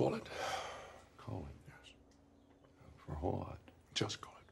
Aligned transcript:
Call 0.00 0.14
it. 0.14 0.22
Call 1.18 1.46
it, 1.46 1.68
yes. 1.68 1.92
For 3.04 3.12
a 3.12 3.16
whole 3.16 3.44
lot. 3.46 3.58
Just 3.94 4.22
call 4.22 4.32
it. 4.40 4.50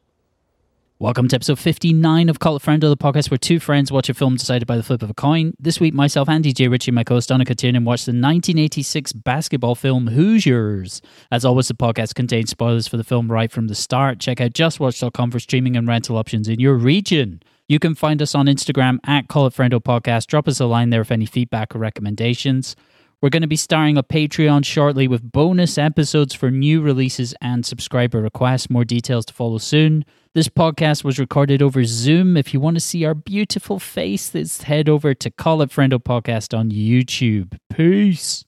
Welcome 0.98 1.26
to 1.28 1.36
episode 1.36 1.58
59 1.58 2.28
of 2.28 2.38
Call 2.38 2.56
It 2.56 2.62
Friendo, 2.62 2.80
the 2.80 2.98
podcast 2.98 3.30
where 3.30 3.38
two 3.38 3.58
friends 3.58 3.90
watch 3.90 4.10
a 4.10 4.14
film 4.14 4.36
decided 4.36 4.68
by 4.68 4.76
the 4.76 4.82
flip 4.82 5.02
of 5.02 5.08
a 5.08 5.14
coin. 5.14 5.54
This 5.58 5.80
week, 5.80 5.94
myself, 5.94 6.28
Andy 6.28 6.52
J. 6.52 6.68
Ritchie, 6.68 6.90
and 6.90 6.96
my 6.96 7.02
co-host 7.02 7.30
Donna 7.30 7.46
Tiernan 7.46 7.86
watched 7.86 8.04
the 8.04 8.10
1986 8.10 9.14
basketball 9.14 9.74
film 9.74 10.08
Hoosiers. 10.08 11.00
As 11.32 11.46
always, 11.46 11.68
the 11.68 11.72
podcast 11.72 12.14
contains 12.14 12.50
spoilers 12.50 12.86
for 12.86 12.98
the 12.98 13.04
film 13.04 13.32
right 13.32 13.50
from 13.50 13.68
the 13.68 13.74
start. 13.74 14.20
Check 14.20 14.42
out 14.42 14.52
justwatch.com 14.52 15.30
for 15.30 15.40
streaming 15.40 15.78
and 15.78 15.88
rental 15.88 16.18
options 16.18 16.46
in 16.46 16.60
your 16.60 16.74
region. 16.74 17.42
You 17.68 17.78
can 17.78 17.94
find 17.94 18.20
us 18.20 18.34
on 18.34 18.48
Instagram 18.48 18.98
at 19.06 19.28
Call 19.28 19.46
It 19.46 19.54
Friendo 19.54 19.82
Podcast. 19.82 20.26
Drop 20.26 20.46
us 20.46 20.60
a 20.60 20.66
line 20.66 20.90
there 20.90 21.00
with 21.00 21.10
any 21.10 21.24
feedback 21.24 21.74
or 21.74 21.78
recommendations. 21.78 22.76
We're 23.20 23.30
going 23.30 23.42
to 23.42 23.48
be 23.48 23.56
starting 23.56 23.98
a 23.98 24.04
Patreon 24.04 24.64
shortly 24.64 25.08
with 25.08 25.32
bonus 25.32 25.76
episodes 25.76 26.34
for 26.34 26.52
new 26.52 26.80
releases 26.80 27.34
and 27.40 27.66
subscriber 27.66 28.20
requests. 28.20 28.70
More 28.70 28.84
details 28.84 29.24
to 29.26 29.34
follow 29.34 29.58
soon. 29.58 30.04
This 30.34 30.48
podcast 30.48 31.02
was 31.02 31.18
recorded 31.18 31.60
over 31.60 31.82
Zoom. 31.84 32.36
If 32.36 32.54
you 32.54 32.60
want 32.60 32.76
to 32.76 32.80
see 32.80 33.04
our 33.04 33.14
beautiful 33.14 33.80
faces, 33.80 34.62
head 34.62 34.88
over 34.88 35.14
to 35.14 35.30
Call 35.32 35.62
It 35.62 35.70
Friendo 35.70 35.98
Podcast 35.98 36.56
on 36.56 36.70
YouTube. 36.70 37.58
Peace. 37.70 38.44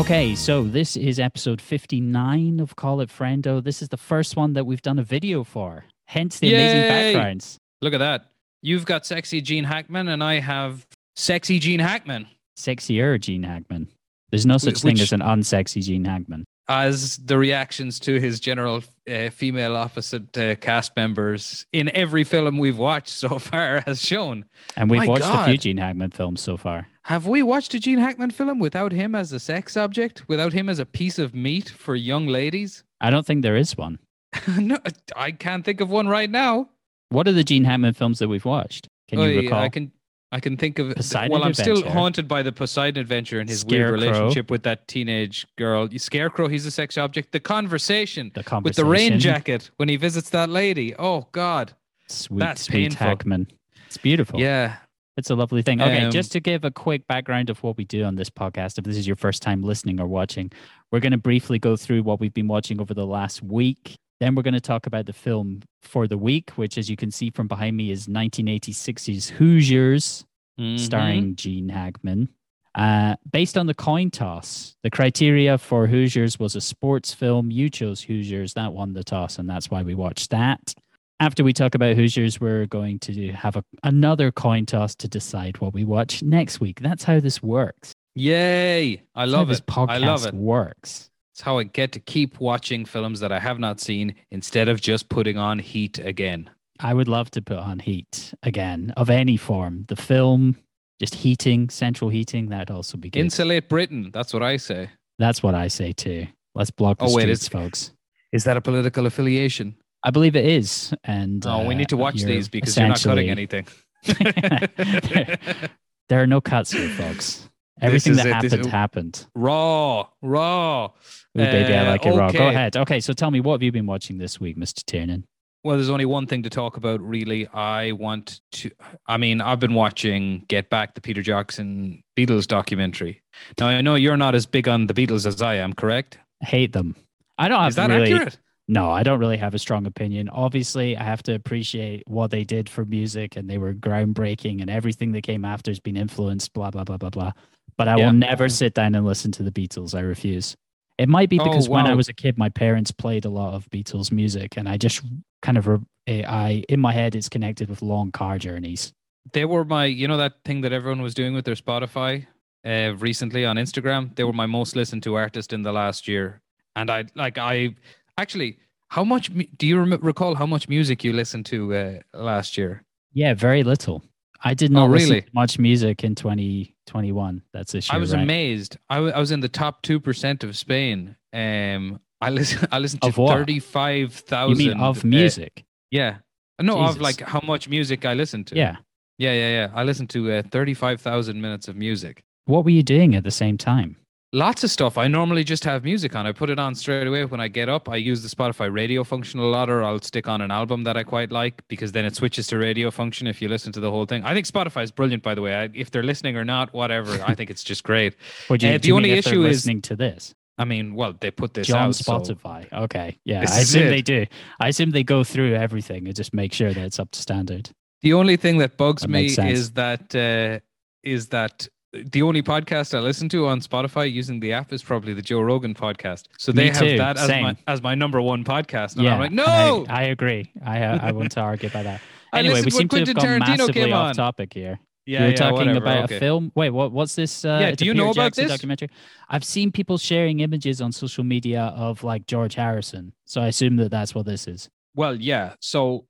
Okay, 0.00 0.34
so 0.34 0.64
this 0.64 0.96
is 0.96 1.20
episode 1.20 1.60
59 1.60 2.58
of 2.60 2.74
Call 2.74 3.02
It 3.02 3.10
Friendo. 3.10 3.62
This 3.62 3.82
is 3.82 3.90
the 3.90 3.98
first 3.98 4.34
one 4.34 4.54
that 4.54 4.64
we've 4.64 4.80
done 4.80 4.98
a 4.98 5.02
video 5.02 5.44
for, 5.44 5.84
hence 6.06 6.38
the 6.38 6.54
amazing 6.54 6.88
backgrounds. 6.88 7.58
Look 7.82 7.92
at 7.92 7.98
that. 7.98 8.30
You've 8.62 8.86
got 8.86 9.04
sexy 9.04 9.42
Gene 9.42 9.64
Hackman, 9.64 10.08
and 10.08 10.24
I 10.24 10.40
have 10.40 10.86
sexy 11.16 11.58
Gene 11.58 11.80
Hackman. 11.80 12.28
Sexier 12.58 13.20
Gene 13.20 13.42
Hackman. 13.42 13.88
There's 14.30 14.46
no 14.46 14.56
such 14.56 14.80
thing 14.80 14.98
as 14.98 15.12
an 15.12 15.20
unsexy 15.20 15.82
Gene 15.82 16.06
Hackman. 16.06 16.46
As 16.66 17.18
the 17.18 17.36
reactions 17.36 18.00
to 18.00 18.18
his 18.18 18.40
general 18.40 18.82
uh, 19.06 19.28
female 19.28 19.76
opposite 19.76 20.34
uh, 20.38 20.54
cast 20.54 20.96
members 20.96 21.66
in 21.74 21.94
every 21.94 22.24
film 22.24 22.56
we've 22.56 22.78
watched 22.78 23.10
so 23.10 23.38
far 23.38 23.82
has 23.82 24.00
shown. 24.00 24.46
And 24.76 24.90
we've 24.90 25.00
My 25.00 25.08
watched 25.08 25.26
a 25.26 25.44
few 25.44 25.58
Gene 25.58 25.76
Hackman 25.76 26.12
films 26.12 26.40
so 26.40 26.56
far. 26.56 26.86
Have 27.04 27.26
we 27.26 27.42
watched 27.42 27.74
a 27.74 27.80
Gene 27.80 27.98
Hackman 27.98 28.30
film 28.30 28.58
without 28.58 28.92
him 28.92 29.14
as 29.14 29.32
a 29.32 29.40
sex 29.40 29.76
object? 29.76 30.22
Without 30.28 30.52
him 30.52 30.68
as 30.68 30.78
a 30.78 30.86
piece 30.86 31.18
of 31.18 31.34
meat 31.34 31.68
for 31.70 31.94
young 31.96 32.26
ladies? 32.26 32.84
I 33.00 33.10
don't 33.10 33.26
think 33.26 33.42
there 33.42 33.56
is 33.56 33.76
one. 33.76 33.98
no, 34.58 34.78
I 35.16 35.32
can't 35.32 35.64
think 35.64 35.80
of 35.80 35.90
one 35.90 36.08
right 36.08 36.30
now. 36.30 36.68
What 37.08 37.26
are 37.26 37.32
the 37.32 37.42
Gene 37.42 37.64
Hackman 37.64 37.94
films 37.94 38.18
that 38.20 38.28
we've 38.28 38.44
watched? 38.44 38.86
Can 39.08 39.18
you 39.18 39.24
Oh, 39.24 39.28
yeah, 39.28 39.40
recall? 39.40 39.60
I 39.62 39.68
can. 39.68 39.92
I 40.32 40.38
can 40.38 40.56
think 40.56 40.78
of. 40.78 40.94
Poseidon 40.94 41.32
well, 41.32 41.42
I'm 41.42 41.54
still 41.54 41.82
haunted 41.90 42.28
by 42.28 42.42
the 42.44 42.52
Poseidon 42.52 43.00
Adventure 43.00 43.40
and 43.40 43.48
his 43.48 43.62
Scarecrow. 43.62 43.98
weird 43.98 44.12
relationship 44.12 44.48
with 44.48 44.62
that 44.62 44.86
teenage 44.86 45.44
girl. 45.58 45.88
Scarecrow, 45.96 46.46
he's 46.46 46.64
a 46.66 46.70
sex 46.70 46.96
object. 46.96 47.32
The 47.32 47.40
conversation, 47.40 48.30
The 48.34 48.44
conversation 48.44 48.62
with 48.62 48.76
the 48.76 48.84
rain 49.10 49.18
jacket 49.18 49.70
when 49.78 49.88
he 49.88 49.96
visits 49.96 50.30
that 50.30 50.48
lady. 50.48 50.94
Oh 50.96 51.26
God. 51.32 51.72
Sweet, 52.06 52.38
That's 52.38 52.62
sweet 52.62 52.74
painful. 52.90 53.06
Hackman. 53.08 53.48
It's 53.88 53.96
beautiful. 53.96 54.38
Yeah. 54.38 54.76
It's 55.20 55.28
a 55.28 55.34
lovely 55.34 55.60
thing. 55.60 55.82
Okay, 55.82 56.04
Um, 56.06 56.10
just 56.10 56.32
to 56.32 56.40
give 56.40 56.64
a 56.64 56.70
quick 56.70 57.06
background 57.06 57.50
of 57.50 57.62
what 57.62 57.76
we 57.76 57.84
do 57.84 58.04
on 58.04 58.14
this 58.16 58.30
podcast, 58.30 58.78
if 58.78 58.84
this 58.84 58.96
is 58.96 59.06
your 59.06 59.16
first 59.16 59.42
time 59.42 59.60
listening 59.62 60.00
or 60.00 60.06
watching, 60.06 60.50
we're 60.90 61.00
going 61.00 61.12
to 61.12 61.18
briefly 61.18 61.58
go 61.58 61.76
through 61.76 62.02
what 62.04 62.20
we've 62.20 62.32
been 62.32 62.48
watching 62.48 62.80
over 62.80 62.94
the 62.94 63.04
last 63.06 63.42
week. 63.42 63.96
Then 64.18 64.34
we're 64.34 64.42
going 64.42 64.54
to 64.54 64.62
talk 64.62 64.86
about 64.86 65.04
the 65.04 65.12
film 65.12 65.60
for 65.82 66.06
the 66.08 66.16
week, 66.16 66.52
which, 66.52 66.78
as 66.78 66.88
you 66.88 66.96
can 66.96 67.10
see 67.10 67.28
from 67.30 67.48
behind 67.48 67.76
me, 67.76 67.90
is 67.90 68.08
1986's 68.08 69.28
Hoosiers, 69.28 70.24
Mhm. 70.58 70.78
starring 70.78 71.36
Gene 71.36 71.68
Hackman. 71.68 72.30
Uh, 72.74 73.16
based 73.30 73.58
on 73.58 73.66
the 73.66 73.74
coin 73.74 74.10
toss, 74.10 74.74
the 74.82 74.90
criteria 74.90 75.58
for 75.58 75.86
Hoosiers 75.86 76.38
was 76.38 76.56
a 76.56 76.60
sports 76.62 77.12
film. 77.12 77.50
You 77.50 77.68
chose 77.68 78.00
Hoosiers. 78.02 78.54
That 78.54 78.72
won 78.72 78.94
the 78.94 79.04
toss, 79.04 79.38
and 79.38 79.50
that's 79.50 79.70
why 79.70 79.82
we 79.82 79.94
watched 79.94 80.30
that. 80.30 80.72
After 81.20 81.44
we 81.44 81.52
talk 81.52 81.74
about 81.74 81.96
Hoosiers, 81.96 82.40
we're 82.40 82.64
going 82.66 82.98
to 83.00 83.32
have 83.32 83.56
a, 83.56 83.64
another 83.82 84.32
coin 84.32 84.64
toss 84.64 84.94
to 84.96 85.08
decide 85.08 85.60
what 85.60 85.74
we 85.74 85.84
watch 85.84 86.22
next 86.22 86.60
week. 86.60 86.80
That's 86.80 87.04
how 87.04 87.20
this 87.20 87.42
works. 87.42 87.92
Yay! 88.14 89.02
I 89.14 89.26
That's 89.26 89.32
love 89.32 89.48
this 89.48 89.58
it. 89.58 89.66
podcast 89.66 89.90
I 89.90 89.98
love 89.98 90.24
it. 90.26 90.32
works. 90.34 91.10
It's 91.34 91.42
how 91.42 91.58
I 91.58 91.64
get 91.64 91.92
to 91.92 92.00
keep 92.00 92.40
watching 92.40 92.86
films 92.86 93.20
that 93.20 93.32
I 93.32 93.38
have 93.38 93.58
not 93.58 93.80
seen 93.80 94.14
instead 94.30 94.68
of 94.68 94.80
just 94.80 95.10
putting 95.10 95.36
on 95.36 95.58
Heat 95.58 95.98
again. 95.98 96.48
I 96.80 96.94
would 96.94 97.08
love 97.08 97.30
to 97.32 97.42
put 97.42 97.58
on 97.58 97.78
heat 97.80 98.32
again 98.42 98.94
of 98.96 99.10
any 99.10 99.36
form. 99.36 99.84
The 99.88 99.96
film, 99.96 100.56
just 100.98 101.14
heating, 101.14 101.68
central 101.68 102.08
heating, 102.08 102.48
that'd 102.48 102.70
also 102.70 102.96
be 102.96 103.10
good. 103.10 103.20
Insulate 103.20 103.68
Britain. 103.68 104.10
That's 104.14 104.32
what 104.32 104.42
I 104.42 104.56
say. 104.56 104.88
That's 105.18 105.42
what 105.42 105.54
I 105.54 105.68
say 105.68 105.92
too. 105.92 106.26
Let's 106.54 106.70
block 106.70 106.98
the 106.98 107.04
Oh, 107.04 107.14
wait, 107.14 107.24
streets, 107.24 107.48
folks. 107.48 107.92
Is 108.32 108.44
that 108.44 108.56
a 108.56 108.62
political 108.62 109.04
affiliation? 109.04 109.76
I 110.02 110.10
believe 110.10 110.34
it 110.36 110.44
is. 110.46 110.94
And 111.04 111.44
Oh, 111.46 111.66
we 111.66 111.74
uh, 111.74 111.78
need 111.78 111.88
to 111.90 111.96
watch 111.96 112.22
these 112.22 112.48
because 112.48 112.76
you're 112.76 112.88
not 112.88 113.00
cutting 113.02 113.28
anything. 113.30 113.66
There 116.08 116.20
are 116.20 116.26
no 116.26 116.40
cuts 116.40 116.72
here, 116.72 116.88
folks. 116.88 117.48
Everything 117.80 118.16
that 118.16 118.26
it. 118.26 118.32
Happened 118.32 118.66
happened. 118.66 119.26
raw, 119.36 120.08
raw. 120.22 120.86
Ooh, 120.86 120.90
baby, 121.34 121.72
I 121.72 121.86
Uh, 121.86 121.90
like 121.90 122.04
it 122.04 122.10
raw. 122.10 122.32
Go 122.32 122.48
ahead. 122.48 122.76
Okay, 122.76 122.98
so 122.98 123.12
tell 123.12 123.30
me, 123.30 123.38
what 123.40 123.52
have 123.54 123.62
you 123.62 123.70
been 123.70 123.86
watching 123.86 124.18
this 124.18 124.40
week, 124.40 124.56
Mr. 124.58 124.84
Tiernan? 124.84 125.24
Well, 125.62 125.76
there's 125.76 125.88
only 125.88 126.06
one 126.06 126.26
thing 126.26 126.42
to 126.42 126.50
talk 126.50 126.76
about, 126.76 127.00
really. 127.00 127.46
I 127.48 127.92
want 127.92 128.40
to. 128.52 128.70
I 129.06 129.18
mean, 129.18 129.40
I've 129.40 129.60
been 129.60 129.74
watching 129.74 130.44
Get 130.48 130.68
Back, 130.68 130.94
the 130.96 131.00
Peter 131.00 131.22
Jackson 131.22 132.02
Beatles 132.18 132.46
documentary. 132.48 133.22
Now, 133.60 133.68
I 133.68 133.80
know 133.80 133.94
you're 133.94 134.16
not 134.16 134.34
as 134.34 134.46
big 134.46 134.66
on 134.68 134.88
the 134.88 134.94
Beatles 134.94 135.26
as 135.26 135.40
I 135.40 135.54
am, 135.54 135.74
correct? 135.74 136.18
Hate 136.40 136.72
them. 136.72 136.96
I 137.38 137.48
don't 137.48 137.60
have 137.60 137.68
Is 137.68 137.76
that 137.76 137.88
really. 137.90 138.12
accurate? 138.14 138.38
No, 138.70 138.88
I 138.88 139.02
don't 139.02 139.18
really 139.18 139.36
have 139.36 139.52
a 139.52 139.58
strong 139.58 139.84
opinion. 139.84 140.28
Obviously, 140.28 140.96
I 140.96 141.02
have 141.02 141.24
to 141.24 141.34
appreciate 141.34 142.04
what 142.06 142.30
they 142.30 142.44
did 142.44 142.68
for 142.68 142.84
music, 142.84 143.34
and 143.34 143.50
they 143.50 143.58
were 143.58 143.74
groundbreaking, 143.74 144.60
and 144.60 144.70
everything 144.70 145.10
that 145.12 145.22
came 145.24 145.44
after 145.44 145.72
has 145.72 145.80
been 145.80 145.96
influenced. 145.96 146.52
Blah 146.52 146.70
blah 146.70 146.84
blah 146.84 146.96
blah 146.96 147.10
blah. 147.10 147.32
But 147.76 147.88
I 147.88 147.96
Yeah. 147.96 148.06
will 148.06 148.12
never 148.12 148.48
sit 148.48 148.74
down 148.74 148.94
and 148.94 149.04
listen 149.04 149.32
to 149.32 149.42
the 149.42 149.50
Beatles. 149.50 149.92
I 149.92 150.00
refuse. 150.00 150.56
It 150.98 151.08
might 151.08 151.28
be 151.28 151.40
Oh, 151.40 151.44
because 151.44 151.68
when 151.68 151.84
I 151.86 151.94
was 151.94 152.08
a 152.08 152.12
kid, 152.12 152.38
my 152.38 152.48
parents 152.48 152.92
played 152.92 153.24
a 153.24 153.28
lot 153.30 153.54
of 153.54 153.68
Beatles 153.70 154.12
music, 154.12 154.56
and 154.56 154.68
I 154.68 154.76
just 154.76 155.02
kind 155.42 155.58
of, 155.58 155.66
eh, 156.06 156.22
I 156.24 156.62
in 156.68 156.78
my 156.78 156.92
head, 156.92 157.16
it's 157.16 157.28
connected 157.28 157.68
with 157.70 157.82
long 157.82 158.12
car 158.12 158.38
journeys. 158.38 158.92
They 159.32 159.46
were 159.46 159.64
my, 159.64 159.86
you 159.86 160.06
know, 160.06 160.16
that 160.18 160.44
thing 160.44 160.60
that 160.60 160.72
everyone 160.72 161.02
was 161.02 161.14
doing 161.14 161.34
with 161.34 161.44
their 161.44 161.56
Spotify 161.56 162.26
uh, 162.64 162.94
recently 162.98 163.44
on 163.44 163.56
Instagram. 163.56 164.14
They 164.14 164.22
were 164.22 164.32
my 164.32 164.46
most 164.46 164.76
listened 164.76 165.02
to 165.02 165.16
artist 165.16 165.52
in 165.52 165.62
the 165.62 165.72
last 165.72 166.06
year, 166.06 166.40
and 166.76 166.88
I 166.88 167.06
like 167.16 167.36
I 167.36 167.74
actually. 168.20 168.58
How 168.88 169.04
much 169.04 169.30
do 169.56 169.66
you 169.66 169.78
rem- 169.78 170.00
recall? 170.02 170.34
How 170.34 170.46
much 170.46 170.68
music 170.68 171.04
you 171.04 171.12
listened 171.12 171.46
to 171.46 171.74
uh, 171.74 171.98
last 172.12 172.58
year? 172.58 172.82
Yeah, 173.12 173.34
very 173.34 173.62
little. 173.62 174.02
I 174.42 174.54
did 174.54 174.70
not 174.72 174.90
listen 174.90 175.10
really? 175.10 175.22
to 175.22 175.30
much 175.32 175.58
music 175.58 176.02
in 176.02 176.14
2021. 176.14 177.42
That's 177.52 177.72
this 177.72 177.88
year. 177.88 177.96
I 177.96 177.98
was 178.00 178.12
right? 178.14 178.22
amazed. 178.22 178.78
I 178.88 179.00
was 179.00 179.30
in 179.30 179.40
the 179.40 179.48
top 179.48 179.82
two 179.82 180.00
percent 180.00 180.42
of 180.44 180.56
Spain. 180.56 181.16
Um, 181.32 182.00
I 182.20 182.30
listen. 182.38 182.66
I 182.72 182.78
listened 182.78 183.02
to 183.02 183.08
Of 183.08 183.18
what? 183.18 183.36
thirty-five 183.36 184.24
You 184.48 184.54
mean 184.56 184.80
of 184.80 185.04
music? 185.04 185.64
yeah. 185.90 186.16
No, 186.60 186.78
of 186.80 187.00
like 187.00 187.20
how 187.22 187.40
much 187.40 187.68
music 187.68 188.04
I 188.04 188.14
listened 188.14 188.46
to. 188.48 188.56
yeah. 188.56 188.76
Yeah, 189.18 189.32
yeah, 189.34 189.50
yeah. 189.58 189.68
I 189.74 189.84
listened 189.84 190.10
to 190.10 190.32
uh, 190.32 190.42
thirty-five 190.50 191.00
thousand 191.00 191.40
minutes 191.40 191.68
of 191.68 191.76
music. 191.76 192.22
What 192.46 192.64
were 192.64 192.70
you 192.70 192.82
doing 192.82 193.14
at 193.14 193.22
the 193.24 193.30
same 193.30 193.56
time? 193.58 193.96
Lots 194.32 194.62
of 194.62 194.70
stuff. 194.70 194.96
I 194.96 195.08
normally 195.08 195.42
just 195.42 195.64
have 195.64 195.82
music 195.82 196.14
on. 196.14 196.24
I 196.24 196.30
put 196.30 196.50
it 196.50 196.58
on 196.60 196.76
straight 196.76 197.04
away 197.04 197.24
when 197.24 197.40
I 197.40 197.48
get 197.48 197.68
up. 197.68 197.88
I 197.88 197.96
use 197.96 198.22
the 198.22 198.28
Spotify 198.28 198.72
radio 198.72 199.02
function 199.02 199.40
a 199.40 199.44
lot, 199.44 199.68
or 199.68 199.82
I'll 199.82 200.00
stick 200.00 200.28
on 200.28 200.40
an 200.40 200.52
album 200.52 200.84
that 200.84 200.96
I 200.96 201.02
quite 201.02 201.32
like 201.32 201.66
because 201.66 201.90
then 201.90 202.04
it 202.04 202.14
switches 202.14 202.46
to 202.48 202.56
radio 202.58 202.92
function 202.92 203.26
if 203.26 203.42
you 203.42 203.48
listen 203.48 203.72
to 203.72 203.80
the 203.80 203.90
whole 203.90 204.06
thing. 204.06 204.22
I 204.24 204.32
think 204.32 204.46
Spotify 204.46 204.84
is 204.84 204.92
brilliant, 204.92 205.24
by 205.24 205.34
the 205.34 205.42
way. 205.42 205.56
I, 205.56 205.68
if 205.74 205.90
they're 205.90 206.04
listening 206.04 206.36
or 206.36 206.44
not, 206.44 206.72
whatever. 206.72 207.10
I 207.26 207.34
think 207.34 207.50
it's 207.50 207.64
just 207.64 207.82
great. 207.82 208.14
Do 208.48 208.54
you, 208.68 208.74
Uh, 208.74 208.78
the 208.78 208.92
only 208.92 209.08
mean 209.08 209.18
if 209.18 209.24
they're 209.24 209.32
issue 209.34 209.42
is- 209.46 209.56
listening 209.56 209.82
to 209.82 209.96
this. 209.96 210.32
I 210.58 210.64
mean, 210.64 210.94
well, 210.94 211.14
they 211.18 211.30
put 211.32 211.54
this 211.54 211.66
John 211.66 211.88
out. 211.88 211.94
so- 211.96 212.12
Spotify. 212.12 212.72
Okay. 212.72 213.18
Yeah. 213.24 213.40
I 213.40 213.60
assume 213.60 213.88
they 213.88 214.02
do. 214.02 214.26
I 214.60 214.68
assume 214.68 214.90
they 214.92 215.02
go 215.02 215.24
through 215.24 215.54
everything 215.54 216.06
and 216.06 216.14
just 216.14 216.32
make 216.34 216.52
sure 216.52 216.72
that 216.72 216.84
it's 216.84 217.00
up 217.00 217.10
to 217.12 217.20
standard. 217.20 217.70
The 218.02 218.12
only 218.12 218.36
thing 218.36 218.58
that 218.58 218.76
bugs 218.76 219.02
That 219.02 219.08
me 219.08 219.24
is 219.26 219.72
that 219.72 220.14
uh, 220.14 220.60
is 221.02 221.28
that 221.28 221.66
the 221.92 222.22
only 222.22 222.42
podcast 222.42 222.96
I 222.96 223.00
listen 223.00 223.28
to 223.30 223.46
on 223.46 223.60
Spotify 223.60 224.10
using 224.10 224.40
the 224.40 224.52
app 224.52 224.72
is 224.72 224.82
probably 224.82 225.12
the 225.12 225.22
Joe 225.22 225.40
Rogan 225.40 225.74
podcast. 225.74 226.24
So 226.38 226.52
Me 226.52 226.64
they 226.64 226.68
have 226.68 226.78
too, 226.78 226.96
that 226.98 227.16
as 227.18 227.26
same. 227.26 227.42
my 227.42 227.56
as 227.66 227.82
my 227.82 227.94
number 227.94 228.20
one 228.20 228.44
podcast, 228.44 228.94
and 228.96 229.04
yeah. 229.04 229.14
I'm 229.14 229.20
like, 229.20 229.32
no. 229.32 229.86
I, 229.88 230.00
I 230.00 230.02
agree. 230.04 230.52
I 230.64 230.82
uh, 230.82 230.98
I 231.02 231.12
want 231.12 231.32
to 231.32 231.40
argue 231.40 231.68
about 231.68 231.84
that. 231.84 232.00
Anyway, 232.32 232.62
we 232.62 232.70
seem 232.70 232.88
to 232.88 232.98
have 232.98 233.14
gone 233.14 233.24
Tarantino 233.24 233.58
massively 233.58 233.92
off 233.92 234.16
topic 234.16 234.52
here. 234.52 234.78
Yeah, 235.06 235.20
you 235.20 235.24
were 235.24 235.30
yeah, 235.30 235.36
talking 235.36 235.58
whatever, 235.58 235.78
about 235.78 236.04
okay. 236.04 236.16
a 236.16 236.20
film. 236.20 236.52
Wait, 236.54 236.70
what? 236.70 236.92
What's 236.92 237.16
this? 237.16 237.44
Uh, 237.44 237.58
Yeah, 237.60 237.70
do 237.72 237.84
you 237.84 237.92
Peter 237.92 238.04
know 238.04 238.10
about 238.10 238.26
Jackson 238.26 238.44
this? 238.44 238.52
documentary? 238.52 238.90
I've 239.28 239.44
seen 239.44 239.72
people 239.72 239.98
sharing 239.98 240.40
images 240.40 240.80
on 240.80 240.92
social 240.92 241.24
media 241.24 241.72
of 241.76 242.04
like 242.04 242.26
George 242.26 242.54
Harrison, 242.54 243.12
so 243.24 243.40
I 243.40 243.48
assume 243.48 243.76
that 243.76 243.90
that's 243.90 244.14
what 244.14 244.26
this 244.26 244.46
is. 244.46 244.70
Well, 244.94 245.16
yeah. 245.16 245.54
So, 245.60 246.06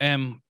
um, 0.00 0.42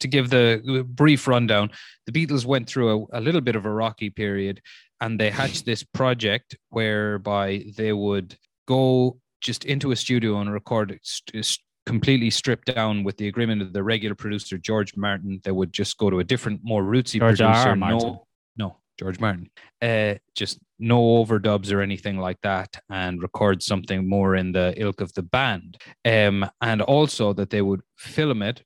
to 0.00 0.08
give 0.08 0.30
the 0.30 0.84
brief 0.88 1.26
rundown, 1.26 1.70
the 2.06 2.12
Beatles 2.12 2.44
went 2.44 2.68
through 2.68 3.08
a, 3.12 3.18
a 3.18 3.20
little 3.20 3.40
bit 3.40 3.56
of 3.56 3.66
a 3.66 3.70
rocky 3.70 4.10
period, 4.10 4.60
and 5.00 5.18
they 5.18 5.30
hatched 5.30 5.64
this 5.64 5.82
project 5.82 6.56
whereby 6.70 7.64
they 7.76 7.92
would 7.92 8.36
go 8.66 9.18
just 9.40 9.64
into 9.64 9.92
a 9.92 9.96
studio 9.96 10.40
and 10.40 10.52
record 10.52 10.90
it 10.90 11.00
st- 11.02 11.58
completely 11.86 12.28
stripped 12.28 12.74
down 12.74 13.02
with 13.02 13.16
the 13.16 13.28
agreement 13.28 13.62
of 13.62 13.72
the 13.72 13.82
regular 13.82 14.14
producer 14.14 14.58
George 14.58 14.94
Martin. 14.96 15.40
They 15.42 15.52
would 15.52 15.72
just 15.72 15.96
go 15.96 16.10
to 16.10 16.18
a 16.18 16.24
different, 16.24 16.60
more 16.62 16.82
rootsy 16.82 17.18
George 17.18 17.38
producer. 17.38 17.76
Martin. 17.76 17.98
No, 17.98 18.26
no, 18.56 18.76
George 18.98 19.18
Martin. 19.18 19.48
Uh, 19.80 20.16
just 20.34 20.58
no 20.78 21.00
overdubs 21.00 21.72
or 21.72 21.80
anything 21.80 22.18
like 22.18 22.40
that, 22.42 22.78
and 22.90 23.22
record 23.22 23.62
something 23.62 24.06
more 24.06 24.36
in 24.36 24.52
the 24.52 24.74
ilk 24.76 25.00
of 25.00 25.12
the 25.14 25.22
band. 25.22 25.78
Um, 26.04 26.48
and 26.60 26.82
also 26.82 27.32
that 27.32 27.50
they 27.50 27.62
would 27.62 27.80
film 27.96 28.42
it 28.42 28.62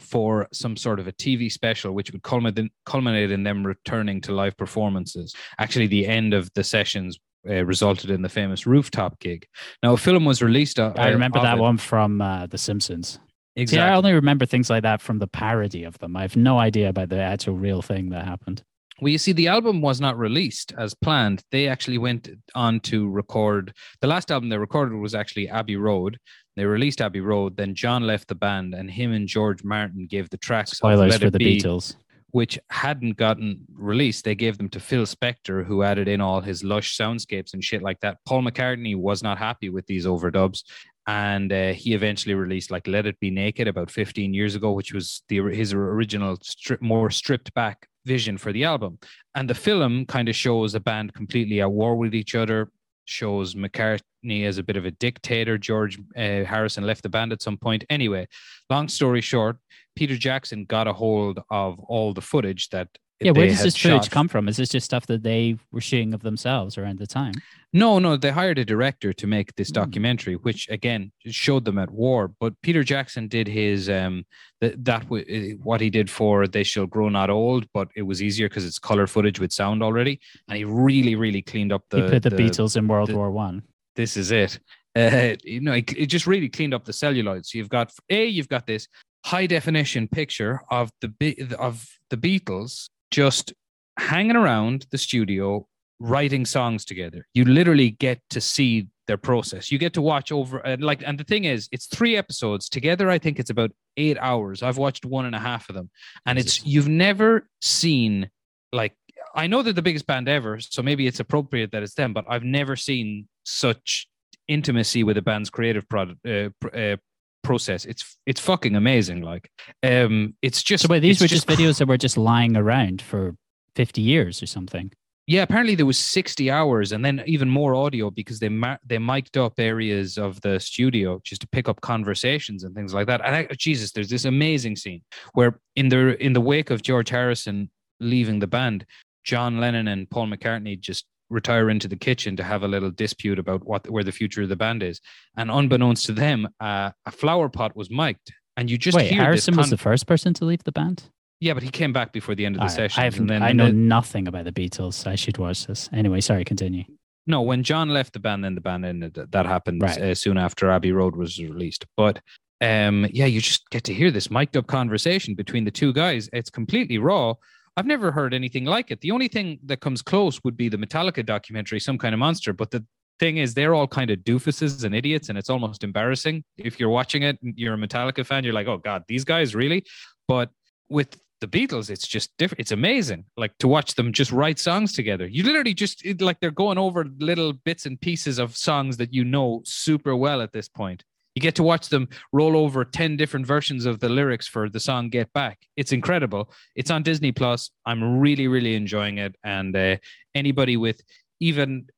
for 0.00 0.48
some 0.52 0.76
sort 0.76 1.00
of 1.00 1.06
a 1.06 1.12
TV 1.12 1.50
special, 1.50 1.92
which 1.92 2.12
would 2.12 2.22
culminate 2.22 2.72
culminate 2.84 3.30
in 3.30 3.42
them 3.42 3.66
returning 3.66 4.20
to 4.22 4.32
live 4.32 4.56
performances. 4.56 5.34
Actually, 5.58 5.86
the 5.86 6.06
end 6.06 6.34
of 6.34 6.50
the 6.54 6.64
sessions. 6.64 7.18
Uh, 7.48 7.64
resulted 7.64 8.10
in 8.10 8.22
the 8.22 8.28
famous 8.28 8.66
rooftop 8.66 9.20
gig. 9.20 9.46
Now, 9.80 9.92
a 9.92 9.96
film 9.96 10.24
was 10.24 10.42
released. 10.42 10.80
Uh, 10.80 10.92
I 10.96 11.10
remember 11.10 11.40
that 11.40 11.58
it. 11.58 11.60
one 11.60 11.76
from 11.76 12.20
uh, 12.20 12.48
The 12.48 12.58
Simpsons. 12.58 13.20
Exactly. 13.54 13.78
See, 13.78 13.88
I 13.88 13.96
only 13.96 14.12
remember 14.12 14.46
things 14.46 14.68
like 14.68 14.82
that 14.82 15.00
from 15.00 15.20
the 15.20 15.26
parody 15.28 15.84
of 15.84 15.96
them. 15.98 16.16
I 16.16 16.22
have 16.22 16.36
no 16.36 16.58
idea 16.58 16.88
about 16.88 17.08
the 17.08 17.20
actual 17.20 17.56
real 17.56 17.82
thing 17.82 18.10
that 18.10 18.24
happened. 18.24 18.64
Well, 19.00 19.12
you 19.12 19.18
see, 19.18 19.32
the 19.32 19.48
album 19.48 19.82
was 19.82 20.00
not 20.00 20.18
released 20.18 20.72
as 20.78 20.94
planned. 20.94 21.42
They 21.52 21.68
actually 21.68 21.98
went 21.98 22.30
on 22.54 22.80
to 22.80 23.08
record 23.08 23.74
the 24.00 24.06
last 24.06 24.30
album 24.30 24.48
they 24.48 24.56
recorded 24.56 24.96
was 24.96 25.14
actually 25.14 25.48
Abbey 25.48 25.76
Road. 25.76 26.18
They 26.56 26.64
released 26.64 27.02
Abbey 27.02 27.20
Road. 27.20 27.58
Then 27.58 27.74
John 27.74 28.06
left 28.06 28.28
the 28.28 28.34
band, 28.34 28.74
and 28.74 28.90
him 28.90 29.12
and 29.12 29.28
George 29.28 29.62
Martin 29.62 30.06
gave 30.08 30.30
the 30.30 30.38
tracks. 30.38 30.70
Spoilers 30.72 31.10
Let 31.10 31.20
for 31.20 31.26
It 31.26 31.32
the 31.34 31.38
Be, 31.38 31.60
Beatles. 31.60 31.96
which 32.30 32.58
hadn't 32.70 33.18
gotten 33.18 33.60
released. 33.74 34.24
They 34.24 34.34
gave 34.34 34.56
them 34.56 34.70
to 34.70 34.80
Phil 34.80 35.04
Spector, 35.04 35.66
who 35.66 35.82
added 35.82 36.08
in 36.08 36.22
all 36.22 36.40
his 36.40 36.64
lush 36.64 36.96
soundscapes 36.96 37.52
and 37.52 37.62
shit 37.62 37.82
like 37.82 38.00
that. 38.00 38.16
Paul 38.24 38.44
McCartney 38.44 38.96
was 38.96 39.22
not 39.22 39.36
happy 39.36 39.68
with 39.68 39.86
these 39.86 40.06
overdubs. 40.06 40.62
And 41.06 41.52
uh, 41.52 41.72
he 41.72 41.94
eventually 41.94 42.34
released 42.34 42.70
like 42.70 42.88
"Let 42.88 43.06
It 43.06 43.20
Be 43.20 43.30
Naked" 43.30 43.68
about 43.68 43.90
15 43.90 44.32
years 44.32 44.54
ago, 44.54 44.72
which 44.72 44.94
was 44.94 45.22
the 45.28 45.42
his 45.52 45.74
original, 45.74 46.38
strip, 46.42 46.80
more 46.80 47.10
stripped 47.10 47.52
back 47.52 47.86
vision 48.06 48.38
for 48.38 48.52
the 48.52 48.64
album. 48.64 48.98
And 49.34 49.50
the 49.50 49.54
film 49.54 50.06
kind 50.06 50.28
of 50.28 50.36
shows 50.36 50.74
a 50.74 50.80
band 50.80 51.12
completely 51.12 51.60
at 51.60 51.70
war 51.70 51.96
with 51.96 52.14
each 52.14 52.34
other. 52.34 52.70
Shows 53.04 53.54
McCartney 53.54 54.46
as 54.46 54.58
a 54.58 54.62
bit 54.62 54.76
of 54.76 54.84
a 54.84 54.90
dictator. 54.90 55.58
George 55.58 55.98
uh, 56.16 56.44
Harrison 56.44 56.84
left 56.84 57.02
the 57.02 57.08
band 57.08 57.32
at 57.32 57.42
some 57.42 57.56
point. 57.56 57.84
Anyway, 57.90 58.26
long 58.70 58.88
story 58.88 59.20
short, 59.20 59.58
Peter 59.94 60.16
Jackson 60.16 60.64
got 60.64 60.88
a 60.88 60.92
hold 60.92 61.40
of 61.50 61.78
all 61.80 62.12
the 62.14 62.20
footage 62.20 62.68
that 62.70 62.88
Yeah, 63.20 63.30
where 63.30 63.46
does 63.46 63.62
this 63.62 63.76
footage 63.76 64.04
shot. 64.04 64.10
come 64.10 64.28
from? 64.28 64.46
Is 64.46 64.58
this 64.58 64.68
just 64.68 64.84
stuff 64.84 65.06
that 65.06 65.22
they 65.22 65.56
were 65.72 65.80
shooting 65.80 66.12
of 66.12 66.20
themselves 66.22 66.76
around 66.76 66.98
the 66.98 67.06
time? 67.06 67.32
No, 67.72 67.98
no, 67.98 68.16
they 68.18 68.30
hired 68.30 68.58
a 68.58 68.64
director 68.64 69.12
to 69.14 69.26
make 69.26 69.54
this 69.54 69.68
Hmm. 69.68 69.74
documentary, 69.74 70.34
which 70.34 70.68
again 70.68 71.12
showed 71.26 71.64
them 71.64 71.78
at 71.78 71.90
war. 71.90 72.32
But 72.38 72.52
Peter 72.62 72.84
Jackson 72.84 73.26
did 73.28 73.48
his 73.48 73.88
um 73.88 74.24
that 74.60 74.84
that 74.84 75.02
w- 75.04 75.24
eh, 75.28 75.54
what 75.62 75.80
he 75.80 75.88
did 75.88 76.10
for 76.10 76.46
"They 76.46 76.62
Shall 76.62 76.86
Grow 76.86 77.08
Not 77.08 77.30
Old," 77.30 77.66
but 77.72 77.88
it 77.96 78.02
was 78.02 78.22
easier 78.22 78.48
because 78.50 78.66
it's 78.66 78.78
color 78.78 79.06
footage 79.06 79.40
with 79.40 79.50
sound 79.52 79.82
already, 79.82 80.20
and 80.48 80.58
he 80.58 80.64
really, 80.64 81.14
really 81.14 81.40
cleaned 81.42 81.72
up 81.72 81.84
the. 81.90 82.02
he 82.04 82.10
put 82.10 82.22
the, 82.22 82.30
Beatles 82.30 82.76
in 82.76 82.86
World 82.86 83.08
the- 83.08 83.16
War 83.16 83.30
One. 83.30 83.62
This 83.94 84.16
is 84.18 84.30
it. 84.30 84.58
Uh, 84.94 85.36
you 85.44 85.60
know, 85.60 85.72
it, 85.72 85.90
it 85.96 86.06
just 86.06 86.26
really 86.26 86.48
cleaned 86.50 86.72
up 86.74 86.84
the 86.84 86.92
celluloid. 86.92 87.44
So 87.46 87.56
you've 87.58 87.68
got 87.70 87.92
a, 88.10 88.26
you've 88.26 88.48
got 88.48 88.66
this 88.66 88.88
high 89.24 89.46
definition 89.46 90.06
picture 90.08 90.60
of 90.70 90.90
the 91.00 91.10
of 91.58 91.86
the 92.10 92.16
Beatles 92.16 92.88
just 93.10 93.52
hanging 93.98 94.36
around 94.36 94.86
the 94.90 94.98
studio 94.98 95.66
writing 95.98 96.44
songs 96.44 96.84
together. 96.84 97.26
You 97.34 97.44
literally 97.44 97.90
get 97.90 98.20
to 98.30 98.40
see 98.40 98.88
their 99.06 99.16
process. 99.16 99.70
You 99.70 99.78
get 99.78 99.94
to 99.94 100.02
watch 100.02 100.32
over 100.32 100.58
and 100.58 100.82
like 100.82 101.02
and 101.06 101.18
the 101.18 101.24
thing 101.24 101.44
is 101.44 101.68
it's 101.72 101.86
three 101.86 102.16
episodes 102.16 102.68
together 102.68 103.08
I 103.08 103.18
think 103.18 103.38
it's 103.38 103.50
about 103.50 103.70
8 103.96 104.18
hours. 104.20 104.62
I've 104.62 104.78
watched 104.78 105.04
one 105.04 105.26
and 105.26 105.34
a 105.34 105.38
half 105.38 105.68
of 105.68 105.74
them 105.74 105.90
and 106.26 106.38
it's 106.38 106.64
you've 106.66 106.88
never 106.88 107.48
seen 107.62 108.30
like 108.72 108.94
I 109.34 109.46
know 109.46 109.62
they're 109.62 109.72
the 109.72 109.82
biggest 109.82 110.06
band 110.06 110.28
ever, 110.28 110.60
so 110.60 110.82
maybe 110.82 111.06
it's 111.06 111.20
appropriate 111.20 111.70
that 111.72 111.82
it's 111.82 111.94
them, 111.94 112.14
but 112.14 112.24
I've 112.28 112.42
never 112.42 112.74
seen 112.74 113.28
such 113.44 114.08
intimacy 114.48 115.02
with 115.02 115.18
a 115.18 115.22
band's 115.22 115.50
creative 115.50 115.86
product 115.88 116.26
uh, 116.26 116.48
uh, 116.74 116.96
process. 117.46 117.84
It's 117.84 118.16
it's 118.26 118.40
fucking 118.40 118.74
amazing. 118.76 119.22
Like, 119.22 119.50
um, 119.82 120.34
it's 120.42 120.62
just 120.62 120.82
So 120.82 120.88
wait, 120.88 121.00
these 121.00 121.20
were 121.20 121.26
just 121.26 121.46
videos 121.46 121.78
that 121.78 121.88
were 121.88 121.96
just 121.96 122.16
lying 122.16 122.56
around 122.56 123.00
for 123.00 123.36
fifty 123.74 124.02
years 124.02 124.42
or 124.42 124.46
something. 124.46 124.92
Yeah, 125.28 125.42
apparently 125.42 125.74
there 125.74 125.86
was 125.86 125.98
60 125.98 126.52
hours 126.52 126.92
and 126.92 127.04
then 127.04 127.20
even 127.26 127.50
more 127.50 127.74
audio 127.74 128.12
because 128.12 128.38
they 128.38 128.48
ma- 128.48 128.76
they 128.86 128.98
mic'd 128.98 129.36
up 129.36 129.54
areas 129.58 130.18
of 130.18 130.40
the 130.42 130.60
studio 130.60 131.20
just 131.24 131.40
to 131.40 131.48
pick 131.48 131.68
up 131.68 131.80
conversations 131.80 132.62
and 132.62 132.76
things 132.76 132.94
like 132.94 133.08
that. 133.08 133.20
And 133.24 133.34
I, 133.34 133.48
Jesus, 133.58 133.90
there's 133.90 134.08
this 134.08 134.24
amazing 134.24 134.76
scene 134.76 135.02
where 135.32 135.58
in 135.74 135.88
the 135.88 136.16
in 136.24 136.32
the 136.32 136.40
wake 136.40 136.70
of 136.70 136.82
George 136.82 137.08
Harrison 137.10 137.70
leaving 137.98 138.38
the 138.38 138.46
band, 138.46 138.86
John 139.24 139.58
Lennon 139.58 139.88
and 139.88 140.08
Paul 140.08 140.28
McCartney 140.28 140.78
just 140.78 141.06
retire 141.30 141.70
into 141.70 141.88
the 141.88 141.96
kitchen 141.96 142.36
to 142.36 142.42
have 142.44 142.62
a 142.62 142.68
little 142.68 142.90
dispute 142.90 143.38
about 143.38 143.64
what 143.66 143.88
where 143.90 144.04
the 144.04 144.12
future 144.12 144.42
of 144.42 144.48
the 144.48 144.56
band 144.56 144.82
is. 144.82 145.00
And 145.36 145.50
unbeknownst 145.50 146.06
to 146.06 146.12
them, 146.12 146.48
uh, 146.60 146.90
a 147.04 147.10
flower 147.10 147.48
pot 147.48 147.74
was 147.76 147.90
mic'd, 147.90 148.32
and 148.56 148.70
you 148.70 148.78
just 148.78 148.96
wait, 148.96 149.10
hear 149.10 149.22
Harrison 149.22 149.54
this 149.54 149.58
was 149.64 149.70
the 149.70 149.76
first 149.78 150.06
person 150.06 150.34
to 150.34 150.44
leave 150.44 150.62
the 150.64 150.72
band. 150.72 151.04
yeah, 151.40 151.52
but 151.54 151.62
he 151.62 151.70
came 151.70 151.92
back 151.92 152.12
before 152.12 152.34
the 152.34 152.46
end 152.46 152.56
of 152.56 152.60
the 152.60 152.66
I, 152.66 152.68
session. 152.68 153.00
I, 153.00 153.04
haven't, 153.04 153.20
and 153.22 153.30
then 153.30 153.42
I 153.42 153.52
know 153.52 153.66
the- 153.66 153.72
nothing 153.72 154.28
about 154.28 154.44
the 154.44 154.52
Beatles. 154.52 155.06
I 155.06 155.14
should 155.16 155.38
watch 155.38 155.66
this 155.66 155.88
anyway. 155.92 156.20
Sorry, 156.20 156.44
continue. 156.44 156.84
No, 157.26 157.42
when 157.42 157.64
John 157.64 157.88
left 157.88 158.12
the 158.12 158.20
band, 158.20 158.44
then 158.44 158.54
the 158.54 158.60
band 158.60 158.84
ended. 158.86 159.14
That- 159.14 159.32
That 159.32 159.46
happened 159.46 159.82
Right. 159.82 159.98
uh, 160.00 160.14
soon 160.14 160.38
after 160.38 160.70
Abbey 160.70 160.92
Road 160.92 161.16
was 161.16 161.38
released. 161.38 161.84
But 161.96 162.20
um, 162.62 163.06
yeah, 163.12 163.26
you 163.26 163.40
just 163.40 163.68
get 163.70 163.84
to 163.84 163.92
hear 163.92 164.10
this 164.10 164.30
mic'd 164.30 164.56
up 164.56 164.66
conversation 164.68 165.34
between 165.34 165.64
the 165.64 165.70
two 165.70 165.92
guys. 165.92 166.30
It's 166.32 166.48
completely 166.50 166.98
raw. 166.98 167.34
I've 167.76 167.86
never 167.86 168.10
heard 168.10 168.32
anything 168.32 168.64
like 168.64 168.90
it. 168.90 169.00
The 169.00 169.10
only 169.10 169.28
thing 169.28 169.58
that 169.64 169.80
comes 169.80 170.00
close 170.00 170.40
would 170.44 170.56
be 170.56 170.68
the 170.68 170.78
Metallica 170.78 171.24
documentary, 171.24 171.78
Some 171.78 171.98
Kind 171.98 172.14
of 172.14 172.18
Monster. 172.18 172.54
But 172.54 172.70
the 172.70 172.84
thing 173.18 173.36
is, 173.36 173.54
they're 173.54 173.74
all 173.74 173.86
kind 173.86 174.10
of 174.10 174.20
doofuses 174.20 174.84
and 174.84 174.94
idiots, 174.94 175.28
and 175.28 175.36
it's 175.36 175.50
almost 175.50 175.84
embarrassing. 175.84 176.42
If 176.56 176.80
you're 176.80 176.88
watching 176.88 177.22
it, 177.22 177.38
and 177.42 177.54
you're 177.56 177.74
a 177.74 177.78
Metallica 177.78 178.24
fan, 178.24 178.44
you're 178.44 178.54
like, 178.54 178.66
oh 178.66 178.78
God, 178.78 179.04
these 179.08 179.24
guys 179.24 179.54
really? 179.54 179.84
But 180.26 180.50
with 180.88 181.20
the 181.40 181.46
Beatles, 181.46 181.90
it's 181.90 182.08
just 182.08 182.30
different. 182.38 182.60
It's 182.60 182.72
amazing, 182.72 183.24
like 183.36 183.56
to 183.58 183.68
watch 183.68 183.94
them 183.94 184.12
just 184.12 184.32
write 184.32 184.58
songs 184.58 184.94
together. 184.94 185.26
You 185.26 185.42
literally 185.42 185.74
just 185.74 186.04
it, 186.04 186.22
like 186.22 186.40
they're 186.40 186.50
going 186.50 186.78
over 186.78 187.06
little 187.18 187.52
bits 187.52 187.84
and 187.84 188.00
pieces 188.00 188.38
of 188.38 188.56
songs 188.56 188.96
that 188.96 189.12
you 189.12 189.24
know 189.24 189.60
super 189.64 190.16
well 190.16 190.40
at 190.40 190.52
this 190.52 190.68
point. 190.68 191.04
You 191.36 191.42
get 191.42 191.54
to 191.56 191.62
watch 191.62 191.90
them 191.90 192.08
roll 192.32 192.56
over 192.56 192.82
10 192.84 193.16
different 193.18 193.46
versions 193.46 193.84
of 193.84 194.00
the 194.00 194.08
lyrics 194.08 194.48
for 194.48 194.70
the 194.70 194.80
song 194.80 195.10
Get 195.10 195.30
Back. 195.34 195.58
It's 195.76 195.92
incredible. 195.92 196.50
It's 196.74 196.90
on 196.90 197.02
Disney 197.02 197.30
Plus. 197.30 197.70
I'm 197.84 198.18
really, 198.20 198.48
really 198.48 198.74
enjoying 198.74 199.18
it. 199.18 199.36
And 199.44 199.76
uh, 199.76 199.98
anybody 200.34 200.78
with 200.78 201.02
even 201.40 201.88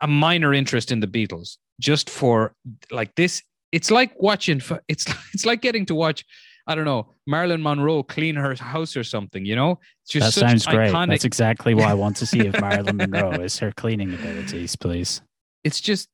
a 0.00 0.06
minor 0.08 0.54
interest 0.54 0.90
in 0.90 1.00
the 1.00 1.06
Beatles, 1.06 1.58
just 1.80 2.08
for 2.08 2.54
like 2.90 3.14
this, 3.14 3.42
it's 3.72 3.90
like 3.90 4.12
watching, 4.20 4.62
it's, 4.88 5.04
it's 5.34 5.44
like 5.44 5.60
getting 5.60 5.84
to 5.86 5.94
watch, 5.94 6.24
I 6.66 6.74
don't 6.74 6.86
know, 6.86 7.12
Marilyn 7.26 7.62
Monroe 7.62 8.02
clean 8.04 8.36
her 8.36 8.54
house 8.54 8.96
or 8.96 9.04
something, 9.04 9.44
you 9.44 9.54
know? 9.54 9.78
It's 10.04 10.12
just 10.12 10.26
That 10.28 10.32
such 10.32 10.48
sounds 10.48 10.66
great. 10.66 10.90
iconic. 10.92 11.08
That's 11.10 11.24
exactly 11.26 11.74
what 11.74 11.84
I 11.84 11.94
want 11.94 12.16
to 12.16 12.26
see 12.26 12.46
of 12.46 12.58
Marilyn 12.60 12.96
Monroe 12.96 13.32
is 13.42 13.58
her 13.58 13.70
cleaning 13.72 14.14
abilities, 14.14 14.76
please. 14.76 15.20
it's 15.62 15.80
just 15.80 16.08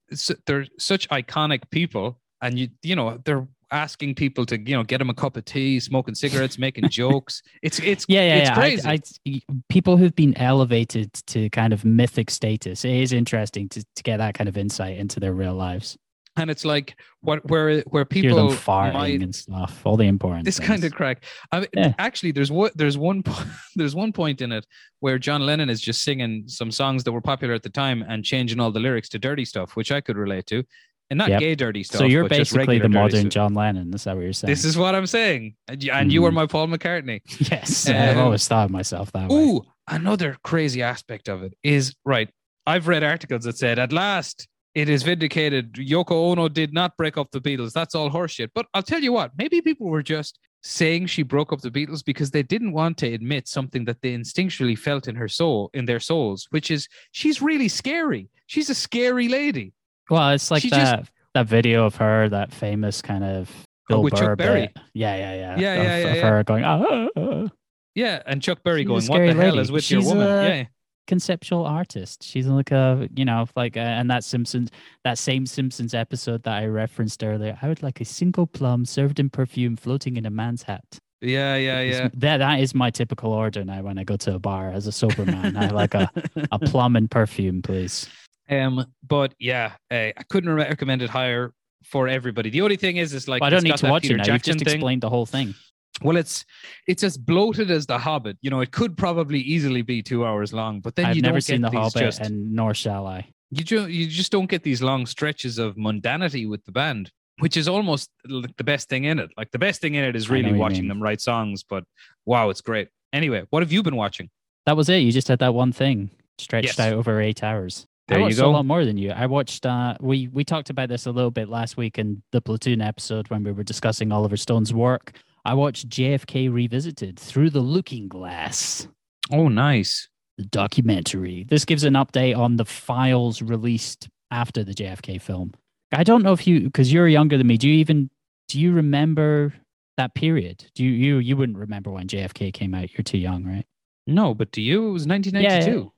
they're 0.47 0.67
such 0.79 1.09
iconic 1.11 1.61
people 1.71 2.19
and 2.43 2.59
you 2.59 2.69
you 2.83 2.95
know 2.97 3.19
they're 3.25 3.47
asking 3.71 4.15
people 4.15 4.45
to 4.45 4.61
you 4.61 4.77
know 4.77 4.83
get 4.85 4.99
them 4.99 5.09
a 5.09 5.15
cup 5.15 5.35
of 5.37 5.45
tea 5.47 5.81
smoking 5.81 6.15
cigarettes 6.15 6.59
making 6.59 6.87
jokes 6.91 7.43
it's 7.63 7.79
it's 7.79 8.05
Yeah, 8.09 8.21
yeah, 8.21 8.37
it's 8.37 8.49
yeah. 8.51 8.55
crazy 8.55 8.87
I, 8.89 8.99
I, 9.27 9.41
people 9.71 9.97
who've 9.97 10.15
been 10.15 10.37
elevated 10.37 11.13
to 11.29 11.49
kind 11.51 11.73
of 11.73 11.83
mythic 11.85 12.29
status. 12.31 12.85
It 12.85 12.93
is 12.97 13.13
interesting 13.15 13.71
to, 13.71 13.83
to 13.97 14.03
get 14.03 14.19
that 14.19 14.35
kind 14.35 14.49
of 14.49 14.59
insight 14.59 14.99
into 14.99 15.21
their 15.21 15.33
real 15.33 15.55
lives. 15.55 15.97
and 16.37 16.51
it's 16.51 16.65
like 16.67 16.97
what 17.21 17.39
where 17.51 17.81
where 17.93 18.07
Hear 18.11 18.35
them 18.35 18.49
people 18.49 18.57
farting 18.57 18.93
might 18.95 19.21
and 19.23 19.35
stuff. 19.35 19.81
All 19.87 19.97
the 19.97 20.05
important. 20.05 20.45
this 20.45 20.59
things. 20.59 20.69
kind 20.69 20.85
of 20.85 20.93
crack 20.93 21.25
I 21.51 21.61
mean, 21.61 21.69
Yeah. 21.75 21.95
actually 21.99 22.33
there's 22.33 22.51
what 22.53 22.77
there's 22.77 22.99
one 22.99 23.23
there's 23.77 23.95
one 23.95 24.13
point 24.13 24.41
in 24.43 24.51
it 24.53 24.67
where 25.01 25.19
john 25.19 25.41
lennon 25.49 25.71
is 25.71 25.81
just 25.81 26.05
singing 26.05 26.45
some 26.47 26.71
songs 26.71 27.05
that 27.05 27.13
were 27.13 27.21
popular 27.33 27.55
at 27.55 27.63
the 27.63 27.71
time 27.71 28.05
and 28.09 28.23
changing 28.25 28.61
all 28.61 28.71
the 28.73 28.81
lyrics 28.81 29.09
to 29.11 29.19
dirty 29.19 29.45
stuff 29.45 29.77
which 29.77 29.91
i 29.93 30.01
could 30.01 30.17
relate 30.17 30.47
to 30.47 30.63
and 31.13 31.19
not 31.19 31.29
Yep. 31.29 31.41
gay 31.41 31.55
dirty 31.55 31.83
stuff. 31.83 31.99
so 31.99 32.05
you're 32.07 32.27
basically 32.29 32.79
the 32.79 32.89
modern. 32.89 33.29
John 33.31 33.53
Lennon. 33.55 33.93
Is 33.95 34.05
that 34.05 34.17
what 34.17 34.23
you're 34.25 34.33
saying? 34.33 34.51
This 34.51 34.65
is 34.65 34.77
what 34.77 34.95
I'm 34.95 35.07
saying, 35.07 35.55
and 35.69 35.83
you, 35.83 35.93
and 35.93 36.11
you 36.13 36.23
were 36.23 36.31
Mhm. 36.31 36.35
my 36.35 36.47
Paul 36.47 36.69
McCartney. 36.69 37.21
yes. 37.51 37.89
Um, 37.89 37.97
I've 37.97 38.17
always 38.19 38.49
thought 38.49 38.65
of 38.67 38.71
myself 38.71 39.13
that 39.13 39.29
way. 39.29 39.37
Ooh, 39.37 39.63
another 39.89 40.37
crazy 40.43 40.83
aspect 40.83 41.29
of 41.29 41.43
it 41.43 41.53
is 41.63 41.95
right. 42.05 42.31
I've 42.67 42.89
read 42.89 43.03
articles 43.05 43.45
that 43.45 43.59
said 43.59 43.79
at 43.79 43.93
last 43.93 44.49
it 44.75 44.89
is 44.89 45.03
vindicated. 45.03 45.75
Yoko 45.75 46.13
Ono 46.33 46.49
did 46.49 46.73
not 46.73 46.97
break 46.97 47.19
up 47.19 47.31
the 47.31 47.41
Beatles. 47.41 47.73
That's 47.73 47.95
all 47.95 48.09
horseshit. 48.11 48.49
But 48.55 48.67
I'll 48.73 48.83
tell 48.83 49.01
you 49.03 49.13
what, 49.13 49.33
maybe 49.37 49.61
people 49.61 49.89
were 49.89 50.03
just 50.03 50.39
saying 50.63 51.07
she 51.07 51.23
broke 51.25 51.53
up 51.53 51.61
the 51.61 51.71
Beatles 51.71 52.03
because 52.05 52.31
they 52.31 52.43
didn't 52.43 52.73
want 52.73 52.97
to 52.99 53.13
admit 53.13 53.49
something 53.49 53.85
that 53.85 54.01
they 54.01 54.17
instinctually 54.17 54.79
felt 54.79 55.09
in 55.09 55.17
her 55.17 55.29
soul, 55.29 55.69
in 55.75 55.85
their 55.85 56.01
souls, 56.01 56.47
which 56.51 56.71
is 56.71 56.89
she's 57.11 57.43
really 57.43 57.69
scary. 57.69 58.31
She's 58.47 58.71
a 58.71 58.75
scary 58.75 59.29
lady. 59.29 59.73
Well, 60.11 60.31
it's 60.31 60.51
like 60.51 60.63
She 60.63 60.71
just- 60.71 60.81
that 60.81 61.09
that 61.35 61.47
video 61.47 61.87
of 61.87 61.97
her, 61.97 62.29
that 62.29 62.53
famous 62.53 63.01
kind 63.03 63.25
of 63.25 63.51
Oh, 63.91 64.03
Bill 64.03 64.11
Chuck 64.11 64.21
Burr 64.21 64.37
Berry. 64.37 64.61
bit. 64.69 64.79
Yeah, 64.95 65.17
yeah, 65.17 65.35
yeah. 65.35 65.37
Yeah, 65.37 65.53
of, 65.55 65.59
yeah, 65.85 65.99
yeah, 65.99 66.07
of 66.11 66.17
yeah. 66.17 66.29
her 66.31 66.45
going, 66.45 66.65
ah, 66.65 67.09
ah." 67.17 67.49
Yeah, 67.95 68.23
and 68.27 68.41
Chuck 68.43 68.63
Berry 68.63 68.83
She's 68.83 69.09
going, 69.09 69.09
"What 69.09 69.37
the 69.37 69.43
hell 69.43 69.59
is 69.59 69.73
with 69.73 69.85
She's 69.85 70.05
your 70.05 70.15
woman?" 70.15 70.27
a- 70.29 70.49
yeah, 70.49 70.65
conceptual 71.07 71.67
artist. 71.67 72.23
She's 72.23 72.47
like 72.47 72.71
a, 72.71 73.09
you 73.15 73.25
know, 73.25 73.47
like, 73.57 73.77
uh 73.77 73.81
and 73.81 74.11
that 74.11 74.25
Simpsons, 74.25 74.71
that 75.05 75.19
same 75.19 75.47
Simpsons 75.47 75.95
episode 75.95 76.43
that 76.45 76.63
I 76.63 76.67
referenced 76.67 77.23
earlier. 77.25 77.59
I 77.61 77.69
would 77.69 77.83
like 77.83 78.01
a 78.01 78.05
single 78.05 78.47
plum 78.47 78.85
served 78.85 79.19
in 79.21 79.29
perfume 79.31 79.77
floating 79.77 80.17
in 80.17 80.25
a 80.27 80.31
man's 80.31 80.63
hat. 80.63 80.85
yeah, 81.21 81.57
yeah, 81.57 81.81
yeah. 81.81 82.09
That 82.15 82.39
that 82.39 82.61
is 82.61 82.75
my 82.75 82.91
typical 82.91 83.33
order 83.33 83.65
now 83.65 83.83
when 83.83 83.99
I 83.99 84.05
go 84.05 84.17
to 84.19 84.35
a 84.35 84.39
bar 84.39 84.71
as 84.71 84.87
a 84.87 84.93
sober 84.93 85.25
man. 85.27 85.57
I 85.57 85.69
like 85.69 85.95
a, 85.95 86.11
a 86.53 86.59
plum 86.59 86.95
and 86.97 87.11
perfume, 87.11 87.63
please. 87.63 88.09
Um, 88.51 88.87
but 89.07 89.35
yeah, 89.39 89.73
uh, 89.91 89.95
I 90.17 90.23
couldn't 90.29 90.51
re- 90.51 90.65
recommend 90.65 91.03
it 91.03 91.11
higher 91.11 91.53
for 91.85 92.09
everybody. 92.09 92.51
The 92.51 92.63
only 92.63 92.77
thing 92.77 92.97
is, 92.97 93.13
is 93.15 93.29
like 93.29 93.41
But 93.41 93.47
I 93.47 93.51
don't 93.51 93.65
need 93.65 93.77
to 93.77 93.89
watch 93.91 94.03
Peter 94.03 94.15
it 94.15 94.27
now. 94.27 94.33
You've 94.35 94.43
just 94.43 94.59
thing. 94.61 94.69
explained 94.75 95.03
the 95.03 95.11
whole 95.11 95.27
thing. 95.27 95.55
Well, 96.03 96.17
it's 96.17 96.45
it's 96.89 97.05
as 97.05 97.17
bloated 97.17 97.71
as 97.71 97.87
The 97.87 97.99
Hobbit. 97.99 98.39
You 98.41 98.51
know, 98.51 98.61
it 98.61 98.73
could 98.73 98.97
probably 98.97 99.39
easily 99.41 99.83
be 99.83 100.03
two 100.03 100.25
hours 100.27 100.53
long, 100.53 100.81
but 100.81 100.97
then 100.97 101.07
I've 101.07 101.17
you 101.17 101.23
never 101.23 101.35
don't 101.35 101.43
seen 101.43 101.61
The 101.61 101.71
Hobbit, 101.71 101.95
just 102.03 102.21
and 102.21 102.53
nor 102.53 102.75
shall 102.75 103.07
I. 103.07 103.27
you 103.51 103.63
ju- 103.65 103.87
you 103.89 104.07
just 104.07 104.33
don't 104.33 104.49
get 104.51 104.63
these 104.63 104.83
long 104.83 105.07
stretches 105.07 105.59
of 105.59 105.77
mundanity 105.77 106.49
with 106.49 106.65
the 106.65 106.73
band, 106.73 107.11
which 107.39 107.57
is 107.57 107.69
almost 107.69 108.11
like 108.27 108.57
the 108.57 108.65
best 108.65 108.89
thing 108.89 109.05
in 109.05 109.19
it. 109.19 109.31
Like 109.37 109.51
the 109.53 109.59
best 109.59 109.81
thing 109.81 109.95
in 109.95 110.03
it 110.05 110.17
is 110.17 110.29
really 110.31 110.53
watching 110.55 110.89
them 110.89 111.01
write 111.03 111.21
songs. 111.21 111.63
But 111.63 111.85
wow, 112.27 112.49
it's 112.51 112.63
great. 112.63 112.89
Anyway, 113.13 113.45
what 113.51 113.63
have 113.63 113.71
you 113.71 113.83
been 113.83 113.97
watching? 113.97 114.31
That 114.67 114.77
was 114.77 114.89
it. 114.89 114.99
You 114.99 115.13
just 115.13 115.29
had 115.29 115.41
that 115.41 115.55
one 115.55 115.73
thing 115.73 116.11
stretched 116.39 116.79
Yes. 116.79 116.81
out 116.81 116.95
over 116.95 117.21
eight 117.21 117.43
hours. 117.45 117.87
There 118.09 118.17
I 118.19 118.21
you 118.21 118.25
watched 118.27 118.37
go. 118.39 118.51
a 118.51 118.53
lot 118.53 118.67
more 118.67 118.85
than 118.85 118.97
you. 118.99 119.11
I 119.13 119.27
watched. 119.27 119.65
Uh, 119.65 119.97
we 120.01 120.29
we 120.29 120.45
talked 120.45 120.71
about 120.71 120.89
this 120.89 121.07
a 121.07 121.13
little 121.13 121.31
bit 121.31 121.49
last 121.49 121.77
week 121.77 121.99
in 121.99 122.23
the 122.33 122.41
Platoon 122.41 122.81
episode 122.81 123.29
when 123.31 123.45
we 123.45 123.53
were 123.53 123.63
discussing 123.63 124.11
Oliver 124.13 124.37
Stone's 124.37 124.75
work. 124.75 125.13
I 125.45 125.55
watched 125.55 125.89
JFK 125.89 126.53
Revisited 126.53 127.19
through 127.19 127.51
the 127.51 127.61
Looking 127.61 128.09
Glass, 128.09 128.87
Oh, 129.33 129.49
nice. 129.49 130.09
the 130.39 130.45
documentary. 130.45 131.45
This 131.49 131.65
gives 131.65 131.85
an 131.85 131.95
update 131.95 132.37
on 132.37 132.57
the 132.57 132.65
files 132.65 133.43
released 133.43 134.09
after 134.31 134.63
the 134.65 134.73
JFK 134.75 135.21
film. 135.21 135.53
I 135.93 136.05
don't 136.05 136.23
know 136.23 136.33
if 136.33 136.47
you, 136.47 136.61
because 136.61 136.93
you're 136.93 137.09
younger 137.09 137.37
than 137.37 137.47
me. 137.47 137.57
Do 137.57 137.69
you 137.69 137.75
even 137.75 138.09
do 138.49 138.61
you 138.61 138.73
remember 138.73 139.53
that 139.97 140.15
period? 140.15 140.65
Do 140.75 140.85
you 140.85 140.91
you 140.91 141.19
you 141.19 141.37
wouldn't 141.37 141.59
remember 141.59 141.91
when 141.91 142.09
JFK 142.09 142.53
came 142.53 142.75
out? 142.75 142.93
You're 142.93 143.05
too 143.05 143.19
young, 143.19 143.45
right? 143.45 143.67
No, 144.07 144.35
but 144.35 144.53
to 144.53 144.61
you, 144.61 144.89
it 144.89 144.93
was 144.93 145.07
1992. 145.07 145.79
Yeah, 145.79 145.89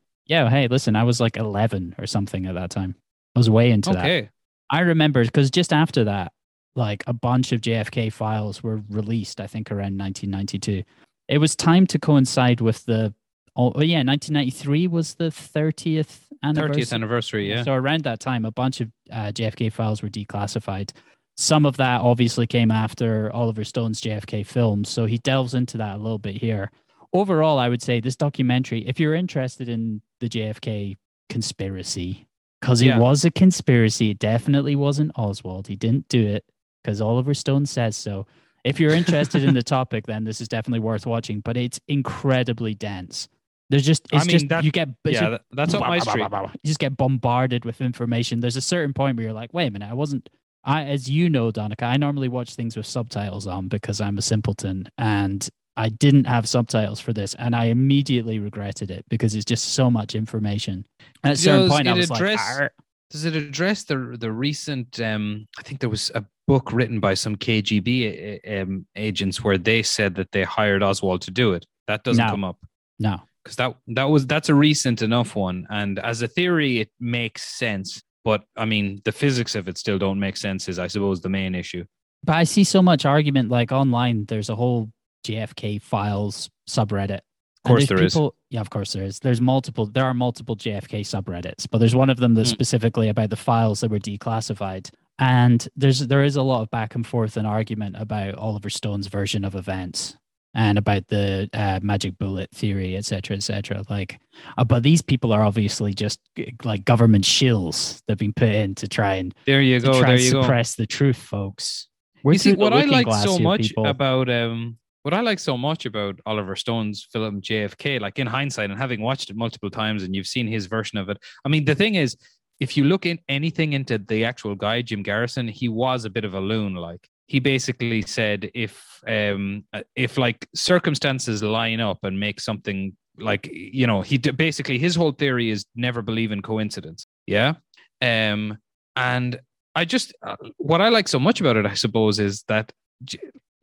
hey, 0.49 0.69
listen, 0.69 0.97
I 0.97 1.05
was 1.05 1.21
like 1.21 1.37
11 1.37 1.97
or 1.99 2.07
something 2.07 2.47
at 2.47 2.55
that 2.55 2.71
time. 2.71 2.95
I 3.35 3.39
was 3.39 3.51
way 3.51 3.71
into 3.71 3.91
that. 3.91 4.29
I 4.71 4.81
remember 4.81 5.25
because 5.25 5.51
just 5.51 5.73
after 5.73 6.05
that, 6.05 6.33
like 6.77 7.05
a 7.07 7.13
bunch 7.13 7.53
of 7.53 7.61
JFK 7.61 8.13
files 8.13 8.63
were 8.63 8.83
released, 8.89 9.41
I 9.41 9.47
think 9.47 9.71
around 9.71 9.99
1992. 9.99 10.83
It 11.29 11.39
was 11.39 11.55
time 11.57 11.87
to 11.89 11.99
coincide 11.99 12.61
with 12.61 12.85
the, 12.85 13.15
oh, 13.57 13.73
oh 13.75 13.83
yeah, 13.83 14.03
1993 14.03 14.89
was 14.89 15.15
the 15.15 15.27
30th 15.27 16.21
anniversary. 16.43 16.83
30th 16.83 16.93
anniversary. 16.93 17.49
Yeah. 17.49 17.63
So 17.63 17.73
around 17.73 18.05
that 18.05 18.21
time, 18.21 18.45
a 18.45 18.51
bunch 18.51 18.81
of 18.81 18.91
uh, 19.13 19.33
JFK 19.33 19.73
files 19.73 20.03
were 20.03 20.09
declassified. 20.09 20.91
Some 21.37 21.67
of 21.67 21.77
that 21.79 22.01
obviously 22.01 22.47
came 22.47 22.71
after 22.71 23.33
Oliver 23.33 23.65
Stone's 23.65 24.01
JFK 24.01 24.47
films. 24.47 24.89
so 24.89 25.05
he 25.07 25.19
delves 25.19 25.55
into 25.55 25.79
that 25.79 25.97
a 25.97 25.99
little 25.99 26.19
bit 26.19 26.37
here. 26.37 26.71
Overall, 27.13 27.59
I 27.59 27.69
would 27.69 27.83
say 27.83 28.01
this 28.01 28.17
documentary, 28.17 28.87
if 28.87 28.99
you're 28.99 29.15
interested 29.15 29.69
in 29.69 30.03
the 30.25 30.39
JFK 30.39 30.97
conspiracy, 31.29 32.27
because 32.61 32.81
it 32.81 32.87
Yeah. 32.87 32.99
was 32.99 33.25
a 33.25 33.31
conspiracy, 33.31 34.11
it 34.11 34.19
definitely 34.19 34.75
wasn't 34.77 35.13
Oswald. 35.17 35.69
He 35.69 35.77
didn't 35.77 36.09
do 36.09 36.27
it 36.27 36.45
because 36.83 37.01
Oliver 37.01 37.35
Stone 37.35 37.67
says 37.67 37.97
so. 37.97 38.27
If 38.65 38.81
you're 38.81 38.93
interested 38.95 39.45
in 39.45 39.53
the 39.55 39.63
topic, 39.77 40.07
then 40.07 40.25
this 40.25 40.41
is 40.41 40.49
definitely 40.49 40.81
worth 40.81 41.05
watching, 41.07 41.41
but 41.41 41.57
it's 41.57 41.79
incredibly 41.89 42.75
dense. 42.75 43.29
There's 43.71 43.85
just, 43.85 44.07
I 44.13 44.19
mean, 44.21 44.29
just, 44.29 44.49
that- 44.49 44.65
you 44.65 44.71
get, 44.71 44.89
yeah, 45.05 45.21
just 45.31 45.43
that's 45.53 45.75
up 45.75 45.81
my 45.81 45.99
street. 45.99 46.27
you 46.31 46.49
just 46.67 46.79
get 46.79 46.97
bombarded 46.97 47.65
with 47.65 47.81
information. 47.81 48.41
There's 48.41 48.57
a 48.57 48.61
certain 48.63 48.95
point 48.95 49.17
where 49.17 49.25
you're 49.25 49.33
like, 49.35 49.53
wait 49.53 49.67
a 49.67 49.71
minute, 49.71 49.91
I 49.91 49.95
wasn't. 49.95 50.29
I, 50.67 50.85
as 50.85 51.11
you 51.11 51.29
know, 51.29 51.51
Donica, 51.51 51.85
I 51.85 51.99
normally 51.99 52.29
watch 52.29 52.55
things 52.55 52.75
with 52.77 52.87
subtitles 52.87 53.47
on 53.47 53.69
because 53.69 54.01
I'm 54.01 54.17
a 54.17 54.23
simpleton, 54.23 54.89
and 54.97 55.47
I 55.77 55.89
didn't 55.89 56.25
have 56.25 56.49
subtitles 56.49 57.01
for 57.01 57.13
this, 57.13 57.35
and 57.35 57.55
I 57.57 57.67
immediately 57.67 58.39
regretted 58.39 58.91
it 58.91 59.05
because 59.09 59.35
it's 59.35 59.45
just 59.45 59.75
so 59.75 59.91
much 59.91 60.15
information. 60.15 60.85
And 61.23 61.33
at 61.33 61.39
a 61.39 61.41
certain 61.41 61.69
point, 61.69 61.89
I 61.89 61.95
was 61.95 62.11
address- 62.11 62.61
like. 62.61 62.71
Does 63.11 63.25
it 63.27 63.37
address 63.37 63.85
the 63.85 64.17
the 64.19 64.33
recent? 64.33 64.99
Um, 65.01 65.47
I 65.59 65.63
think 65.63 65.79
there 65.81 65.91
was 65.91 66.11
a 66.15 66.25
book 66.49 66.73
written 66.73 66.99
by 67.01 67.15
some 67.15 67.37
KGB 67.37 68.63
um, 68.63 68.87
agents 68.97 69.45
where 69.45 69.57
they 69.59 69.83
said 69.83 70.15
that 70.17 70.33
they 70.33 70.43
hired 70.43 70.83
Oswald 70.83 71.23
to 71.23 71.31
do 71.31 71.53
it. 71.53 71.65
That 71.87 72.03
doesn't 72.03 72.25
No. 72.25 72.31
come 72.31 72.45
up 72.45 72.59
no, 72.99 73.21
because 73.45 73.57
that 73.57 73.77
that 73.89 74.05
was 74.05 74.27
that's 74.27 74.49
a 74.49 74.55
recent 74.55 75.03
enough 75.03 75.37
one, 75.37 75.67
and 75.71 75.99
as 76.01 76.23
a 76.23 76.29
theory, 76.29 76.81
it 76.81 76.91
makes 76.99 77.43
sense. 77.43 78.03
But 78.25 78.43
I 78.57 78.65
mean, 78.65 79.01
the 79.05 79.13
physics 79.13 79.55
of 79.55 79.69
it 79.69 79.79
still 79.79 79.99
don't 79.99 80.19
make 80.19 80.37
sense. 80.37 80.69
Is 80.69 80.79
I 80.79 80.87
suppose 80.89 81.21
the 81.21 81.29
main 81.29 81.55
issue. 81.55 81.85
but 82.25 82.35
I 82.37 82.45
see 82.45 82.65
so 82.65 82.83
much 82.83 83.05
argument 83.05 83.49
like 83.51 83.71
online. 83.71 84.25
There's 84.27 84.49
a 84.49 84.57
whole 84.57 84.91
JFK 85.25 85.81
files 85.83 86.51
subreddit. 86.69 87.21
Of 87.65 87.69
course, 87.69 87.87
there 87.89 87.97
there's 87.99 88.15
is. 88.17 88.29
Yeah, 88.51 88.61
of 88.61 88.69
course 88.71 88.93
there 88.93 89.05
is. 89.05 89.19
There's 89.21 89.41
multiple. 89.41 89.87
There 89.87 90.05
are 90.05 90.13
multiple 90.15 90.55
JFK 90.55 91.01
subreddits, 91.01 91.67
but 91.71 91.79
there's 91.79 91.95
one 91.95 92.11
of 92.11 92.19
them 92.19 92.35
that's 92.35 92.51
Hmm. 92.51 92.55
specifically 92.55 93.09
about 93.09 93.31
the 93.31 93.37
files 93.37 93.81
that 93.81 93.91
were 93.91 93.99
declassified. 93.99 94.91
And 95.19 95.67
there's 95.77 96.01
there 96.07 96.25
is 96.25 96.37
a 96.37 96.43
lot 96.43 96.61
of 96.63 96.71
back 96.71 96.95
and 96.95 97.07
forth 97.07 97.37
and 97.37 97.47
argument 97.47 97.97
about 97.99 98.35
Oliver 98.35 98.69
Stone's 98.69 99.07
version 99.07 99.45
of 99.45 99.55
events 99.55 100.17
and 100.57 100.77
about 100.77 101.09
the 101.09 101.49
uh, 101.53 101.81
magic 101.83 102.19
bullet 102.19 102.51
theory, 102.53 102.97
et 102.97 103.05
cetera, 103.05 103.35
et 103.37 103.43
cetera. 103.43 103.83
Like, 103.89 104.19
uh, 104.59 104.65
but 104.65 104.83
these 104.83 105.03
people 105.03 105.33
are 105.33 105.43
obviously 105.43 105.95
just 105.95 106.21
like 106.65 106.85
government 106.85 107.25
shills 107.25 108.03
that've 108.07 108.19
been 108.19 108.33
put 108.35 108.51
in 108.51 108.75
to 108.77 108.89
try 108.89 109.15
and 109.15 109.35
There 109.47 109.63
you 109.63 109.81
go. 109.81 110.01
There 110.03 110.17
you 110.19 110.33
go. 110.33 110.43
suppress 110.43 110.75
the 110.75 110.87
truth, 110.87 111.17
folks. 111.17 111.89
We're 112.23 112.33
you 112.35 112.39
see 112.39 112.53
what 112.53 112.73
I 112.73 112.85
like 112.85 113.11
so 113.25 113.39
much 113.39 113.63
people. 113.69 113.87
about 113.87 114.29
um 114.29 114.79
what 115.05 115.13
I 115.13 115.21
like 115.21 115.39
so 115.39 115.59
much 115.59 115.85
about 115.85 116.19
Oliver 116.25 116.57
Stone's 116.57 117.07
film 117.13 117.43
JFK, 117.43 118.01
like 118.01 118.19
in 118.19 118.27
hindsight 118.27 118.71
and 118.71 118.81
having 118.81 119.03
watched 119.03 119.29
it 119.29 119.37
multiple 119.37 119.69
times 119.69 120.03
and 120.03 120.17
you've 120.17 120.27
seen 120.27 120.47
his 120.47 120.65
version 120.65 120.99
of 120.99 121.11
it. 121.11 121.19
I 121.45 121.51
mean, 121.51 121.67
the 121.67 121.75
thing 121.75 121.97
is, 121.97 122.17
if 122.59 122.75
you 122.75 122.85
look 122.85 123.05
in 123.05 123.19
anything 123.29 123.75
into 123.75 123.99
the 123.99 124.25
actual 124.25 124.55
guy, 124.55 124.81
Jim 124.81 125.03
Garrison, 125.03 125.47
he 125.47 125.69
was 125.69 126.07
a 126.07 126.11
bit 126.11 126.25
of 126.25 126.33
a 126.33 126.41
loon. 126.41 126.75
Like 126.75 127.07
he 127.27 127.39
basically 127.39 128.01
said, 128.01 128.51
if 128.55 128.83
um 129.07 129.65
if 129.95 130.17
like 130.17 130.49
circumstances 130.55 131.43
line 131.43 131.81
up 131.81 131.99
and 132.03 132.19
make 132.19 132.41
something 132.41 132.97
like 133.19 133.47
you 133.53 133.87
know, 133.87 134.01
he 134.01 134.17
basically 134.17 134.79
his 134.79 134.95
whole 134.95 135.13
theory 135.13 135.51
is 135.51 135.67
never 135.77 136.01
believe 136.01 136.33
in 136.33 136.41
coincidence. 136.41 137.07
Yeah. 137.27 137.57
Um 138.01 138.57
and 138.97 139.39
I 139.75 139.85
just 139.85 140.15
uh, 140.27 140.37
what 140.57 140.81
I 140.81 140.89
like 140.89 141.09
so 141.09 141.19
much 141.19 141.43
about 141.43 141.57
it, 141.57 141.67
I 141.67 141.75
suppose, 141.75 142.19
is 142.19 142.43
that 142.49 142.73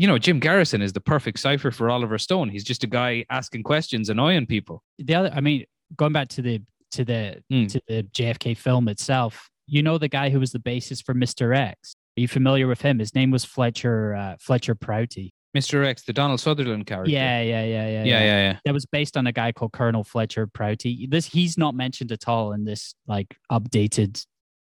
you 0.01 0.07
know 0.07 0.17
Jim 0.17 0.39
Garrison 0.39 0.81
is 0.81 0.93
the 0.93 1.01
perfect 1.13 1.37
cipher 1.39 1.71
for 1.77 1.89
Oliver 1.95 2.17
Stone. 2.17 2.49
He's 2.49 2.63
just 2.71 2.83
a 2.83 2.87
guy 2.87 3.11
asking 3.29 3.61
questions, 3.63 4.09
annoying 4.09 4.45
people. 4.55 4.77
the 4.97 5.15
other 5.19 5.31
i 5.33 5.41
mean 5.41 5.59
going 6.01 6.13
back 6.13 6.27
to 6.35 6.41
the 6.41 6.55
to 6.95 7.01
the 7.05 7.23
Hmm. 7.51 7.67
to 7.73 7.79
the 7.87 7.99
jfk 8.17 8.57
film 8.57 8.87
itself 8.87 9.33
you 9.67 9.81
know 9.85 9.97
the 9.97 10.07
guy 10.19 10.27
who 10.31 10.39
was 10.39 10.51
the 10.57 10.59
basis 10.73 10.99
for 11.05 11.13
mr 11.13 11.45
x 11.55 11.93
are 12.17 12.21
you 12.21 12.27
familiar 12.27 12.67
with 12.67 12.81
him 12.81 12.99
his 12.99 13.13
name 13.19 13.29
was 13.31 13.43
fletcher 13.45 14.15
uh, 14.15 14.35
fletcher 14.39 14.75
prouty 14.75 15.27
Mr. 15.57 15.85
X, 15.85 16.03
the 16.03 16.13
Donald 16.13 16.39
Sutherland 16.39 16.85
character. 16.85 17.11
yeah 17.11 17.41
yeah 17.41 17.63
yeah 17.65 17.87
yeah 17.95 18.03
yeah, 18.05 18.19
yeah, 18.29 18.39
yeah. 18.47 18.57
that 18.65 18.73
was 18.73 18.85
based 18.85 19.15
on 19.17 19.27
a 19.27 19.33
guy 19.33 19.51
called 19.51 19.73
colonel 19.73 20.03
fletcher 20.13 20.47
prouty 20.47 21.07
this 21.11 21.25
he's 21.25 21.57
not 21.57 21.73
mentioned 21.75 22.11
at 22.13 22.25
all 22.27 22.53
in 22.53 22.63
this 22.63 22.95
like 23.05 23.29
updated 23.51 24.13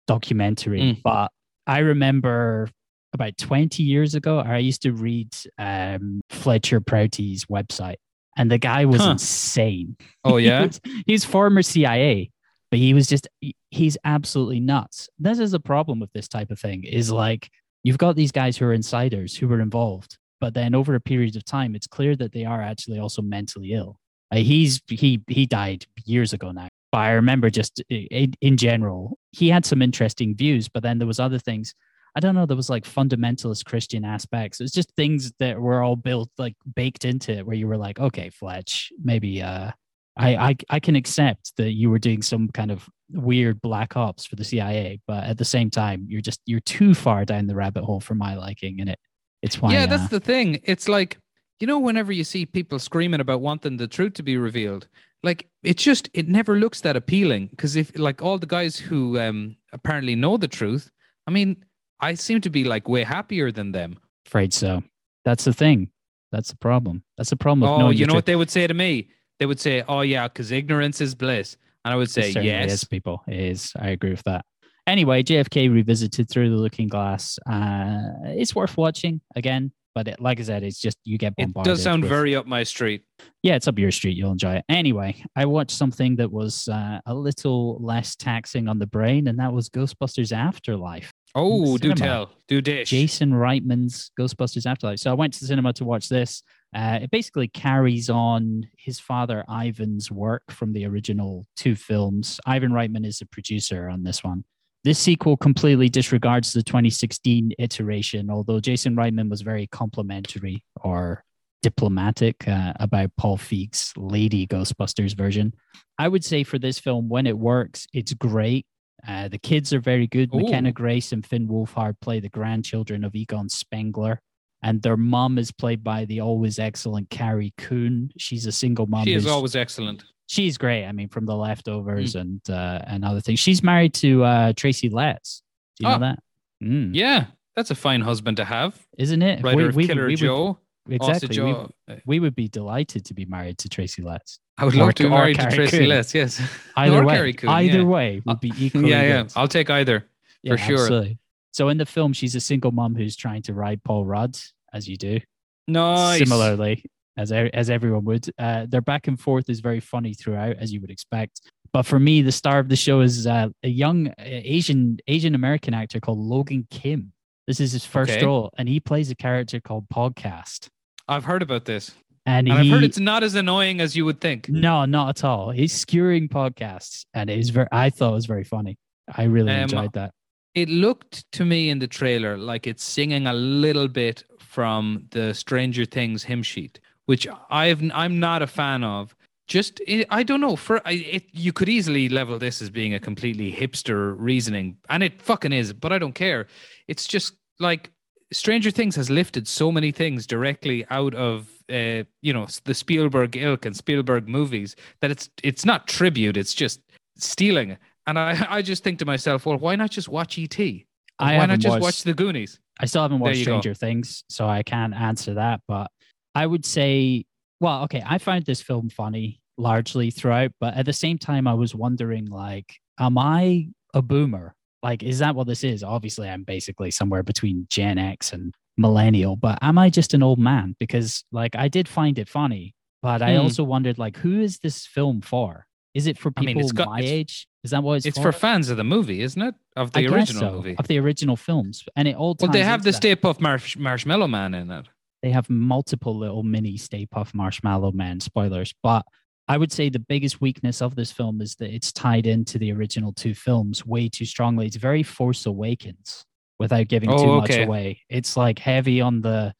documentary 0.08 0.80
Mm. 0.80 1.02
but 1.02 1.30
i 1.66 1.78
remember 1.78 2.68
about 3.12 3.36
20 3.38 3.82
years 3.82 4.14
ago 4.14 4.38
i 4.38 4.58
used 4.58 4.82
to 4.82 4.92
read 4.92 5.28
um, 5.58 6.20
fletcher 6.30 6.80
prouty's 6.80 7.44
website 7.46 7.96
and 8.36 8.50
the 8.50 8.58
guy 8.58 8.84
was 8.84 9.00
Huh. 9.00 9.10
insane 9.12 9.96
Oh 10.24 10.36
yeah. 10.46 10.66
was- 10.66 10.80
he's 11.06 11.24
former 11.24 11.62
CIA. 11.62 12.30
but 12.70 12.78
he 12.78 12.94
was 12.94 13.06
just 13.08 13.26
he- 13.40 13.56
he's 13.70 13.96
absolutely 14.04 14.60
nuts. 14.60 15.08
This 15.18 15.38
is 15.40 15.54
a 15.54 15.60
problem 15.60 15.98
with 16.00 16.12
this 16.12 16.28
type 16.28 16.50
of 16.52 16.58
thing. 16.60 16.84
Is 16.84 17.10
like 17.10 17.50
you've 17.82 17.98
got 17.98 18.14
these 18.16 18.30
guys 18.32 18.56
who 18.56 18.64
are 18.66 18.72
insiders 18.72 19.36
who 19.36 19.48
were 19.48 19.60
involved, 19.60 20.18
but 20.40 20.54
then 20.54 20.74
over 20.74 20.94
a 20.94 21.00
period 21.00 21.34
of 21.36 21.44
time, 21.44 21.74
it's 21.74 21.86
clear 21.88 22.14
that 22.16 22.32
they 22.32 22.44
are 22.44 22.62
actually 22.62 22.98
also 23.00 23.22
mentally 23.22 23.72
ill. 23.72 23.96
He's 24.32 24.80
he 24.88 25.20
he 25.26 25.46
died 25.46 25.84
years 26.04 26.32
ago 26.32 26.52
now. 26.52 26.68
But 26.92 26.98
I 26.98 27.10
remember 27.12 27.50
just 27.50 27.82
in, 27.88 28.34
in 28.40 28.56
general, 28.56 29.18
he 29.32 29.48
had 29.48 29.64
some 29.66 29.82
interesting 29.82 30.36
views, 30.36 30.68
but 30.68 30.82
then 30.84 30.98
there 30.98 31.08
was 31.08 31.18
other 31.20 31.38
things. 31.38 31.74
I 32.16 32.20
don't 32.20 32.34
know. 32.34 32.46
There 32.46 32.56
was 32.56 32.70
like 32.70 32.84
fundamentalist 32.84 33.64
Christian 33.64 34.04
aspects. 34.04 34.60
It's 34.60 34.72
just 34.72 34.90
things 34.96 35.32
that 35.38 35.60
were 35.60 35.82
all 35.82 35.96
built 35.96 36.30
like 36.38 36.56
baked 36.74 37.04
into 37.04 37.32
it, 37.32 37.46
where 37.46 37.56
you 37.56 37.66
were 37.68 37.76
like, 37.76 38.00
okay, 38.00 38.30
Fletch, 38.30 38.92
maybe 39.02 39.42
uh, 39.42 39.70
I, 40.16 40.36
I 40.36 40.56
I 40.68 40.80
can 40.80 40.96
accept 40.96 41.56
that 41.56 41.72
you 41.72 41.90
were 41.90 41.98
doing 41.98 42.22
some 42.22 42.48
kind 42.48 42.70
of 42.70 42.88
weird 43.12 43.60
black 43.60 43.96
ops 43.96 44.26
for 44.26 44.36
the 44.36 44.44
CIA, 44.44 45.00
but 45.06 45.24
at 45.24 45.38
the 45.38 45.44
same 45.44 45.70
time, 45.70 46.06
you're 46.08 46.20
just 46.20 46.40
you're 46.46 46.60
too 46.60 46.94
far 46.94 47.24
down 47.24 47.46
the 47.46 47.54
rabbit 47.54 47.84
hole 47.84 48.00
for 48.00 48.14
my 48.14 48.34
liking, 48.34 48.80
and 48.80 48.90
it 48.90 48.98
it's 49.42 49.60
why. 49.60 49.72
yeah, 49.72 49.84
uh, 49.84 49.86
that's 49.86 50.08
the 50.08 50.20
thing. 50.20 50.60
It's 50.64 50.88
like 50.88 51.18
you 51.60 51.66
know, 51.66 51.78
whenever 51.78 52.10
you 52.10 52.24
see 52.24 52.46
people 52.46 52.78
screaming 52.78 53.20
about 53.20 53.42
wanting 53.42 53.76
the 53.76 53.86
truth 53.86 54.14
to 54.14 54.22
be 54.22 54.36
revealed, 54.36 54.88
like 55.22 55.48
it 55.62 55.76
just 55.76 56.08
it 56.14 56.26
never 56.28 56.58
looks 56.58 56.80
that 56.80 56.96
appealing. 56.96 57.48
Because 57.48 57.76
if 57.76 57.96
like 57.98 58.22
all 58.22 58.38
the 58.38 58.46
guys 58.46 58.76
who 58.76 59.18
um 59.18 59.56
apparently 59.72 60.16
know 60.16 60.36
the 60.36 60.48
truth, 60.48 60.90
I 61.26 61.30
mean, 61.30 61.64
I 62.00 62.14
seem 62.14 62.40
to 62.42 62.50
be 62.50 62.64
like 62.64 62.88
way 62.88 63.02
happier 63.04 63.52
than 63.52 63.72
them. 63.72 63.98
afraid 64.26 64.52
so. 64.52 64.82
That's 65.24 65.44
the 65.44 65.52
thing. 65.52 65.90
That's 66.32 66.50
the 66.50 66.56
problem. 66.56 67.02
That's 67.16 67.30
the 67.30 67.36
problem 67.36 67.68
oh, 67.68 67.90
you 67.90 68.06
know 68.06 68.14
what 68.14 68.26
they 68.26 68.36
would 68.36 68.50
say 68.50 68.66
to 68.66 68.74
me? 68.74 69.08
They 69.38 69.46
would 69.46 69.60
say, 69.60 69.82
"Oh 69.88 70.02
yeah, 70.02 70.28
because 70.28 70.52
ignorance 70.52 71.00
is 71.00 71.14
bliss," 71.14 71.56
and 71.84 71.92
I 71.92 71.96
would 71.96 72.10
say, 72.10 72.30
"Yes." 72.30 72.72
is, 72.72 72.84
people. 72.84 73.22
It 73.26 73.40
is. 73.40 73.72
I 73.78 73.88
agree 73.90 74.10
with 74.10 74.22
that. 74.24 74.44
Anyway, 74.86 75.22
JFK 75.22 75.72
revisited 75.72 76.28
through 76.28 76.50
the 76.50 76.56
Looking 76.56 76.88
Glass. 76.88 77.38
Uh, 77.48 78.00
it's 78.24 78.54
worth 78.54 78.76
watching 78.76 79.20
again, 79.36 79.72
but 79.94 80.08
it, 80.08 80.20
like 80.20 80.40
I 80.40 80.42
said, 80.44 80.62
it's 80.62 80.80
just 80.80 80.98
you 81.04 81.18
get 81.18 81.36
bombarded. 81.36 81.70
It 81.70 81.74
does 81.74 81.82
sound 81.82 82.02
with- 82.02 82.10
very 82.10 82.34
up 82.36 82.46
my 82.46 82.62
street. 82.62 83.02
yeah, 83.42 83.54
it's 83.56 83.68
up 83.68 83.78
your 83.78 83.90
street. 83.90 84.16
You'll 84.16 84.32
enjoy 84.32 84.56
it. 84.56 84.64
Anyway, 84.68 85.22
I 85.36 85.46
watched 85.46 85.76
something 85.76 86.16
that 86.16 86.30
was 86.30 86.68
uh, 86.68 87.00
a 87.06 87.14
little 87.14 87.78
less 87.82 88.14
taxing 88.16 88.68
on 88.68 88.78
the 88.78 88.86
brain, 88.86 89.26
and 89.26 89.38
that 89.38 89.52
was 89.52 89.68
Ghostbusters 89.68 90.32
Afterlife. 90.32 91.09
Oh, 91.34 91.78
do 91.78 91.94
tell, 91.94 92.30
do 92.48 92.60
dish. 92.60 92.90
Jason 92.90 93.32
Reitman's 93.32 94.10
Ghostbusters 94.18 94.66
Afterlife. 94.66 94.98
So 94.98 95.10
I 95.10 95.14
went 95.14 95.34
to 95.34 95.40
the 95.40 95.46
cinema 95.46 95.72
to 95.74 95.84
watch 95.84 96.08
this. 96.08 96.42
Uh, 96.74 97.00
it 97.02 97.10
basically 97.10 97.48
carries 97.48 98.10
on 98.10 98.68
his 98.76 99.00
father 99.00 99.44
Ivan's 99.48 100.10
work 100.10 100.50
from 100.50 100.72
the 100.72 100.86
original 100.86 101.46
two 101.56 101.76
films. 101.76 102.40
Ivan 102.46 102.70
Reitman 102.70 103.06
is 103.06 103.18
the 103.18 103.26
producer 103.26 103.88
on 103.88 104.02
this 104.02 104.22
one. 104.22 104.44
This 104.82 104.98
sequel 104.98 105.36
completely 105.36 105.88
disregards 105.88 106.52
the 106.52 106.62
2016 106.62 107.52
iteration, 107.58 108.30
although 108.30 108.60
Jason 108.60 108.96
Reitman 108.96 109.28
was 109.28 109.42
very 109.42 109.66
complimentary 109.66 110.64
or 110.80 111.22
diplomatic 111.62 112.48
uh, 112.48 112.72
about 112.76 113.10
Paul 113.16 113.36
Feig's 113.36 113.92
Lady 113.96 114.46
Ghostbusters 114.46 115.14
version. 115.14 115.52
I 115.98 116.08
would 116.08 116.24
say 116.24 116.44
for 116.44 116.58
this 116.58 116.78
film, 116.78 117.08
when 117.08 117.26
it 117.26 117.36
works, 117.36 117.86
it's 117.92 118.14
great. 118.14 118.64
Uh, 119.06 119.28
the 119.28 119.38
kids 119.38 119.72
are 119.72 119.80
very 119.80 120.06
good. 120.06 120.30
Ooh. 120.34 120.38
McKenna 120.40 120.72
Grace 120.72 121.12
and 121.12 121.24
Finn 121.24 121.48
Wolfhard 121.48 121.94
play 122.00 122.20
the 122.20 122.28
grandchildren 122.28 123.04
of 123.04 123.14
Egon 123.14 123.48
Spengler. 123.48 124.20
And 124.62 124.82
their 124.82 124.96
mom 124.98 125.38
is 125.38 125.50
played 125.52 125.82
by 125.82 126.04
the 126.04 126.20
always 126.20 126.58
excellent 126.58 127.08
Carrie 127.08 127.54
Coon. 127.56 128.10
She's 128.18 128.44
a 128.46 128.52
single 128.52 128.86
mom. 128.86 129.04
She 129.04 129.14
is 129.14 129.26
always 129.26 129.56
excellent. 129.56 130.04
she's 130.26 130.58
great. 130.58 130.84
I 130.86 130.92
mean, 130.92 131.08
from 131.08 131.24
the 131.26 131.34
leftovers 131.34 132.14
and 132.14 132.40
uh, 132.50 132.80
and 132.86 133.04
other 133.04 133.20
things. 133.22 133.40
She's 133.40 133.62
married 133.62 133.94
to 133.94 134.22
uh, 134.22 134.52
Tracy 134.54 134.90
Letts. 134.90 135.42
Do 135.78 135.86
you 135.86 135.88
Oh. 135.90 135.96
know 135.96 136.00
that? 136.00 136.18
Mm, 136.62 136.90
Yeah, 136.94 137.24
that's 137.56 137.70
a 137.70 137.74
fine 137.74 138.02
husband 138.02 138.36
to 138.36 138.44
have. 138.44 138.78
Isn't 138.98 139.22
it? 139.22 139.42
Writer 139.42 139.56
We- 139.56 139.64
of 139.64 139.74
we- 139.76 139.86
Killer 139.86 140.06
we 140.08 140.14
Joe. 140.16 140.58
Austin 141.00 141.30
exactly. 141.30 141.42
We, 141.42 141.52
Joe. 141.52 141.70
we 142.06 142.20
would 142.20 142.34
be 142.34 142.48
delighted 142.48 143.04
to 143.06 143.14
be 143.14 143.24
married 143.24 143.58
to 143.58 143.68
Tracy 143.68 144.02
Letts. 144.02 144.40
I 144.58 144.64
would 144.64 144.74
love 144.74 144.94
to 144.94 145.04
be 145.04 145.08
married 145.08 145.38
to 145.38 145.50
Tracy 145.50 145.78
Coon. 145.78 145.88
Letts. 145.88 146.14
Yes. 146.14 146.40
Either 146.76 146.98
Or 146.98 147.04
way, 147.04 147.14
Carrie 147.14 147.32
Coon, 147.32 147.50
either 147.50 147.78
yeah. 147.78 147.84
way 147.84 148.22
would 148.26 148.40
be 148.40 148.52
equally 148.58 148.90
yeah, 148.90 149.02
yeah. 149.02 149.22
good. 149.22 149.32
I'll 149.36 149.48
take 149.48 149.70
either. 149.70 150.06
for 150.46 150.58
sure. 150.58 150.80
absolutely. 150.80 151.18
So 151.52 151.68
in 151.68 151.78
the 151.78 151.86
film, 151.86 152.12
she's 152.12 152.34
a 152.34 152.40
single 152.40 152.70
mom 152.70 152.94
who's 152.94 153.16
trying 153.16 153.42
to 153.42 153.54
ride 153.54 153.82
Paul 153.82 154.04
Rudd, 154.04 154.38
as 154.72 154.88
you 154.88 154.96
do. 154.96 155.20
Nice. 155.66 156.18
Similarly, 156.18 156.84
as 157.16 157.32
as 157.32 157.70
everyone 157.70 158.04
would, 158.04 158.28
uh, 158.38 158.66
their 158.68 158.80
back 158.80 159.08
and 159.08 159.18
forth 159.18 159.48
is 159.48 159.60
very 159.60 159.80
funny 159.80 160.14
throughout, 160.14 160.56
as 160.56 160.72
you 160.72 160.80
would 160.80 160.90
expect. 160.90 161.40
But 161.72 161.86
for 161.86 162.00
me, 162.00 162.22
the 162.22 162.32
star 162.32 162.58
of 162.58 162.68
the 162.68 162.76
show 162.76 163.00
is 163.00 163.26
uh, 163.26 163.48
a 163.62 163.68
young 163.68 164.08
uh, 164.08 164.14
Asian 164.18 164.98
Asian 165.06 165.34
American 165.34 165.74
actor 165.74 166.00
called 166.00 166.18
Logan 166.18 166.66
Kim. 166.70 167.12
This 167.50 167.58
is 167.58 167.72
his 167.72 167.84
first 167.84 168.12
Okay. 168.12 168.24
role, 168.24 168.52
and 168.58 168.68
he 168.68 168.78
plays 168.78 169.10
a 169.10 169.16
character 169.16 169.58
called 169.58 169.88
Podcast. 169.88 170.68
I've 171.08 171.24
heard 171.24 171.42
about 171.42 171.64
this. 171.64 171.90
And, 172.24 172.48
And 172.48 172.56
I've 172.56 172.68
heard 172.68 172.84
it's 172.84 173.00
not 173.00 173.24
as 173.24 173.34
annoying 173.34 173.80
as 173.80 173.96
you 173.96 174.04
would 174.04 174.20
think. 174.20 174.48
no, 174.48 174.84
not 174.84 175.08
at 175.18 175.24
all. 175.24 175.50
He's 175.50 175.72
skewering 175.72 176.28
podcasts, 176.28 177.06
and 177.12 177.28
it 177.28 177.36
is 177.40 177.50
very. 177.50 177.66
I 177.72 177.90
thought 177.90 178.12
it 178.12 178.14
was 178.14 178.26
very 178.26 178.44
funny. 178.44 178.78
I 179.12 179.24
really 179.24 179.50
Um, 179.50 179.62
enjoyed 179.62 179.94
that. 179.94 180.12
It 180.54 180.68
looked 180.68 181.24
to 181.32 181.44
me 181.44 181.70
in 181.70 181.80
the 181.80 181.88
trailer 181.88 182.38
like 182.38 182.68
it's 182.68 182.84
singing 182.84 183.26
a 183.26 183.32
little 183.34 183.88
bit 183.88 184.22
from 184.38 185.06
the 185.10 185.34
Stranger 185.34 185.84
Things 185.84 186.22
hymn 186.22 186.44
sheet, 186.44 186.78
which 187.06 187.26
I've 187.50 187.82
I'm 187.92 188.20
not 188.20 188.42
a 188.42 188.46
fan 188.46 188.84
of. 188.84 189.16
Just 189.48 189.80
I 189.88 190.06
I 190.10 190.22
don't 190.22 190.40
know. 190.40 190.54
For 190.54 190.80
it, 190.86 191.24
you 191.32 191.52
could 191.52 191.68
easily 191.68 192.08
level 192.08 192.38
this 192.38 192.62
as 192.62 192.70
being 192.70 192.94
a 192.94 193.00
completely 193.00 193.50
hipster 193.52 194.14
reasoning, 194.16 194.76
and 194.88 195.02
it 195.02 195.20
fucking 195.20 195.52
is. 195.52 195.72
But 195.72 195.92
I 195.92 195.98
don't 195.98 196.14
care. 196.14 196.46
It's 196.86 197.08
just 197.08 197.34
like 197.60 197.90
Stranger 198.32 198.70
Things 198.70 198.96
has 198.96 199.10
lifted 199.10 199.46
so 199.46 199.70
many 199.70 199.92
things 199.92 200.26
directly 200.26 200.84
out 200.90 201.14
of 201.14 201.48
uh, 201.70 202.04
you 202.22 202.32
know 202.32 202.46
the 202.64 202.74
Spielberg 202.74 203.36
ilk 203.36 203.64
and 203.66 203.76
Spielberg 203.76 204.28
movies 204.28 204.76
that 205.00 205.10
it's 205.10 205.30
it's 205.42 205.64
not 205.64 205.86
tribute. 205.86 206.36
It's 206.36 206.54
just 206.54 206.80
stealing. 207.16 207.76
And 208.06 208.18
I 208.18 208.46
I 208.50 208.62
just 208.62 208.82
think 208.82 208.98
to 209.00 209.04
myself, 209.04 209.46
well, 209.46 209.58
why 209.58 209.76
not 209.76 209.90
just 209.90 210.08
watch 210.08 210.38
ET? 210.38 210.58
I 210.58 211.36
why 211.36 211.46
not 211.46 211.58
just 211.58 211.72
watched- 211.72 211.82
watch 211.82 212.02
the 212.02 212.14
Goonies? 212.14 212.58
I 212.80 212.86
still 212.86 213.02
haven't 213.02 213.18
watched 213.18 213.38
you 213.38 213.44
go. 213.44 213.60
Stranger 213.60 213.74
Things, 213.74 214.24
so 214.30 214.48
I 214.48 214.62
can't 214.62 214.94
answer 214.94 215.34
that. 215.34 215.60
But 215.68 215.90
I 216.34 216.46
would 216.46 216.64
say, 216.64 217.26
well, 217.60 217.82
okay, 217.84 218.02
I 218.06 218.16
found 218.16 218.46
this 218.46 218.62
film 218.62 218.88
funny 218.88 219.40
largely 219.58 220.10
throughout, 220.10 220.52
but 220.60 220.74
at 220.74 220.86
the 220.86 220.92
same 220.94 221.18
time, 221.18 221.46
I 221.46 221.52
was 221.52 221.74
wondering, 221.74 222.24
like, 222.24 222.74
am 222.98 223.18
I 223.18 223.68
a 223.92 224.00
boomer? 224.00 224.54
Like, 224.82 225.02
is 225.02 225.18
that 225.18 225.34
what 225.34 225.46
this 225.46 225.62
is? 225.64 225.82
Obviously, 225.82 226.28
I'm 226.28 226.42
basically 226.44 226.90
somewhere 226.90 227.22
between 227.22 227.66
Gen 227.68 227.98
X 227.98 228.32
and 228.32 228.54
millennial, 228.76 229.36
but 229.36 229.58
am 229.62 229.78
I 229.78 229.90
just 229.90 230.14
an 230.14 230.22
old 230.22 230.38
man? 230.38 230.74
Because, 230.80 231.24
like, 231.32 231.54
I 231.54 231.68
did 231.68 231.86
find 231.88 232.18
it 232.18 232.28
funny, 232.28 232.74
but 233.02 233.20
I 233.22 233.34
Hmm. 233.34 233.42
also 233.42 233.62
wondered, 233.64 233.98
like, 233.98 234.16
who 234.18 234.40
is 234.40 234.58
this 234.60 234.86
film 234.86 235.20
for? 235.20 235.66
Is 235.92 236.06
it 236.06 236.16
for 236.18 236.32
I 236.36 236.40
people 236.40 236.54
mean, 236.54 236.60
it's 236.64 236.72
got- 236.72 236.88
my 236.88 237.00
it's- 237.00 237.12
age? 237.12 237.46
Is 237.62 237.72
that 237.72 237.82
what 237.82 237.94
it's, 237.96 238.06
It's 238.06 238.18
for 238.18 238.32
fans 238.32 238.70
of 238.70 238.78
the 238.78 238.84
movie, 238.84 239.20
isn't 239.20 239.42
it? 239.42 239.54
Of 239.76 239.92
the 239.92 240.00
I 240.00 240.02
original 240.14 240.40
so, 240.40 240.52
movie. 240.52 240.76
of 240.78 240.88
the 240.88 240.98
original 240.98 241.36
films, 241.36 241.84
and 241.94 242.08
it 242.08 242.16
all. 242.16 242.34
Well, 242.40 242.50
they 242.50 242.62
have 242.62 242.82
the 242.84 242.90
that. 242.90 242.96
Stay 242.96 243.14
Puft 243.16 243.40
Marsh- 243.40 243.76
Marshmallow 243.76 244.28
Man 244.28 244.54
in 244.54 244.70
it. 244.70 244.86
they 245.22 245.30
have 245.30 245.50
multiple 245.50 246.16
little 246.16 246.42
mini 246.42 246.78
Stay 246.78 247.04
Puft 247.04 247.34
Marshmallow 247.34 247.92
Man 247.92 248.20
spoilers. 248.20 248.72
But 248.82 249.04
I 249.48 249.56
would 249.56 249.72
say 249.72 249.88
the 249.88 249.98
biggest 249.98 250.40
weakness 250.40 250.80
of 250.80 250.94
this 250.94 251.10
film 251.10 251.40
is 251.40 251.56
that 251.56 251.74
it's 251.74 251.92
tied 251.92 252.26
into 252.26 252.58
the 252.58 252.72
original 252.72 253.12
two 253.12 253.34
films 253.34 253.84
way 253.84 254.08
too 254.08 254.24
strongly. 254.24 254.66
It's 254.66 254.76
very 254.76 255.02
Force 255.02 255.44
Awakens 255.46 256.24
without 256.58 256.88
giving 256.88 257.10
too 257.10 257.16
Oh, 257.16 257.40
much 257.40 257.56
away. 257.56 258.00
It's 258.08 258.36
like 258.36 258.58
heavy 258.60 259.00
on 259.00 259.22
the 259.22 259.52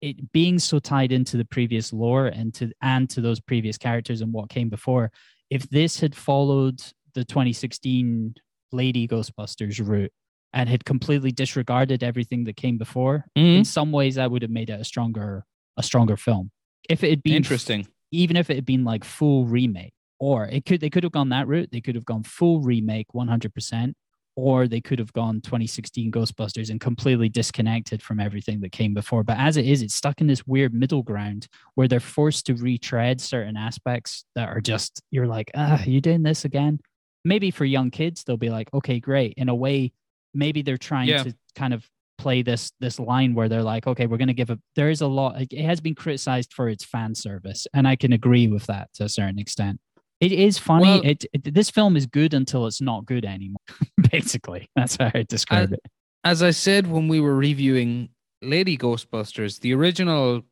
it 0.00 0.30
being 0.30 0.58
so 0.60 0.78
tied 0.78 1.10
into 1.10 1.36
the 1.36 1.44
previous 1.44 1.92
lore 1.92 2.26
and 2.26 2.54
to 2.54 2.70
and 2.82 3.10
to 3.10 3.20
those 3.20 3.40
previous 3.40 3.76
characters 3.78 4.20
and 4.20 4.32
what 4.32 4.48
came 4.48 4.68
before. 4.68 5.10
If 5.50 5.68
this 5.70 5.98
had 6.00 6.14
followed 6.14 6.80
the 7.14 7.24
2016 7.24 8.34
Lady 8.70 9.08
Ghostbusters 9.08 9.84
route 9.84 10.12
and 10.52 10.68
had 10.68 10.84
completely 10.84 11.32
disregarded 11.32 12.02
everything 12.04 12.44
that 12.44 12.56
came 12.56 12.78
before, 12.78 13.24
Mm-hmm. 13.36 13.58
in 13.60 13.64
some 13.64 13.90
ways 13.90 14.16
that 14.16 14.30
would 14.30 14.42
have 14.42 14.50
made 14.50 14.70
it 14.70 14.80
a 14.80 14.84
stronger 14.84 15.44
a 15.78 15.82
stronger 15.82 16.16
film 16.16 16.50
if 16.90 17.02
it 17.02 17.10
had 17.10 17.22
been 17.22 17.34
Interesting. 17.34 17.86
Even 18.10 18.36
if 18.36 18.50
it 18.50 18.56
had 18.56 18.64
been 18.66 18.84
like 18.84 19.04
full 19.04 19.46
remake 19.46 19.92
or 20.18 20.46
it 20.46 20.64
could 20.64 20.80
they 20.80 20.90
could 20.90 21.02
have 21.04 21.12
gone 21.12 21.28
that 21.30 21.46
route. 21.46 21.70
They 21.72 21.80
could 21.80 21.94
have 21.94 22.04
gone 22.04 22.22
full 22.22 22.60
remake 22.60 23.06
100% 23.14 23.92
or 24.36 24.68
they 24.68 24.80
could 24.80 24.98
have 25.00 25.12
gone 25.12 25.40
2016 25.40 26.12
ghostbusters 26.12 26.70
and 26.70 26.80
completely 26.80 27.28
disconnected 27.28 28.00
from 28.02 28.20
everything 28.20 28.60
that 28.60 28.70
came 28.72 28.94
before. 28.94 29.24
But 29.24 29.38
as 29.38 29.56
it 29.56 29.66
is 29.66 29.82
it's 29.82 29.94
stuck 29.94 30.20
in 30.20 30.26
this 30.26 30.46
weird 30.46 30.72
middle 30.72 31.02
ground 31.02 31.48
where 31.74 31.88
they're 31.88 32.00
forced 32.00 32.46
to 32.46 32.54
retread 32.54 33.20
certain 33.20 33.56
aspects 33.56 34.24
that 34.34 34.48
are 34.48 34.60
just 34.60 35.02
you're 35.10 35.26
like 35.26 35.50
ah 35.54 35.82
you 35.84 36.00
doing 36.00 36.22
this 36.22 36.44
again? 36.44 36.78
Maybe 37.24 37.50
for 37.50 37.64
young 37.64 37.90
kids 37.90 38.24
they'll 38.24 38.36
be 38.36 38.50
like 38.50 38.72
okay 38.72 39.00
great. 39.00 39.34
In 39.36 39.48
a 39.48 39.54
way 39.54 39.92
maybe 40.34 40.62
they're 40.62 40.76
trying 40.78 41.08
Yeah. 41.08 41.24
to 41.24 41.34
kind 41.54 41.74
of 41.74 41.88
play 42.18 42.42
this 42.42 42.72
this 42.80 42.98
line 42.98 43.32
where 43.34 43.48
they're 43.48 43.62
like 43.62 43.86
okay 43.86 44.06
we're 44.06 44.16
going 44.16 44.28
to 44.28 44.34
give 44.34 44.50
a 44.50 44.58
there 44.74 44.90
is 44.90 45.00
a 45.00 45.06
lot 45.06 45.40
it 45.40 45.64
has 45.64 45.80
been 45.80 45.94
criticized 45.94 46.52
for 46.52 46.68
its 46.68 46.84
fan 46.84 47.14
service 47.14 47.66
and 47.72 47.86
i 47.86 47.94
can 47.96 48.12
agree 48.12 48.48
with 48.48 48.66
that 48.66 48.88
to 48.92 49.04
a 49.04 49.08
certain 49.08 49.38
extent 49.38 49.78
It 50.20 50.32
is 50.32 50.58
funny. 50.58 50.98
Well- 50.98 51.10
it, 51.12 51.24
it 51.32 51.54
this 51.54 51.70
film 51.70 51.96
is 51.96 52.06
good 52.06 52.34
until 52.34 52.66
it's 52.66 52.80
not 52.80 53.06
good 53.06 53.24
anymore. 53.24 53.62
Basically, 54.10 54.66
that's 54.74 54.96
how 54.96 55.10
I 55.14 55.24
describe 55.28 55.72
it. 55.72 55.80
As 56.24 56.42
I 56.42 56.50
said 56.52 56.86
when 56.90 57.06
we 57.06 57.20
were 57.20 57.36
reviewing 57.36 58.08
Lady 58.42 58.76
Ghostbusters, 58.76 59.60
the 59.60 59.72
original 59.74 60.42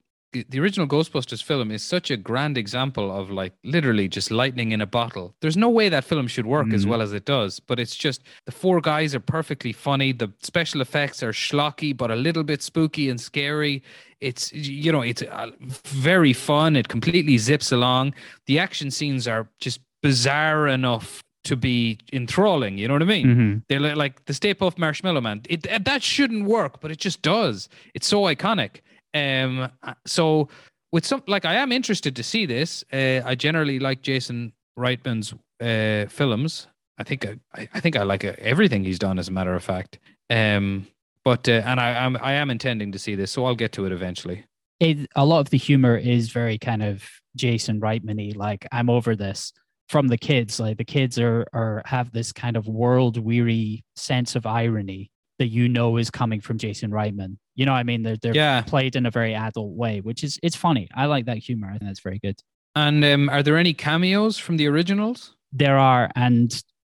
the 0.48 0.60
original 0.60 0.86
Ghostbusters 0.86 1.42
film 1.42 1.70
is 1.70 1.82
such 1.82 2.10
a 2.10 2.16
grand 2.16 2.56
example 2.58 3.10
of 3.16 3.30
like 3.30 3.52
literally 3.64 4.08
just 4.08 4.30
lightning 4.30 4.72
in 4.72 4.80
a 4.80 4.86
bottle. 4.86 5.34
There's 5.40 5.56
no 5.56 5.68
way 5.70 5.88
that 5.88 6.04
film 6.04 6.26
should 6.26 6.46
work 6.46 6.72
as 6.72 6.84
Mhm. 6.84 6.88
well 6.90 7.02
as 7.02 7.12
it 7.12 7.24
does, 7.24 7.60
but 7.60 7.78
it's 7.78 7.96
just 7.96 8.22
the 8.44 8.52
four 8.52 8.80
guys 8.80 9.14
are 9.14 9.20
perfectly 9.20 9.72
funny. 9.72 10.12
The 10.12 10.32
special 10.42 10.80
effects 10.80 11.22
are 11.22 11.32
schlocky, 11.32 11.96
but 11.96 12.10
a 12.10 12.16
little 12.16 12.42
bit 12.44 12.62
spooky 12.62 13.08
and 13.10 13.20
scary. 13.20 13.82
It's 14.20 14.52
you 14.52 14.90
know 14.92 15.02
it's 15.02 15.22
uh, 15.22 15.50
very 15.84 16.32
fun. 16.32 16.76
It 16.76 16.88
completely 16.88 17.38
zips 17.38 17.70
along. 17.72 18.14
The 18.46 18.58
action 18.58 18.90
scenes 18.90 19.28
are 19.28 19.48
just 19.60 19.80
bizarre 20.02 20.68
enough 20.68 21.22
to 21.44 21.56
be 21.56 21.98
enthralling. 22.12 22.76
You 22.78 22.88
know 22.88 22.94
what 22.94 23.02
I 23.02 23.06
mean? 23.06 23.26
Mhm. 23.26 23.62
They're 23.68 23.78
li- 23.80 23.94
like 23.94 24.24
the 24.24 24.34
Stay 24.34 24.52
Puft 24.54 24.78
Marshmallow 24.78 25.20
Man. 25.20 25.42
It 25.48 25.62
that 25.84 26.02
shouldn't 26.02 26.44
work, 26.44 26.80
but 26.80 26.90
it 26.90 26.98
just 26.98 27.22
does. 27.22 27.68
It's 27.94 28.06
so 28.06 28.22
iconic. 28.22 28.80
Um, 29.16 29.70
uh, 29.82 29.94
so 30.06 30.48
with 30.92 31.06
some 31.06 31.22
like 31.26 31.44
I 31.44 31.54
am 31.54 31.72
interested 31.72 32.14
to 32.16 32.22
see 32.22 32.46
this. 32.46 32.84
Uh, 32.92 33.20
I 33.24 33.34
generally 33.34 33.78
like 33.78 34.02
Jason 34.02 34.52
Reitman's 34.78 35.34
uh 35.60 36.08
films. 36.10 36.66
I 36.98 37.04
think 37.04 37.26
I, 37.54 37.68
I- 37.74 37.80
think 37.80 37.96
I 37.96 38.02
like 38.02 38.24
uh, 38.24 38.32
everything 38.38 38.84
he's 38.84 38.98
done. 38.98 39.18
As 39.18 39.28
a 39.28 39.32
matter 39.32 39.54
of 39.54 39.62
fact, 39.64 39.98
um, 40.30 40.86
but 41.24 41.48
uh, 41.48 41.62
and 41.64 41.80
I 41.80 41.90
am 41.90 42.16
I 42.20 42.32
am 42.34 42.50
intending 42.50 42.92
to 42.92 42.98
see 42.98 43.14
this, 43.16 43.30
so 43.30 43.44
I'll 43.46 43.54
get 43.56 43.72
to 43.72 43.86
it 43.86 43.92
eventually. 43.92 44.44
it, 44.80 45.08
a 45.16 45.24
lot 45.24 45.40
of 45.40 45.50
the 45.50 45.58
humor 45.58 45.96
is 45.96 46.30
very 46.30 46.58
kind 46.58 46.82
of 46.82 47.02
Jason 47.36 47.80
Reitman-y. 47.80 48.32
Like 48.36 48.66
I'm 48.72 48.90
over 48.90 49.16
this 49.16 49.52
from 49.88 50.08
the 50.08 50.18
kids. 50.18 50.60
Like 50.60 50.76
the 50.78 50.84
kids 50.84 51.18
are 51.18 51.46
are 51.52 51.82
have 51.86 52.12
this 52.12 52.32
kind 52.32 52.56
of 52.56 52.66
world 52.68 53.16
weary 53.18 53.84
sense 53.96 54.36
of 54.36 54.44
irony 54.46 55.10
that 55.38 55.48
you 55.48 55.68
know 55.68 55.96
is 55.98 56.10
coming 56.10 56.40
from 56.40 56.58
Jason 56.58 56.90
Reitman. 56.90 57.36
You 57.56 57.66
know, 57.66 57.72
what 57.72 57.78
I 57.78 57.82
mean, 57.84 58.02
they're 58.02 58.16
they're 58.16 58.34
Yeah. 58.34 58.62
played 58.62 58.94
in 58.96 59.06
a 59.06 59.10
very 59.10 59.34
adult 59.34 59.74
way, 59.74 60.00
which 60.00 60.22
is 60.22 60.38
it's 60.42 60.56
funny. 60.56 60.88
I 60.94 61.06
like 61.06 61.24
that 61.26 61.38
humor. 61.38 61.66
I 61.68 61.78
think 61.78 61.88
that's 61.90 62.00
very 62.00 62.18
good. 62.18 62.38
And 62.74 63.04
um, 63.04 63.28
are 63.30 63.42
there 63.42 63.56
any 63.56 63.72
cameos 63.74 64.36
from 64.38 64.58
the 64.58 64.66
originals? 64.68 65.34
There 65.52 65.78
are, 65.78 66.10
and 66.14 66.52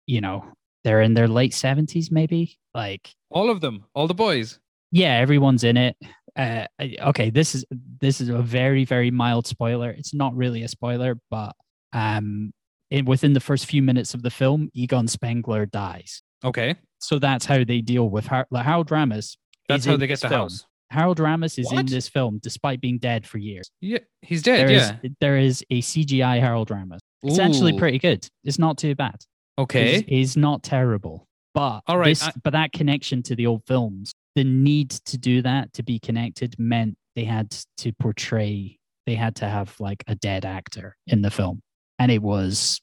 you 0.07 0.21
know, 0.23 0.45
they're 0.85 1.03
in 1.03 1.14
their 1.14 1.29
late 1.29 1.53
seventies, 1.55 2.11
maybe. 2.11 2.59
Like 2.75 3.14
All 3.31 3.51
of 3.51 3.61
them, 3.61 3.85
all 3.95 4.07
the 4.07 4.14
boys. 4.14 4.59
yeah, 4.90 5.14
everyone's 5.16 5.64
in 5.64 5.77
it. 5.77 5.97
Uh, 6.37 6.66
okay, 7.01 7.31
this 7.31 7.55
is 7.55 7.64
this 8.01 8.21
is 8.21 8.29
a 8.29 8.42
very 8.42 8.85
very 8.85 9.11
mild 9.11 9.47
spoiler. 9.47 9.90
It's 9.90 10.12
not 10.14 10.35
really 10.35 10.62
a 10.62 10.69
spoiler, 10.69 11.19
but 11.31 11.55
um, 11.92 12.53
in, 12.90 13.05
within 13.07 13.33
the 13.33 13.40
first 13.40 13.66
few 13.66 13.83
minutes 13.83 14.14
of 14.14 14.23
the 14.23 14.31
film, 14.31 14.71
Egon 14.75 15.09
Spengler 15.09 15.66
dies. 15.66 16.23
Okay, 16.45 16.77
So 16.99 17.19
that's 17.19 17.47
how 17.47 17.64
they 17.64 17.81
deal 17.81 18.09
with 18.11 18.27
Har- 18.27 18.47
Harold 18.55 18.88
Ramis. 18.88 19.37
That's 19.68 19.85
how 19.85 19.96
they 19.96 20.07
get 20.07 20.20
the 20.20 20.29
film. 20.29 20.42
house. 20.42 20.66
Harold 20.90 21.18
Ramis 21.18 21.59
is 21.59 21.72
in 21.72 21.87
this 21.87 22.09
film 22.09 22.38
despite 22.42 22.81
being 22.81 22.98
dead 22.98 23.26
for 23.26 23.38
years. 23.38 23.68
Yeah, 23.81 23.98
he's 24.22 24.42
dead. 24.42 24.68
There 24.68 24.76
is 24.76 24.92
yeah, 25.02 25.11
there 25.20 25.37
is 25.37 25.64
a 25.70 25.83
CGI 25.83 26.40
Harold 26.40 26.68
Ramis. 26.68 27.00
It's 27.22 27.38
actually 27.38 27.76
pretty 27.79 27.98
good. 27.98 28.26
It's 28.44 28.59
not 28.59 28.79
too 28.79 28.94
bad. 28.94 29.16
okay. 29.59 29.96
is, 29.96 30.05
is 30.07 30.37
not 30.37 30.62
terrible. 30.62 31.26
But 31.55 31.81
All 31.87 31.98
right, 31.98 32.11
this, 32.11 32.22
I- 32.22 32.33
but 32.44 32.52
that 32.52 32.72
connection 32.72 33.22
to 33.24 33.35
the 33.35 33.46
old 33.46 33.62
films, 33.66 34.12
the 34.35 34.44
need 34.44 34.90
to 34.90 35.16
do 35.18 35.42
that 35.42 35.72
to 35.72 35.83
be 35.83 35.98
connected 35.98 36.55
meant 36.59 36.96
they 37.16 37.24
had 37.24 37.50
to 37.79 37.92
portray, 37.94 38.79
they 39.07 39.14
had 39.14 39.35
to 39.37 39.48
have 39.48 39.74
like 39.81 40.05
a 40.07 40.14
dead 40.14 40.44
actor 40.44 40.94
in 41.07 41.22
the 41.22 41.31
film, 41.31 41.62
and 41.98 42.12
it 42.12 42.22
was 42.22 42.81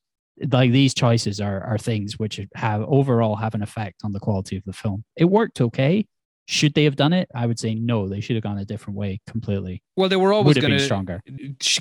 like 0.52 0.72
these 0.72 0.96
choices 0.96 1.40
are 1.40 1.62
are 1.64 1.78
things 1.78 2.18
which 2.18 2.42
have 2.56 2.82
overall 2.82 3.36
have 3.36 3.54
an 3.54 3.62
effect 3.62 4.02
on 4.04 4.12
the 4.12 4.20
quality 4.20 4.58
of 4.58 4.64
the 4.66 4.74
film. 4.74 5.04
It 5.16 5.26
worked 5.26 5.62
okay. 5.62 6.08
Should 6.46 6.74
they 6.74 6.84
have 6.84 6.98
done 6.98 7.14
it? 7.14 7.30
I 7.34 7.46
would 7.46 7.58
say 7.58 7.74
no. 7.74 8.10
They 8.10 8.20
should 8.20 8.36
have 8.36 8.44
gone 8.44 8.58
a 8.58 8.66
different 8.66 8.98
way 8.98 9.22
completely. 9.28 9.82
Well, 9.96 10.10
they 10.10 10.18
were 10.18 10.34
always 10.34 10.58
going 10.58 10.72
to 10.74 10.80
stronger. 10.80 11.22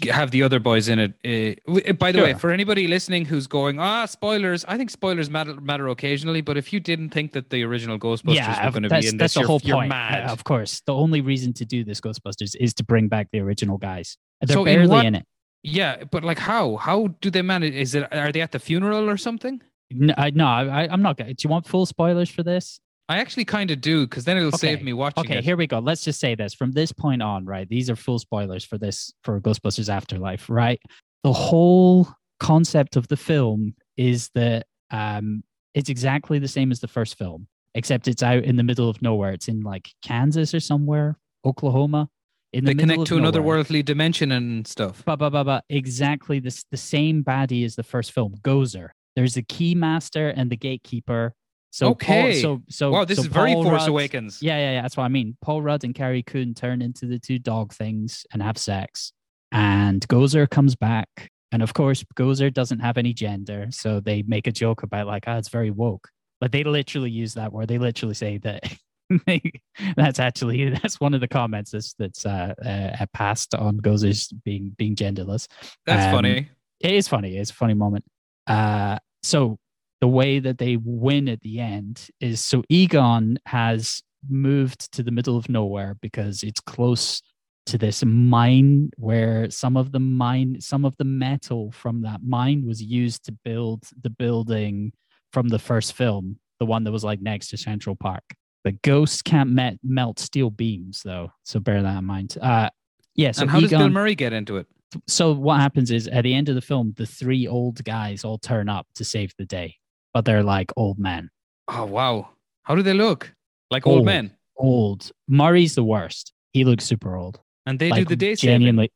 have 0.09 0.31
the 0.31 0.45
other 0.45 0.61
boys 0.61 0.89
in 0.89 0.99
it. 1.01 1.59
Uh, 1.67 1.93
by 1.95 2.13
the 2.13 2.23
way, 2.23 2.35
for 2.35 2.51
anybody 2.53 2.87
listening 2.87 3.25
who's 3.25 3.49
going, 3.49 3.81
ah, 3.81 4.07
spoilers. 4.07 4.65
I 4.67 4.77
think 4.77 4.91
spoilers 4.91 5.29
matter, 5.29 5.61
matter 5.61 5.89
occasionally, 5.89 6.43
but 6.43 6.57
if 6.57 6.73
you 6.73 6.79
didn't 6.79 7.11
think 7.11 7.33
that 7.33 7.51
the 7.51 7.65
original 7.65 7.99
Ghostbusters 7.99 8.35
yeah, 8.37 8.65
were 8.65 8.71
going 8.71 8.83
to 8.85 8.89
be 8.89 9.09
in 9.09 9.17
that's 9.17 9.35
this, 9.35 9.35
the 9.35 9.41
you're, 9.41 9.47
whole 9.49 9.59
point. 9.61 9.89
mad. 9.89 10.31
Of 10.31 10.45
course, 10.45 10.81
the 10.87 10.95
only 10.95 11.21
reason 11.21 11.53
to 11.55 11.65
do 11.65 11.83
this 11.83 12.01
Ghostbusters 12.01 12.55
is 12.61 12.73
to 12.75 12.85
bring 12.85 13.09
back 13.09 13.29
the 13.33 13.41
original 13.41 13.79
guys. 13.79 14.17
They're 14.43 14.55
So 14.55 14.61
in 14.65 14.77
barely 14.77 14.89
what- 14.89 15.07
in 15.07 15.15
it. 15.17 15.27
yeah, 15.65 16.05
but 16.05 16.23
like, 16.23 16.39
how? 16.39 16.77
How 16.77 17.09
do 17.21 17.31
they 17.31 17.43
manage? 17.43 17.75
Is 17.75 17.97
it? 17.97 18.07
Are 18.15 18.31
they 18.31 18.41
at 18.41 18.53
the 18.53 18.61
funeral 18.61 19.11
or 19.11 19.17
something? 19.17 19.61
No, 19.91 20.15
I, 20.17 20.31
no 20.31 20.47
I, 20.47 20.87
I'm 20.89 21.03
not. 21.03 21.17
gonna- 21.17 21.35
Do 21.35 21.43
you 21.45 21.51
want 21.51 21.67
full 21.67 21.85
spoilers 21.85 22.31
for 22.31 22.43
this? 22.45 22.79
I 23.09 23.19
actually 23.19 23.45
kind 23.45 23.71
of 23.71 23.81
do, 23.81 24.07
because 24.07 24.25
then 24.25 24.37
it'll 24.37 24.53
save 24.53 24.83
me 24.83 24.93
watching 24.93 25.25
Okay, 25.25 25.39
it. 25.39 25.45
here 25.45 25.57
we 25.57 25.67
go. 25.67 25.81
Let's 25.81 26.05
just 26.05 26.21
say 26.21 26.35
this 26.35 26.55
from 26.55 26.73
this 26.73 26.93
point 26.93 27.21
on, 27.21 27.45
right? 27.45 27.69
These 27.69 27.91
are 27.91 27.97
full 27.97 28.19
spoilers 28.19 28.65
for 28.65 28.79
this 28.79 29.13
for 29.25 29.41
Ghostbusters 29.41 29.89
Afterlife, 29.89 30.49
right? 30.49 30.81
The 31.25 31.33
whole 31.33 32.09
concept 32.41 32.97
of 32.97 33.09
the 33.09 33.17
film 33.17 33.75
is 33.97 34.31
that 34.35 34.67
um, 34.91 35.43
it's 35.75 35.91
exactly 35.91 36.39
the 36.39 36.49
same 36.49 36.71
as 36.71 36.81
the 36.81 36.89
first 36.89 37.19
film, 37.19 37.49
except 37.75 38.09
it's 38.09 38.23
out 38.23 38.45
in 38.45 38.57
the 38.57 38.63
middle 38.63 38.89
of 38.89 39.03
nowhere. 39.03 39.33
It's 39.33 39.49
in 39.49 39.61
like 39.61 39.91
Kansas 40.03 40.55
or 40.55 40.61
somewhere, 40.61 41.19
Oklahoma. 41.45 42.09
In 42.53 42.65
the 42.65 42.75
they 42.75 42.81
connect 42.81 43.07
to 43.07 43.17
another 43.17 43.43
worldly 43.43 43.83
dimension 43.83 44.31
and 44.33 44.67
stuff. 44.67 45.03
But, 45.05 45.17
but, 45.17 45.31
but, 45.31 45.45
but 45.45 45.65
exactly 45.71 46.39
this 46.39 46.65
the 46.71 46.77
same 46.77 47.25
baddie 47.25 47.65
as 47.65 47.77
the 47.77 47.83
first 47.83 48.13
film, 48.13 48.37
Gozer. 48.43 48.91
There's 49.17 49.35
the 49.35 49.43
key 49.43 49.75
master 49.75 50.29
and 50.29 50.51
the 50.51 50.57
gatekeeper. 50.57 51.35
So 51.73 51.87
Paul- 51.95 52.27
Okay. 52.27 52.41
so 52.41 52.63
so 52.69 52.91
wow, 52.93 53.05
this 53.05 53.17
so 53.17 53.23
is 53.23 53.29
very 53.29 53.55
Paul 53.55 53.65
Force 53.65 53.81
Rudd- 53.81 53.89
Awakens. 53.89 54.43
Yeah, 54.43 54.59
yeah, 54.59 54.73
yeah. 54.75 54.83
That's 54.83 54.97
what 54.97 55.05
I 55.05 55.09
mean. 55.09 55.37
Paul 55.41 55.63
Rudd 55.63 55.85
and 55.85 55.95
Carrie 55.95 56.23
Coon 56.23 56.53
turn 56.55 56.83
into 56.83 57.07
the 57.07 57.19
two 57.19 57.39
dog 57.39 57.73
things 57.73 58.27
and 58.33 58.43
have 58.43 58.59
sex. 58.59 59.13
And 59.51 60.07
Gozer 60.09 60.49
comes 60.49 60.77
back. 60.77 61.31
And 61.51 61.63
of 61.63 61.75
course, 61.75 62.05
Gozer 62.15 62.53
doesn't 62.53 62.81
have 62.81 62.97
any 62.99 63.13
gender. 63.13 63.67
So 63.71 64.01
they 64.01 64.23
make 64.23 64.47
a 64.47 64.53
joke 64.53 64.83
about 64.83 65.07
like, 65.07 65.25
ah, 65.27 65.37
it's 65.39 65.49
very 65.51 65.71
woke. 65.71 66.09
But 66.41 66.53
they 66.53 66.63
literally 66.65 67.11
use 67.11 67.35
that 67.35 67.53
word. 67.53 67.69
They 67.69 67.79
literally 67.79 68.15
say 68.15 68.39
that 68.39 68.65
that's 69.97 70.19
actually 70.19 70.71
that's 70.71 71.01
one 71.01 71.15
of 71.15 71.21
the 71.21 71.29
comments 71.29 71.71
that's 71.71 71.95
that's 71.95 72.25
uh, 72.27 72.55
uh 72.65 73.07
passed 73.13 73.55
on 73.55 73.79
Gozer's 73.81 74.29
being 74.45 74.75
being 74.77 74.95
genderless. 74.97 75.47
That's 75.87 76.07
Um, 76.07 76.13
funny. 76.13 76.49
It 76.81 76.93
is 76.93 77.09
funny. 77.09 77.37
It's 77.37 77.51
a 77.51 77.55
funny 77.55 77.75
moment. 77.75 78.05
Uh, 78.47 78.99
so 79.23 79.59
the 80.03 80.09
way 80.09 80.41
that 80.41 80.59
they 80.59 80.77
win 80.85 81.29
at 81.29 81.41
the 81.43 81.61
end 81.61 82.09
is 82.21 82.45
so 82.45 82.65
Egon 82.69 83.39
has 83.47 84.03
moved 84.29 84.93
to 84.93 85.01
the 85.01 85.13
middle 85.13 85.37
of 85.37 85.49
nowhere 85.49 85.97
because 86.03 86.43
it's 86.43 86.59
close 86.59 87.23
to 87.67 87.79
this 87.79 88.05
mine 88.05 88.91
where 88.97 89.49
some 89.49 89.77
of 89.77 89.93
the 89.93 90.01
mine, 90.01 90.57
some 90.61 90.85
of 90.85 90.97
the 90.97 91.05
metal 91.05 91.71
from 91.71 92.03
that 92.03 92.19
mine 92.21 92.67
was 92.67 92.83
used 92.83 93.25
to 93.27 93.33
build 93.45 93.85
the 94.03 94.11
building 94.11 94.93
from 95.33 95.49
the 95.49 95.59
first 95.61 95.93
film, 95.93 96.37
the 96.59 96.67
one 96.67 96.83
that 96.83 96.91
was 96.91 97.05
like 97.05 97.21
next 97.21 97.51
to 97.51 97.57
Central 97.57 97.95
Park. 97.95 98.25
The 98.65 98.73
ghosts 98.73 99.23
can't 99.23 99.51
met, 99.51 99.79
melt 99.85 100.19
steel 100.19 100.51
beams 100.51 101.03
though, 101.05 101.31
so 101.45 101.61
bear 101.61 101.81
that 101.81 101.99
in 101.99 102.05
mind. 102.05 102.37
Uh, 102.43 102.71
yeah. 103.15 103.31
So 103.31 103.43
and 103.43 103.51
how 103.53 103.61
does 103.61 103.71
Bill 103.71 103.83
Egon- 103.83 103.93
Murray 103.93 104.17
get 104.17 104.33
into 104.33 104.57
it? 104.57 104.67
so 105.07 105.33
what 105.33 105.61
happens 105.61 105.91
is 105.91 106.09
at 106.09 106.23
the 106.23 106.35
end 106.35 106.49
of 106.49 106.55
the 106.55 106.61
film, 106.61 106.95
the 106.97 107.07
three 107.07 107.47
old 107.47 107.83
guys 107.85 108.25
all 108.25 108.39
turn 108.39 108.69
up 108.69 108.87
to 108.97 109.05
save 109.05 109.33
the 109.39 109.47
day, 109.47 109.77
but 110.15 110.25
they're 110.25 110.43
like 110.43 110.73
old 110.77 110.99
men. 110.99 111.31
Oh 111.69 111.85
wow, 111.87 112.31
how 112.65 112.75
do 112.75 112.83
they 112.83 112.95
look? 112.95 113.33
Like 113.71 113.87
old 113.87 113.99
Old. 113.99 114.07
men, 114.07 114.37
Old. 114.57 115.11
Murray's 115.29 115.75
the 115.75 115.85
worst. 115.85 116.33
He 116.53 116.65
looks 116.65 116.85
super 116.85 117.17
old. 117.17 117.41
and 117.67 117.79
they 117.79 117.91
do 117.91 118.05
the 118.05 118.17
day 118.17 118.35
saving. 118.35 118.53
genuinely. 118.61 118.93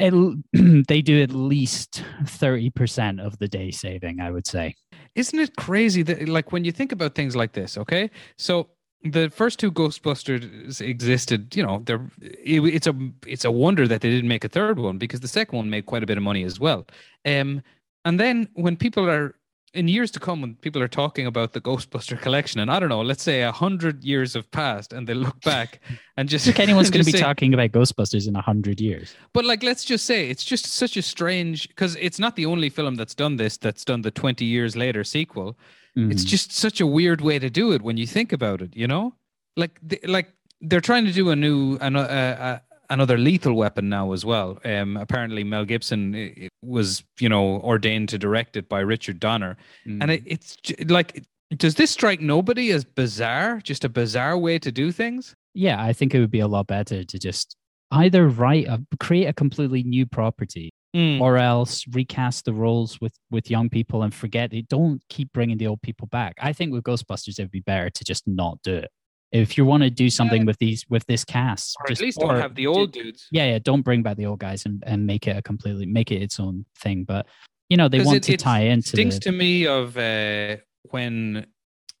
It, 0.00 0.12
they 0.88 1.00
do 1.02 1.22
at 1.22 1.30
least 1.30 2.02
thirty 2.26 2.70
percent 2.70 3.20
of 3.20 3.38
the 3.38 3.46
day 3.48 3.70
saving, 3.70 4.20
I 4.20 4.30
would 4.32 4.46
say. 4.46 4.74
Isn't 5.14 5.38
it 5.38 5.54
crazy 5.56 6.02
that 6.02 6.28
like 6.28 6.50
when 6.52 6.64
you 6.64 6.72
think 6.72 6.90
about 6.92 7.14
things 7.14 7.36
like 7.36 7.52
this? 7.52 7.78
Okay, 7.78 8.10
so 8.36 8.68
the 9.04 9.30
first 9.30 9.60
two 9.60 9.70
Ghostbusters 9.70 10.80
existed. 10.80 11.54
You 11.54 11.62
know, 11.62 11.82
they're 11.86 12.04
it, 12.20 12.60
it's 12.64 12.88
a 12.88 12.94
it's 13.26 13.44
a 13.44 13.50
wonder 13.52 13.86
that 13.86 14.00
they 14.00 14.10
didn't 14.10 14.28
make 14.28 14.44
a 14.44 14.48
third 14.48 14.80
one 14.80 14.98
because 14.98 15.20
the 15.20 15.28
second 15.28 15.56
one 15.56 15.70
made 15.70 15.86
quite 15.86 16.02
a 16.02 16.06
bit 16.06 16.16
of 16.16 16.24
money 16.24 16.42
as 16.42 16.58
well. 16.58 16.84
Um, 17.24 17.62
and 18.04 18.18
then 18.18 18.48
when 18.54 18.76
people 18.76 19.08
are 19.08 19.35
in 19.76 19.88
years 19.88 20.10
to 20.12 20.20
come, 20.20 20.40
when 20.40 20.54
people 20.56 20.82
are 20.82 20.88
talking 21.02 21.26
about 21.26 21.52
the 21.52 21.60
Ghostbuster 21.60 22.20
collection, 22.20 22.60
and 22.60 22.70
I 22.70 22.80
don't 22.80 22.88
know, 22.88 23.02
let's 23.02 23.22
say 23.22 23.42
a 23.42 23.52
hundred 23.52 24.02
years 24.04 24.34
have 24.34 24.50
passed, 24.50 24.92
and 24.92 25.06
they 25.06 25.14
look 25.14 25.40
back 25.42 25.80
and 26.16 26.28
just 26.28 26.44
Think 26.46 26.60
anyone's 26.60 26.90
going 26.94 27.04
to 27.04 27.12
be 27.12 27.18
say- 27.18 27.24
talking 27.24 27.54
about 27.54 27.70
Ghostbusters 27.72 28.26
in 28.26 28.34
a 28.36 28.40
hundred 28.50 28.80
years? 28.80 29.14
But 29.32 29.44
like, 29.44 29.62
let's 29.62 29.84
just 29.84 30.04
say 30.06 30.28
it's 30.30 30.44
just 30.44 30.66
such 30.66 30.96
a 30.96 31.02
strange 31.02 31.68
because 31.68 31.96
it's 32.00 32.18
not 32.18 32.36
the 32.36 32.46
only 32.46 32.70
film 32.70 32.94
that's 32.96 33.14
done 33.14 33.36
this. 33.36 33.56
That's 33.58 33.84
done 33.84 34.02
the 34.02 34.10
twenty 34.10 34.44
years 34.46 34.74
later 34.76 35.04
sequel. 35.04 35.56
It's 35.98 36.24
Mhm. 36.24 36.28
just 36.28 36.52
such 36.52 36.80
a 36.80 36.86
weird 36.86 37.20
way 37.22 37.38
to 37.38 37.48
do 37.48 37.72
it 37.72 37.80
when 37.82 37.96
you 37.96 38.06
think 38.06 38.32
about 38.32 38.60
it. 38.60 38.76
You 38.76 38.86
know, 38.86 39.14
like 39.56 39.80
th- 39.88 40.04
like 40.06 40.28
they're 40.60 40.80
trying 40.90 41.04
to 41.06 41.12
do 41.12 41.30
a 41.30 41.36
new 41.36 41.76
an, 41.80 41.96
uh, 41.96 42.00
uh, 42.00 42.58
another 42.90 43.18
lethal 43.18 43.54
weapon 43.54 43.88
now 43.88 44.12
as 44.12 44.24
well. 44.24 44.58
Um, 44.64 44.96
apparently 44.96 45.44
Mel 45.44 45.64
Gibson 45.64 46.48
was, 46.62 47.02
you 47.20 47.28
know, 47.28 47.60
ordained 47.60 48.08
to 48.10 48.18
direct 48.18 48.56
it 48.56 48.68
by 48.68 48.80
Richard 48.80 49.20
Donner, 49.20 49.56
Mm. 49.86 49.98
and 50.02 50.10
it, 50.10 50.22
it's 50.26 50.56
like, 50.88 51.24
does 51.56 51.76
this 51.76 51.90
strike 51.90 52.20
nobody 52.20 52.70
as 52.72 52.84
bizarre? 52.84 53.60
Just 53.62 53.84
a 53.84 53.88
bizarre 53.88 54.36
way 54.38 54.58
to 54.58 54.72
do 54.72 54.92
things? 54.92 55.34
yeah, 55.54 55.82
I 55.82 55.94
think 55.94 56.14
it 56.14 56.20
would 56.20 56.30
be 56.30 56.40
a 56.40 56.46
lot 56.48 56.66
better 56.66 57.02
to 57.02 57.18
just 57.18 57.56
either 57.92 58.28
write 58.28 58.66
a 58.66 58.84
create 59.00 59.26
a 59.26 59.32
completely 59.32 59.82
new 59.84 60.04
property 60.06 60.70
Mm. 60.94 61.20
or 61.20 61.36
else 61.36 61.84
recast 61.92 62.44
the 62.46 62.52
roles 62.54 63.00
with 63.02 63.12
with 63.30 63.50
young 63.50 63.68
people 63.68 64.02
and 64.02 64.12
forget 64.14 64.52
it. 64.54 64.66
Don't 64.68 65.02
keep 65.10 65.30
bringing 65.32 65.58
the 65.58 65.66
old 65.66 65.82
people 65.82 66.08
back. 66.08 66.34
I 66.40 66.52
think 66.54 66.72
with 66.72 66.84
Ghostbusters, 66.84 67.38
it 67.38 67.42
would 67.42 67.50
be 67.50 67.60
better 67.60 67.90
to 67.90 68.04
just 68.04 68.26
not 68.26 68.58
do 68.62 68.74
it. 68.76 68.90
If 69.32 69.58
you 69.58 69.64
want 69.64 69.82
to 69.82 69.90
do 69.90 70.08
something 70.08 70.46
with 70.46 70.58
these 70.58 70.84
with 70.88 71.04
this 71.06 71.24
cast, 71.24 71.76
or 71.80 71.86
just- 71.88 72.00
at 72.00 72.04
least 72.04 72.18
don't 72.20 72.36
have 72.40 72.54
the 72.54 72.62
do- 72.64 72.68
old 72.68 72.92
dudes. 72.92 73.26
yeah, 73.30 73.46
yeah, 73.46 73.58
don't 73.58 73.82
bring 73.82 74.02
back 74.02 74.16
the 74.16 74.26
old 74.26 74.38
guys 74.38 74.64
and, 74.66 74.82
and 74.86 75.06
make 75.06 75.26
it 75.26 75.36
a 75.36 75.42
completely 75.42 75.84
make 75.86 76.10
it 76.12 76.22
its 76.22 76.38
own 76.40 76.64
thing. 76.78 77.04
But 77.04 77.26
you 77.68 77.76
know, 77.76 77.88
they 77.88 78.00
want 78.00 78.18
it- 78.18 78.22
to 78.24 78.32
it 78.34 78.40
tie 78.40 78.60
into 78.60 78.88
Stinks 78.90 79.16
the, 79.16 79.20
to 79.22 79.32
me 79.32 79.66
of 79.66 79.96
uh, 79.98 80.56
when 80.90 81.46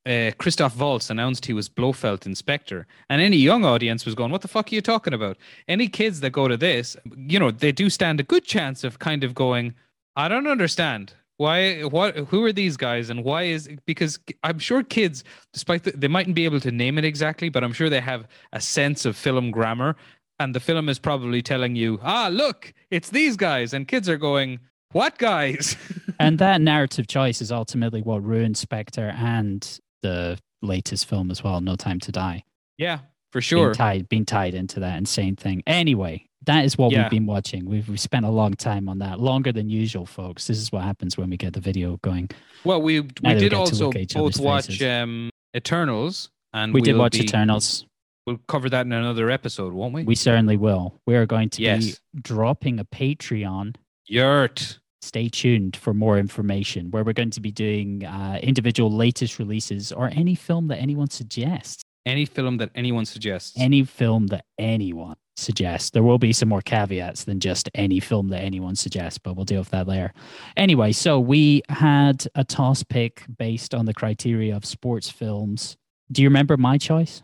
uh, 0.06 0.30
Christoph 0.38 0.78
Waltz 0.78 1.10
announced 1.10 1.46
he 1.46 1.52
was 1.52 1.68
Blofeld 1.68 2.26
in 2.26 2.36
Spectre, 2.36 2.86
and 3.10 3.20
any 3.20 3.36
young 3.38 3.64
audience 3.64 4.06
was 4.06 4.14
going, 4.14 4.30
"What 4.30 4.42
the 4.42 4.48
fuck 4.48 4.70
are 4.70 4.74
you 4.76 4.80
talking 4.80 5.12
about?" 5.12 5.36
Any 5.66 5.88
kids 5.88 6.20
that 6.20 6.30
go 6.30 6.46
to 6.46 6.56
this, 6.56 6.96
you 7.16 7.40
know, 7.40 7.50
they 7.50 7.72
do 7.72 7.90
stand 7.90 8.20
a 8.20 8.22
good 8.22 8.44
chance 8.44 8.84
of 8.84 9.00
kind 9.00 9.24
of 9.24 9.34
going, 9.34 9.74
"I 10.14 10.28
don't 10.28 10.46
understand." 10.46 11.14
Why? 11.38 11.82
What? 11.82 12.16
Who 12.16 12.44
are 12.44 12.52
these 12.52 12.76
guys, 12.76 13.10
and 13.10 13.22
why 13.24 13.42
is? 13.44 13.68
Because 13.86 14.18
I'm 14.42 14.58
sure 14.58 14.82
kids, 14.82 15.22
despite 15.52 15.84
the, 15.84 15.90
they 15.92 16.08
mightn't 16.08 16.34
be 16.34 16.44
able 16.46 16.60
to 16.60 16.70
name 16.70 16.96
it 16.98 17.04
exactly, 17.04 17.48
but 17.50 17.62
I'm 17.62 17.72
sure 17.72 17.90
they 17.90 18.00
have 18.00 18.26
a 18.52 18.60
sense 18.60 19.04
of 19.04 19.16
film 19.16 19.50
grammar, 19.50 19.96
and 20.38 20.54
the 20.54 20.60
film 20.60 20.88
is 20.88 20.98
probably 20.98 21.42
telling 21.42 21.76
you, 21.76 21.98
"Ah, 22.02 22.28
look, 22.32 22.72
it's 22.90 23.10
these 23.10 23.36
guys," 23.36 23.74
and 23.74 23.86
kids 23.86 24.08
are 24.08 24.16
going, 24.16 24.60
"What 24.92 25.18
guys?" 25.18 25.76
and 26.18 26.38
that 26.38 26.60
narrative 26.62 27.06
choice 27.06 27.42
is 27.42 27.52
ultimately 27.52 28.00
what 28.00 28.24
ruined 28.24 28.56
Spectre 28.56 29.12
and 29.16 29.78
the 30.02 30.38
latest 30.62 31.04
film 31.06 31.30
as 31.30 31.44
well, 31.44 31.60
No 31.60 31.76
Time 31.76 32.00
to 32.00 32.12
Die. 32.12 32.42
Yeah, 32.78 33.00
for 33.30 33.40
Being 33.40 33.42
sure. 33.42 33.74
tied, 33.74 34.08
being 34.08 34.24
tied 34.24 34.54
into 34.54 34.80
that 34.80 34.96
insane 34.96 35.36
thing. 35.36 35.62
Anyway, 35.66 36.28
that 36.46 36.64
is 36.64 36.78
what 36.78 36.92
Yeah. 36.92 37.02
we've 37.02 37.10
been 37.10 37.26
watching. 37.26 37.64
We've, 37.66 37.88
we 37.88 37.96
spent 37.96 38.24
a 38.24 38.30
long 38.30 38.54
time 38.54 38.88
on 38.88 38.98
that, 39.00 39.20
longer 39.20 39.52
than 39.52 39.68
usual, 39.68 40.06
folks. 40.06 40.46
This 40.46 40.58
is 40.58 40.72
what 40.72 40.82
happens 40.82 41.16
when 41.18 41.28
we 41.30 41.36
get 41.36 41.52
the 41.52 41.60
video 41.60 41.98
going. 42.02 42.30
Well, 42.64 42.80
we 42.80 43.00
we 43.00 43.08
we 43.22 43.34
did 43.34 43.50
get 43.50 43.54
also 43.54 43.86
look 43.86 43.96
at 43.96 44.02
each 44.02 44.14
both 44.14 44.38
watch 44.40 44.80
um, 44.82 45.30
Eternals, 45.56 46.30
and 46.52 46.72
We 46.72 46.80
did 46.80 46.92
we'll 46.92 47.02
watch 47.02 47.12
be- 47.12 47.24
Eternals. 47.24 47.84
We'll 48.26 48.40
cover 48.48 48.68
that 48.70 48.86
in 48.86 48.92
another 48.92 49.30
episode, 49.30 49.72
won't 49.72 49.94
we? 49.94 50.02
We 50.02 50.16
certainly 50.16 50.56
will. 50.56 50.94
We 51.06 51.14
are 51.14 51.26
going 51.26 51.48
to 51.50 51.62
be 51.78 51.94
dropping 52.20 52.80
a 52.80 52.84
Patreon 52.84 53.76
Yurt. 54.06 54.80
stay 55.00 55.28
tuned 55.28 55.76
for 55.76 55.94
more 55.94 56.18
information 56.18 56.90
where 56.90 57.04
we're 57.04 57.12
going 57.12 57.30
to 57.30 57.40
be 57.40 57.52
doing 57.52 58.04
uh, 58.04 58.40
individual 58.42 58.90
latest 58.90 59.38
releases 59.38 59.92
or 59.92 60.08
any 60.12 60.34
film 60.34 60.66
that 60.68 60.78
anyone 60.78 61.08
suggests 61.08 61.84
Any 62.06 62.24
film 62.24 62.56
that 62.58 62.70
anyone 62.74 63.04
suggests. 63.04 63.52
any 63.58 63.82
film 63.84 64.28
that 64.28 64.44
anyone 64.58 65.16
suggests 65.36 65.90
there 65.90 66.02
will 66.02 66.16
be 66.18 66.32
some 66.32 66.48
more 66.48 66.62
caveats 66.62 67.24
than 67.24 67.38
just 67.40 67.68
any 67.74 68.00
film 68.00 68.28
that 68.28 68.40
anyone 68.40 68.74
suggests 68.74 69.18
but 69.18 69.36
we'll 69.36 69.44
deal 69.44 69.58
with 69.58 69.68
that 69.68 69.86
later 69.86 70.14
anyway 70.56 70.90
so 70.92 71.20
we 71.20 71.60
had 71.68 72.26
a 72.36 72.42
toss 72.42 72.82
pick 72.82 73.22
based 73.36 73.74
on 73.74 73.84
the 73.84 73.92
criteria 73.92 74.56
of 74.56 74.64
sports 74.64 75.10
films 75.10 75.76
do 76.10 76.22
you 76.22 76.28
remember 76.28 76.56
my 76.56 76.78
choice 76.78 77.22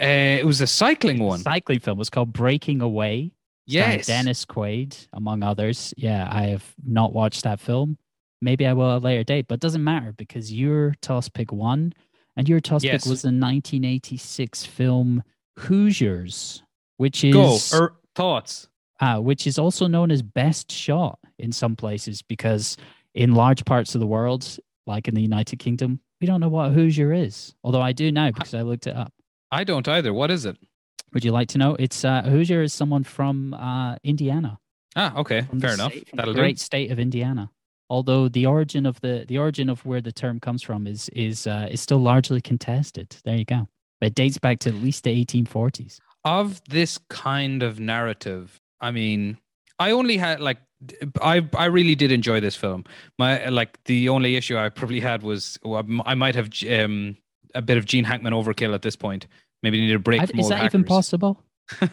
Uh, 0.00 0.40
it 0.40 0.46
was 0.46 0.60
a 0.60 0.66
cycling 0.66 1.20
one. 1.22 1.38
cycling 1.38 1.78
film 1.78 1.98
was 1.98 2.10
called 2.10 2.32
breaking 2.32 2.80
away 2.80 3.30
Yes. 3.66 4.06
Dennis 4.08 4.44
Quaid, 4.44 5.06
among 5.12 5.44
others. 5.44 5.94
Yeah, 5.96 6.26
I 6.28 6.46
have 6.46 6.64
not 6.84 7.12
watched 7.12 7.44
that 7.44 7.60
film. 7.60 7.98
Maybe 8.42 8.66
I 8.66 8.72
will 8.72 8.90
at 8.90 8.96
a 8.96 9.04
later 9.04 9.22
date, 9.22 9.46
but 9.46 9.54
it 9.56 9.60
doesn't 9.60 9.84
matter 9.84 10.12
because 10.12 10.52
your 10.52 10.96
toss 11.02 11.28
pick 11.28 11.52
won, 11.52 11.92
and 12.36 12.48
your 12.48 12.60
toss 12.60 12.82
Yes. 12.84 13.06
was 13.06 13.22
the 13.22 13.28
1986 13.28 14.64
film 14.66 15.22
Hoosiers, 15.58 16.62
which 16.96 17.24
is 17.24 17.32
Go. 17.34 17.58
Er, 17.72 17.94
thoughts. 18.14 18.68
uh, 19.00 19.18
which 19.18 19.46
is 19.46 19.58
also 19.58 19.86
known 19.86 20.10
as 20.10 20.22
best 20.22 20.70
shot 20.70 21.18
in 21.38 21.52
some 21.52 21.76
places 21.76 22.22
because 22.22 22.76
in 23.14 23.34
large 23.34 23.64
parts 23.64 23.94
of 23.94 24.00
the 24.00 24.06
world, 24.06 24.58
like 24.86 25.08
in 25.08 25.14
the 25.14 25.22
United 25.22 25.58
Kingdom, 25.58 26.00
we 26.20 26.26
don't 26.26 26.40
know 26.40 26.48
what 26.48 26.70
a 26.70 26.72
Hoosier 26.72 27.12
is. 27.12 27.54
Although 27.64 27.80
I 27.80 27.92
do 27.92 28.12
now 28.12 28.30
because 28.30 28.54
I 28.54 28.62
looked 28.62 28.86
it 28.86 28.94
up. 28.96 29.12
I 29.50 29.64
don't 29.64 29.86
either. 29.88 30.12
What 30.12 30.30
is 30.30 30.44
it? 30.44 30.56
Would 31.12 31.24
you 31.24 31.32
like 31.32 31.48
to 31.48 31.58
know? 31.58 31.74
It's 31.78 32.04
uh, 32.04 32.22
a 32.24 32.30
Hoosier 32.30 32.62
is 32.62 32.72
someone 32.72 33.02
from 33.04 33.54
uh, 33.54 33.96
Indiana. 34.04 34.58
Ah, 34.96 35.16
okay. 35.16 35.42
Fair 35.60 35.74
enough. 35.74 35.92
state- 35.92 36.08
That'll 36.14 36.34
the 36.34 36.40
great 36.40 36.58
state 36.60 36.90
of 36.90 36.98
Indiana. 36.98 37.50
Although 37.90 38.28
the 38.28 38.46
origin 38.46 38.86
of 38.86 39.00
the 39.00 39.24
the 39.26 39.36
origin 39.36 39.68
of 39.68 39.84
where 39.84 40.00
the 40.00 40.12
term 40.12 40.38
comes 40.38 40.62
from 40.62 40.86
is 40.86 41.08
is 41.10 41.46
uh, 41.46 41.68
is 41.70 41.80
still 41.80 41.98
largely 41.98 42.40
contested. 42.40 43.16
There 43.24 43.36
you 43.36 43.44
go. 43.44 43.68
But 44.00 44.06
it 44.06 44.14
dates 44.14 44.38
back 44.38 44.60
to 44.60 44.70
at 44.70 44.76
least 44.76 45.04
the 45.04 45.24
1840s. 45.24 45.98
Of 46.24 46.62
this 46.68 46.98
kind 47.08 47.62
of 47.62 47.80
narrative, 47.80 48.60
I 48.80 48.92
mean, 48.92 49.36
I 49.78 49.90
only 49.90 50.16
had 50.16 50.40
like 50.40 50.58
I 51.20 51.46
I 51.56 51.64
really 51.66 51.96
did 51.96 52.12
enjoy 52.12 52.38
this 52.38 52.54
film. 52.54 52.84
My 53.18 53.48
like 53.48 53.82
the 53.84 54.08
only 54.08 54.36
issue 54.36 54.56
I 54.56 54.68
probably 54.68 55.00
had 55.00 55.22
was 55.24 55.58
well, 55.64 55.84
I 56.06 56.14
might 56.14 56.36
have 56.36 56.50
um 56.70 57.16
a 57.54 57.62
bit 57.62 57.76
of 57.76 57.86
Gene 57.86 58.04
Hackman 58.04 58.32
overkill 58.32 58.72
at 58.72 58.82
this 58.82 58.94
point. 58.94 59.26
Maybe 59.64 59.80
need 59.80 59.94
a 59.94 59.98
break 59.98 60.20
I- 60.20 60.38
is 60.38 60.48
that 60.48 60.64
even 60.64 60.84
possible? 60.84 61.42
well, 61.80 61.90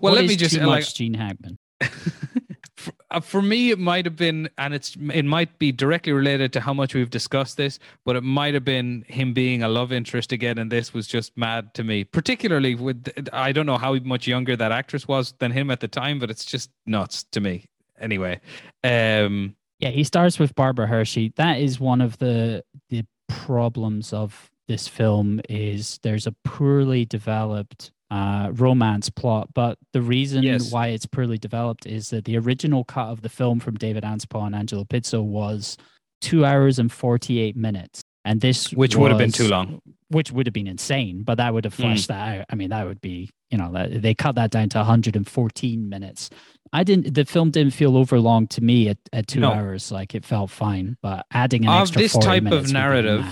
What 0.00 0.14
let 0.14 0.26
me 0.26 0.36
just 0.36 0.54
too 0.54 0.62
uh, 0.62 0.66
like 0.66 0.80
much 0.82 0.94
Gene 0.94 1.14
Hackman. 1.14 1.58
for, 2.86 2.94
uh, 3.10 3.20
for 3.20 3.42
me 3.42 3.70
it 3.70 3.78
might 3.78 4.04
have 4.04 4.16
been 4.16 4.48
and 4.56 4.74
it's 4.74 4.96
it 5.12 5.24
might 5.24 5.58
be 5.58 5.72
directly 5.72 6.12
related 6.12 6.52
to 6.52 6.60
how 6.60 6.72
much 6.72 6.94
we've 6.94 7.10
discussed 7.10 7.56
this 7.56 7.78
but 8.04 8.16
it 8.16 8.22
might 8.22 8.54
have 8.54 8.64
been 8.64 9.04
him 9.08 9.32
being 9.34 9.62
a 9.62 9.68
love 9.68 9.92
interest 9.92 10.32
again 10.32 10.58
and 10.58 10.70
this 10.70 10.94
was 10.94 11.06
just 11.06 11.36
mad 11.36 11.74
to 11.74 11.84
me 11.84 12.04
particularly 12.04 12.74
with 12.74 13.12
i 13.32 13.52
don't 13.52 13.66
know 13.66 13.78
how 13.78 13.94
much 14.04 14.26
younger 14.26 14.56
that 14.56 14.72
actress 14.72 15.06
was 15.08 15.34
than 15.38 15.50
him 15.50 15.70
at 15.70 15.80
the 15.80 15.88
time 15.88 16.18
but 16.18 16.30
it's 16.30 16.44
just 16.44 16.70
nuts 16.86 17.24
to 17.24 17.40
me 17.40 17.64
anyway 18.00 18.40
um 18.84 19.54
Yeah, 19.78 19.90
he 19.90 20.04
stars 20.04 20.38
with 20.38 20.54
Barbara 20.54 20.86
Hershey. 20.86 21.32
That 21.36 21.60
is 21.60 21.78
one 21.78 22.00
of 22.00 22.16
the 22.18 22.64
the 22.88 23.04
problems 23.28 24.12
of 24.12 24.50
this 24.68 24.88
film 24.88 25.40
is 25.48 25.98
there's 26.02 26.26
a 26.26 26.34
poorly 26.44 27.04
developed 27.04 27.92
uh, 28.10 28.50
romance 28.52 29.10
plot. 29.10 29.48
But 29.54 29.78
the 29.92 30.02
reason 30.02 30.42
Yes. 30.42 30.70
why 30.72 30.88
it's 30.88 31.06
poorly 31.06 31.38
developed 31.38 31.86
is 31.86 32.10
that 32.10 32.24
the 32.24 32.36
original 32.38 32.84
cut 32.84 33.08
of 33.08 33.22
the 33.22 33.28
film 33.28 33.58
from 33.60 33.74
David 33.76 34.04
Anspaugh 34.04 34.46
and 34.46 34.54
Angelo 34.54 34.84
Pizzo 34.84 35.22
was 35.22 35.76
two 36.20 36.44
hours 36.44 36.78
and 36.78 36.90
forty 36.92 37.38
eight 37.40 37.56
minutes, 37.56 38.02
and 38.24 38.40
this 38.40 38.72
which 38.72 38.96
would 38.96 39.10
have 39.10 39.18
been 39.18 39.32
too 39.32 39.48
long 39.48 39.80
which 40.08 40.30
would 40.30 40.46
have 40.46 40.52
been 40.54 40.68
insane, 40.68 41.24
but 41.24 41.34
that 41.34 41.52
would 41.52 41.64
have 41.64 41.74
Mm. 41.74 41.82
fleshed 41.82 42.06
that 42.06 42.38
out. 42.38 42.46
I 42.48 42.54
mean, 42.54 42.70
that 42.70 42.86
would 42.86 43.00
be, 43.00 43.28
you 43.50 43.58
know, 43.58 43.72
that, 43.72 44.02
they 44.02 44.14
cut 44.14 44.36
that 44.36 44.52
down 44.52 44.68
to 44.68 44.78
114 44.78 45.88
minutes. 45.88 46.30
I 46.72 46.84
didn't, 46.84 47.12
the 47.14 47.24
film 47.24 47.50
didn't 47.50 47.72
feel 47.74 47.96
overlong 47.96 48.46
to 48.48 48.60
me 48.62 48.88
at, 48.88 48.98
at 49.12 49.26
two 49.26 49.40
No. 49.40 49.50
hours. 49.52 49.90
Like 49.90 50.14
it 50.14 50.24
felt 50.24 50.50
fine, 50.52 50.96
but 51.02 51.26
adding 51.32 51.64
an 51.64 51.70
Of 51.70 51.80
extra 51.88 52.02
this 52.02 52.12
type 52.12 52.46
of 52.46 52.72
narrative. 52.72 53.24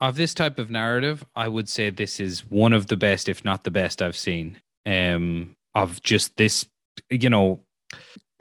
Of 0.00 0.16
this 0.16 0.34
type 0.34 0.58
of 0.58 0.70
narrative, 0.70 1.24
I 1.36 1.48
would 1.48 1.68
say 1.68 1.90
this 1.90 2.20
is 2.20 2.40
one 2.50 2.72
of 2.72 2.86
the 2.86 2.96
best, 2.96 3.28
if 3.28 3.44
not 3.44 3.64
the 3.64 3.70
best, 3.70 4.00
I've 4.00 4.16
seen. 4.16 4.58
Um, 4.86 5.56
of 5.74 6.02
just 6.02 6.36
this, 6.36 6.66
you 7.10 7.30
know, 7.30 7.60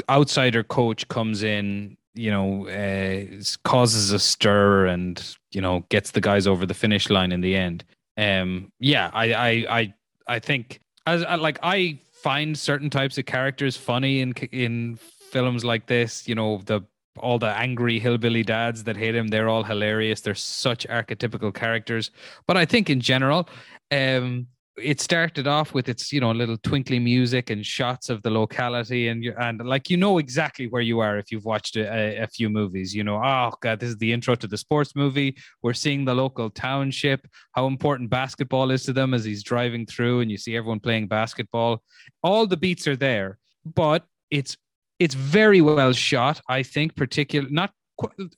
outsider 0.09 0.63
coach 0.63 1.07
comes 1.09 1.43
in, 1.43 1.97
you 2.15 2.31
know, 2.31 2.67
uh, 2.67 3.41
causes 3.63 4.11
a 4.11 4.19
stir, 4.19 4.87
and 4.87 5.35
you 5.51 5.61
know, 5.61 5.85
gets 5.89 6.11
the 6.11 6.21
guys 6.21 6.47
over 6.47 6.65
the 6.65 6.73
finish 6.73 7.09
line 7.09 7.31
in 7.31 7.41
the 7.41 7.55
end. 7.55 7.83
Um, 8.17 8.71
yeah, 8.79 9.09
I, 9.13 9.33
I, 9.33 9.49
I, 9.69 9.93
I 10.27 10.39
think 10.39 10.79
as 11.05 11.23
I, 11.23 11.35
like 11.35 11.59
I 11.61 11.99
find 12.11 12.57
certain 12.57 12.89
types 12.89 13.17
of 13.17 13.25
characters 13.25 13.77
funny 13.77 14.21
in 14.21 14.33
in 14.51 14.97
films 15.31 15.63
like 15.63 15.87
this. 15.87 16.27
You 16.27 16.35
know, 16.35 16.61
the 16.65 16.81
all 17.17 17.39
the 17.39 17.47
angry 17.47 17.99
hillbilly 17.99 18.43
dads 18.43 18.83
that 18.83 18.95
hate 18.95 19.15
him 19.15 19.27
they're 19.27 19.49
all 19.49 19.63
hilarious. 19.63 20.21
They're 20.21 20.35
such 20.35 20.87
archetypical 20.87 21.53
characters. 21.53 22.11
But 22.47 22.57
i 22.57 22.65
think 22.65 22.89
in 22.89 23.01
general 23.01 23.49
um 23.91 24.47
it 24.81 25.01
started 25.01 25.47
off 25.47 25.73
with 25.73 25.89
its 25.89 26.11
you 26.11 26.21
know 26.21 26.31
little 26.31 26.57
twinkly 26.57 26.99
music 26.99 27.49
and 27.49 27.65
shots 27.65 28.09
of 28.09 28.21
the 28.21 28.29
locality 28.29 29.09
and 29.09 29.23
you 29.23 29.33
and 29.39 29.65
like 29.65 29.89
you 29.89 29.97
know 29.97 30.17
exactly 30.17 30.67
where 30.67 30.81
you 30.81 30.99
are 30.99 31.17
if 31.17 31.31
you've 31.31 31.45
watched 31.45 31.75
a, 31.75 31.85
a, 31.93 32.23
a 32.23 32.27
few 32.27 32.49
movies 32.49 32.95
you 32.95 33.03
know 33.03 33.21
oh 33.23 33.51
god 33.61 33.79
this 33.79 33.89
is 33.89 33.97
the 33.97 34.11
intro 34.11 34.35
to 34.35 34.47
the 34.47 34.57
sports 34.57 34.95
movie. 34.95 35.35
We're 35.61 35.73
seeing 35.73 36.05
the 36.05 36.15
local 36.15 36.49
township. 36.49 37.27
How 37.53 37.67
important 37.67 38.09
basketball 38.09 38.71
is 38.71 38.83
to 38.83 38.93
them 38.93 39.13
as 39.13 39.23
he's 39.23 39.43
driving 39.43 39.85
through 39.85 40.21
and 40.21 40.31
you 40.31 40.37
see 40.37 40.55
everyone 40.55 40.79
playing 40.79 41.07
basketball. 41.07 41.83
All 42.23 42.47
the 42.47 42.57
beats 42.57 42.87
are 42.87 42.95
there 42.95 43.37
but 43.65 44.05
it's 44.29 44.57
it's 44.99 45.15
very 45.15 45.61
well 45.61 45.91
shot 45.91 46.41
i 46.47 46.61
think 46.63 46.95
particular 46.95 47.49
not 47.49 47.71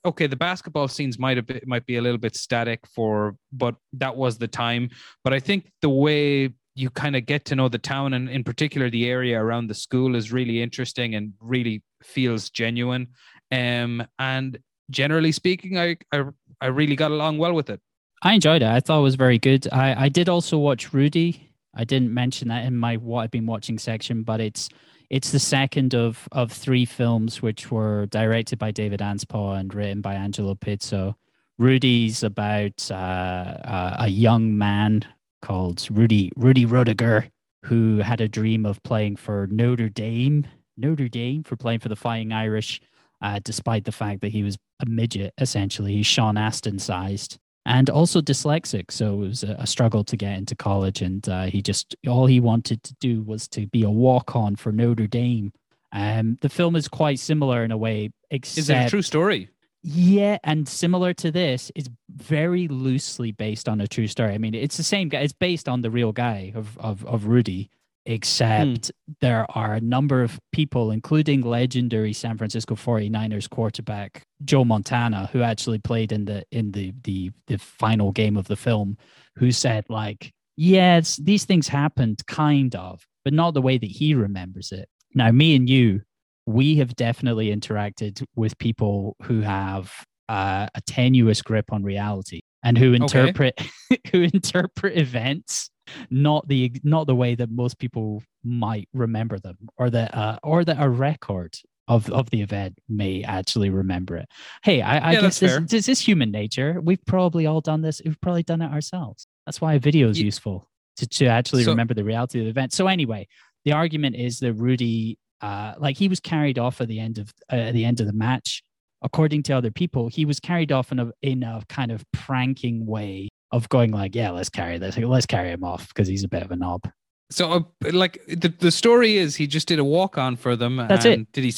okay 0.05 0.25
the 0.25 0.35
basketball 0.35 0.87
scenes 0.87 1.19
might 1.19 1.37
have 1.37 1.45
been, 1.45 1.61
might 1.65 1.85
be 1.85 1.97
a 1.97 2.01
little 2.01 2.17
bit 2.17 2.35
static 2.35 2.79
for 2.87 3.35
but 3.51 3.75
that 3.93 4.15
was 4.15 4.37
the 4.37 4.47
time 4.47 4.89
but 5.23 5.33
i 5.33 5.39
think 5.39 5.71
the 5.81 5.89
way 5.89 6.51
you 6.75 6.89
kind 6.89 7.15
of 7.15 7.25
get 7.25 7.45
to 7.45 7.55
know 7.55 7.67
the 7.67 7.77
town 7.77 8.13
and 8.13 8.29
in 8.29 8.43
particular 8.43 8.89
the 8.89 9.07
area 9.07 9.41
around 9.41 9.67
the 9.67 9.73
school 9.73 10.15
is 10.15 10.31
really 10.31 10.61
interesting 10.61 11.15
and 11.15 11.33
really 11.39 11.83
feels 12.03 12.49
genuine. 12.49 13.07
Um, 13.51 14.05
and 14.19 14.57
generally 14.89 15.31
speaking, 15.31 15.77
I, 15.77 15.97
I 16.11 16.23
I 16.61 16.67
really 16.67 16.95
got 16.95 17.11
along 17.11 17.39
well 17.39 17.53
with 17.53 17.69
it. 17.69 17.81
I 18.21 18.33
enjoyed 18.33 18.61
it. 18.61 18.67
I 18.67 18.79
thought 18.79 18.99
it 18.99 19.03
was 19.03 19.15
very 19.15 19.39
good. 19.39 19.67
I, 19.71 20.05
I 20.05 20.09
did 20.09 20.29
also 20.29 20.57
watch 20.57 20.93
Rudy. 20.93 21.49
I 21.73 21.85
didn't 21.85 22.13
mention 22.13 22.49
that 22.49 22.65
in 22.65 22.77
my 22.77 22.97
what 22.97 23.23
I've 23.23 23.31
been 23.31 23.47
watching 23.47 23.79
section, 23.79 24.23
but 24.23 24.39
it's 24.39 24.69
it's 25.11 25.31
the 25.31 25.39
second 25.39 25.93
of 25.93 26.27
of 26.31 26.51
three 26.51 26.85
films 26.85 27.41
which 27.41 27.69
were 27.69 28.05
directed 28.07 28.57
by 28.57 28.71
David 28.71 29.01
Anspaugh 29.01 29.59
and 29.59 29.73
written 29.75 30.01
by 30.01 30.15
Angelo 30.15 30.55
Pizzo. 30.55 31.15
Rudy's 31.59 32.23
about 32.23 32.89
uh, 32.89 33.97
a 33.99 34.07
young 34.07 34.57
man 34.57 35.05
called 35.41 35.85
Rudy 35.91 36.31
Rudy 36.37 36.65
Ruettiger 36.65 37.29
who 37.65 37.97
had 37.97 38.21
a 38.21 38.27
dream 38.27 38.65
of 38.65 38.81
playing 38.83 39.17
for 39.17 39.47
Notre 39.51 39.89
Dame. 39.89 40.47
Notre 40.77 41.09
Dame 41.09 41.43
for 41.43 41.57
playing 41.57 41.79
for 41.79 41.89
the 41.89 41.95
Fighting 41.95 42.31
Irish, 42.31 42.81
uh, 43.21 43.39
despite 43.43 43.83
the 43.83 43.91
fact 43.91 44.21
that 44.21 44.31
he 44.31 44.41
was 44.41 44.57
a 44.79 44.89
midget. 44.89 45.33
Essentially, 45.37 45.93
he's 45.97 46.07
Sean 46.07 46.37
Astin 46.37 46.79
sized 46.79 47.37
and 47.65 47.89
also 47.89 48.21
dyslexic. 48.21 48.91
So 48.91 49.13
it 49.13 49.27
was 49.27 49.43
a, 49.43 49.67
struggle 49.67 50.03
to 50.05 50.17
get 50.17 50.37
into 50.37 50.55
college. 50.55 51.01
And 51.01 51.27
uh, 51.29 51.43
he 51.43 51.61
just, 51.61 51.95
all 52.07 52.25
he 52.25 52.39
wanted 52.39 52.83
to 52.83 52.95
do 52.95 53.21
was 53.21 53.47
to 53.49 53.67
be 53.67 53.83
a 53.83 53.89
walk 53.89 54.35
on 54.35 54.55
for 54.55 54.71
Notre 54.71 55.07
Dame. 55.07 55.53
Um, 55.91 56.37
the 56.41 56.49
film 56.49 56.75
is 56.75 56.87
quite 56.87 57.19
similar 57.19 57.63
in 57.63 57.71
a 57.71 57.77
way, 57.77 58.11
except. 58.29 58.57
Is 58.57 58.69
it 58.69 58.85
a 58.85 58.89
true 58.89 59.01
story? 59.01 59.49
Yeah, 59.83 60.37
and 60.43 60.67
similar 60.67 61.13
to 61.15 61.31
this, 61.31 61.71
it's 61.75 61.89
very 62.09 62.67
loosely 62.67 63.31
based 63.31 63.67
on 63.67 63.81
a 63.81 63.87
true 63.87 64.07
story. 64.07 64.33
I 64.33 64.37
mean, 64.37 64.53
it's 64.53 64.77
the 64.77 64.83
same 64.83 65.09
guy. 65.09 65.21
It's 65.21 65.33
based 65.33 65.67
on 65.67 65.81
the 65.81 65.89
real 65.89 66.11
guy 66.11 66.51
of 66.55 66.77
of, 66.77 67.03
of 67.05 67.25
Rudy, 67.25 67.71
except 68.05 68.87
hmm. 68.87 69.13
there 69.21 69.45
are 69.49 69.73
a 69.73 69.81
number 69.81 70.23
of 70.23 70.39
people, 70.51 70.91
including 70.91 71.41
legendary 71.41 72.13
San 72.13 72.37
Francisco 72.37 72.75
49ers 72.75 73.49
quarterback 73.49 74.23
Joe 74.43 74.65
Montana, 74.65 75.29
who 75.31 75.41
actually 75.41 75.79
played 75.79 76.11
in 76.11 76.25
the 76.25 76.43
in 76.51 76.71
the 76.71 76.93
the 77.03 77.31
the 77.47 77.57
final 77.57 78.11
game 78.11 78.37
of 78.37 78.47
the 78.47 78.55
film, 78.55 78.97
who 79.35 79.51
said 79.51 79.85
like, 79.89 80.31
yes, 80.57 81.17
these 81.17 81.45
things 81.45 81.67
happened, 81.67 82.25
kind 82.27 82.75
of, 82.75 83.05
but 83.23 83.33
not 83.33 83.53
the 83.53 83.61
way 83.61 83.77
that 83.77 83.89
he 83.89 84.13
remembers 84.13 84.71
it. 84.71 84.87
Now, 85.13 85.31
me 85.31 85.55
and 85.55 85.69
you, 85.69 86.01
we 86.45 86.77
have 86.77 86.95
definitely 86.95 87.53
interacted 87.53 88.23
with 88.35 88.57
people 88.57 89.15
who 89.23 89.41
have 89.41 89.91
uh, 90.29 90.67
a 90.73 90.81
tenuous 90.81 91.41
grip 91.41 91.73
on 91.73 91.83
reality 91.83 92.41
and 92.63 92.77
who 92.77 92.93
interpret 92.93 93.53
okay. 93.59 93.99
who 94.11 94.21
interpret 94.21 94.97
events 94.97 95.70
not 96.09 96.47
the 96.47 96.71
not 96.83 97.07
the 97.07 97.15
way 97.15 97.35
that 97.35 97.49
most 97.49 97.79
people 97.79 98.23
might 98.43 98.87
remember 98.93 99.39
them 99.39 99.57
or 99.77 99.89
that 99.89 100.15
uh, 100.15 100.37
or 100.43 100.63
that 100.63 100.77
a 100.79 100.89
record 100.89 101.55
of 101.87 102.09
of 102.11 102.29
the 102.29 102.41
event 102.41 102.77
may 102.87 103.23
actually 103.23 103.69
remember 103.69 104.15
it. 104.15 104.27
Hey 104.63 104.81
i, 104.81 104.97
I 104.97 105.11
yeah, 105.13 105.21
guess 105.21 105.39
this, 105.39 105.59
this 105.69 105.89
is 105.89 105.99
human 105.99 106.31
nature. 106.31 106.79
We've 106.81 107.03
probably 107.05 107.45
all 107.45 107.61
done 107.61 107.81
this. 107.81 108.01
We've 108.03 108.19
probably 108.21 108.43
done 108.43 108.61
it 108.61 108.71
ourselves. 108.71 109.27
That's 109.45 109.59
why 109.59 109.73
a 109.73 109.79
video 109.79 110.09
is 110.09 110.19
yeah. 110.19 110.25
useful 110.25 110.69
to, 110.97 111.07
to 111.07 111.25
actually 111.25 111.63
so, 111.63 111.71
remember 111.71 111.93
the 111.93 112.03
reality 112.03 112.39
of 112.39 112.45
the 112.45 112.49
event. 112.51 112.73
So 112.73 112.87
anyway 112.87 113.27
the 113.65 113.73
argument 113.73 114.15
is 114.15 114.39
that 114.39 114.53
rudy 114.53 115.17
uh, 115.41 115.73
like 115.79 115.97
he 115.97 116.07
was 116.07 116.19
carried 116.19 116.59
off 116.59 116.81
at 116.81 116.87
the 116.87 116.99
end 116.99 117.17
of 117.17 117.33
uh, 117.51 117.55
at 117.55 117.73
the 117.73 117.85
end 117.85 117.99
of 117.99 118.07
the 118.07 118.13
match. 118.13 118.63
According 119.03 119.41
to 119.43 119.53
other 119.53 119.71
people 119.71 120.07
he 120.07 120.25
was 120.25 120.39
carried 120.39 120.71
off 120.71 120.91
in 120.91 120.99
a 120.99 121.11
in 121.21 121.43
a 121.43 121.63
kind 121.67 121.91
of 121.91 122.05
pranking 122.13 122.85
way 122.85 123.29
of 123.51 123.69
going 123.69 123.91
like, 123.91 124.15
yeah, 124.15 124.31
let's 124.31 124.49
carry 124.49 124.77
this, 124.77 124.97
let's 124.97 125.25
carry 125.25 125.51
him 125.51 125.63
off 125.63 125.87
because 125.89 126.07
he's 126.07 126.23
a 126.23 126.27
bit 126.27 126.43
of 126.43 126.51
a 126.51 126.55
knob. 126.55 126.89
So, 127.29 127.51
uh, 127.51 127.61
like 127.91 128.21
the 128.27 128.49
the 128.49 128.71
story 128.71 129.17
is, 129.17 129.35
he 129.35 129.47
just 129.47 129.67
did 129.67 129.79
a 129.79 129.83
walk 129.83 130.17
on 130.17 130.35
for 130.35 130.55
them. 130.55 130.77
That's 130.77 131.05
it. 131.05 131.31
Did 131.31 131.43
he? 131.45 131.53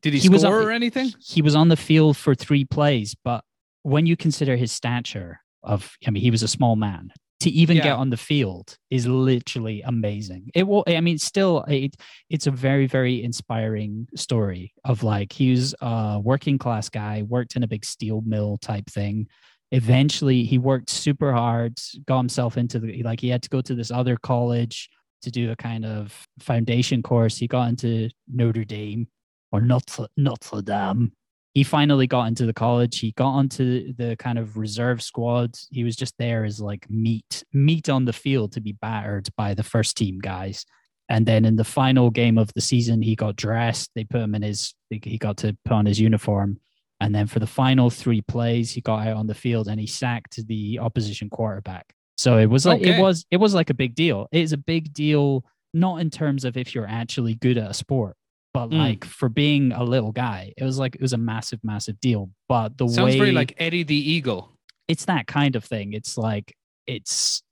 Did 0.00 0.12
he, 0.12 0.20
he 0.20 0.38
score 0.38 0.60
on, 0.60 0.66
or 0.66 0.70
anything? 0.70 1.12
He 1.20 1.42
was 1.42 1.56
on 1.56 1.68
the 1.68 1.76
field 1.76 2.16
for 2.16 2.36
three 2.36 2.64
plays, 2.64 3.16
but 3.24 3.42
when 3.82 4.06
you 4.06 4.16
consider 4.16 4.56
his 4.56 4.70
stature 4.70 5.40
of, 5.64 5.96
I 6.06 6.10
mean, 6.10 6.22
he 6.22 6.30
was 6.30 6.42
a 6.42 6.48
small 6.48 6.76
man. 6.76 7.10
To 7.42 7.50
even 7.50 7.76
yeah. 7.76 7.84
get 7.84 7.92
on 7.92 8.10
the 8.10 8.16
field 8.16 8.76
is 8.90 9.06
literally 9.06 9.80
amazing. 9.82 10.50
It 10.54 10.66
will. 10.66 10.82
I 10.88 11.00
mean, 11.00 11.18
still, 11.18 11.64
it, 11.68 11.94
it's 12.28 12.48
a 12.48 12.50
very, 12.50 12.88
very 12.88 13.22
inspiring 13.22 14.08
story 14.16 14.72
of 14.84 15.04
like 15.04 15.32
he 15.32 15.52
was 15.52 15.72
a 15.80 16.20
working 16.20 16.58
class 16.58 16.88
guy, 16.88 17.22
worked 17.22 17.54
in 17.54 17.62
a 17.62 17.68
big 17.68 17.84
steel 17.84 18.22
mill 18.26 18.56
type 18.56 18.86
thing, 18.90 19.28
eventually 19.70 20.44
he 20.44 20.58
worked 20.58 20.90
super 20.90 21.32
hard, 21.32 21.78
got 22.06 22.18
himself 22.18 22.56
into 22.56 22.78
the 22.78 23.02
like 23.02 23.20
he 23.20 23.28
had 23.28 23.42
to 23.42 23.48
go 23.48 23.60
to 23.60 23.74
this 23.74 23.90
other 23.90 24.16
college 24.16 24.88
to 25.22 25.30
do 25.30 25.50
a 25.50 25.56
kind 25.56 25.84
of 25.84 26.26
foundation 26.38 27.02
course. 27.02 27.36
He 27.36 27.46
got 27.46 27.68
into 27.68 28.10
Notre 28.28 28.64
Dame 28.64 29.08
or 29.52 29.60
Notre 29.60 30.08
Notre 30.16 30.62
Dame. 30.62 31.12
He 31.54 31.64
finally 31.64 32.06
got 32.06 32.26
into 32.26 32.46
the 32.46 32.52
college. 32.52 32.98
He 33.00 33.12
got 33.12 33.30
onto 33.30 33.92
the 33.94 34.16
kind 34.18 34.38
of 34.38 34.56
reserve 34.56 35.02
squad. 35.02 35.58
He 35.70 35.82
was 35.82 35.96
just 35.96 36.14
there 36.18 36.44
as 36.44 36.60
like 36.60 36.88
meat, 36.88 37.42
meat 37.52 37.88
on 37.88 38.04
the 38.04 38.12
field 38.12 38.52
to 38.52 38.60
be 38.60 38.72
battered 38.72 39.28
by 39.36 39.54
the 39.54 39.64
first 39.64 39.96
team 39.96 40.20
guys. 40.20 40.64
And 41.08 41.26
then 41.26 41.44
in 41.44 41.56
the 41.56 41.64
final 41.64 42.10
game 42.10 42.38
of 42.38 42.52
the 42.52 42.60
season, 42.60 43.02
he 43.02 43.16
got 43.16 43.34
dressed. 43.34 43.90
They 43.94 44.04
put 44.04 44.20
him 44.20 44.34
in 44.34 44.42
his, 44.42 44.74
he 44.90 45.18
got 45.18 45.38
to 45.38 45.56
put 45.64 45.74
on 45.74 45.86
his 45.86 45.98
uniform 45.98 46.60
and 47.00 47.14
then 47.14 47.26
for 47.26 47.38
the 47.38 47.46
final 47.46 47.90
three 47.90 48.20
plays, 48.20 48.72
he 48.72 48.80
got 48.80 49.06
out 49.06 49.16
on 49.16 49.26
the 49.26 49.34
field 49.34 49.68
and 49.68 49.78
he 49.78 49.86
sacked 49.86 50.44
the 50.46 50.78
opposition 50.78 51.30
quarterback. 51.30 51.94
So 52.16 52.38
it 52.38 52.46
was 52.46 52.66
like 52.66 52.80
okay. 52.80 52.98
it 52.98 53.00
was 53.00 53.24
it 53.30 53.36
was 53.36 53.54
like 53.54 53.70
a 53.70 53.74
big 53.74 53.94
deal. 53.94 54.26
It's 54.32 54.52
a 54.52 54.56
big 54.56 54.92
deal, 54.92 55.44
not 55.72 56.00
in 56.00 56.10
terms 56.10 56.44
of 56.44 56.56
if 56.56 56.74
you're 56.74 56.88
actually 56.88 57.34
good 57.34 57.56
at 57.58 57.70
a 57.70 57.74
sport, 57.74 58.16
but 58.52 58.70
mm. 58.70 58.78
like 58.78 59.04
for 59.04 59.28
being 59.28 59.70
a 59.70 59.84
little 59.84 60.10
guy, 60.10 60.52
it 60.56 60.64
was 60.64 60.78
like 60.78 60.96
it 60.96 61.00
was 61.00 61.12
a 61.12 61.18
massive, 61.18 61.60
massive 61.62 62.00
deal. 62.00 62.30
But 62.48 62.76
the 62.76 62.88
sounds 62.88 63.12
way 63.12 63.18
very 63.18 63.32
like 63.32 63.54
Eddie 63.58 63.84
the 63.84 63.94
Eagle. 63.94 64.52
It's 64.88 65.04
that 65.04 65.28
kind 65.28 65.54
of 65.54 65.64
thing. 65.64 65.92
It's 65.92 66.18
like 66.18 66.56
it's 66.88 67.42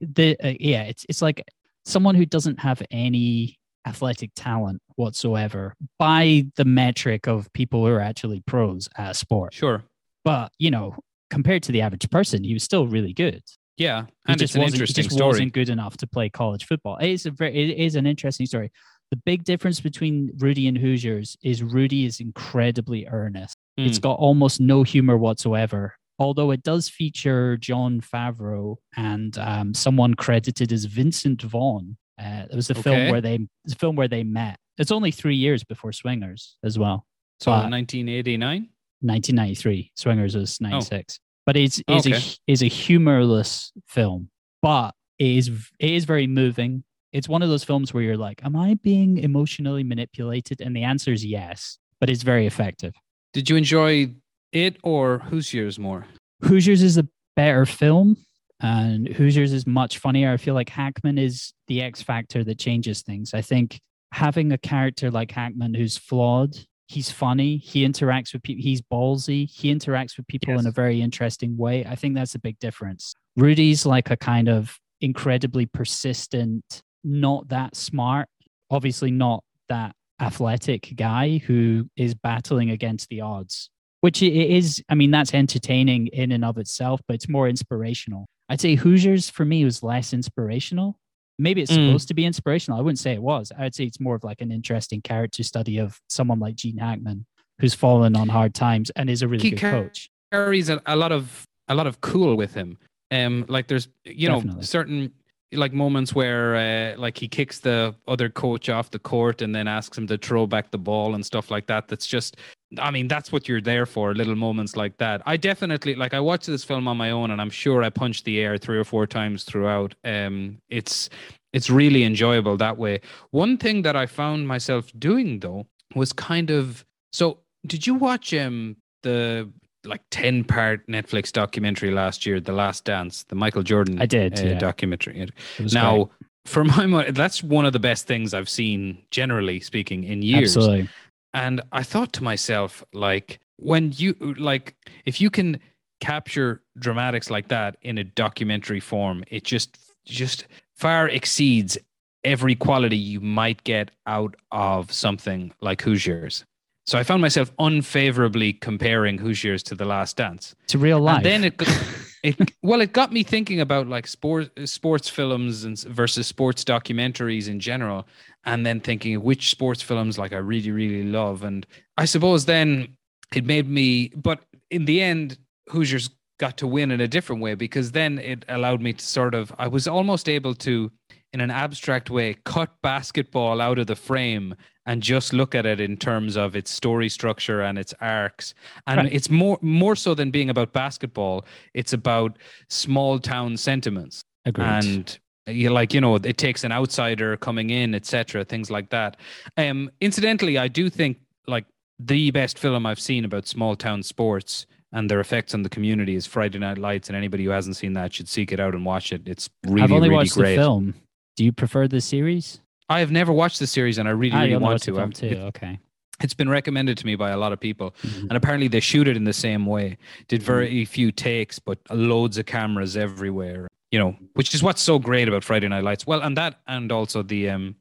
the 0.00 0.36
uh, 0.44 0.52
yeah. 0.60 0.82
It's 0.82 1.06
it's 1.08 1.22
like 1.22 1.42
someone 1.86 2.14
who 2.14 2.26
doesn't 2.26 2.60
have 2.60 2.82
any 2.90 3.56
athletic 3.86 4.30
talent 4.36 4.80
whatsoever 4.96 5.74
by 5.98 6.46
the 6.56 6.64
metric 6.64 7.26
of 7.26 7.52
people 7.52 7.84
who 7.84 7.92
are 7.92 8.00
actually 8.00 8.42
pros 8.46 8.88
at 8.96 9.16
sport. 9.16 9.54
Sure. 9.54 9.82
But, 10.24 10.52
you 10.58 10.70
know, 10.70 10.96
compared 11.30 11.62
to 11.64 11.72
the 11.72 11.80
average 11.82 12.08
person, 12.10 12.44
he 12.44 12.54
was 12.54 12.62
still 12.62 12.86
really 12.86 13.12
good. 13.12 13.42
Yeah. 13.76 14.04
And 14.28 14.40
he 14.40 14.46
just, 14.46 14.56
wasn't, 14.56 14.86
he 14.86 14.92
just 14.92 15.10
story. 15.10 15.26
wasn't 15.26 15.52
good 15.52 15.68
enough 15.68 15.96
to 15.98 16.06
play 16.06 16.28
college 16.28 16.66
football. 16.66 16.98
It 16.98 17.08
is, 17.08 17.26
a 17.26 17.30
very, 17.30 17.56
it 17.56 17.78
is 17.78 17.96
an 17.96 18.06
interesting 18.06 18.46
story. 18.46 18.70
The 19.10 19.16
big 19.16 19.44
difference 19.44 19.80
between 19.80 20.30
Rudy 20.38 20.68
and 20.68 20.78
Hoosiers 20.78 21.36
is 21.42 21.62
Rudy 21.62 22.04
is 22.04 22.20
incredibly 22.20 23.06
earnest. 23.08 23.56
Mm. 23.78 23.86
It's 23.86 23.98
got 23.98 24.14
almost 24.18 24.60
no 24.60 24.84
humor 24.84 25.16
whatsoever. 25.16 25.94
Although 26.18 26.50
it 26.52 26.62
does 26.62 26.88
feature 26.88 27.56
Jon 27.56 28.00
Favreau 28.00 28.76
and 28.96 29.36
um, 29.38 29.74
someone 29.74 30.14
credited 30.14 30.70
as 30.70 30.84
Vincent 30.84 31.42
Vaughn, 31.42 31.96
uh, 32.22 32.46
it 32.50 32.54
was 32.54 32.68
the 32.68 32.74
okay. 32.74 32.82
film 32.82 33.10
where 33.10 33.20
they 33.20 33.38
the 33.64 33.74
film 33.74 33.96
where 33.96 34.08
they 34.08 34.22
met. 34.22 34.58
It's 34.78 34.92
only 34.92 35.10
three 35.10 35.36
years 35.36 35.64
before 35.64 35.92
Swingers 35.92 36.56
as 36.64 36.78
well. 36.78 37.06
So 37.40 37.50
1989, 37.50 38.68
1993. 39.00 39.92
Swingers 39.96 40.36
was 40.36 40.60
96. 40.60 41.18
Oh. 41.18 41.22
But 41.44 41.56
it's 41.56 41.82
is 41.88 42.06
okay. 42.06 42.16
a 42.16 42.52
is 42.52 42.62
a 42.62 42.66
humorless 42.66 43.72
film, 43.88 44.30
but 44.60 44.92
it 45.18 45.26
is 45.26 45.48
it 45.78 45.90
is 45.90 46.04
very 46.04 46.26
moving. 46.26 46.84
It's 47.12 47.28
one 47.28 47.42
of 47.42 47.48
those 47.48 47.64
films 47.64 47.92
where 47.92 48.02
you're 48.02 48.16
like, 48.16 48.42
am 48.44 48.56
I 48.56 48.74
being 48.74 49.18
emotionally 49.18 49.82
manipulated? 49.82 50.60
And 50.60 50.74
the 50.74 50.84
answer 50.84 51.12
is 51.12 51.24
yes, 51.26 51.78
but 52.00 52.08
it's 52.08 52.22
very 52.22 52.46
effective. 52.46 52.94
Did 53.32 53.50
you 53.50 53.56
enjoy 53.56 54.14
it 54.52 54.76
or 54.82 55.18
Hoosiers 55.18 55.78
more? 55.78 56.06
Hoosiers 56.42 56.82
is 56.82 56.96
a 56.96 57.06
better 57.34 57.66
film 57.66 58.16
and 58.62 59.08
Hoosiers 59.08 59.52
is 59.52 59.66
much 59.66 59.98
funnier. 59.98 60.32
I 60.32 60.36
feel 60.36 60.54
like 60.54 60.68
Hackman 60.68 61.18
is 61.18 61.52
the 61.66 61.82
X 61.82 62.00
factor 62.00 62.44
that 62.44 62.58
changes 62.58 63.02
things. 63.02 63.34
I 63.34 63.42
think 63.42 63.80
having 64.12 64.52
a 64.52 64.58
character 64.58 65.10
like 65.10 65.32
Hackman 65.32 65.74
who's 65.74 65.98
flawed, 65.98 66.56
he's 66.86 67.10
funny, 67.10 67.56
he 67.56 67.86
interacts 67.86 68.32
with 68.32 68.42
people, 68.42 68.62
he's 68.62 68.80
ballsy, 68.80 69.50
he 69.50 69.74
interacts 69.74 70.16
with 70.16 70.26
people 70.28 70.54
yes. 70.54 70.60
in 70.60 70.66
a 70.68 70.70
very 70.70 71.02
interesting 71.02 71.56
way. 71.56 71.84
I 71.84 71.96
think 71.96 72.14
that's 72.14 72.36
a 72.36 72.38
big 72.38 72.58
difference. 72.60 73.14
Rudy's 73.36 73.84
like 73.84 74.10
a 74.10 74.16
kind 74.16 74.48
of 74.48 74.78
incredibly 75.00 75.66
persistent, 75.66 76.82
not 77.02 77.48
that 77.48 77.74
smart, 77.74 78.28
obviously 78.70 79.10
not 79.10 79.42
that 79.68 79.94
athletic 80.20 80.92
guy 80.94 81.38
who 81.38 81.88
is 81.96 82.14
battling 82.14 82.70
against 82.70 83.08
the 83.08 83.20
odds 83.20 83.70
which 84.02 84.22
it 84.22 84.32
is 84.32 84.80
i 84.88 84.94
mean 84.94 85.10
that's 85.10 85.34
entertaining 85.34 86.06
in 86.08 86.30
and 86.30 86.44
of 86.44 86.58
itself 86.58 87.00
but 87.08 87.14
it's 87.14 87.28
more 87.28 87.48
inspirational 87.48 88.26
I'd 88.48 88.60
say 88.60 88.74
Hoosiers 88.74 89.30
for 89.30 89.44
me 89.44 89.64
was 89.64 89.82
less 89.82 90.12
inspirational. 90.12 90.98
Maybe 91.38 91.62
it's 91.62 91.72
mm. 91.72 91.88
supposed 91.88 92.08
to 92.08 92.14
be 92.14 92.24
inspirational. 92.24 92.78
I 92.78 92.82
wouldn't 92.82 92.98
say 92.98 93.12
it 93.12 93.22
was. 93.22 93.50
I'd 93.58 93.74
say 93.74 93.84
it's 93.84 94.00
more 94.00 94.14
of 94.14 94.24
like 94.24 94.40
an 94.40 94.52
interesting 94.52 95.00
character 95.00 95.42
study 95.42 95.78
of 95.78 96.00
someone 96.08 96.38
like 96.38 96.56
Gene 96.56 96.76
Hackman, 96.76 97.26
who's 97.58 97.74
fallen 97.74 98.14
on 98.16 98.28
hard 98.28 98.54
times 98.54 98.90
and 98.90 99.08
is 99.08 99.22
a 99.22 99.28
really 99.28 99.44
he 99.44 99.50
good 99.50 99.60
coach. 99.60 100.10
Carries 100.30 100.68
a, 100.68 100.80
a 100.86 100.96
lot 100.96 101.12
of 101.12 101.46
a 101.68 101.74
lot 101.74 101.86
of 101.86 102.00
cool 102.00 102.36
with 102.36 102.54
him. 102.54 102.78
Um, 103.10 103.44
like 103.48 103.66
there's 103.66 103.88
you 104.04 104.28
Definitely. 104.28 104.56
know 104.56 104.62
certain 104.62 105.12
like 105.52 105.72
moments 105.72 106.14
where 106.14 106.56
uh, 106.56 106.98
like 106.98 107.18
he 107.18 107.28
kicks 107.28 107.60
the 107.60 107.94
other 108.08 108.28
coach 108.28 108.68
off 108.68 108.90
the 108.90 108.98
court 108.98 109.42
and 109.42 109.54
then 109.54 109.68
asks 109.68 109.96
him 109.96 110.06
to 110.06 110.18
throw 110.18 110.46
back 110.46 110.70
the 110.70 110.78
ball 110.78 111.14
and 111.14 111.24
stuff 111.24 111.50
like 111.50 111.66
that. 111.66 111.88
That's 111.88 112.06
just 112.06 112.36
I 112.78 112.90
mean, 112.90 113.06
that's 113.06 113.30
what 113.30 113.48
you're 113.48 113.60
there 113.60 113.84
for, 113.84 114.14
little 114.14 114.34
moments 114.34 114.76
like 114.76 114.96
that. 114.98 115.22
I 115.26 115.36
definitely 115.36 115.94
like 115.94 116.14
I 116.14 116.20
watched 116.20 116.46
this 116.46 116.64
film 116.64 116.88
on 116.88 116.96
my 116.96 117.10
own 117.10 117.30
and 117.30 117.40
I'm 117.40 117.50
sure 117.50 117.82
I 117.82 117.90
punched 117.90 118.24
the 118.24 118.40
air 118.40 118.56
three 118.56 118.78
or 118.78 118.84
four 118.84 119.06
times 119.06 119.44
throughout. 119.44 119.94
Um 120.04 120.58
it's 120.68 121.10
it's 121.52 121.68
really 121.68 122.04
enjoyable 122.04 122.56
that 122.56 122.78
way. 122.78 123.00
One 123.30 123.58
thing 123.58 123.82
that 123.82 123.96
I 123.96 124.06
found 124.06 124.48
myself 124.48 124.90
doing 124.98 125.40
though 125.40 125.66
was 125.94 126.12
kind 126.12 126.50
of 126.50 126.84
so 127.12 127.40
did 127.66 127.86
you 127.86 127.94
watch 127.94 128.32
um 128.34 128.76
the 129.02 129.50
like 129.84 130.02
10 130.10 130.44
part 130.44 130.86
Netflix 130.86 131.32
documentary 131.32 131.90
last 131.90 132.24
year, 132.26 132.40
The 132.40 132.52
Last 132.52 132.84
Dance, 132.84 133.24
the 133.24 133.34
Michael 133.34 133.62
Jordan 133.62 134.00
I 134.00 134.06
did, 134.06 134.38
uh, 134.38 134.42
yeah. 134.42 134.58
documentary. 134.58 135.28
Now, 135.72 136.04
great. 136.04 136.08
for 136.46 136.64
my 136.76 136.86
money, 136.86 137.10
that's 137.10 137.42
one 137.42 137.66
of 137.66 137.72
the 137.72 137.78
best 137.78 138.06
things 138.06 138.34
I've 138.34 138.48
seen, 138.48 139.02
generally 139.10 139.60
speaking, 139.60 140.04
in 140.04 140.22
years. 140.22 140.56
absolutely. 140.56 140.88
And 141.34 141.62
I 141.72 141.82
thought 141.82 142.12
to 142.14 142.24
myself, 142.24 142.84
like, 142.92 143.40
when 143.56 143.92
you, 143.96 144.14
like, 144.38 144.74
if 145.04 145.20
you 145.20 145.30
can 145.30 145.58
capture 146.00 146.62
dramatics 146.78 147.30
like 147.30 147.48
that 147.48 147.76
in 147.82 147.98
a 147.98 148.04
documentary 148.04 148.80
form, 148.80 149.24
it 149.28 149.44
just, 149.44 149.78
just 150.04 150.46
far 150.74 151.08
exceeds 151.08 151.78
every 152.24 152.54
quality 152.54 152.96
you 152.96 153.20
might 153.20 153.62
get 153.64 153.90
out 154.06 154.36
of 154.50 154.92
something 154.92 155.52
like 155.60 155.82
Hoosiers. 155.82 156.44
So 156.84 156.98
I 156.98 157.04
found 157.04 157.22
myself 157.22 157.52
unfavorably 157.58 158.52
comparing 158.52 159.18
Hoosiers 159.18 159.62
to 159.64 159.74
The 159.74 159.84
Last 159.84 160.16
Dance. 160.16 160.54
To 160.68 160.78
real 160.78 161.00
life. 161.00 161.18
And 161.18 161.24
then 161.24 161.44
it, 161.44 161.62
it 162.22 162.52
well, 162.62 162.80
it 162.80 162.92
got 162.92 163.12
me 163.12 163.22
thinking 163.22 163.60
about 163.60 163.86
like 163.86 164.06
sport, 164.06 164.50
sports 164.68 165.08
films 165.08 165.64
and 165.64 165.78
versus 165.80 166.26
sports 166.26 166.64
documentaries 166.64 167.48
in 167.48 167.60
general, 167.60 168.06
and 168.44 168.66
then 168.66 168.80
thinking 168.80 169.22
which 169.22 169.50
sports 169.50 169.80
films 169.80 170.18
like 170.18 170.32
I 170.32 170.38
really, 170.38 170.72
really 170.72 171.08
love. 171.08 171.44
And 171.44 171.66
I 171.96 172.04
suppose 172.04 172.46
then 172.46 172.96
it 173.34 173.44
made 173.44 173.68
me, 173.68 174.08
but 174.16 174.40
in 174.70 174.84
the 174.84 175.00
end, 175.02 175.38
Hoosiers 175.68 176.10
got 176.38 176.56
to 176.56 176.66
win 176.66 176.90
in 176.90 177.00
a 177.00 177.06
different 177.06 177.40
way 177.40 177.54
because 177.54 177.92
then 177.92 178.18
it 178.18 178.44
allowed 178.48 178.80
me 178.80 178.92
to 178.92 179.04
sort 179.04 179.34
of, 179.34 179.52
I 179.58 179.68
was 179.68 179.86
almost 179.86 180.28
able 180.28 180.54
to, 180.56 180.90
in 181.32 181.40
an 181.40 181.50
abstract 181.50 182.10
way, 182.10 182.36
cut 182.44 182.70
basketball 182.82 183.60
out 183.60 183.78
of 183.78 183.86
the 183.86 183.96
frame 183.96 184.54
and 184.86 185.02
just 185.02 185.32
look 185.32 185.54
at 185.54 185.64
it 185.64 185.80
in 185.80 185.96
terms 185.96 186.36
of 186.36 186.56
its 186.56 186.70
story 186.70 187.08
structure 187.08 187.60
and 187.62 187.78
its 187.78 187.94
arcs 188.00 188.52
and 188.86 188.98
Right. 188.98 189.12
it's 189.12 189.30
more 189.30 189.58
more 189.62 189.94
so 189.94 190.12
than 190.14 190.30
being 190.32 190.50
about 190.50 190.72
basketball 190.72 191.44
it's 191.72 191.92
about 191.92 192.36
small 192.68 193.20
town 193.20 193.56
sentiments 193.56 194.24
Agreed. 194.44 194.64
and 194.66 195.18
you 195.46 195.70
like 195.70 195.94
you 195.94 196.00
know 196.00 196.16
it 196.16 196.36
takes 196.36 196.64
an 196.64 196.72
outsider 196.72 197.36
coming 197.36 197.70
in 197.70 197.94
etc 197.94 198.44
things 198.44 198.72
like 198.72 198.90
that 198.90 199.16
um 199.56 199.88
incidentally 200.00 200.58
i 200.58 200.66
do 200.66 200.90
think 200.90 201.18
like 201.46 201.64
the 202.00 202.32
best 202.32 202.58
film 202.58 202.84
i've 202.84 202.98
seen 203.00 203.24
about 203.24 203.46
small 203.46 203.76
town 203.76 204.02
sports 204.02 204.66
and 204.92 205.08
their 205.08 205.20
effects 205.20 205.54
on 205.54 205.62
the 205.62 205.68
community 205.68 206.16
is 206.16 206.26
friday 206.26 206.58
night 206.58 206.78
lights 206.78 207.08
and 207.08 207.16
anybody 207.16 207.44
who 207.44 207.50
hasn't 207.50 207.76
seen 207.76 207.92
that 207.92 208.12
should 208.12 208.28
seek 208.28 208.50
it 208.50 208.58
out 208.58 208.74
and 208.74 208.84
watch 208.84 209.12
it 209.12 209.22
it's 209.26 209.48
really 209.68 209.82
I've 209.82 209.92
only 209.92 210.08
really 210.08 210.16
watched 210.18 210.34
great 210.34 210.56
the 210.56 210.62
film. 210.62 210.94
Do 211.36 211.44
you 211.44 211.52
prefer 211.52 211.88
the 211.88 212.00
series? 212.00 212.60
i 212.88 212.98
have 213.00 213.10
never 213.12 213.32
watched 213.32 213.58
the 213.58 213.66
series 213.66 213.96
and 213.96 214.06
i 214.08 214.10
really 214.10 214.36
Ah, 214.36 214.42
really 214.42 214.56
want 214.56 214.82
to 214.82 214.98
I'm 215.00 215.12
too. 215.12 215.26
it- 215.26 215.38
Okay. 215.38 215.78
it's 216.22 216.34
been 216.34 216.48
recommended 216.48 216.98
to 216.98 217.06
me 217.06 217.14
by 217.14 217.30
a 217.30 217.36
lot 217.38 217.52
of 217.52 217.60
people 217.60 217.94
Mhm. 218.02 218.22
and 218.28 218.32
apparently 218.32 218.68
they 218.68 218.80
shoot 218.80 219.06
it 219.08 219.16
in 219.16 219.24
the 219.24 219.32
same 219.32 219.64
way 219.66 219.96
did 220.28 220.40
Mm-hmm. 220.40 220.46
very 220.52 220.84
few 220.84 221.10
takes 221.12 221.58
but 221.58 221.78
loads 221.90 222.36
of 222.38 222.44
cameras 222.46 222.96
everywhere 222.96 223.68
you 223.92 223.98
know 223.98 224.16
which 224.34 224.52
is 224.54 224.62
what's 224.62 224.82
so 224.82 224.98
great 224.98 225.26
about 225.28 225.42
friday 225.44 225.68
night 225.68 225.84
lights 225.84 226.06
well 226.06 226.20
and 226.22 226.36
that 226.36 226.60
and 226.66 226.90
also 226.92 227.22
the 227.22 227.48
um 227.48 227.76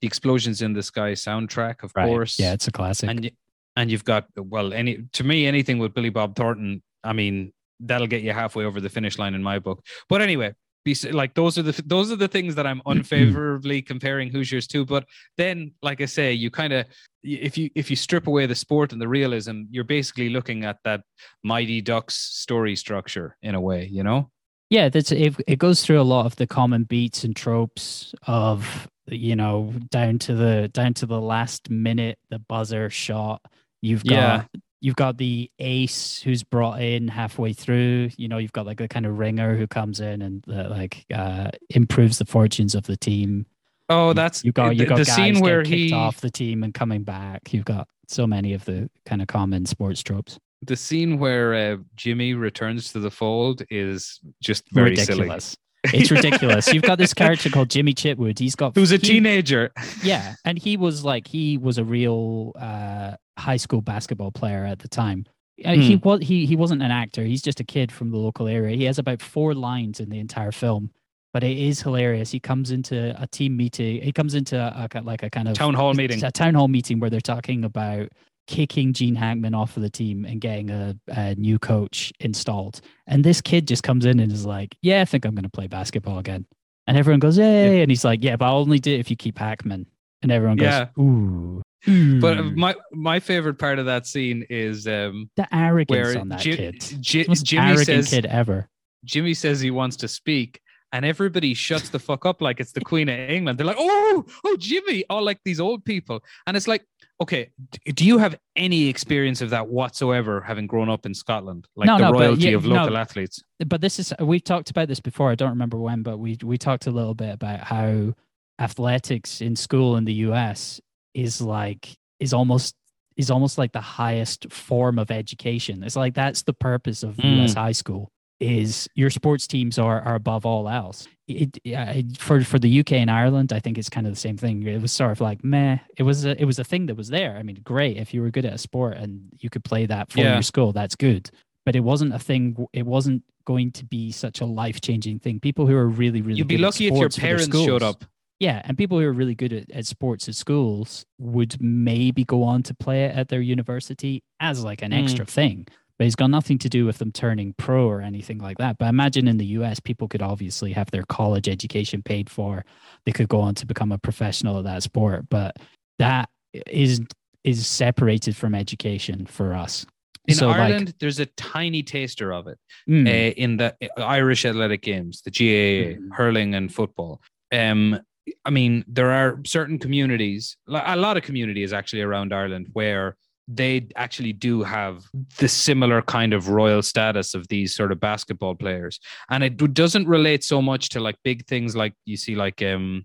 the 0.00 0.06
explosions 0.06 0.62
in 0.62 0.72
the 0.72 0.82
sky 0.82 1.12
soundtrack 1.12 1.82
of 1.84 1.92
Right. 1.94 2.08
course 2.08 2.38
Yeah, 2.40 2.54
it's 2.54 2.66
a 2.66 2.72
classic. 2.72 3.08
and 3.10 3.30
and 3.76 3.90
you've 3.90 4.04
got 4.04 4.26
well 4.36 4.72
any 4.72 4.92
to 5.12 5.22
me 5.22 5.46
anything 5.46 5.78
with 5.78 5.94
billy 5.94 6.10
bob 6.10 6.34
thornton 6.34 6.82
i 7.04 7.12
mean 7.12 7.52
that'll 7.78 8.06
get 8.14 8.22
you 8.22 8.32
halfway 8.32 8.64
over 8.64 8.80
the 8.80 8.88
finish 8.88 9.16
line 9.18 9.34
in 9.34 9.42
my 9.42 9.58
book 9.60 9.84
but 10.08 10.20
anyway 10.22 10.54
bes- 10.84 11.12
like 11.12 11.34
those 11.34 11.58
are 11.58 11.62
the 11.62 11.82
those 11.86 12.12
are 12.12 12.16
the 12.16 12.28
things 12.28 12.54
that 12.54 12.66
i'm 12.66 12.78
mm-hmm. 12.78 12.90
unfavorably 12.98 13.82
comparing 13.82 14.30
hoosiers 14.30 14.66
to 14.66 14.84
but 14.84 15.04
then 15.36 15.72
like 15.82 16.00
i 16.00 16.04
say 16.04 16.32
you 16.32 16.50
kind 16.50 16.72
of 16.72 16.86
if 17.22 17.56
you 17.56 17.70
if 17.74 17.90
you 17.90 17.96
strip 17.96 18.26
away 18.26 18.46
the 18.46 18.54
sport 18.54 18.92
and 18.92 19.00
the 19.00 19.08
realism 19.08 19.62
you're 19.70 19.84
basically 19.84 20.28
looking 20.28 20.64
at 20.64 20.78
that 20.84 21.02
mighty 21.42 21.80
ducks 21.80 22.14
story 22.14 22.76
structure 22.76 23.36
in 23.42 23.54
a 23.54 23.60
way 23.60 23.88
you 23.90 24.02
know 24.02 24.30
yeah, 24.70 24.88
that's 24.88 25.12
it, 25.12 25.36
it 25.46 25.58
goes 25.60 25.84
through 25.84 26.00
a 26.00 26.02
lot 26.02 26.26
of 26.26 26.36
the 26.36 26.46
common 26.46 26.84
beats 26.84 27.24
and 27.24 27.36
tropes 27.36 28.14
of 28.26 28.88
you 29.06 29.36
know 29.36 29.72
down 29.90 30.18
to 30.20 30.34
the 30.34 30.68
down 30.72 30.94
to 30.94 31.06
the 31.06 31.20
last 31.20 31.70
minute 31.70 32.18
the 32.30 32.38
buzzer 32.38 32.90
shot. 32.90 33.40
You've 33.82 34.04
got 34.04 34.48
Yeah. 34.52 34.60
You've 34.84 34.96
got 34.96 35.16
the 35.16 35.50
ace 35.60 36.20
who's 36.20 36.42
brought 36.42 36.82
in 36.82 37.08
halfway 37.08 37.54
through. 37.54 38.10
You 38.18 38.28
know, 38.28 38.36
you've 38.36 38.52
got 38.52 38.66
like 38.66 38.76
the 38.76 38.86
kind 38.86 39.06
of 39.06 39.18
ringer 39.18 39.56
who 39.56 39.66
comes 39.66 39.98
in 39.98 40.20
and 40.20 40.44
uh, 40.46 40.68
like 40.68 41.06
uh, 41.12 41.50
improves 41.70 42.18
the 42.18 42.26
fortunes 42.26 42.74
of 42.74 42.84
the 42.84 42.96
team. 42.98 43.46
oh 43.88 44.12
that's 44.12 44.44
You've 44.44 44.54
got 44.54 44.68
the, 44.68 44.74
you've 44.74 44.90
got 44.90 44.98
the 44.98 45.04
guys 45.06 45.14
scene 45.14 45.40
where 45.40 45.62
he 45.62 45.90
off 45.94 46.20
the 46.20 46.30
team 46.30 46.62
and 46.62 46.74
coming 46.74 47.02
back. 47.02 47.54
You've 47.54 47.64
got 47.64 47.88
so 48.08 48.26
many 48.26 48.52
of 48.52 48.66
the 48.66 48.90
kind 49.06 49.22
of 49.22 49.26
common 49.28 49.64
sports 49.64 50.02
tropes. 50.02 50.38
the 50.60 50.76
scene 50.76 51.18
where 51.18 51.54
uh, 51.54 51.76
jimmy 51.96 52.34
returns 52.34 52.92
to 52.92 53.00
the 53.00 53.10
fold 53.10 53.62
is 53.70 54.20
just 54.42 54.64
very 54.70 54.96
silly 54.96 55.20
ridiculous. 55.20 55.56
It's 55.92 56.10
ridiculous. 56.18 56.72
You've 56.72 56.82
got 56.82 56.98
this 56.98 57.14
character 57.22 57.50
called 57.50 57.70
Jimmy 57.70 57.94
Chitwood. 57.94 58.38
He's 58.38 58.54
got 58.54 58.74
who's 58.74 58.92
a 58.92 58.96
he- 58.96 59.00
teenager 59.08 59.70
Yeah, 60.02 60.34
and 60.44 60.58
he 60.58 60.76
was 60.76 61.04
like 61.04 61.26
he 61.26 61.58
was 61.58 61.78
a 61.78 61.84
real 61.84 62.52
uh, 62.58 63.16
high 63.38 63.56
school 63.58 63.80
basketball 63.82 64.30
player 64.32 64.64
at 64.64 64.78
the 64.80 64.88
time. 64.88 65.26
Uh, 65.64 65.72
He 65.74 65.94
Hmm. 65.96 66.08
was 66.08 66.20
he 66.22 66.46
he 66.46 66.56
wasn't 66.56 66.82
an 66.82 66.90
actor. 66.90 67.22
He's 67.24 67.42
just 67.42 67.60
a 67.60 67.64
kid 67.64 67.92
from 67.92 68.10
the 68.10 68.16
local 68.18 68.48
area. 68.48 68.76
He 68.76 68.84
has 68.84 68.98
about 68.98 69.20
four 69.22 69.54
lines 69.54 70.00
in 70.00 70.08
the 70.08 70.18
entire 70.18 70.50
film, 70.52 70.90
but 71.32 71.44
it 71.44 71.56
is 71.56 71.82
hilarious. 71.82 72.30
He 72.32 72.40
comes 72.40 72.70
into 72.72 73.14
a 73.20 73.26
team 73.28 73.56
meeting. 73.56 74.02
He 74.02 74.10
comes 74.12 74.34
into 74.34 74.56
a, 74.58 74.88
a 74.92 75.00
like 75.02 75.22
a 75.22 75.30
kind 75.30 75.46
of 75.48 75.54
town 75.54 75.74
hall 75.74 75.94
meeting 75.94 76.24
a 76.24 76.30
town 76.32 76.54
hall 76.54 76.68
meeting 76.68 76.98
where 76.98 77.10
they're 77.10 77.20
talking 77.20 77.64
about 77.64 78.08
kicking 78.46 78.92
Gene 78.92 79.14
Hackman 79.14 79.54
off 79.54 79.76
of 79.76 79.82
the 79.82 79.90
team 79.90 80.24
and 80.24 80.40
getting 80.40 80.70
a, 80.70 80.96
a 81.08 81.34
new 81.34 81.58
coach 81.58 82.12
installed. 82.20 82.80
And 83.06 83.24
this 83.24 83.40
kid 83.40 83.66
just 83.68 83.82
comes 83.82 84.04
in 84.04 84.20
and 84.20 84.30
is 84.30 84.46
like, 84.46 84.76
"Yeah, 84.82 85.00
I 85.00 85.04
think 85.04 85.24
I'm 85.24 85.34
going 85.34 85.44
to 85.44 85.50
play 85.50 85.66
basketball 85.66 86.18
again." 86.18 86.46
And 86.86 86.96
everyone 86.96 87.20
goes, 87.20 87.38
"Yay!" 87.38 87.82
And 87.82 87.90
he's 87.90 88.04
like, 88.04 88.22
"Yeah, 88.22 88.36
but 88.36 88.46
I'll 88.46 88.58
only 88.58 88.78
do 88.78 88.92
it 88.92 89.00
if 89.00 89.10
you 89.10 89.16
keep 89.16 89.38
Hackman." 89.38 89.86
And 90.22 90.32
everyone 90.32 90.56
goes, 90.56 90.66
Yeah. 90.66 90.86
"Ooh." 90.98 91.62
But 91.86 92.56
my 92.56 92.74
my 92.92 93.20
favorite 93.20 93.58
part 93.58 93.78
of 93.78 93.86
that 93.86 94.06
scene 94.06 94.46
is 94.48 94.86
um, 94.86 95.28
the 95.36 95.46
arrogance 95.54 96.16
on 96.16 96.28
that 96.30 96.40
kid. 96.40 96.82
Jimmy 97.00 97.36
arrogant 97.56 97.86
says 97.86 98.10
kid 98.10 98.26
ever. 98.26 98.68
Jimmy 99.04 99.34
says 99.34 99.60
he 99.60 99.70
wants 99.70 99.96
to 99.96 100.08
speak, 100.08 100.60
and 100.94 101.04
everybody 101.04 101.52
shuts 101.54 101.90
the 101.90 101.98
fuck 101.98 102.24
up 102.24 102.40
like 102.40 102.60
it's 102.60 102.72
the 102.72 102.80
Queen 102.80 103.08
of 103.10 103.18
England. 103.18 103.58
They're 103.58 103.66
like, 103.66 103.76
"Oh, 103.78 104.24
oh, 104.44 104.56
Jimmy!" 104.58 105.04
All 105.10 105.22
like 105.22 105.40
these 105.44 105.60
old 105.60 105.84
people, 105.84 106.22
and 106.46 106.56
it's 106.56 106.68
like, 106.68 106.86
okay, 107.20 107.50
d- 107.72 107.92
do 107.92 108.04
you 108.06 108.16
have 108.18 108.38
any 108.56 108.86
experience 108.88 109.40
of 109.42 109.50
that 109.50 109.66
whatsoever, 109.68 110.40
having 110.40 110.66
grown 110.68 110.88
up 110.88 111.04
in 111.04 111.12
Scotland, 111.12 111.66
like 111.76 111.88
No, 111.88 111.98
the 111.98 112.04
no, 112.10 112.12
royalty 112.12 112.42
yeah, 112.50 112.56
of 112.56 112.64
no. 112.64 112.76
local 112.76 112.96
athletes? 112.96 113.42
but 113.66 113.80
this 113.80 113.98
is 113.98 114.14
we've 114.20 114.44
talked 114.44 114.70
about 114.70 114.86
this 114.88 115.00
before. 115.00 115.30
I 115.30 115.34
don't 115.34 115.50
remember 115.50 115.78
when, 115.78 116.02
but 116.02 116.18
we 116.18 116.38
we 116.42 116.56
talked 116.58 116.86
a 116.86 116.90
little 116.92 117.14
bit 117.14 117.34
about 117.34 117.60
how 117.60 118.14
athletics 118.60 119.40
in 119.40 119.56
school 119.56 119.96
in 119.96 120.04
the 120.04 120.14
US 120.30 120.80
is 121.12 121.40
like 121.42 121.88
is 122.20 122.32
almost 122.32 122.74
is 123.16 123.30
almost 123.30 123.58
like 123.58 123.72
the 123.72 123.80
highest 123.80 124.52
form 124.52 124.98
of 124.98 125.10
education. 125.10 125.82
It's 125.84 125.96
like 125.96 126.14
that's 126.14 126.42
the 126.42 126.52
purpose 126.52 127.02
of 127.02 127.16
Mm. 127.16 127.44
US 127.44 127.54
high 127.54 127.72
school 127.72 128.10
is 128.44 128.88
your 128.94 129.10
sports 129.10 129.46
teams 129.46 129.78
are 129.78 130.00
are 130.02 130.14
above 130.14 130.44
all 130.46 130.68
else. 130.68 131.08
It, 131.26 131.56
it- 131.64 132.18
for 132.18 132.42
for 132.42 132.58
the 132.58 132.80
UK 132.80 132.92
and 132.92 133.10
Ireland, 133.10 133.52
I 133.52 133.60
think 133.60 133.78
it's 133.78 133.88
kind 133.88 134.06
of 134.06 134.12
the 134.12 134.20
same 134.20 134.36
thing. 134.36 134.62
It 134.62 134.80
was 134.82 134.92
sort 134.92 135.12
of 135.12 135.20
like 135.20 135.42
meh. 135.42 135.78
It 135.96 136.02
was 136.02 136.24
a, 136.26 136.40
it 136.40 136.44
was 136.44 136.58
a 136.58 136.64
thing 136.64 136.86
that 136.86 136.96
was 136.96 137.08
there. 137.08 137.36
I 137.36 137.42
mean, 137.42 137.60
great 137.64 137.96
if 137.96 138.12
you 138.12 138.20
were 138.22 138.30
good 138.30 138.44
at 138.44 138.52
a 138.54 138.58
sport 138.58 138.96
and 138.98 139.28
you 139.40 139.48
could 139.50 139.64
play 139.64 139.86
that 139.86 140.12
for 140.12 140.20
Yeah. 140.20 140.34
your 140.34 140.42
school. 140.42 140.72
That's 140.72 140.94
good 140.96 141.30
but 141.66 141.74
it 141.74 141.80
wasn't 141.80 142.12
a 142.12 142.18
thing. 142.18 142.66
It 142.74 142.84
wasn't 142.84 143.22
going 143.46 143.72
to 143.72 143.86
be 143.86 144.12
such 144.12 144.42
a 144.42 144.44
life 144.44 144.82
changing 144.82 145.18
thing. 145.18 145.40
People 145.40 145.66
who 145.66 145.74
are 145.74 145.88
really, 145.88 146.20
really 146.20 146.36
You'd 146.36 146.46
be 146.46 146.58
lucky 146.58 146.88
if 146.88 146.94
your 146.94 147.08
parents 147.08 147.46
showed 147.50 147.82
up. 147.82 148.04
Yeah, 148.38 148.60
and 148.66 148.76
people 148.76 149.00
who 149.00 149.06
are 149.06 149.12
really 149.14 149.34
good 149.34 149.50
at, 149.54 149.70
at 149.70 149.86
sports 149.86 150.28
at 150.28 150.34
schools 150.34 151.06
would 151.18 151.56
maybe 151.62 152.22
go 152.22 152.42
on 152.42 152.62
to 152.64 152.74
play 152.74 153.04
it 153.06 153.16
at 153.16 153.28
their 153.30 153.40
university 153.40 154.22
as 154.40 154.62
like 154.62 154.82
an 154.82 154.90
Mm. 154.90 155.02
extra 155.04 155.24
thing. 155.24 155.66
But 155.98 156.06
it's 156.06 156.16
got 156.16 156.30
nothing 156.30 156.58
to 156.58 156.68
do 156.68 156.86
with 156.86 156.98
them 156.98 157.12
turning 157.12 157.54
pro 157.56 157.86
or 157.88 158.00
anything 158.00 158.38
like 158.38 158.58
that. 158.58 158.78
But 158.78 158.88
imagine 158.88 159.28
in 159.28 159.36
the 159.38 159.46
US, 159.58 159.78
people 159.78 160.08
could 160.08 160.22
obviously 160.22 160.72
have 160.72 160.90
their 160.90 161.04
college 161.04 161.48
education 161.48 162.02
paid 162.02 162.28
for. 162.28 162.64
They 163.06 163.12
could 163.12 163.28
go 163.28 163.40
on 163.40 163.54
to 163.56 163.66
become 163.66 163.92
a 163.92 163.98
professional 163.98 164.58
at 164.58 164.64
that 164.64 164.82
sport. 164.82 165.26
But 165.28 165.56
that 165.98 166.28
is 166.70 167.00
is 167.44 167.66
separated 167.66 168.34
from 168.34 168.54
education 168.54 169.26
for 169.26 169.52
us. 169.52 169.84
In 170.26 170.34
So, 170.34 170.48
like- 170.48 170.60
Ireland, 170.60 170.94
there's 170.98 171.20
a 171.20 171.26
tiny 171.26 171.82
taster 171.82 172.32
of 172.32 172.46
it 172.46 172.58
Mm. 172.88 173.06
uh, 173.06 173.34
in 173.36 173.58
the 173.58 173.76
Irish 173.98 174.46
athletic 174.46 174.80
games, 174.80 175.20
the 175.20 175.30
GAA, 175.30 175.96
Mhm. 175.96 176.08
hurling 176.12 176.54
and 176.54 176.72
football. 176.72 177.20
Um, 177.52 178.00
I 178.46 178.50
mean, 178.50 178.82
there 178.88 179.10
are 179.10 179.38
certain 179.44 179.78
communities, 179.78 180.56
a 180.66 180.96
lot 180.96 181.18
of 181.18 181.22
communities 181.22 181.74
actually 181.74 182.00
around 182.00 182.32
Ireland, 182.32 182.68
where 182.72 183.16
they 183.48 183.86
actually 183.96 184.32
do 184.32 184.62
have 184.62 185.04
the 185.38 185.48
similar 185.48 186.00
kind 186.02 186.32
of 186.32 186.48
royal 186.48 186.82
status 186.82 187.34
of 187.34 187.46
these 187.48 187.74
sort 187.74 187.92
of 187.92 188.00
basketball 188.00 188.54
players, 188.54 188.98
and 189.30 189.44
it 189.44 189.56
doesn't 189.74 190.08
relate 190.08 190.42
so 190.44 190.62
much 190.62 190.88
to 190.90 191.00
like 191.00 191.16
big 191.24 191.46
things 191.46 191.76
like 191.76 191.94
you 192.06 192.16
see 192.16 192.34
like 192.34 192.62
um, 192.62 193.04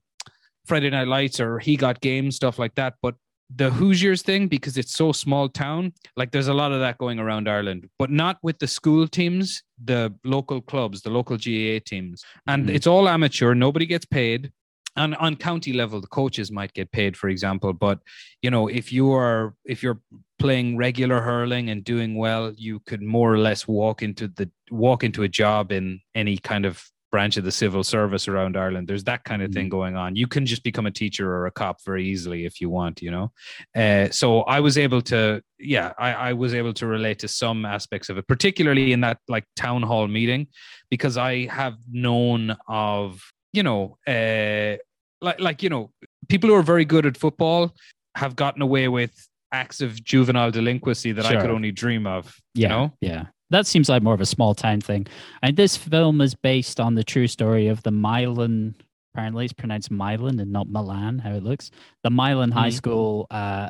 Friday 0.65 0.89
Night 0.89 1.07
Lights 1.07 1.39
or 1.39 1.59
He 1.59 1.75
Got 1.75 1.99
Game 2.01 2.31
stuff 2.31 2.57
like 2.59 2.75
that, 2.75 2.95
but 3.01 3.15
the 3.55 3.71
Hoosiers 3.71 4.21
thing 4.21 4.47
because 4.47 4.77
it's 4.77 4.93
so 4.93 5.11
small 5.11 5.49
town. 5.49 5.91
Like 6.15 6.29
there's 6.31 6.49
a 6.49 6.53
lot 6.53 6.71
of 6.71 6.79
that 6.81 6.99
going 6.99 7.17
around 7.17 7.49
Ireland, 7.49 7.89
but 7.97 8.11
not 8.11 8.37
with 8.43 8.59
the 8.59 8.67
school 8.67 9.07
teams, 9.07 9.63
the 9.83 10.13
local 10.23 10.61
clubs, 10.61 11.01
the 11.01 11.09
local 11.09 11.35
GAA 11.35 11.79
teams, 11.83 12.23
and 12.45 12.67
Mhm. 12.69 12.75
it's 12.75 12.85
all 12.87 13.09
amateur. 13.09 13.55
Nobody 13.55 13.87
gets 13.87 14.05
paid. 14.05 14.51
And 14.95 15.15
on 15.15 15.35
county 15.35 15.73
level, 15.73 16.01
the 16.01 16.07
coaches 16.07 16.51
might 16.51 16.73
get 16.73 16.91
paid, 16.91 17.15
for 17.15 17.29
example. 17.29 17.73
But 17.73 17.99
you 18.41 18.51
know, 18.51 18.67
if 18.67 18.91
you 18.91 19.11
are 19.11 19.55
if 19.65 19.83
you're 19.83 20.01
playing 20.39 20.77
regular 20.77 21.21
hurling 21.21 21.69
and 21.69 21.83
doing 21.83 22.15
well, 22.15 22.53
you 22.55 22.79
could 22.81 23.01
more 23.01 23.33
or 23.33 23.39
less 23.39 23.67
walk 23.67 24.01
into 24.01 24.27
the 24.27 24.49
walk 24.71 25.03
into 25.03 25.23
a 25.23 25.27
job 25.27 25.71
in 25.71 25.99
any 26.15 26.37
kind 26.37 26.65
of 26.65 26.83
branch 27.11 27.37
of 27.37 27.43
the 27.43 27.51
civil 27.51 27.83
service 27.83 28.27
around 28.27 28.55
Ireland. 28.55 28.87
There's 28.87 29.03
that 29.05 29.23
kind 29.23 29.41
of 29.41 29.51
thing 29.51 29.69
going 29.69 29.95
on. 29.95 30.15
You 30.15 30.27
can 30.27 30.45
just 30.45 30.63
become 30.63 30.85
a 30.85 30.91
teacher 30.91 31.31
or 31.31 31.47
a 31.47 31.51
cop 31.51 31.83
very 31.83 32.05
easily 32.05 32.45
if 32.45 32.61
you 32.61 32.69
want, 32.69 33.01
you 33.01 33.11
know. 33.11 33.31
Uh, 33.75 34.09
so 34.09 34.41
I 34.41 34.59
was 34.59 34.77
able 34.77 35.01
to, 35.03 35.41
yeah, 35.57 35.93
I, 35.97 36.13
I 36.13 36.33
was 36.33 36.53
able 36.53 36.73
to 36.73 36.85
relate 36.85 37.19
to 37.19 37.27
some 37.27 37.65
aspects 37.65 38.09
of 38.09 38.17
it, 38.17 38.27
particularly 38.27 38.91
in 38.91 39.01
that 39.01 39.19
like 39.27 39.45
town 39.55 39.81
hall 39.81 40.07
meeting, 40.07 40.47
because 40.89 41.17
I 41.17 41.47
have 41.47 41.77
known 41.91 42.55
of, 42.67 43.21
you 43.53 43.63
know, 43.63 43.97
uh, 44.07 44.77
like 45.21 45.39
like 45.39 45.63
you 45.63 45.69
know, 45.69 45.91
people 46.27 46.49
who 46.49 46.55
are 46.55 46.63
very 46.63 46.85
good 46.85 47.05
at 47.05 47.17
football 47.17 47.75
have 48.15 48.35
gotten 48.35 48.61
away 48.61 48.87
with 48.87 49.27
acts 49.51 49.81
of 49.81 50.03
juvenile 50.03 50.51
delinquency 50.51 51.11
that 51.11 51.25
I 51.25 51.35
could 51.41 51.49
only 51.49 51.71
dream 51.71 52.05
of. 52.05 52.35
Yeah, 52.53 52.61
You 52.63 52.69
know, 52.69 52.93
yeah. 53.01 53.25
That 53.51 53.65
seems 53.65 53.89
like 53.89 54.03
more 54.03 54.13
of 54.13 54.21
a 54.21 54.25
small 54.27 54.53
town 54.53 54.79
thing. 54.81 55.07
And 55.41 55.57
this 55.57 55.75
film 55.75 56.21
is 56.21 56.35
based 56.35 56.79
on 56.79 56.93
the 56.93 57.03
true 57.03 57.25
story 57.27 57.67
of 57.67 57.81
the 57.81 57.89
Milan. 57.91 58.75
Apparently, 59.13 59.45
it's 59.45 59.53
pronounced 59.53 59.89
Milan 59.89 60.39
and 60.39 60.51
not 60.51 60.69
Milan. 60.69 61.17
How 61.17 61.31
it 61.33 61.43
looks. 61.43 61.71
The 62.03 62.11
Milan 62.11 62.51
High 62.51 62.69
Mhm. 62.69 62.73
School 62.73 63.25
uh, 63.31 63.69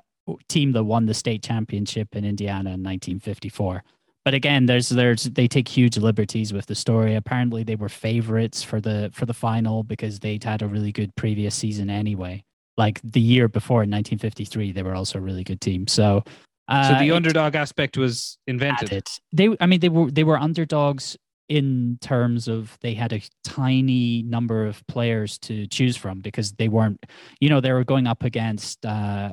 team 0.50 0.74
that 0.74 0.84
won 0.84 1.06
the 1.06 1.14
state 1.14 1.42
championship 1.42 2.14
in 2.14 2.26
Indiana 2.26 2.72
in 2.72 2.84
1954. 2.84 3.84
But 4.26 4.34
again, 4.34 4.66
there's 4.66 4.90
there's 4.90 5.24
they 5.24 5.48
take 5.48 5.68
huge 5.68 5.98
liberties 5.98 6.54
with 6.54 6.66
the 6.66 6.76
story. 6.76 7.16
Apparently, 7.16 7.64
they 7.64 7.76
were 7.76 7.90
favorites 7.90 8.62
for 8.64 8.80
the 8.82 9.10
for 9.14 9.26
the 9.26 9.34
final 9.34 9.84
because 9.84 10.20
they'd 10.20 10.44
had 10.44 10.62
a 10.62 10.68
really 10.68 10.92
good 10.92 11.16
previous 11.16 11.56
season 11.56 11.90
anyway. 11.90 12.44
Like 12.78 13.00
the 13.04 13.22
year 13.22 13.48
before 13.48 13.84
in 13.84 13.90
1953, 13.92 14.72
they 14.72 14.84
were 14.84 14.96
also 14.96 15.20
a 15.20 15.22
really 15.22 15.44
good 15.44 15.62
team. 15.62 15.88
So. 15.88 16.24
Uh, 16.68 16.88
so 16.94 17.00
the 17.00 17.08
it- 17.10 17.14
underdog 17.14 17.56
aspect 17.56 17.98
was 17.98 18.38
invented. 18.46 18.90
added. 18.94 19.08
They, 19.34 19.58
I 19.60 19.66
mean, 19.66 19.80
they 19.80 19.90
were 19.90 20.12
they 20.12 20.24
were 20.24 20.38
underdogs 20.38 21.18
in 21.50 21.98
terms 22.02 22.48
of 22.48 22.78
they 22.82 22.94
had 22.94 23.12
a 23.12 23.22
tiny 23.44 24.22
number 24.24 24.66
of 24.68 24.86
players 24.88 25.38
to 25.40 25.66
choose 25.68 25.98
from 25.98 26.22
because 26.22 26.52
they 26.54 26.70
weren't, 26.70 27.04
you 27.40 27.50
know, 27.50 27.60
they 27.60 27.72
were 27.74 27.84
going 27.84 28.08
up 28.08 28.24
against 28.24 28.86
uh, 28.86 29.32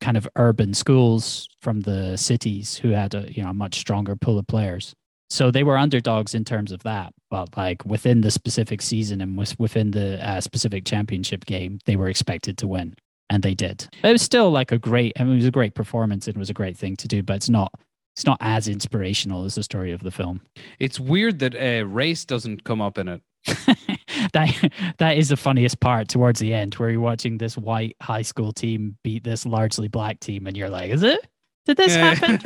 kind 0.00 0.16
of 0.16 0.26
urban 0.36 0.74
schools 0.74 1.48
from 1.60 1.80
the 1.82 2.16
cities 2.16 2.76
who 2.76 2.90
had 2.90 3.14
a 3.14 3.30
you 3.32 3.42
know 3.42 3.50
a 3.50 3.54
much 3.54 3.76
stronger 3.78 4.16
pool 4.16 4.38
of 4.38 4.46
players. 4.46 4.94
So 5.30 5.50
they 5.50 5.64
were 5.64 5.78
underdogs 5.78 6.34
in 6.34 6.44
terms 6.44 6.70
of 6.72 6.82
that, 6.82 7.12
but 7.30 7.56
like 7.56 7.84
within 7.84 8.20
the 8.20 8.30
specific 8.30 8.82
season 8.82 9.20
and 9.20 9.36
with- 9.36 9.58
within 9.58 9.90
the 9.90 10.24
uh, 10.26 10.40
specific 10.40 10.84
championship 10.84 11.44
game, 11.46 11.78
they 11.86 11.96
were 11.96 12.08
expected 12.08 12.58
to 12.58 12.68
win, 12.68 12.94
and 13.30 13.42
they 13.42 13.54
did. 13.54 13.88
It 14.02 14.12
was 14.12 14.22
still 14.22 14.50
like 14.50 14.70
a 14.70 14.78
great. 14.78 15.12
I 15.18 15.24
mean, 15.24 15.32
it 15.34 15.36
was 15.36 15.46
a 15.46 15.50
great 15.50 15.74
performance. 15.74 16.26
and 16.26 16.36
It 16.36 16.38
was 16.38 16.50
a 16.50 16.54
great 16.54 16.76
thing 16.76 16.96
to 16.96 17.08
do, 17.08 17.22
but 17.22 17.36
it's 17.36 17.48
not. 17.48 17.72
It's 18.14 18.24
not 18.26 18.38
as 18.40 18.68
inspirational 18.68 19.44
as 19.44 19.56
the 19.56 19.62
story 19.62 19.90
of 19.92 20.02
the 20.02 20.10
film. 20.10 20.40
It's 20.78 21.00
weird 21.00 21.40
that 21.40 21.54
uh, 21.56 21.84
race 21.86 22.24
doesn't 22.24 22.62
come 22.64 22.80
up 22.80 22.96
in 22.98 23.08
it. 23.08 23.22
that 24.32 24.94
that 24.98 25.16
is 25.18 25.28
the 25.28 25.36
funniest 25.36 25.80
part 25.80 26.08
towards 26.08 26.40
the 26.40 26.54
end, 26.54 26.74
where 26.74 26.90
you're 26.90 27.00
watching 27.00 27.38
this 27.38 27.58
white 27.58 27.96
high 28.00 28.22
school 28.22 28.52
team 28.52 28.96
beat 29.02 29.24
this 29.24 29.44
largely 29.44 29.88
black 29.88 30.20
team, 30.20 30.46
and 30.46 30.56
you're 30.56 30.70
like, 30.70 30.90
"Is 30.90 31.02
it? 31.02 31.26
Did 31.66 31.76
this 31.76 31.94
happen? 31.94 32.38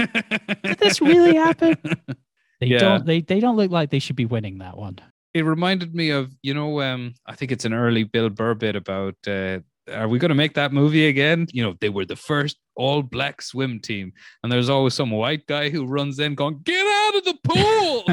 Did 0.64 0.78
this 0.78 1.00
really 1.00 1.34
happen?" 1.34 1.76
They 2.60 2.66
Yeah. 2.66 2.78
don't. 2.78 3.06
They 3.06 3.20
they 3.20 3.38
don't 3.38 3.56
look 3.56 3.70
like 3.70 3.90
they 3.90 4.00
should 4.00 4.16
be 4.16 4.24
winning 4.26 4.58
that 4.58 4.76
one. 4.76 4.98
It 5.32 5.44
reminded 5.44 5.94
me 5.94 6.10
of, 6.10 6.34
you 6.42 6.54
know, 6.54 6.80
um, 6.80 7.14
I 7.26 7.36
think 7.36 7.52
it's 7.52 7.64
an 7.64 7.72
early 7.72 8.02
Bill 8.02 8.30
Burr 8.30 8.54
bit 8.54 8.74
about 8.74 9.14
uh, 9.28 9.58
are 9.92 10.08
we 10.08 10.18
going 10.18 10.30
to 10.30 10.34
make 10.34 10.54
that 10.54 10.72
movie 10.72 11.06
again? 11.06 11.46
You 11.52 11.62
know, 11.62 11.74
they 11.80 11.88
were 11.88 12.04
the 12.04 12.16
first 12.16 12.56
all 12.78 13.02
black 13.02 13.42
swim 13.42 13.80
team. 13.80 14.12
And 14.42 14.50
there's 14.50 14.70
always 14.70 14.94
some 14.94 15.10
white 15.10 15.46
guy 15.46 15.68
who 15.68 15.84
runs 15.84 16.18
in 16.18 16.34
going, 16.34 16.60
get 16.64 16.86
out 16.86 17.16
of 17.16 17.24
the 17.24 17.38
pool. 17.44 18.04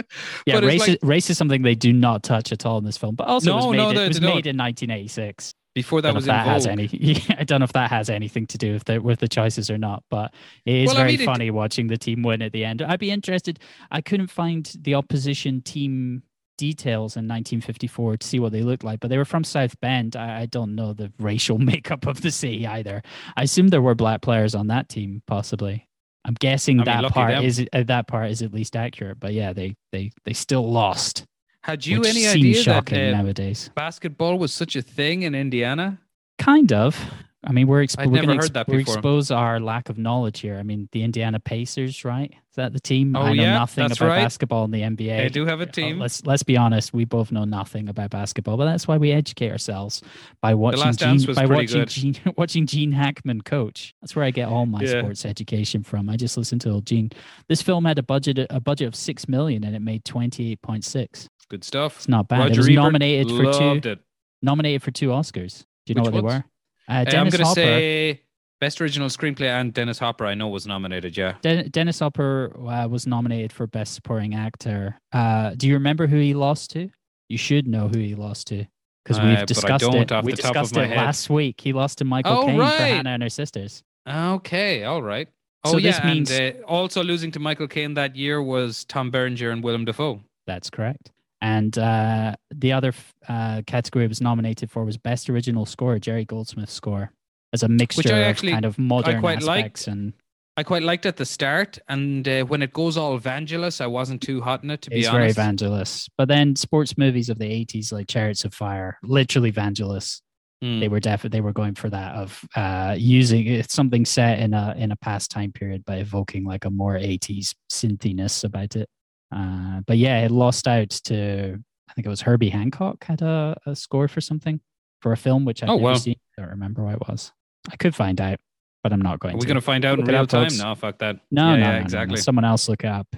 Yeah, 0.46 0.58
race, 0.60 0.80
like- 0.80 0.88
is, 0.88 0.96
race 1.02 1.30
is 1.30 1.38
something 1.38 1.62
they 1.62 1.74
do 1.74 1.92
not 1.92 2.22
touch 2.22 2.52
at 2.52 2.64
all 2.66 2.78
in 2.78 2.84
this 2.84 2.96
film. 2.96 3.14
But 3.14 3.28
also, 3.28 3.52
it 3.52 3.54
was 3.56 3.64
No, 3.66 3.70
made, 3.72 3.78
no, 3.78 3.90
in- 3.90 3.96
it 3.98 4.08
was 4.08 4.20
made 4.20 4.46
in 4.46 4.56
1986. 4.56 5.52
before 5.74 6.00
that 6.02 6.14
was 6.14 6.24
if 6.24 6.28
that 6.28 6.46
has 6.46 6.66
any. 6.66 6.84
I 7.38 7.44
don't 7.44 7.60
know 7.60 7.64
if 7.64 7.72
that 7.74 7.90
has 7.90 8.10
anything 8.10 8.46
to 8.48 8.58
do 8.58 8.72
with 8.72 8.84
the 8.84 8.98
with 8.98 9.20
the 9.20 9.28
choices 9.28 9.70
or 9.70 9.78
not, 9.78 10.02
but 10.10 10.32
it 10.64 10.74
is 10.74 10.88
Well, 10.88 10.96
I 10.96 11.00
very 11.00 11.12
mean, 11.12 11.20
it- 11.20 11.24
funny 11.26 11.50
watching 11.50 11.86
the 11.86 11.98
team 11.98 12.22
win 12.22 12.42
at 12.42 12.52
the 12.52 12.64
end. 12.64 12.82
I'd 12.82 12.98
be 13.00 13.10
interested. 13.10 13.60
I 13.90 14.00
couldn't 14.00 14.28
find 14.30 14.70
the 14.80 14.94
opposition 14.94 15.60
team 15.62 16.22
details 16.60 17.16
in 17.16 17.24
1954 17.24 18.18
to 18.18 18.26
see 18.26 18.38
what 18.38 18.52
they 18.52 18.62
looked 18.62 18.84
like, 18.84 19.00
but 19.00 19.08
they 19.08 19.16
were 19.16 19.24
from 19.24 19.44
South 19.44 19.80
Bend. 19.80 20.14
I, 20.14 20.42
I 20.42 20.46
don't 20.46 20.74
know 20.74 20.92
the 20.92 21.10
racial 21.18 21.56
makeup 21.58 22.06
of 22.06 22.20
the 22.20 22.30
city 22.30 22.66
either. 22.66 23.02
I 23.34 23.44
assume 23.44 23.68
there 23.68 23.80
were 23.80 23.94
black 23.94 24.20
players 24.20 24.54
on 24.54 24.66
that 24.66 24.90
team, 24.90 25.22
possibly. 25.26 25.88
I'm 26.26 26.34
guessing 26.34 26.78
I 26.80 26.84
that 26.84 27.12
part 27.12 27.32
them. 27.32 27.44
is 27.44 27.66
uh, 27.72 27.82
that 27.84 28.06
part 28.06 28.30
is 28.30 28.42
at 28.42 28.52
least 28.52 28.76
accurate. 28.76 29.18
But 29.18 29.32
yeah, 29.32 29.54
they 29.54 29.74
they 29.90 30.12
they 30.24 30.34
still 30.34 30.70
lost. 30.70 31.24
Had 31.62 31.86
you 31.86 32.02
any 32.02 32.26
idea 32.26 32.62
that 32.64 32.92
uh, 32.92 33.10
nowadays? 33.10 33.70
basketball 33.74 34.38
was 34.38 34.52
such 34.52 34.76
a 34.76 34.82
thing 34.82 35.22
in 35.22 35.34
Indiana? 35.34 35.98
Kind 36.38 36.72
of. 36.74 36.94
I 37.42 37.52
mean, 37.52 37.66
we're, 37.68 37.82
exp- 37.82 38.04
we're 38.04 38.20
never 38.20 38.34
heard 38.34 38.42
to 38.48 38.52
that 38.52 38.68
we 38.68 38.78
before. 38.78 38.94
expose 38.96 39.30
our 39.30 39.60
lack 39.60 39.88
of 39.88 39.96
knowledge 39.96 40.40
here. 40.40 40.58
I 40.58 40.62
mean, 40.62 40.90
the 40.92 41.02
Indiana 41.02 41.40
Pacers, 41.40 42.04
right? 42.04 42.30
Is 42.30 42.56
that 42.56 42.74
the 42.74 42.80
team? 42.80 43.16
Oh, 43.16 43.22
I 43.22 43.32
know 43.32 43.42
yeah, 43.42 43.54
nothing 43.54 43.86
about 43.86 44.00
right. 44.00 44.22
basketball 44.22 44.64
in 44.66 44.70
the 44.72 44.82
NBA. 44.82 45.16
They 45.16 45.28
do 45.30 45.46
have 45.46 45.60
a 45.60 45.64
Uh, 45.64 45.72
team. 45.72 45.98
let's 45.98 46.26
let's 46.26 46.42
be 46.42 46.58
honest. 46.58 46.92
We 46.92 47.06
both 47.06 47.32
know 47.32 47.44
nothing 47.44 47.88
about 47.88 48.10
basketball, 48.10 48.58
but 48.58 48.66
that's 48.66 48.86
why 48.86 48.98
we 48.98 49.10
educate 49.12 49.50
ourselves 49.50 50.02
by 50.42 50.52
watching 50.54 50.92
Gene, 50.92 51.34
by 51.34 51.46
watching 51.46 51.80
good. 51.80 51.88
Gene, 51.88 52.16
watching 52.36 52.66
Gene 52.66 52.92
Hackman 52.92 53.40
coach. 53.40 53.94
That's 54.02 54.14
where 54.14 54.24
I 54.26 54.30
get 54.32 54.48
all 54.48 54.66
my 54.66 54.82
Yeah. 54.82 55.00
sports 55.00 55.24
education 55.24 55.82
from. 55.82 56.10
I 56.10 56.16
just 56.18 56.36
listen 56.36 56.58
to 56.58 56.70
old 56.72 56.84
Gene. 56.86 57.10
This 57.48 57.62
film 57.62 57.86
had 57.86 57.98
a 57.98 58.02
budget 58.02 58.38
a 58.50 58.60
budget 58.60 58.86
of 58.88 58.94
six 58.94 59.28
million, 59.28 59.64
and 59.64 59.74
it 59.74 59.80
made 59.80 60.04
twenty 60.04 60.52
eight 60.52 60.60
point 60.60 60.84
six. 60.84 61.26
Good 61.48 61.64
stuff. 61.64 61.96
It's 61.96 62.08
not 62.08 62.28
bad. 62.28 62.40
Roger 62.40 62.52
it 62.52 62.56
was 62.58 62.66
Ebert 62.68 62.76
nominated 62.82 63.28
for 63.30 63.52
two 63.80 63.88
it. 63.88 63.98
nominated 64.42 64.82
for 64.82 64.90
two 64.90 65.08
Oscars. 65.08 65.64
Do 65.86 65.92
you 65.92 65.94
know 65.94 66.02
Which 66.02 66.12
what 66.12 66.24
ones? 66.24 66.34
they 66.34 66.38
were? 66.40 66.44
Uh, 66.90 67.04
Uh, 67.06 67.16
I'm 67.16 67.28
going 67.28 67.30
to 67.32 67.44
Hopper. 67.44 67.54
say 67.60 68.20
best 68.60 68.80
original 68.80 69.08
screenplay 69.08 69.46
and 69.48 69.72
Dennis 69.72 69.98
Hopper. 69.98 70.26
I 70.26 70.34
know 70.34 70.48
was 70.48 70.66
nominated. 70.66 71.16
Yeah. 71.16 71.34
Den- 71.40 71.68
Dennis 71.70 72.00
Hopper 72.00 72.52
uh, 72.68 72.88
was 72.88 73.06
nominated 73.06 73.52
for 73.52 73.66
Best 73.66 73.94
Supporting 73.94 74.34
Actor. 74.34 74.98
Uh, 75.12 75.54
do 75.56 75.66
you 75.68 75.74
remember 75.74 76.06
who 76.06 76.16
he 76.18 76.34
lost 76.34 76.72
to? 76.72 76.90
You 77.28 77.38
should 77.38 77.66
know 77.68 77.88
who 77.88 77.98
he 77.98 78.14
lost 78.16 78.48
to 78.48 78.66
because 79.04 79.18
Uh, 79.18 79.22
we've 79.38 79.46
discussed 79.46 79.84
it. 79.84 80.12
off 80.12 80.24
we 80.24 80.32
the 80.32 80.42
top 80.42 80.50
of 80.56 80.62
discussed 80.62 80.76
it 80.76 80.88
head. 80.88 80.96
last 80.96 81.30
week. 81.30 81.60
He 81.60 81.72
lost 81.72 81.98
to 81.98 82.04
Michael 82.04 82.32
Oh, 82.38 82.46
Caine 82.46 82.56
for 82.56 82.60
right. 82.62 82.80
Hannah 82.94 83.10
and 83.10 83.22
her 83.22 83.28
sisters. 83.30 83.82
Okay. 84.08 84.84
All 84.84 85.02
right. 85.02 85.28
Oh 85.64 85.72
So 85.72 85.76
yeah. 85.78 85.90
this 85.92 86.04
means- 86.04 86.30
and, 86.32 86.56
uh, 86.56 86.66
also 86.66 87.02
losing 87.04 87.30
to 87.32 87.38
Michael 87.38 87.68
Caine 87.68 87.94
that 87.94 88.16
year 88.16 88.42
was 88.42 88.84
Tom 88.86 89.10
Berenger 89.10 89.50
and 89.52 89.62
Willem 89.62 89.84
Dafoe. 89.84 90.22
That's 90.46 90.70
correct. 90.70 91.12
And 91.40 91.76
uh, 91.78 92.36
the 92.54 92.72
other 92.72 92.88
f- 92.88 93.14
uh, 93.28 93.62
category 93.66 94.04
it 94.04 94.08
was 94.08 94.20
nominated 94.20 94.70
for 94.70 94.84
was 94.84 94.98
Best 94.98 95.30
Original 95.30 95.64
Score, 95.66 95.98
Jerry 95.98 96.24
Goldsmith's 96.24 96.72
score, 96.72 97.12
as 97.52 97.62
a 97.62 97.68
mixture 97.68 98.14
actually- 98.14 98.52
of 98.52 98.56
kind 98.56 98.64
of 98.64 98.78
modern 98.78 99.20
quite 99.20 99.42
liked. 99.42 99.58
aspects 99.60 99.86
and 99.86 100.12
I 100.56 100.62
quite 100.62 100.82
liked 100.82 101.06
at 101.06 101.16
the 101.16 101.24
start, 101.24 101.78
and 101.88 102.28
uh, 102.28 102.42
when 102.42 102.60
it 102.60 102.74
goes 102.74 102.98
all 102.98 103.18
Vangelis, 103.18 103.80
I 103.80 103.86
wasn't 103.86 104.20
too 104.20 104.42
hot 104.42 104.62
in 104.62 104.70
it 104.70 104.82
to 104.82 104.90
be 104.90 105.06
honest. 105.06 105.38
It's 105.38 105.38
very. 105.38 105.48
Vangelis. 105.48 106.08
But 106.18 106.28
then 106.28 106.54
sports 106.54 106.98
movies 106.98 107.30
of 107.30 107.38
the 107.38 107.46
80s, 107.46 107.92
like 107.92 108.08
Chariots 108.08 108.44
of 108.44 108.52
Fire, 108.52 108.98
literally 109.02 109.52
Vangelis. 109.52 110.20
Hmm. 110.60 110.80
They 110.80 110.88
were 110.88 111.00
definitely 111.00 111.38
they 111.38 111.40
were 111.40 111.54
going 111.54 111.76
for 111.76 111.88
that 111.88 112.14
of 112.14 112.44
uh, 112.54 112.94
using 112.98 113.46
it's 113.46 113.72
something 113.72 114.04
set 114.04 114.40
in 114.40 114.52
a 114.52 114.74
in 114.76 114.90
a 114.92 114.96
past 114.96 115.30
time 115.30 115.52
period 115.52 115.82
by 115.86 115.96
evoking 115.96 116.44
like 116.44 116.66
a 116.66 116.70
more 116.70 116.94
80s 116.96 117.54
synthiness 117.72 118.44
about 118.44 118.76
it. 118.76 118.86
Uh, 119.34 119.80
but 119.86 119.96
yeah, 119.98 120.24
it 120.24 120.30
lost 120.30 120.66
out 120.68 120.90
to 120.90 121.58
I 121.88 121.92
think 121.94 122.06
it 122.06 122.10
was 122.10 122.20
Herbie 122.22 122.50
Hancock 122.50 123.02
had 123.04 123.20
a, 123.22 123.56
a 123.66 123.74
score 123.74 124.06
for 124.08 124.20
something 124.20 124.60
for 125.02 125.12
a 125.12 125.16
film 125.16 125.44
which 125.44 125.62
I've 125.62 125.68
Oh, 125.70 125.74
never 125.76 125.84
wow. 125.84 125.94
seen. 125.94 126.16
I 126.38 126.42
don't 126.42 126.50
remember 126.50 126.84
what 126.84 126.94
it 126.94 127.08
was. 127.08 127.32
I 127.70 127.76
could 127.76 127.94
find 127.94 128.20
out. 128.20 128.38
but 128.82 128.92
I'm 128.92 129.02
not 129.02 129.18
going 129.20 129.34
Are 129.34 129.38
we 129.38 129.42
to. 129.42 129.46
going 129.46 129.54
to 129.56 129.60
find 129.60 129.84
out 129.84 129.98
Look 129.98 130.08
in 130.08 130.14
real 130.14 130.26
time? 130.26 130.44
folks. 130.44 130.58
No, 130.58 130.74
fuck 130.74 130.98
that. 131.00 131.18
No, 131.30 131.50
yeah, 131.50 131.56
no, 131.56 131.58
yeah, 131.58 131.64
no, 131.66 131.70
no, 131.72 131.76
no. 131.78 131.82
exactly. 131.84 132.16
Someone 132.18 132.44
else 132.44 132.68
look 132.68 132.82
it 132.84 132.88
up. 132.88 133.08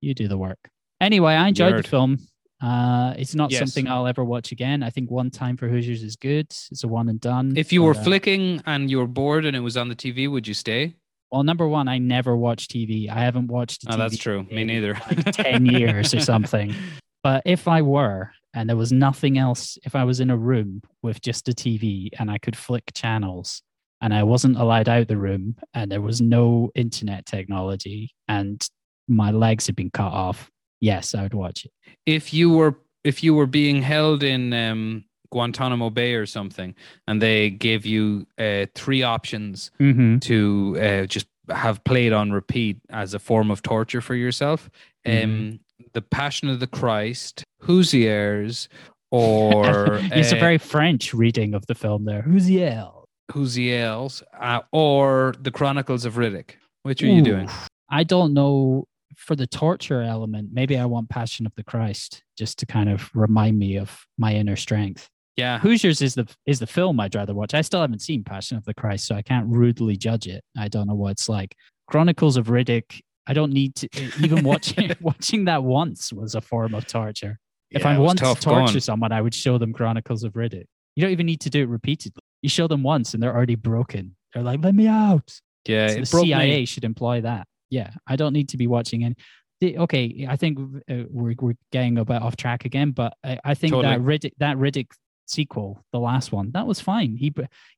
You 0.00 0.14
do 0.14 0.28
the 0.28 0.38
work. 0.38 0.58
Anyway, 1.00 1.34
I 1.34 1.48
enjoyed 1.48 1.74
Nerd. 1.74 1.82
the 1.82 1.88
film. 1.88 2.18
Uh, 2.62 3.14
it's 3.18 3.34
not 3.34 3.50
Yes. 3.50 3.58
something 3.60 3.86
I'll 3.90 4.06
ever 4.06 4.22
watch 4.24 4.52
again. 4.52 4.82
I 4.82 4.90
think 4.90 5.10
one 5.10 5.30
time 5.30 5.56
for 5.56 5.66
Hoosiers 5.68 6.02
is 6.02 6.16
good. 6.16 6.46
It's 6.70 6.84
a 6.84 6.88
one 6.88 7.08
and 7.08 7.20
done. 7.20 7.54
If 7.56 7.72
you 7.72 7.82
were 7.82 7.94
uh, 7.94 8.02
flicking 8.04 8.62
and 8.66 8.90
you 8.90 8.98
were 8.98 9.06
bored 9.06 9.44
and 9.44 9.56
it 9.56 9.60
was 9.60 9.76
on 9.76 9.88
the 9.88 9.96
TV, 9.96 10.30
would 10.30 10.46
you 10.46 10.54
stay? 10.54 10.94
Well, 11.30 11.42
number 11.42 11.66
one, 11.68 11.88
I 11.88 11.98
never 11.98 12.36
watch 12.36 12.68
TV. 12.68 13.08
I 13.10 13.20
haven't 13.20 13.48
watched. 13.48 13.84
Oh, 13.88 13.96
that's 13.96 14.18
true. 14.18 14.46
Me 14.50 14.64
neither. 14.64 14.94
like 14.94 15.32
10 15.32 15.66
years 15.80 16.12
or 16.14 16.20
something. 16.20 16.74
But 17.22 17.42
if 17.44 17.68
I 17.68 17.82
were, 17.82 18.32
and 18.54 18.68
there 18.68 18.76
was 18.76 18.92
nothing 18.92 19.38
else, 19.38 19.78
if 19.84 19.94
I 19.94 20.04
was 20.04 20.20
in 20.20 20.30
a 20.30 20.36
room 20.36 20.82
with 21.02 21.20
just 21.20 21.48
a 21.48 21.52
TV 21.52 22.08
and 22.18 22.30
I 22.30 22.38
could 22.38 22.56
flick 22.56 22.90
channels 22.94 23.62
and 24.00 24.12
I 24.12 24.22
wasn't 24.24 24.56
allowed 24.58 24.88
out 24.88 25.08
the 25.08 25.16
room 25.16 25.56
and 25.74 25.90
there 25.92 26.00
was 26.00 26.20
no 26.20 26.70
internet 26.74 27.26
technology 27.26 28.10
and 28.26 28.66
my 29.06 29.30
legs 29.30 29.66
had 29.66 29.76
been 29.76 29.90
cut 29.90 30.12
off, 30.12 30.50
yes, 30.80 31.14
I 31.14 31.22
would 31.22 31.34
watch 31.34 31.64
it. 31.64 31.72
if 32.06 32.32
you 32.34 32.50
were 32.50 32.76
if 33.02 33.22
you 33.24 33.34
were 33.34 33.46
being 33.46 33.80
held 33.80 34.22
in 34.22 34.52
um, 34.52 35.04
Guantanamo 35.30 35.90
Bay 35.90 36.14
or 36.14 36.26
something, 36.26 36.74
and 37.06 37.20
they 37.22 37.50
gave 37.50 37.86
you 37.86 38.26
uh, 38.38 38.66
three 38.74 39.02
options 39.02 39.70
Mm-hmm. 39.80 40.18
to 40.18 40.76
uh, 40.80 41.06
just 41.06 41.26
have 41.48 41.82
played 41.84 42.12
on 42.12 42.30
repeat 42.32 42.78
as 42.90 43.14
a 43.14 43.18
form 43.18 43.50
of 43.50 43.62
torture 43.62 44.00
for 44.00 44.14
yourself, 44.14 44.70
um, 45.06 45.12
Mhm. 45.12 45.58
the 45.94 46.02
Passion 46.02 46.48
of 46.48 46.60
the 46.60 46.66
Christ, 46.66 47.42
Hoosiers, 47.62 48.68
or 49.10 49.64
it's 50.12 50.32
a 50.32 50.36
uh, 50.36 50.40
very 50.40 50.58
French 50.58 51.12
reading 51.12 51.54
of 51.54 51.66
the 51.66 51.74
film 51.74 52.04
there. 52.04 52.24
L? 52.62 53.04
Hoosiers, 53.32 54.22
uh, 54.38 54.60
or 54.72 55.34
the 55.40 55.50
Chronicles 55.50 56.04
of 56.04 56.14
Riddick. 56.14 56.52
Which 56.82 57.02
are 57.02 57.06
you 57.06 57.22
doing? 57.22 57.48
I 57.90 58.04
don't 58.04 58.32
know. 58.32 58.86
For 59.16 59.36
the 59.36 59.46
torture 59.46 60.00
element, 60.02 60.48
maybe 60.52 60.78
I 60.78 60.86
want 60.86 61.10
Passion 61.10 61.44
of 61.44 61.54
the 61.54 61.64
Christ 61.64 62.22
just 62.38 62.58
to 62.60 62.66
kind 62.66 62.88
of 62.88 63.10
remind 63.14 63.58
me 63.58 63.76
of 63.76 64.06
my 64.16 64.34
inner 64.34 64.56
strength. 64.56 65.10
Yeah, 65.40 65.58
Hoosiers 65.58 66.02
is 66.02 66.14
the 66.14 66.26
is 66.46 66.58
the 66.58 66.66
film 66.66 67.00
I'd 67.00 67.14
rather 67.14 67.34
watch. 67.34 67.54
I 67.54 67.62
still 67.62 67.80
haven't 67.80 68.02
seen 68.02 68.22
Passion 68.24 68.56
of 68.58 68.64
the 68.64 68.74
Christ, 68.74 69.06
so 69.06 69.14
I 69.14 69.22
can't 69.22 69.46
rudely 69.48 69.96
judge 69.96 70.26
it. 70.26 70.44
I 70.58 70.68
don't 70.68 70.86
know 70.86 70.94
what 70.94 71.12
it's 71.12 71.28
like. 71.28 71.54
Chronicles 71.90 72.36
of 72.36 72.46
Riddick. 72.48 73.00
I 73.26 73.32
don't 73.32 73.52
need 73.52 73.74
to 73.76 73.88
even 74.22 74.44
watching 74.50 74.92
watching 75.00 75.46
that 75.46 75.62
once 75.64 76.12
was 76.12 76.34
a 76.34 76.40
form 76.40 76.74
of 76.74 76.86
torture. 76.86 77.38
if 77.70 77.86
I 77.86 77.98
want 77.98 78.18
to 78.18 78.34
torture 78.34 78.80
someone, 78.80 79.12
I 79.12 79.20
would 79.20 79.34
show 79.34 79.56
them 79.58 79.72
Chronicles 79.72 80.24
of 80.24 80.34
Riddick. 80.34 80.66
You 80.96 81.02
don't 81.02 81.12
even 81.12 81.26
need 81.26 81.40
to 81.42 81.50
do 81.50 81.62
it 81.62 81.68
repeatedly. 81.68 82.20
You 82.42 82.48
show 82.48 82.66
them 82.66 82.82
once 82.82 83.14
and 83.14 83.22
they're 83.22 83.34
already 83.34 83.54
broken. 83.54 84.16
They're 84.34 84.42
like, 84.42 84.62
"Let 84.62 84.74
me 84.74 84.86
out." 84.86 85.40
yeah, 85.66 85.88
So 85.88 86.00
the 86.00 86.06
CIA 86.06 86.60
me. 86.60 86.64
should 86.66 86.84
employ 86.84 87.20
that. 87.22 87.46
Yeah, 87.70 87.90
I 88.06 88.16
don't 88.16 88.32
need 88.32 88.48
to 88.50 88.56
be 88.56 88.66
watching 88.66 89.04
any. 89.04 89.14
Okay, 89.62 90.26
I 90.28 90.36
think 90.36 90.58
uh, 90.90 91.04
we're 91.10 91.34
we're 91.40 91.54
getting 91.70 91.98
a 91.98 92.04
bit 92.04 92.20
off 92.22 92.36
track 92.36 92.64
again, 92.64 92.90
but 92.92 93.14
I, 93.24 93.38
I 93.44 93.54
think 93.54 93.72
that 93.72 93.82
Totally. 93.82 94.18
Riddick 94.18 94.32
that 94.38 94.56
Riddick 94.56 94.86
sequel, 95.30 95.84
the 95.92 96.00
last 96.00 96.32
one, 96.32 96.50
that 96.52 96.66
was 96.66 96.80
fine. 96.80 97.16
He 97.16 97.32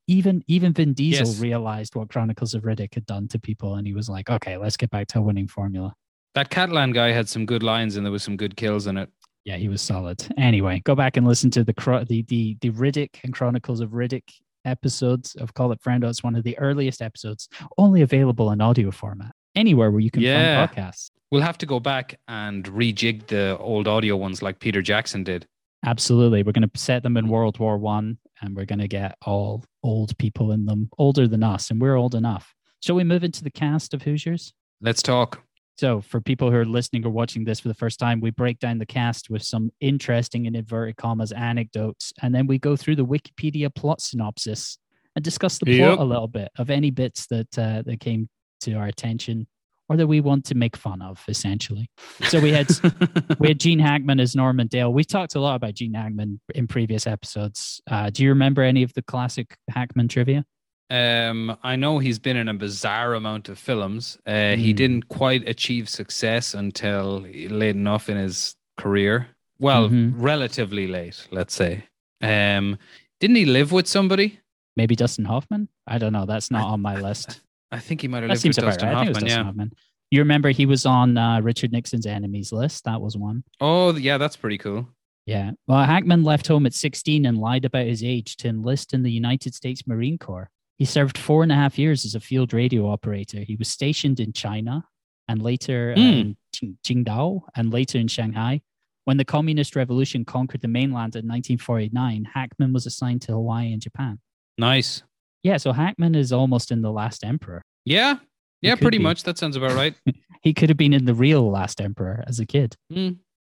even 0.09 0.43
even 0.49 0.73
Vin 0.73 0.95
Diesel 0.95 1.27
Yes. 1.29 1.39
realized 1.41 1.95
what 1.95 2.09
Chronicles 2.11 2.55
of 2.55 2.63
Riddick 2.63 2.95
had 2.95 3.07
done 3.07 3.29
to 3.29 3.39
people, 3.39 3.75
and 3.77 3.87
he 3.87 3.93
was 3.95 4.09
like, 4.09 4.31
okay, 4.31 4.57
let's 4.57 4.77
get 4.77 4.91
back 4.91 5.07
to 5.09 5.19
a 5.19 5.23
winning 5.23 5.49
formula. 5.49 5.95
That 6.35 6.49
Catalan 6.51 6.93
guy 6.93 7.13
had 7.13 7.29
some 7.29 7.45
good 7.47 7.63
lines 7.63 7.97
and 7.97 8.07
there 8.07 8.13
was 8.13 8.23
some 8.23 8.37
good 8.37 8.57
kills 8.57 8.87
in 8.87 8.97
it. 8.97 9.11
Yeah, 9.45 9.57
he 9.57 9.69
was 9.69 9.83
solid. 9.83 10.25
Anyway, 10.39 10.81
go 10.85 10.95
back 10.95 11.17
and 11.17 11.27
listen 11.27 11.51
to 11.51 11.63
the 11.65 11.75
the 12.09 12.23
the, 12.29 12.57
the 12.61 12.71
Riddick 12.71 13.23
and 13.25 13.33
Chronicles 13.33 13.81
of 13.81 13.91
Riddick 13.91 14.23
episodes 14.65 15.35
of 15.37 15.53
Call 15.55 15.73
It 15.73 15.81
Friendo. 15.83 16.09
It's 16.09 16.23
one 16.23 16.37
of 16.37 16.45
the 16.45 16.59
earliest 16.59 17.03
episodes, 17.03 17.49
only 17.79 18.03
available 18.03 18.51
in 18.53 18.61
audio 18.61 18.91
format 18.91 19.33
anywhere 19.55 19.91
where 19.91 20.01
you 20.01 20.11
can 20.11 20.23
Yeah. 20.23 20.67
find 20.67 20.71
podcasts. 20.79 21.11
We'll 21.31 21.43
have 21.43 21.59
to 21.59 21.67
go 21.67 21.81
back 21.81 22.19
and 22.29 22.65
rejig 22.65 23.27
the 23.27 23.57
old 23.59 23.89
audio 23.89 24.17
ones 24.17 24.43
like 24.43 24.59
Peter 24.61 24.81
Jackson 24.83 25.25
did. 25.25 25.47
Absolutely. 25.85 26.43
We're 26.43 26.53
going 26.53 26.69
to 26.69 26.79
set 26.79 27.03
them 27.03 27.17
in 27.17 27.29
World 27.29 27.59
War 27.59 27.77
One 27.77 28.19
and 28.41 28.57
we're 28.57 28.67
going 28.67 28.79
to 28.79 28.89
get 28.89 29.17
all 29.25 29.65
old 29.83 30.17
people 30.19 30.53
in 30.53 30.67
them, 30.67 30.91
older 30.99 31.27
than 31.27 31.43
us, 31.43 31.71
and 31.71 31.81
we're 31.81 31.97
old 31.97 32.15
enough. 32.15 32.55
Shall 32.81 32.97
we 32.97 33.05
move 33.05 33.25
into 33.25 33.45
the 33.45 33.51
cast 33.51 33.95
of 33.95 34.03
Hoosiers? 34.03 34.53
Let's 34.81 35.03
talk. 35.03 35.43
So, 35.79 36.01
for 36.01 36.21
people 36.21 36.51
who 36.51 36.57
are 36.57 36.65
listening 36.65 37.07
or 37.07 37.11
watching 37.11 37.45
this 37.45 37.61
for 37.61 37.69
the 37.69 37.75
first 37.75 37.99
time, 37.99 38.21
we 38.21 38.31
break 38.31 38.59
down 38.59 38.79
the 38.79 38.87
cast 38.87 39.31
with 39.31 39.43
some 39.43 39.71
interesting, 39.81 40.47
and 40.47 40.55
inverted 40.55 40.97
commas, 40.97 41.33
anecdotes, 41.33 42.13
and 42.21 42.35
then 42.35 42.47
we 42.47 42.59
go 42.59 42.77
through 42.77 42.97
the 42.97 43.07
Wikipedia 43.07 43.75
plot 43.75 44.01
synopsis 44.01 44.79
and 45.17 45.25
discuss 45.25 45.59
the 45.59 45.79
plot 45.79 45.99
a 45.99 46.05
little 46.05 46.29
bit 46.29 46.51
of 46.59 46.71
any 46.71 46.91
bits 46.91 47.27
that 47.29 47.59
uh, 47.59 47.83
that 47.83 48.01
came 48.01 48.29
to 48.61 48.75
our 48.75 48.87
attention 48.87 49.47
or 49.93 49.97
that 49.97 50.07
we 50.07 50.21
want 50.21 50.45
to 50.47 50.55
make 50.55 50.77
fun 50.77 51.03
of, 51.03 51.23
essentially. 51.29 51.89
So 52.29 52.41
we 52.41 52.51
had 52.51 52.69
we 53.39 53.49
had 53.49 53.61
Gene 53.61 53.79
Hackman 53.79 54.21
as 54.21 54.35
Norman 54.35 54.67
Dale. 54.69 54.93
We 54.93 55.05
talked 55.05 55.35
a 55.35 55.41
lot 55.41 55.57
about 55.57 55.75
Gene 55.75 55.95
Hackman 55.95 56.41
in 56.55 56.67
previous 56.67 57.07
episodes. 57.07 57.81
Uh, 57.91 58.09
do 58.11 58.23
you 58.23 58.31
remember 58.31 58.63
any 58.63 58.83
of 58.83 58.93
the 58.95 59.03
classic 59.03 59.57
Hackman 59.71 60.09
trivia? 60.09 60.45
Um, 60.91 61.57
I 61.63 61.77
know 61.77 61.99
he's 61.99 62.19
been 62.19 62.37
in 62.37 62.49
a 62.49 62.55
bizarre 62.55 63.15
amount 63.15 63.49
of 63.49 63.59
films. 63.59 64.19
Uh, 64.27 64.57
He 64.57 64.71
Hmm. 64.73 64.77
didn't 64.77 65.09
quite 65.09 65.47
achieve 65.49 65.89
success 65.89 66.55
until 66.55 67.21
late 67.21 67.77
enough 67.77 68.09
in 68.09 68.17
his 68.17 68.57
career. 68.77 69.29
Well, 69.59 69.89
Mhm. 69.89 70.13
relatively 70.17 70.87
late, 70.87 71.29
let's 71.31 71.55
say. 71.55 71.85
Um, 72.21 72.79
didn't 73.21 73.37
he 73.37 73.45
live 73.47 73.73
with 73.73 73.87
somebody? 73.87 74.39
Maybe 74.77 74.95
Dustin 74.97 75.25
Hoffman? 75.27 75.69
I 75.87 75.99
don't 75.99 76.13
know. 76.13 76.27
That's 76.27 76.51
not 76.51 76.65
on 76.67 76.81
my 76.81 76.97
list. 76.97 77.41
I 77.73 77.79
think 77.81 78.01
he 78.03 78.09
might 78.09 78.19
have 78.19 78.29
That 78.29 78.35
lived 78.35 78.43
seems 78.43 78.57
with 78.57 78.67
Dustin 78.67 78.89
right. 78.89 78.95
I 78.97 79.01
think 79.01 79.07
it 79.07 79.15
was 79.15 79.23
Dustin 79.25 79.39
Yeah. 79.39 79.45
Hoffman. 79.45 79.73
You 80.11 80.21
remember 80.21 80.51
he 80.51 80.67
was 80.67 80.85
on 80.87 81.17
uh, 81.17 81.41
Richard 81.41 81.73
Nixon's 81.73 82.05
enemies 82.07 82.53
list. 82.53 82.85
That 82.85 83.01
was 83.01 83.17
one. 83.17 83.43
Oh, 83.61 83.95
yeah, 83.97 84.19
that's 84.19 84.37
pretty 84.37 84.59
cool. 84.59 84.87
Yeah. 85.25 85.53
Well, 85.67 85.83
Hackman 85.85 86.23
left 86.23 86.47
home 86.49 86.67
at 86.67 86.75
16 86.75 87.25
and 87.25 87.39
lied 87.39 87.65
about 87.65 87.87
his 87.87 88.05
age 88.05 88.37
to 88.39 88.49
enlist 88.49 88.93
in 88.93 89.03
the 89.03 89.11
United 89.11 89.55
States 89.55 89.87
Marine 89.87 90.19
Corps. 90.19 90.51
He 90.77 90.85
served 90.85 91.17
four 91.17 91.43
and 91.43 91.51
a 91.53 91.55
half 91.55 91.79
years 91.79 92.05
as 92.05 92.15
a 92.15 92.21
field 92.21 92.53
radio 92.53 92.89
operator. 92.91 93.41
He 93.41 93.57
was 93.57 93.69
stationed 93.69 94.21
in 94.21 94.33
China 94.33 94.85
and 95.29 95.41
later 95.41 95.95
Hmm. 95.95 96.01
in 96.01 96.37
Qingdao 96.85 97.43
and 97.57 97.73
later 97.73 97.99
in 97.99 98.09
Shanghai. 98.09 98.61
When 99.05 99.17
the 99.17 99.25
Communist 99.25 99.75
Revolution 99.77 100.25
conquered 100.25 100.61
the 100.61 100.69
mainland 100.69 101.17
in 101.17 101.27
1949, 101.27 102.25
Hackman 102.35 102.73
was 102.73 102.87
assigned 102.87 103.23
to 103.23 103.33
Hawaii 103.33 103.73
and 103.73 103.81
Japan. 103.81 104.19
Nice. 104.59 105.03
Yeah, 105.43 105.57
so 105.57 105.73
Hackman 105.73 106.15
is 106.15 106.33
almost 106.33 106.71
in 106.71 106.83
The 106.83 106.93
Last 106.93 107.25
Emperor. 107.25 107.63
Yeah. 107.85 108.19
Yeah, 108.61 108.77
pretty 108.77 108.99
be. 108.99 109.05
much. 109.05 109.25
That 109.25 109.39
sounds 109.39 109.57
about 109.57 109.73
right. 109.73 109.95
He 110.43 110.53
could 110.53 110.71
have 110.71 110.77
been 110.77 110.93
in 110.93 111.05
the 111.05 111.15
real 111.15 111.49
Last 111.49 111.81
Emperor 111.81 112.25
as 112.27 112.41
a 112.41 112.47
kid. 112.47 112.75
Hmm. 112.93 113.11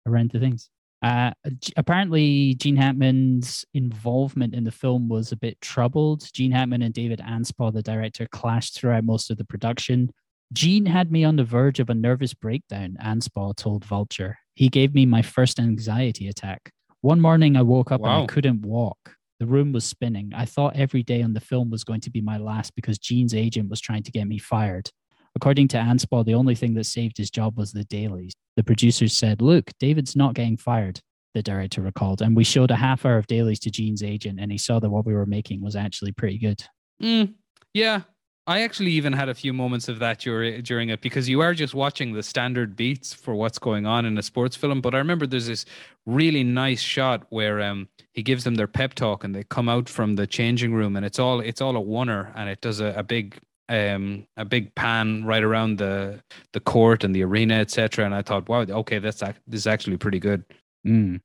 around 0.06 0.30
the 0.30 0.40
things. 0.40 0.70
Uh, 1.02 1.32
apparently, 1.76 2.54
Gene 2.54 2.76
Hackman's 2.76 3.64
involvement 3.74 4.54
in 4.54 4.64
the 4.64 4.70
film 4.70 5.08
was 5.08 5.30
a 5.30 5.36
bit 5.36 5.60
troubled. 5.60 6.26
Gene 6.32 6.50
Hackman 6.50 6.80
and 6.80 6.94
David 6.94 7.20
Anspaugh, 7.20 7.72
the 7.72 7.82
director, 7.82 8.26
clashed 8.32 8.74
throughout 8.74 9.04
most 9.04 9.30
of 9.30 9.36
the 9.36 9.44
production. 9.44 10.10
Gene 10.52 10.86
had 10.86 11.12
me 11.12 11.24
on 11.24 11.36
the 11.36 11.44
verge 11.44 11.78
of 11.78 11.90
a 11.90 11.94
nervous 11.94 12.32
breakdown, 12.32 12.96
Anspaugh 13.04 13.54
told 13.54 13.84
Vulture. 13.84 14.38
He 14.54 14.68
gave 14.68 14.94
me 14.94 15.04
my 15.04 15.22
first 15.22 15.60
anxiety 15.60 16.26
attack. 16.26 16.72
One 17.02 17.20
morning, 17.20 17.56
I 17.56 17.62
woke 17.62 17.92
up 17.92 18.00
and 18.00 18.10
I 18.10 18.26
couldn't 18.26 18.62
walk. 18.62 19.14
The 19.40 19.46
room 19.46 19.72
was 19.72 19.84
spinning. 19.84 20.32
I 20.34 20.44
thought 20.44 20.76
every 20.76 21.02
day 21.02 21.22
on 21.22 21.32
the 21.32 21.40
film 21.40 21.70
was 21.70 21.84
going 21.84 22.00
to 22.02 22.10
be 22.10 22.20
my 22.20 22.38
last 22.38 22.74
because 22.74 22.98
Gene's 22.98 23.34
agent 23.34 23.70
was 23.70 23.80
trying 23.80 24.02
to 24.02 24.10
get 24.10 24.26
me 24.26 24.38
fired. 24.38 24.90
According 25.36 25.68
to 25.68 25.76
Anspaugh, 25.76 26.24
the 26.24 26.34
only 26.34 26.56
thing 26.56 26.74
that 26.74 26.84
saved 26.84 27.16
his 27.16 27.30
job 27.30 27.56
was 27.56 27.72
the 27.72 27.84
dailies. 27.84 28.32
The 28.56 28.64
producers 28.64 29.16
said, 29.16 29.40
Look, 29.40 29.70
David's 29.78 30.16
not 30.16 30.34
getting 30.34 30.56
fired, 30.56 31.00
the 31.34 31.42
director 31.42 31.80
recalled. 31.80 32.22
And 32.22 32.36
we 32.36 32.42
showed 32.42 32.72
a 32.72 32.76
half 32.76 33.06
hour 33.06 33.18
of 33.18 33.28
dailies 33.28 33.60
to 33.60 33.70
Gene's 33.70 34.02
agent, 34.02 34.40
and 34.40 34.50
he 34.50 34.58
saw 34.58 34.80
that 34.80 34.90
what 34.90 35.06
we 35.06 35.14
were 35.14 35.26
making 35.26 35.62
was 35.62 35.76
actually 35.76 36.12
pretty 36.12 36.38
good. 36.38 36.64
Mm, 37.00 37.34
yeah. 37.72 38.02
I 38.48 38.62
actually 38.62 38.92
even 38.92 39.12
had 39.12 39.28
a 39.28 39.34
few 39.34 39.52
moments 39.52 39.88
of 39.88 39.98
that 40.00 40.18
during, 40.20 40.88
it 40.88 41.00
because 41.00 41.28
you 41.28 41.40
are 41.40 41.54
just 41.54 41.74
watching 41.74 42.14
the 42.14 42.22
standard 42.22 42.74
beats 42.74 43.12
for 43.12 43.34
what's 43.34 43.58
going 43.58 43.86
on 43.86 44.06
in 44.06 44.16
a 44.16 44.22
sports 44.22 44.56
film. 44.56 44.80
But 44.80 44.94
I 44.94 44.98
remember 44.98 45.26
there's 45.26 45.46
this 45.46 45.66
really 46.06 46.42
nice 46.42 46.80
shot 46.80 47.26
where 47.28 47.60
um, 47.60 47.88
he 48.12 48.22
gives 48.22 48.44
them 48.44 48.54
their 48.54 48.66
pep 48.66 48.94
talk 48.94 49.22
and 49.22 49.34
they 49.34 49.44
come 49.44 49.68
out 49.68 49.88
from 49.88 50.16
the 50.16 50.26
changing 50.26 50.72
room 50.72 50.96
and 50.96 51.04
it's 51.04 51.18
all 51.18 51.40
it's 51.40 51.60
all 51.60 51.76
a 51.76 51.82
oner 51.82 52.32
and 52.34 52.48
it 52.48 52.60
does 52.60 52.80
a, 52.80 52.94
a 52.96 53.02
big 53.02 53.38
um 53.68 54.26
a 54.38 54.46
big 54.46 54.74
pan 54.74 55.26
right 55.26 55.42
around 55.42 55.76
the 55.76 56.18
the 56.54 56.60
court 56.60 57.04
and 57.04 57.14
the 57.14 57.22
arena 57.22 57.56
etc 57.56 58.06
and 58.06 58.14
i 58.14 58.22
thought 58.22 58.48
wow 58.48 58.62
okay 58.62 58.98
that's 58.98 59.20
this 59.20 59.34
is 59.60 59.66
actually 59.66 59.98
pretty 59.98 60.18
good 60.18 60.42
Mm. 60.86 61.20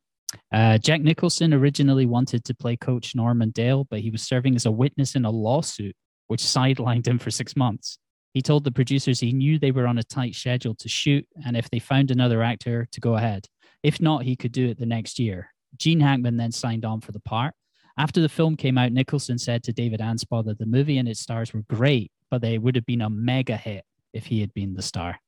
Uh, 0.51 0.77
Jack 0.77 1.01
Nicholson 1.01 1.53
originally 1.53 2.05
wanted 2.05 2.43
to 2.45 2.55
play 2.55 2.75
Coach 2.75 3.15
Norman 3.15 3.51
Dale, 3.51 3.85
but 3.85 3.99
he 3.99 4.09
was 4.09 4.23
serving 4.23 4.55
as 4.55 4.65
a 4.65 4.71
witness 4.71 5.15
in 5.15 5.25
a 5.25 5.29
lawsuit, 5.29 5.95
which 6.33 6.41
sidelined 6.41 7.07
him 7.07 7.19
for 7.19 7.29
six 7.29 7.55
months. 7.55 7.99
He 8.33 8.41
told 8.41 8.63
the 8.63 8.71
producers 8.71 9.19
he 9.19 9.33
knew 9.33 9.59
they 9.59 9.69
were 9.69 9.85
on 9.85 9.99
a 9.99 10.03
tight 10.03 10.33
schedule 10.33 10.73
to 10.73 10.89
shoot, 10.89 11.27
and 11.45 11.55
if 11.55 11.69
they 11.69 11.77
found 11.77 12.09
another 12.09 12.41
actor, 12.41 12.87
to 12.91 12.99
go 12.99 13.17
ahead. 13.17 13.45
If 13.83 14.01
not, 14.01 14.23
he 14.23 14.35
could 14.35 14.51
do 14.51 14.67
it 14.67 14.79
the 14.79 14.87
next 14.87 15.19
year. 15.19 15.53
Gene 15.77 15.99
Hackman 15.99 16.37
then 16.37 16.51
signed 16.51 16.85
on 16.85 17.01
for 17.01 17.11
the 17.11 17.19
part. 17.19 17.53
After 17.99 18.19
the 18.19 18.29
film 18.29 18.57
came 18.57 18.79
out, 18.79 18.91
Nicholson 18.91 19.37
said 19.37 19.63
to 19.65 19.73
David 19.73 19.99
Anspaugh 19.99 20.43
that 20.45 20.57
the 20.57 20.65
movie 20.65 20.97
and 20.97 21.07
its 21.07 21.19
stars 21.19 21.53
were 21.53 21.61
great, 21.69 22.11
but 22.31 22.41
they 22.41 22.57
would 22.57 22.73
have 22.73 22.87
been 22.87 23.01
a 23.01 23.11
mega 23.11 23.55
hit 23.55 23.85
if 24.11 24.25
he 24.25 24.41
had 24.41 24.51
been 24.55 24.73
the 24.73 24.81
star. 24.81 25.19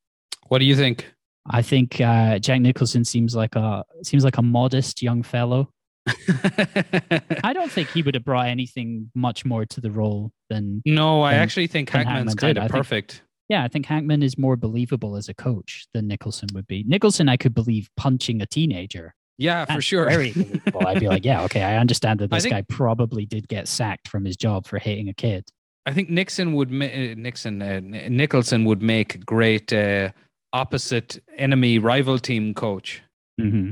What 0.48 0.58
do 0.58 0.66
you 0.66 0.76
think? 0.76 1.14
I 1.48 1.62
think 1.62 2.02
uh, 2.02 2.40
Jack 2.40 2.62
Nicholson 2.62 3.06
seems 3.06 3.36
like 3.36 3.56
a 3.56 3.86
seems 4.02 4.24
like 4.24 4.40
a 4.40 4.42
modest 4.42 5.04
young 5.04 5.22
fellow. 5.22 5.70
I 7.44 7.52
don't 7.54 7.72
think 7.72 7.90
he 7.90 8.02
would 8.02 8.16
have 8.16 8.24
brought 8.26 8.48
anything 8.48 9.12
much 9.16 9.46
more 9.46 9.66
to 9.66 9.82
the 9.82 9.92
role 9.92 10.32
than 10.50 10.82
no, 10.86 11.22
I 11.22 11.34
than- 11.34 11.42
actually 11.42 11.68
think 11.68 11.90
Hackman's 11.90 12.34
Hackman 12.34 12.38
kind 12.38 12.58
of 12.58 12.64
think- 12.64 12.72
perfect. 12.72 13.22
yeah. 13.50 13.64
I 13.64 13.68
think 13.68 13.86
Hackman 13.86 14.24
is 14.24 14.38
more 14.38 14.56
believable 14.56 15.16
as 15.16 15.30
a 15.30 15.34
coach 15.34 15.86
than 15.94 16.08
Nicholson 16.08 16.50
would 16.54 16.68
be. 16.68 16.84
Nicholson, 16.88 17.30
I 17.30 17.38
could 17.38 17.54
believe 17.54 17.90
punching 17.98 18.42
a 18.42 18.46
teenager. 18.46 19.14
Yeah, 19.38 19.66
for 19.66 19.74
That's 19.74 19.86
sure. 19.86 20.06
Very 20.10 20.32
believable. 20.32 20.88
I'd 20.88 21.00
be 21.00 21.08
like, 21.10 21.26
yeah, 21.26 21.44
okay, 21.44 21.62
I 21.64 21.78
understand 21.78 22.20
that 22.20 22.30
this 22.32 22.44
think- 22.44 22.54
guy 22.54 22.62
probably 22.64 23.26
did 23.26 23.48
get 23.48 23.68
sacked 23.68 24.08
from 24.08 24.26
his 24.26 24.38
job 24.38 24.66
for 24.68 24.80
hitting 24.80 25.10
a 25.10 25.14
kid. 25.14 25.50
I 25.88 25.94
think 25.94 26.10
Nixon 26.10 26.54
would 26.54 26.72
ma- 26.72 26.86
uh, 26.86 27.14
Nixon 27.16 27.62
uh, 27.62 27.80
Nicholson 28.10 28.66
would 28.66 28.82
make 28.82 29.24
great 29.26 29.72
uh, 29.72 30.10
opposite 30.52 31.22
enemy 31.38 31.78
rival 31.80 32.18
team 32.18 32.54
coach. 32.54 33.02
hmm 33.40 33.72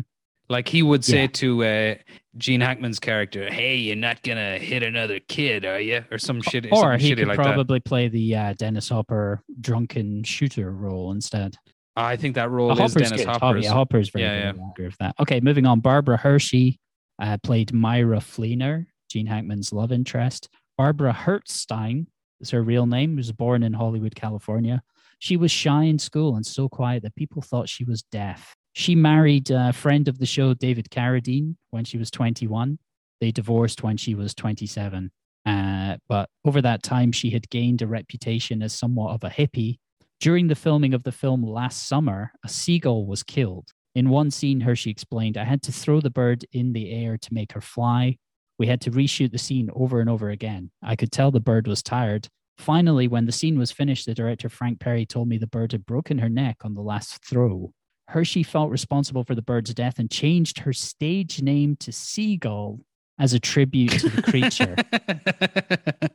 Like 0.49 0.67
he 0.67 0.83
would 0.83 1.03
say 1.05 1.21
Yeah. 1.21 1.27
to 1.27 1.63
uh, 1.63 1.95
Gene 2.37 2.61
Hackman's 2.61 2.99
character, 2.99 3.49
"Hey, 3.51 3.77
you're 3.77 3.95
not 3.95 4.21
gonna 4.23 4.57
hit 4.57 4.83
another 4.83 5.19
kid, 5.19 5.65
are 5.65 5.79
you?" 5.79 6.03
Or 6.11 6.17
some 6.17 6.41
shit, 6.41 6.67
Or 6.71 6.97
he 6.97 7.15
could 7.15 7.27
like 7.27 7.37
that. 7.37 7.43
probably 7.43 7.79
play 7.79 8.07
the 8.09 8.35
uh, 8.35 8.53
Dennis 8.53 8.89
Hopper 8.89 9.41
drunken 9.61 10.23
shooter 10.23 10.71
role 10.71 11.11
instead. 11.11 11.55
I 11.95 12.15
think 12.17 12.35
that 12.35 12.49
role 12.49 12.71
is 12.71 12.79
Hopper's 12.79 13.09
Dennis. 13.09 13.23
Hopper, 13.23 13.45
Hopper's. 13.45 13.63
yeah, 13.63 13.71
Hopper's 13.73 14.09
very 14.09 14.25
Yeah, 14.25 14.51
good. 14.51 14.61
I 14.61 14.69
agree 14.71 14.85
with 14.87 14.97
that. 14.97 15.15
Okay, 15.19 15.39
moving 15.39 15.65
on. 15.65 15.79
Barbara 15.79 16.17
Hershey 16.17 16.79
uh, 17.21 17.37
played 17.43 17.71
Myra 17.71 18.17
Fleener, 18.17 18.87
Gene 19.09 19.27
Hackman's 19.27 19.71
love 19.71 19.91
interest. 19.91 20.49
Barbara 20.77 21.13
Herzstein 21.13 22.07
is 22.41 22.49
her 22.49 22.63
real 22.63 22.85
name. 22.87 23.15
Was 23.15 23.31
born 23.31 23.61
in 23.63 23.73
Hollywood, 23.73 24.15
California. 24.15 24.81
She 25.19 25.37
was 25.37 25.51
shy 25.51 25.83
in 25.83 25.99
school 25.99 26.35
and 26.35 26.45
so 26.45 26.67
quiet 26.67 27.03
that 27.03 27.15
people 27.15 27.41
thought 27.43 27.69
she 27.69 27.83
was 27.85 28.01
deaf. 28.01 28.55
She 28.73 28.95
married 28.95 29.51
a 29.51 29.71
friend 29.71 30.07
of 30.07 30.17
the 30.17 30.25
show, 30.25 30.53
David 30.53 30.89
Carradine, 30.89 31.55
when 31.71 31.85
she 31.85 31.97
was 31.97 32.11
21. 32.11 32.79
They 33.21 33.31
divorced 33.31 33.83
when 33.83 33.97
she 33.97 34.15
was 34.15 34.33
27. 34.33 35.11
Uh, 35.45 35.97
but 36.09 36.29
over 36.43 36.61
that 36.61 36.83
time, 36.83 37.11
she 37.11 37.29
had 37.29 37.49
gained 37.49 37.81
a 37.81 37.87
reputation 37.87 38.61
as 38.61 38.73
somewhat 38.73 39.13
of 39.13 39.23
a 39.23 39.29
hippie 39.29 39.77
during 40.23 40.47
the 40.47 40.55
filming 40.55 40.93
of 40.93 41.03
the 41.03 41.11
film 41.11 41.43
last 41.43 41.85
summer, 41.85 42.31
a 42.45 42.47
seagull 42.47 43.05
was 43.05 43.23
killed. 43.23 43.73
In 43.93 44.07
one 44.09 44.31
scene, 44.31 44.61
Hershey 44.61 44.89
explained, 44.89 45.37
I 45.37 45.43
had 45.43 45.61
to 45.63 45.71
throw 45.73 45.99
the 45.99 46.09
bird 46.09 46.45
in 46.53 46.71
the 46.71 46.93
air 46.93 47.17
to 47.17 47.33
make 47.33 47.51
her 47.51 47.59
fly. 47.59 48.15
We 48.57 48.67
had 48.67 48.79
to 48.81 48.91
reshoot 48.91 49.33
the 49.33 49.37
scene 49.37 49.69
over 49.75 49.99
and 49.99 50.09
over 50.09 50.29
again. 50.29 50.71
I 50.81 50.95
could 50.95 51.11
tell 51.11 51.29
the 51.29 51.41
bird 51.41 51.67
was 51.67 51.83
tired. 51.83 52.29
Finally, 52.57 53.09
when 53.09 53.25
the 53.25 53.33
scene 53.33 53.59
was 53.59 53.73
finished, 53.73 54.05
the 54.05 54.13
director 54.13 54.47
Frank 54.47 54.79
Perry 54.79 55.05
told 55.05 55.27
me 55.27 55.37
the 55.37 55.45
bird 55.45 55.73
had 55.73 55.85
broken 55.85 56.19
her 56.19 56.29
neck 56.29 56.59
on 56.63 56.73
the 56.73 56.81
last 56.81 57.21
throw. 57.27 57.73
Hershey 58.09 58.43
felt 58.43 58.69
responsible 58.69 59.23
for 59.23 59.35
the 59.35 59.41
bird's 59.41 59.73
death 59.73 59.99
and 59.99 60.09
changed 60.09 60.59
her 60.59 60.73
stage 60.73 61.41
name 61.41 61.75
to 61.77 61.91
Seagull 61.91 62.81
as 63.19 63.33
a 63.33 63.39
tribute 63.39 63.91
to 63.91 64.09
the 64.09 64.21
creature. 64.21 64.75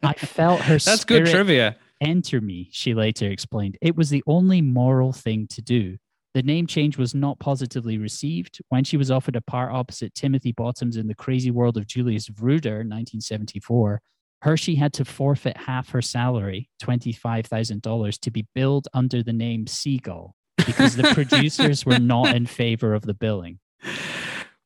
I 0.02 0.12
felt 0.18 0.60
her 0.62 0.78
That's 0.78 1.04
good 1.04 1.26
trivia. 1.26 1.76
enter 2.00 2.40
me, 2.40 2.68
she 2.72 2.94
later 2.94 3.30
explained. 3.30 3.78
It 3.80 3.96
was 3.96 4.10
the 4.10 4.22
only 4.26 4.60
moral 4.60 5.12
thing 5.12 5.46
to 5.48 5.62
do. 5.62 5.96
The 6.34 6.42
name 6.42 6.66
change 6.66 6.98
was 6.98 7.14
not 7.14 7.38
positively 7.38 7.98
received. 7.98 8.60
When 8.68 8.84
she 8.84 8.96
was 8.96 9.10
offered 9.10 9.36
a 9.36 9.40
part 9.40 9.72
opposite 9.72 10.14
Timothy 10.14 10.52
Bottoms 10.52 10.96
in 10.96 11.06
The 11.06 11.14
Crazy 11.14 11.50
World 11.50 11.76
of 11.76 11.86
Julius 11.86 12.28
Vrooder, 12.28 12.84
1974, 12.84 14.02
Hershey 14.42 14.76
had 14.76 14.92
to 14.92 15.04
forfeit 15.04 15.56
half 15.56 15.88
her 15.90 16.02
salary, 16.02 16.68
$25,000, 16.82 18.20
to 18.20 18.30
be 18.30 18.46
billed 18.54 18.86
under 18.94 19.22
the 19.22 19.32
name 19.32 19.66
Seagull 19.66 20.36
because 20.66 20.96
the 20.96 21.10
producers 21.14 21.84
were 21.86 21.98
not 21.98 22.34
in 22.34 22.46
favor 22.46 22.94
of 22.94 23.02
the 23.02 23.14
billing. 23.14 23.58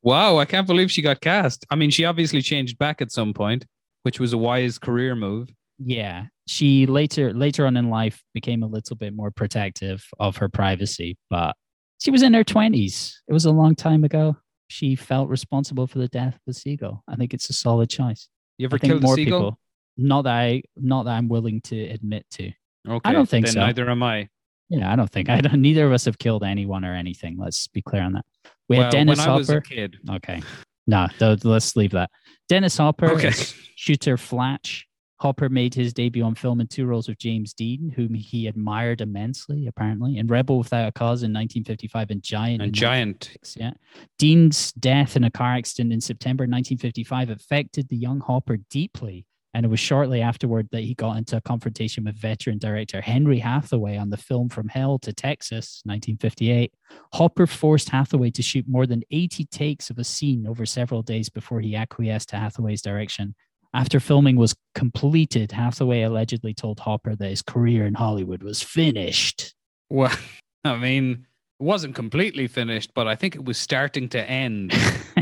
Wow, 0.03 0.39
I 0.39 0.45
can't 0.45 0.67
believe 0.67 0.91
she 0.91 1.03
got 1.03 1.21
cast. 1.21 1.65
I 1.71 1.77
mean, 1.77 1.91
she 1.91 2.05
obviously 2.05 2.43
changed 2.43 2.79
back 2.79 3.01
at 3.01 3.13
some 3.13 3.33
point, 3.33 3.67
which 4.03 4.19
was 4.19 4.33
a 4.33 4.39
wise 4.39 4.79
career 4.79 5.15
move. 5.15 5.49
Yeah, 5.79 6.27
she 6.47 6.87
later 6.87 7.33
later 7.33 7.67
on 7.67 7.77
in 7.77 7.89
life 7.89 8.23
became 8.35 8.63
a 8.63 8.67
little 8.67 8.97
bit 8.97 9.15
more 9.15 9.31
protective 9.31 10.05
of 10.19 10.37
her 10.37 10.49
privacy, 10.49 11.17
but 11.31 11.57
she 11.99 12.11
was 12.11 12.23
in 12.23 12.35
her 12.35 12.45
twenties. 12.45 13.23
It 13.29 13.33
was 13.33 13.45
a 13.45 13.51
long 13.51 13.75
time 13.75 14.05
ago. 14.05 14.37
She 14.69 14.97
felt 14.97 15.29
responsible 15.29 15.87
for 15.87 15.99
the 15.99 16.09
death 16.09 16.35
of 16.35 16.41
the 16.47 16.55
seagull. 16.55 17.05
I 17.07 17.17
think 17.17 17.35
it's 17.35 17.49
a 17.51 17.53
solid 17.53 17.91
choice. 17.91 18.29
You 18.59 18.67
ever 18.67 18.79
killed 18.79 19.03
a 19.03 19.07
more 19.07 19.17
seagull? 19.17 19.41
people, 19.41 19.59
not 19.97 20.23
that 20.23 20.35
I, 20.35 20.63
not 20.77 21.05
that 21.05 21.13
I'm 21.13 21.29
willing 21.29 21.61
to 21.63 21.81
admit 21.81 22.27
to. 22.33 22.53
Okay, 22.89 23.01
I 23.05 23.13
don't 23.13 23.29
think 23.29 23.47
then 23.47 23.55
so. 23.55 23.61
Neither 23.61 23.89
am 23.89 24.03
I. 24.03 24.29
Yeah, 24.73 24.91
I 24.91 24.97
don't 24.97 25.11
think 25.11 25.29
I 25.29 25.41
don't. 25.43 25.61
Neither 25.61 25.87
of 25.87 25.93
us 25.93 26.07
have 26.07 26.19
killed 26.19 26.43
anyone 26.43 26.85
or 26.85 26.95
anything. 26.95 27.37
Let's 27.39 27.69
be 27.69 27.83
clear 27.83 28.03
on 28.03 28.15
that. 28.15 28.25
We 28.69 28.77
well, 28.79 28.85
had 28.85 28.93
Dennis 28.93 29.19
when 29.19 29.29
I 29.29 29.37
was 29.37 29.49
a 29.51 29.55
Hopper. 29.55 29.61
kid. 29.61 29.99
Okay, 30.11 30.43
no, 30.87 31.07
th- 31.19 31.45
let's 31.45 31.77
leave 31.77 31.91
that. 31.93 32.11
Dennis 32.49 32.77
Hopper, 32.79 33.11
Okay. 33.13 33.33
Shooter 33.77 34.17
Flatch. 34.17 34.87
Hopper 35.21 35.49
made 35.49 35.73
his 35.73 35.93
debut 35.93 36.25
on 36.25 36.35
film 36.35 36.61
in 36.61 36.67
two 36.67 36.85
roles 36.85 37.07
with 37.09 37.17
James 37.17 37.53
Dean, 37.55 37.93
whom 37.95 38.13
he 38.13 38.49
admired 38.49 39.01
immensely, 39.01 39.69
apparently, 39.69 40.19
in 40.19 40.27
Rebel 40.27 40.59
Without 40.59 40.89
a 40.89 40.91
Cause 40.91 41.23
in 41.23 41.33
1955 41.33 42.11
and 42.11 42.23
Giant. 42.25 42.61
And 42.61 42.73
giant. 42.73 43.31
Yeah. 43.57 43.71
Dean's 44.19 44.73
death 44.73 45.15
in 45.15 45.23
a 45.23 45.31
car 45.31 45.55
accident 45.55 45.93
in 45.93 46.01
September 46.01 46.43
1955 46.43 47.31
affected 47.31 47.89
the 47.89 47.97
young 47.97 48.19
Hopper 48.19 48.57
deeply. 48.69 49.25
And 49.55 49.67
it 49.67 49.69
was 49.69 49.81
shortly 49.81 50.23
afterward 50.23 50.69
that 50.73 50.81
he 50.85 50.95
got 50.95 51.19
into 51.19 51.37
a 51.37 51.41
confrontation 51.43 52.05
with 52.05 52.17
veteran 52.17 52.59
director 52.59 53.03
Henry 53.03 53.39
Hathaway 53.39 53.99
on 53.99 54.09
the 54.09 54.17
film 54.17 54.49
From 54.49 54.69
Hell 54.69 54.99
to 55.01 55.13
Texas, 55.13 55.83
1958. 55.85 56.73
Hopper 57.13 57.47
forced 57.47 57.91
Hathaway 57.91 58.31
to 58.31 58.43
shoot 58.43 58.65
more 58.67 58.87
than 58.87 59.03
80 59.11 59.45
takes 59.47 59.91
of 59.91 59.99
a 59.99 60.05
scene 60.05 60.47
over 60.47 60.65
several 60.65 61.03
days 61.03 61.29
before 61.29 61.61
he 61.61 61.77
acquiesced 61.77 62.31
to 62.31 62.37
Hathaway's 62.37 62.81
direction. 62.81 63.35
After 63.75 64.01
filming 64.01 64.37
was 64.37 64.55
completed, 64.75 65.53
Hathaway 65.53 66.03
allegedly 66.03 66.55
told 66.55 66.81
Hopper 66.81 67.15
that 67.17 67.29
his 67.29 67.43
career 67.43 67.85
in 67.85 67.95
Hollywood 67.95 68.43
was 68.43 68.63
finished. 68.63 69.55
Well, 69.91 70.15
I 70.65 70.77
mean, 70.77 71.27
it 71.61 71.63
wasn't 71.63 71.95
completely 71.95 72.47
finished, 72.47 72.93
but 72.95 73.07
I 73.07 73.17
think 73.17 73.35
it 73.35 73.45
was 73.45 73.59
starting 73.59 74.09
to 74.11 74.31
end. 74.31 74.73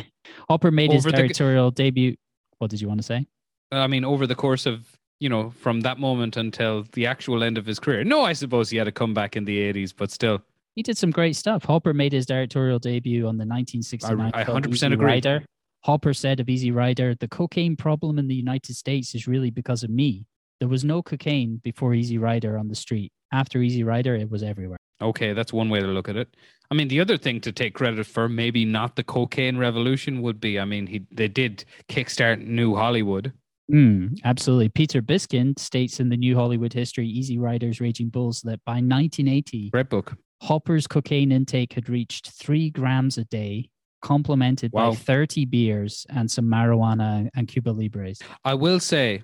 Hopper 0.48 0.70
made 0.70 0.92
his 0.92 1.04
Over 1.04 1.16
the- 1.16 1.72
debut. 1.74 2.16
What 2.58 2.70
did 2.70 2.80
you 2.80 2.88
want 2.88 3.00
to 3.00 3.06
say? 3.06 3.26
I 3.72 3.86
mean, 3.86 4.04
over 4.04 4.26
the 4.26 4.34
course 4.34 4.66
of 4.66 4.96
you 5.20 5.28
know, 5.28 5.50
from 5.50 5.82
that 5.82 5.98
moment 5.98 6.38
until 6.38 6.86
the 6.92 7.04
actual 7.06 7.42
end 7.44 7.58
of 7.58 7.66
his 7.66 7.78
career. 7.78 8.02
No, 8.04 8.22
I 8.22 8.32
suppose 8.32 8.70
he 8.70 8.78
had 8.78 8.88
a 8.88 8.92
comeback 8.92 9.36
in 9.36 9.44
the 9.44 9.58
'80s, 9.58 9.92
but 9.96 10.10
still, 10.10 10.40
He 10.76 10.82
did 10.82 10.96
some 10.96 11.10
great 11.10 11.36
stuff. 11.36 11.64
Hopper 11.64 11.92
made 11.92 12.12
his 12.12 12.24
directorial 12.26 12.78
debut 12.78 13.26
on 13.26 13.36
the 13.36 13.44
1969 13.44 14.30
I- 14.34 14.40
I 14.40 14.44
100% 14.44 14.72
Easy 14.72 14.86
agree. 14.94 15.04
Rider. 15.06 15.44
Hopper 15.84 16.14
said 16.14 16.40
of 16.40 16.48
Easy 16.48 16.70
Rider, 16.70 17.14
the 17.14 17.28
cocaine 17.28 17.74
problem 17.76 18.18
in 18.18 18.28
the 18.28 18.34
United 18.34 18.74
States 18.76 19.14
is 19.14 19.26
really 19.26 19.50
because 19.50 19.82
of 19.82 19.90
me. 19.90 20.26
There 20.58 20.68
was 20.68 20.84
no 20.84 21.02
cocaine 21.02 21.60
before 21.64 21.94
Easy 21.94 22.18
Rider 22.18 22.56
on 22.58 22.68
the 22.68 22.74
street. 22.74 23.10
After 23.32 23.60
Easy 23.62 23.82
Rider, 23.82 24.14
it 24.14 24.30
was 24.30 24.42
everywhere. 24.42 24.78
okay, 25.02 25.32
that's 25.32 25.52
one 25.52 25.68
way 25.70 25.80
to 25.80 25.86
look 25.86 26.08
at 26.08 26.16
it. 26.16 26.34
I 26.70 26.74
mean, 26.74 26.88
the 26.88 27.00
other 27.00 27.16
thing 27.18 27.40
to 27.40 27.52
take 27.52 27.72
credit 27.74 28.06
for, 28.06 28.28
maybe 28.28 28.64
not 28.64 28.96
the 28.96 29.02
cocaine 29.02 29.56
revolution, 29.58 30.20
would 30.22 30.40
be, 30.40 30.58
I 30.60 30.64
mean, 30.66 30.86
he 30.86 30.98
they 31.10 31.28
did 31.28 31.64
kickstart 31.88 32.46
New 32.46 32.76
Hollywood. 32.76 33.32
Mm, 33.70 34.18
absolutely. 34.24 34.68
Peter 34.68 35.00
Biskind 35.00 35.58
states 35.58 36.00
in 36.00 36.08
the 36.08 36.16
New 36.16 36.34
Hollywood 36.36 36.72
History, 36.72 37.06
Easy 37.06 37.38
Riders, 37.38 37.80
Raging 37.80 38.08
Bulls, 38.08 38.42
that 38.42 38.60
by 38.64 38.74
1980, 38.74 39.70
Red 39.72 39.88
Book. 39.88 40.14
Hopper's 40.42 40.86
cocaine 40.86 41.30
intake 41.32 41.72
had 41.74 41.88
reached 41.88 42.30
three 42.30 42.70
grams 42.70 43.18
a 43.18 43.24
day, 43.26 43.68
complemented 44.02 44.72
Wow. 44.72 44.90
by 44.90 44.96
30 44.96 45.44
beers 45.44 46.06
and 46.08 46.30
some 46.30 46.46
marijuana 46.46 47.28
and 47.34 47.46
Cuba 47.46 47.70
Libres. 47.70 48.18
I 48.44 48.54
will 48.54 48.80
say 48.80 49.22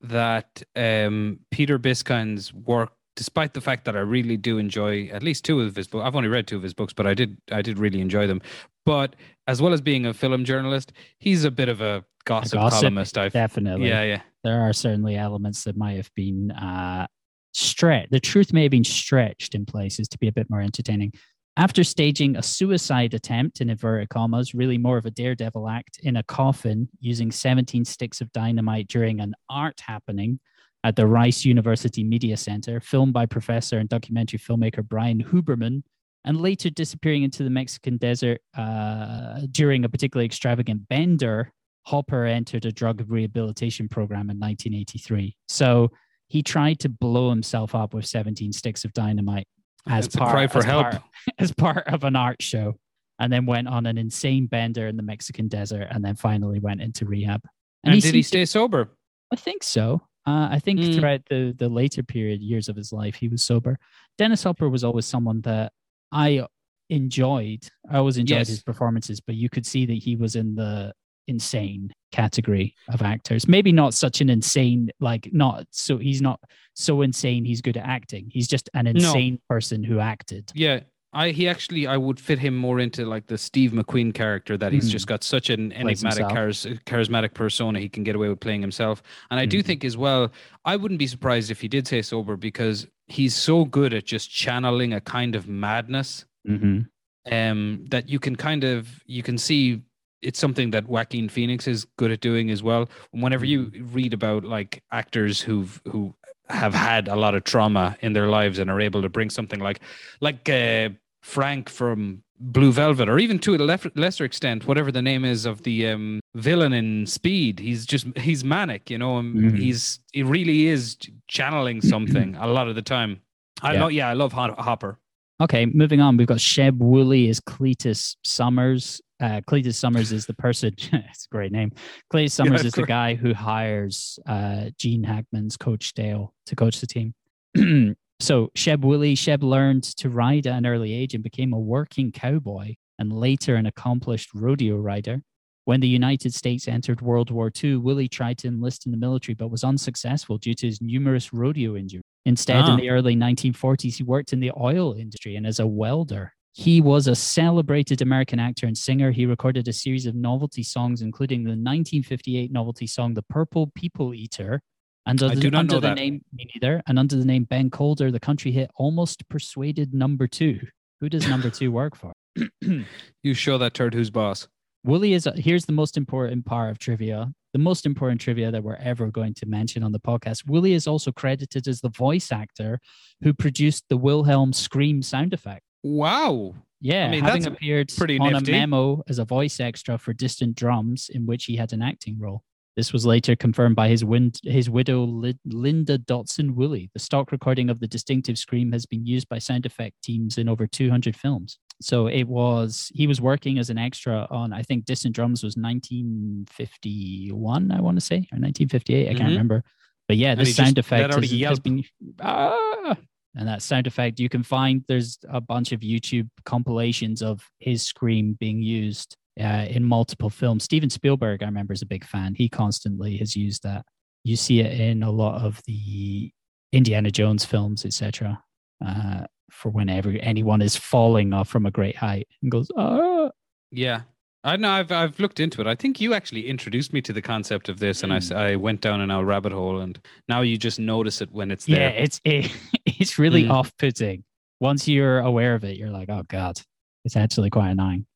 that 0.00 0.62
um, 0.76 1.40
Peter 1.50 1.78
Biskind's 1.78 2.54
work, 2.54 2.92
despite 3.16 3.52
the 3.52 3.60
fact 3.60 3.84
that 3.86 3.96
I 3.96 4.00
really 4.00 4.36
do 4.36 4.58
enjoy 4.58 5.08
at 5.08 5.24
least 5.24 5.44
two 5.44 5.60
of 5.60 5.74
his 5.74 5.88
books, 5.88 6.04
I've 6.06 6.14
only 6.14 6.28
read 6.28 6.46
two 6.46 6.56
of 6.56 6.62
his 6.62 6.72
books, 6.74 6.92
but 6.92 7.04
I 7.06 7.14
did 7.14 7.36
I 7.50 7.62
did 7.62 7.78
really 7.78 8.00
enjoy 8.00 8.28
them. 8.28 8.40
But 8.88 9.16
as 9.46 9.60
well 9.60 9.74
as 9.74 9.82
being 9.82 10.06
a 10.06 10.14
film 10.14 10.46
journalist, 10.46 10.92
he's 11.18 11.44
a 11.44 11.50
bit 11.50 11.68
of 11.68 11.82
a 11.82 12.06
gossip, 12.24 12.54
gossip, 12.54 12.80
columnist. 12.80 13.18
I 13.18 13.28
Definitely. 13.28 13.86
yeah 13.86 14.02
yeah 14.02 14.22
There 14.44 14.62
are 14.62 14.72
certainly 14.72 15.14
elements 15.14 15.64
that 15.64 15.76
might 15.76 15.96
have 15.96 16.10
been 16.14 16.52
uh, 16.52 17.06
stretched. 17.52 18.10
The 18.10 18.18
truth 18.18 18.54
may 18.54 18.62
have 18.62 18.70
been 18.70 18.84
stretched 18.84 19.54
in 19.54 19.66
places 19.66 20.08
to 20.08 20.18
be 20.18 20.26
a 20.28 20.32
bit 20.32 20.48
more 20.48 20.62
entertaining. 20.62 21.12
After 21.58 21.84
staging 21.84 22.36
a 22.36 22.42
suicide 22.42 23.12
attempt, 23.12 23.60
in 23.60 23.68
inverted 23.68 24.08
commas, 24.08 24.54
really 24.54 24.78
more 24.78 24.96
of 24.96 25.04
a 25.04 25.10
daredevil 25.10 25.68
act, 25.68 26.00
in 26.02 26.16
a 26.16 26.22
coffin 26.22 26.88
using 26.98 27.30
17 27.30 27.84
sticks 27.84 28.22
of 28.22 28.32
dynamite 28.32 28.88
during 28.88 29.20
an 29.20 29.34
art 29.50 29.80
happening 29.80 30.40
at 30.82 30.96
the 30.96 31.06
Rice 31.06 31.44
University 31.44 32.04
Media 32.04 32.38
Center, 32.38 32.80
filmed 32.80 33.12
by 33.12 33.26
professor 33.26 33.76
and 33.78 33.88
documentary 33.90 34.38
filmmaker 34.38 34.82
Brian 34.82 35.22
Huberman, 35.22 35.82
and 36.24 36.40
later 36.40 36.70
disappearing 36.70 37.22
into 37.22 37.42
the 37.44 37.50
Mexican 37.50 37.96
desert 37.96 38.40
uh, 38.56 39.40
during 39.50 39.84
a 39.84 39.88
particularly 39.88 40.26
extravagant 40.26 40.88
bender, 40.88 41.52
Hopper 41.86 42.24
entered 42.24 42.64
a 42.66 42.72
drug 42.72 43.02
rehabilitation 43.08 43.88
program 43.88 44.28
in 44.30 44.38
1983. 44.38 45.36
So 45.48 45.90
he 46.28 46.42
tried 46.42 46.78
to 46.80 46.88
blow 46.88 47.30
himself 47.30 47.74
up 47.74 47.94
with 47.94 48.04
17 48.04 48.52
sticks 48.52 48.84
of 48.84 48.92
dynamite 48.92 49.46
as 49.88 50.06
It's 50.06 50.16
part, 50.16 50.54
as 50.54 50.64
help. 50.64 50.90
part- 50.90 51.02
as 51.38 51.52
part 51.52 51.86
of 51.86 52.04
an 52.04 52.14
art 52.16 52.42
show, 52.42 52.74
and 53.18 53.32
then 53.32 53.46
went 53.46 53.68
on 53.68 53.86
an 53.86 53.96
insane 53.96 54.46
bender 54.46 54.86
in 54.86 54.96
the 54.96 55.02
Mexican 55.02 55.48
desert, 55.48 55.86
and 55.90 56.04
then 56.04 56.14
finally 56.16 56.58
went 56.58 56.82
into 56.82 57.06
rehab. 57.06 57.40
And, 57.84 57.92
did 57.94 57.96
he 57.96 58.10
seemed 58.10 58.24
to- 58.24 58.28
stay 58.28 58.44
sober? 58.44 58.90
I 59.32 59.36
think 59.36 59.62
so. 59.62 60.02
Uh, 60.26 60.48
I 60.50 60.58
think 60.58 60.80
Mm. 60.80 60.94
throughout 60.94 61.22
the 61.30 61.54
the 61.56 61.68
later 61.70 62.02
period 62.02 62.42
years 62.42 62.68
of 62.68 62.76
his 62.76 62.92
life, 62.92 63.14
he 63.14 63.28
was 63.28 63.42
sober. 63.42 63.78
Dennis 64.18 64.42
Hopper 64.42 64.68
was 64.68 64.84
always 64.84 65.06
someone 65.06 65.40
that 65.42 65.72
I 66.12 66.46
enjoyed. 66.90 67.68
I 67.90 67.98
always 67.98 68.16
enjoyed 68.16 68.38
Yes. 68.38 68.48
his 68.48 68.62
performances, 68.62 69.20
but 69.20 69.34
you 69.34 69.48
could 69.48 69.66
see 69.66 69.86
that 69.86 69.92
he 69.94 70.16
was 70.16 70.36
in 70.36 70.54
the 70.54 70.92
insane 71.26 71.92
category 72.10 72.74
of 72.88 73.02
actors. 73.02 73.46
Maybe 73.46 73.70
not 73.70 73.92
such 73.92 74.22
an 74.22 74.30
insane, 74.30 74.90
like 74.98 75.28
not 75.32 75.66
so 75.70 75.98
he's 75.98 76.22
not 76.22 76.40
so 76.74 77.02
insane 77.02 77.44
he's 77.44 77.60
good 77.60 77.76
at 77.76 77.84
acting. 77.86 78.30
He's 78.32 78.48
just 78.48 78.70
an 78.72 78.86
insane 78.86 79.38
person 79.48 79.84
who 79.84 79.98
acted. 80.00 80.50
Yeah. 80.54 80.80
I 81.12 81.30
he 81.30 81.48
actually 81.48 81.86
I 81.86 81.96
would 81.96 82.20
fit 82.20 82.38
him 82.38 82.56
more 82.56 82.78
into 82.78 83.06
like 83.06 83.26
the 83.26 83.38
Steve 83.38 83.72
McQueen 83.72 84.12
character 84.12 84.56
that 84.58 84.72
he's 84.72 84.88
Mm. 84.88 84.92
just 84.92 85.06
got 85.06 85.24
such 85.24 85.48
an 85.50 85.70
Plays 85.70 86.04
enigmatic 86.04 86.28
charis- 86.28 86.66
charismatic 86.86 87.34
persona 87.34 87.80
he 87.80 87.88
can 87.88 88.04
get 88.04 88.14
away 88.14 88.28
with 88.28 88.40
playing 88.40 88.60
himself. 88.60 89.02
And 89.30 89.40
I 89.40 89.46
do 89.46 89.60
Mhm. 89.60 89.64
think 89.66 89.84
as 89.84 89.96
well 89.96 90.30
I 90.64 90.76
wouldn't 90.76 90.98
be 90.98 91.06
surprised 91.06 91.50
if 91.50 91.60
he 91.60 91.68
did 91.68 91.86
say 91.86 92.02
sober 92.02 92.36
because 92.36 92.86
he's 93.06 93.34
so 93.34 93.64
good 93.64 93.94
at 93.94 94.04
just 94.04 94.30
channeling 94.30 94.92
a 94.92 95.00
kind 95.00 95.34
of 95.34 95.48
madness 95.48 96.26
Mm-hmm. 96.46 97.32
um 97.32 97.84
that 97.90 98.08
you 98.08 98.18
can 98.18 98.36
kind 98.36 98.64
of 98.64 99.02
you 99.06 99.22
can 99.22 99.38
see 99.38 99.80
it's 100.20 100.38
something 100.38 100.70
that 100.72 100.86
Joaquin 100.88 101.28
Phoenix 101.28 101.68
is 101.68 101.84
good 101.96 102.10
at 102.10 102.20
doing 102.20 102.50
as 102.50 102.60
well. 102.62 102.90
Whenever 103.12 103.44
you 103.46 103.70
read 103.92 104.12
about 104.12 104.44
like 104.44 104.82
actors 104.90 105.40
who've 105.40 105.80
who 105.86 106.12
have 106.50 106.74
had 106.74 107.08
a 107.08 107.16
lot 107.16 107.34
of 107.34 107.44
trauma 107.44 107.96
in 108.00 108.12
their 108.12 108.28
lives 108.28 108.58
and 108.58 108.70
are 108.70 108.80
able 108.80 109.02
to 109.02 109.08
bring 109.08 109.30
something 109.30 109.60
like 109.60 109.80
like 110.20 110.48
uh, 110.48 110.88
Frank 111.22 111.68
from 111.68 112.22
Blue 112.40 112.70
Velvet, 112.72 113.08
or 113.08 113.18
even 113.18 113.38
to 113.40 113.54
a 113.54 113.58
lef- 113.58 113.94
lesser 113.96 114.24
extent, 114.24 114.66
whatever 114.66 114.92
the 114.92 115.02
name 115.02 115.24
is 115.24 115.44
of 115.44 115.62
the 115.64 115.88
um, 115.88 116.20
villain 116.36 116.72
in 116.72 117.04
Speed, 117.06 117.58
he's 117.58 117.84
just 117.84 118.06
he's 118.16 118.44
manic, 118.44 118.88
you 118.90 118.98
know. 118.98 119.18
and 119.18 119.34
Mhm. 119.52 119.58
He's 119.58 119.98
he 120.12 120.22
really 120.22 120.66
is 120.68 120.96
channeling 121.26 121.80
something 121.80 122.36
a 122.36 122.46
lot 122.46 122.68
of 122.68 122.74
the 122.76 122.82
time. 122.82 123.20
I 123.62 123.74
Yeah. 123.74 123.80
love, 123.82 123.92
yeah, 123.92 124.08
I 124.08 124.12
love 124.12 124.32
Hop- 124.32 124.58
Hopper. 124.58 124.98
Okay, 125.40 125.66
moving 125.66 126.00
on. 126.00 126.16
We've 126.16 126.26
got 126.28 126.38
Sheb 126.38 126.78
Wooley 126.78 127.28
as 127.28 127.40
Cletus 127.40 128.16
Summers. 128.24 129.00
Uh, 129.20 129.40
Cletus 129.48 129.74
Summers 129.74 130.12
is 130.12 130.26
the 130.26 130.34
person. 130.34 130.74
it's 130.92 131.26
a 131.26 131.28
great 131.30 131.50
name. 131.52 131.72
Cletus 132.12 132.32
Summers 132.32 132.64
is 132.64 132.72
the 132.72 132.84
guy 132.84 133.14
who 133.14 133.34
hires 133.34 134.18
uh, 134.26 134.66
Gene 134.78 135.02
Hackman's 135.02 135.56
coach 135.56 135.92
Dale 135.94 136.32
to 136.46 136.54
coach 136.56 136.80
the 136.80 136.86
team. 136.86 137.14
so 138.20 138.50
Sheb 138.56 138.80
Wooley, 138.82 139.14
Sheb 139.16 139.42
learned 139.42 139.82
to 139.96 140.08
ride 140.08 140.46
at 140.46 140.56
an 140.56 140.66
early 140.66 140.92
age 140.92 141.14
and 141.14 141.22
became 141.24 141.52
a 141.52 141.58
working 141.58 142.12
cowboy 142.12 142.74
and 142.98 143.12
later 143.12 143.56
an 143.56 143.66
accomplished 143.66 144.30
rodeo 144.34 144.76
rider. 144.76 145.22
When 145.64 145.80
the 145.80 145.88
United 145.88 146.32
States 146.32 146.66
entered 146.66 147.02
World 147.02 147.30
War 147.30 147.50
II, 147.62 147.76
Wooley 147.76 148.08
tried 148.08 148.38
to 148.38 148.48
enlist 148.48 148.86
in 148.86 148.92
the 148.92 148.98
military 148.98 149.34
but 149.34 149.50
was 149.50 149.64
unsuccessful 149.64 150.38
due 150.38 150.54
to 150.54 150.66
his 150.66 150.80
numerous 150.80 151.32
rodeo 151.32 151.76
injuries. 151.76 152.04
Instead, 152.24 152.64
Ah. 152.64 152.72
in 152.72 152.80
the 152.80 152.88
early 152.88 153.14
1940s, 153.14 153.96
he 153.96 154.02
worked 154.02 154.32
in 154.32 154.40
the 154.40 154.52
oil 154.58 154.94
industry 154.94 155.36
and 155.36 155.46
as 155.46 155.58
a 155.60 155.66
welder. 155.66 156.32
He 156.58 156.80
was 156.80 157.06
a 157.06 157.14
celebrated 157.14 158.02
American 158.02 158.40
actor 158.40 158.66
and 158.66 158.76
singer. 158.76 159.12
He 159.12 159.26
recorded 159.26 159.68
a 159.68 159.72
series 159.72 160.06
of 160.06 160.16
novelty 160.16 160.64
songs, 160.64 161.02
including 161.02 161.44
the 161.44 161.50
1958 161.50 162.50
novelty 162.50 162.88
song 162.88 163.14
"The 163.14 163.22
Purple 163.22 163.68
People 163.76 164.12
Eater," 164.12 164.60
and 165.06 165.22
I 165.22 165.28
under, 165.28 165.40
do 165.40 165.50
not 165.52 165.58
under 165.60 165.74
know 165.74 165.80
the 165.80 165.86
that. 165.90 165.94
name 165.94 166.20
me 166.32 166.50
neither, 166.52 166.82
and 166.88 166.98
under 166.98 167.14
the 167.14 167.24
name 167.24 167.44
Ben 167.44 167.70
Colder, 167.70 168.10
the 168.10 168.18
country 168.18 168.50
hit 168.50 168.72
"Almost 168.74 169.28
Persuaded" 169.28 169.94
number 169.94 170.26
two. 170.26 170.58
Who 171.00 171.08
does 171.08 171.28
number 171.28 171.48
two 171.48 171.70
work 171.70 171.94
for? 171.94 172.12
You 173.22 173.34
show 173.34 173.56
that 173.58 173.74
turd 173.74 173.94
who's 173.94 174.10
boss. 174.10 174.48
Wooley 174.82 175.12
is 175.12 175.28
here's 175.36 175.66
the 175.66 175.72
most 175.72 175.96
important 175.96 176.44
part 176.44 176.72
of 176.72 176.80
trivia. 176.80 177.32
The 177.52 177.60
most 177.60 177.86
important 177.86 178.20
trivia 178.20 178.50
that 178.50 178.64
we're 178.64 178.74
ever 178.74 179.12
going 179.12 179.34
to 179.34 179.46
mention 179.46 179.84
on 179.84 179.92
the 179.92 180.00
podcast. 180.00 180.48
Wooley 180.48 180.72
is 180.72 180.88
also 180.88 181.12
credited 181.12 181.68
as 181.68 181.82
the 181.82 181.90
voice 181.90 182.32
actor 182.32 182.80
who 183.22 183.32
produced 183.32 183.84
the 183.88 183.96
Wilhelm 183.96 184.52
scream 184.52 185.02
sound 185.02 185.32
effect. 185.32 185.62
Wow. 185.82 186.54
Yeah, 186.80 187.06
I 187.06 187.10
mean, 187.10 187.24
having 187.24 187.42
that's 187.42 187.52
appeared 187.56 187.92
pretty 187.96 188.20
on 188.20 188.32
nifty. 188.32 188.52
a 188.52 188.54
memo 188.60 189.02
as 189.08 189.18
a 189.18 189.24
voice 189.24 189.58
extra 189.58 189.98
for 189.98 190.12
Distant 190.12 190.54
Drums, 190.54 191.10
in 191.12 191.26
which 191.26 191.46
he 191.46 191.56
had 191.56 191.72
an 191.72 191.82
acting 191.82 192.16
role. 192.20 192.44
This 192.76 192.92
was 192.92 193.04
later 193.04 193.34
confirmed 193.34 193.74
by 193.74 193.88
his, 193.88 194.04
win- 194.04 194.30
his 194.44 194.70
widow, 194.70 195.02
Lin- 195.02 195.40
Linda 195.44 195.98
Dotson 195.98 196.54
Wooley. 196.54 196.88
The 196.94 197.00
stock 197.00 197.32
recording 197.32 197.68
of 197.70 197.80
the 197.80 197.88
distinctive 197.88 198.38
scream 198.38 198.70
has 198.70 198.86
been 198.86 199.04
used 199.04 199.28
by 199.28 199.40
sound 199.40 199.66
effect 199.66 199.96
teams 200.04 200.38
in 200.38 200.48
over 200.48 200.68
200 200.68 201.16
films. 201.16 201.58
So 201.82 202.06
it 202.06 202.28
was, 202.28 202.92
he 202.94 203.08
was 203.08 203.20
working 203.20 203.58
as 203.58 203.68
an 203.70 203.78
extra 203.78 204.28
on, 204.30 204.52
I 204.52 204.62
think 204.62 204.84
Distant 204.84 205.16
Drums 205.16 205.42
was 205.42 205.56
1951, 205.56 207.72
I 207.72 207.80
want 207.80 207.96
to 207.98 208.04
say, 208.04 208.18
or 208.32 208.38
1958, 208.38 209.08
I 209.08 209.14
can't 209.14 209.22
Mhm. 209.22 209.26
remember. 209.30 209.64
But 210.06 210.16
yeah, 210.16 210.36
this 210.36 210.54
sound 210.54 210.78
effect 210.78 211.12
has, 211.14 211.30
has 211.30 211.58
been, 211.60 211.82
ah, 212.20 212.96
and 213.38 213.48
that 213.48 213.62
sound 213.62 213.86
effect 213.86 214.20
you 214.20 214.28
can 214.28 214.42
find 214.42 214.84
there's 214.88 215.18
a 215.30 215.40
bunch 215.40 215.72
of 215.72 215.80
youtube 215.80 216.28
compilations 216.44 217.22
of 217.22 217.40
his 217.60 217.82
scream 217.82 218.36
being 218.38 218.60
used 218.60 219.16
uh, 219.40 219.64
in 219.70 219.84
multiple 219.84 220.28
films 220.30 220.64
steven 220.64 220.90
spielberg 220.90 221.42
i 221.42 221.46
remember 221.46 221.72
is 221.72 221.82
a 221.82 221.86
big 221.86 222.04
fan 222.04 222.34
he 222.34 222.48
constantly 222.48 223.16
has 223.16 223.34
used 223.36 223.62
that 223.62 223.84
you 224.24 224.36
see 224.36 224.60
it 224.60 224.78
in 224.80 225.02
a 225.02 225.10
lot 225.10 225.40
of 225.42 225.62
the 225.66 226.30
indiana 226.72 227.10
jones 227.10 227.44
films 227.44 227.84
etc 227.84 228.42
uh, 228.84 229.24
for 229.50 229.70
whenever 229.70 230.10
anyone 230.20 230.60
is 230.60 230.76
falling 230.76 231.32
off 231.32 231.48
from 231.48 231.64
a 231.66 231.70
great 231.70 231.96
height 231.96 232.26
and 232.42 232.50
goes 232.50 232.68
ah 232.76 233.30
Yeah. 233.70 234.02
I 234.44 234.56
know 234.56 234.70
I've 234.70 234.92
I've 234.92 235.18
looked 235.18 235.40
into 235.40 235.60
it. 235.60 235.66
I 235.66 235.74
think 235.74 236.00
you 236.00 236.14
actually 236.14 236.46
introduced 236.48 236.92
me 236.92 237.02
to 237.02 237.12
the 237.12 237.20
concept 237.20 237.68
of 237.68 237.80
this 237.80 238.04
and 238.04 238.12
I 238.12 238.20
I 238.34 238.56
went 238.56 238.80
down 238.80 239.00
in 239.00 239.10
old 239.10 239.26
rabbit 239.26 239.52
hole 239.52 239.80
and 239.80 239.98
now 240.28 240.42
you 240.42 240.56
just 240.56 240.78
notice 240.78 241.20
it 241.20 241.30
when 241.32 241.50
it's 241.50 241.66
there. 241.66 241.80
yeah 241.80 241.88
it's 242.04 242.20
it, 242.24 242.52
it's 242.98 243.18
really 243.18 243.44
Mm. 243.44 243.50
off-putting 243.50 244.24
once 244.60 244.88
you're 244.88 245.20
aware 245.20 245.54
of 245.54 245.64
it 245.64 245.76
you're 245.76 245.90
like 245.90 246.08
oh 246.10 246.22
god 246.28 246.60
it's 247.04 247.16
actually 247.16 247.50
quite 247.50 247.70
annoying 247.70 248.06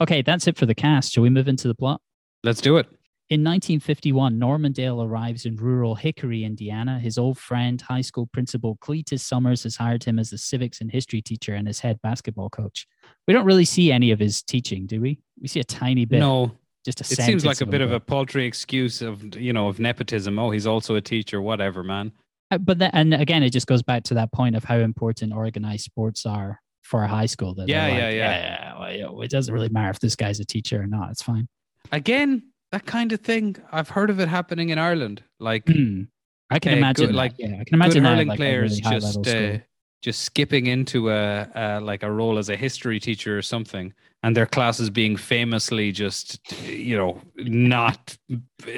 okay 0.00 0.22
that's 0.22 0.46
it 0.46 0.56
for 0.56 0.66
the 0.66 0.74
cast 0.74 1.12
shall 1.12 1.22
we 1.22 1.30
move 1.30 1.48
into 1.48 1.68
the 1.68 1.74
plot 1.74 2.00
Let's 2.44 2.60
do 2.60 2.76
it. 2.76 2.86
In 3.30 3.42
1951, 3.42 4.38
Norman 4.38 4.70
Dale 4.72 5.02
arrives 5.02 5.44
in 5.44 5.56
rural 5.56 5.96
Hickory, 5.96 6.44
Indiana. 6.44 7.00
His 7.00 7.18
old 7.18 7.36
friend, 7.36 7.78
high 7.80 8.00
school 8.00 8.26
principal 8.32 8.78
Cletus 8.80 9.20
Summers, 9.20 9.64
has 9.64 9.74
hired 9.74 10.04
him 10.04 10.20
as 10.20 10.32
a 10.32 10.38
civics 10.38 10.80
and 10.80 10.90
history 10.90 11.20
teacher 11.20 11.54
and 11.54 11.66
his 11.66 11.80
head 11.80 12.00
basketball 12.00 12.48
coach. 12.48 12.86
We 13.26 13.34
don't 13.34 13.44
really 13.44 13.64
see 13.64 13.90
any 13.90 14.12
of 14.12 14.20
his 14.20 14.40
teaching, 14.42 14.86
do 14.86 15.00
we? 15.00 15.18
We 15.42 15.48
see 15.48 15.58
a 15.60 15.64
tiny 15.64 16.04
bit. 16.04 16.20
No, 16.20 16.52
just 16.86 17.00
a 17.00 17.04
it 17.12 17.16
seems 17.22 17.44
like 17.44 17.60
a 17.60 17.66
bit 17.66 17.80
of 17.80 17.90
a 17.92 17.98
paltry 18.00 18.46
excuse 18.46 19.02
of 19.02 19.34
you 19.36 19.52
know 19.52 19.66
of 19.68 19.80
nepotism. 19.80 20.38
Oh, 20.38 20.50
he's 20.50 20.66
also 20.66 20.94
a 20.94 21.00
teacher. 21.02 21.42
Whatever, 21.42 21.82
man. 21.82 22.12
Uh, 22.50 22.58
But 22.58 22.78
then, 22.78 22.90
and 22.92 23.14
again, 23.14 23.42
it 23.42 23.50
just 23.50 23.66
goes 23.66 23.82
back 23.82 24.02
to 24.04 24.14
that 24.14 24.32
point 24.32 24.56
of 24.56 24.64
how 24.64 24.76
important 24.78 25.32
organized 25.32 25.84
sports 25.84 26.24
are 26.26 26.60
for 26.82 27.02
a 27.02 27.08
high 27.08 27.26
school. 27.26 27.54
That 27.54 27.68
Yeah, 27.68 27.86
like, 27.88 27.98
yeah, 27.98 28.10
yeah. 28.10 28.90
yeah, 28.90 29.08
well, 29.10 29.22
it 29.22 29.30
doesn't 29.30 29.52
really 29.52 29.68
matter 29.68 29.90
if 29.90 30.00
this 30.00 30.16
guy's 30.16 30.40
a 30.40 30.44
teacher 30.44 30.80
or 30.82 30.86
not. 30.86 31.10
It's 31.10 31.22
fine. 31.22 31.48
Again, 31.92 32.42
that 32.72 32.86
kind 32.86 33.12
of 33.12 33.20
thing. 33.20 33.56
I've 33.72 33.88
heard 33.90 34.10
of 34.10 34.20
it 34.20 34.28
happening 34.28 34.70
in 34.70 34.78
Ireland. 34.78 35.22
Like 35.38 35.66
Hmm. 35.68 36.04
I 36.50 36.58
can 36.58 36.72
Uh, 36.74 36.76
imagine, 36.78 37.06
good- 37.06 37.14
like, 37.14 37.34
yeah, 37.38 37.56
I 37.60 37.64
can 37.64 37.74
imagine 37.74 38.02
that, 38.04 38.10
hurling 38.10 38.28
like, 38.28 38.36
players 38.38 38.80
really 38.80 39.00
just 39.00 39.26
uh, 39.28 39.58
just 40.00 40.22
skipping 40.22 40.66
into 40.66 41.10
a, 41.10 41.48
a 41.54 41.80
like 41.80 42.02
a 42.02 42.10
role 42.10 42.38
as 42.38 42.48
a 42.48 42.56
history 42.56 42.98
teacher 43.00 43.36
or 43.36 43.42
something, 43.42 43.92
and 44.22 44.34
their 44.36 44.46
classes 44.46 44.88
being 44.90 45.16
famously 45.16 45.92
just 45.92 46.40
you 46.66 46.96
know 46.96 47.20
not 47.36 48.16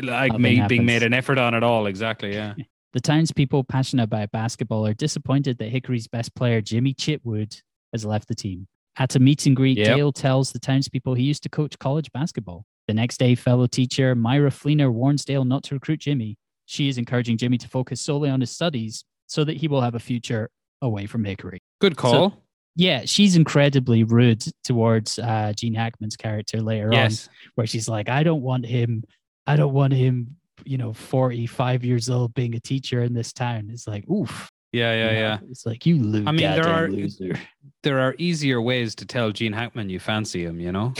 like 0.02 0.32
Nothing 0.32 0.42
made, 0.42 0.68
being 0.68 0.84
made 0.86 1.02
an 1.04 1.14
effort 1.14 1.38
on 1.38 1.54
at 1.54 1.62
all. 1.62 1.86
Exactly. 1.86 2.32
Yeah. 2.34 2.54
The 2.92 3.00
townspeople 3.00 3.64
passionate 3.64 4.04
about 4.04 4.32
basketball 4.32 4.86
are 4.86 4.94
disappointed 4.94 5.58
that 5.58 5.68
Hickory's 5.68 6.08
best 6.08 6.34
player, 6.34 6.60
Jimmy 6.60 6.92
Chitwood, 6.92 7.60
has 7.92 8.04
left 8.04 8.26
the 8.28 8.34
team. 8.34 8.66
At 8.98 9.14
a 9.14 9.20
meet 9.20 9.46
and 9.46 9.54
greet, 9.54 9.78
Yep. 9.78 9.96
Dale 9.96 10.12
tells 10.12 10.52
the 10.52 10.58
townspeople 10.58 11.14
he 11.14 11.22
used 11.22 11.42
to 11.44 11.48
coach 11.48 11.78
college 11.78 12.10
basketball. 12.12 12.64
The 12.88 12.94
next 12.94 13.18
day, 13.18 13.36
fellow 13.36 13.66
teacher 13.68 14.14
Myra 14.16 14.50
Fleener 14.50 14.92
warns 14.92 15.24
Dale 15.24 15.44
not 15.44 15.62
to 15.64 15.74
recruit 15.74 16.00
Jimmy. 16.00 16.36
She 16.66 16.88
is 16.88 16.98
encouraging 16.98 17.36
Jimmy 17.36 17.58
to 17.58 17.68
focus 17.68 18.00
solely 18.00 18.28
on 18.28 18.40
his 18.40 18.50
studies 18.50 19.04
so 19.26 19.44
that 19.44 19.56
he 19.56 19.68
will 19.68 19.80
have 19.80 19.94
a 19.94 20.00
future 20.00 20.50
away 20.82 21.06
from 21.06 21.24
Hickory. 21.24 21.60
Good 21.80 21.96
call. 21.96 22.42
Yeah, 22.76 23.02
she's 23.04 23.36
incredibly 23.36 24.04
rude 24.04 24.44
towards 24.64 25.18
uh, 25.18 25.52
Gene 25.56 25.74
Hackman's 25.74 26.16
character 26.16 26.60
later 26.60 26.92
on 26.92 27.10
where 27.54 27.66
she's 27.66 27.88
like, 27.88 28.08
I 28.08 28.22
don't 28.22 28.42
want 28.42 28.66
him, 28.66 29.04
I 29.46 29.56
don't 29.56 29.72
want 29.72 29.92
him, 29.92 30.36
you 30.64 30.78
know, 30.78 30.92
45 30.92 31.84
years 31.84 32.08
old 32.10 32.34
being 32.34 32.54
a 32.54 32.60
teacher 32.60 33.02
in 33.02 33.14
this 33.14 33.32
town. 33.32 33.68
It's 33.70 33.86
like, 33.86 34.08
oof. 34.08 34.50
Yeah. 34.72 34.92
Yeah. 34.92 34.98
you 35.08 35.12
know, 35.14 35.18
Yeah. 35.20 35.38
It's 35.50 35.66
like, 35.66 35.86
you 35.86 35.98
lose. 35.98 36.26
I 36.26 36.32
mean, 36.32 36.40
there 36.42 36.68
are- 36.68 36.88
loser. 36.88 37.38
There 37.82 37.98
are 38.00 38.14
easier 38.18 38.60
ways 38.60 38.94
to 38.96 39.06
tell 39.06 39.30
Gene 39.32 39.54
Hackman 39.54 39.88
you 39.88 39.98
fancy 40.00 40.44
him. 40.44 40.60
You 40.60 40.70
know. 40.70 40.92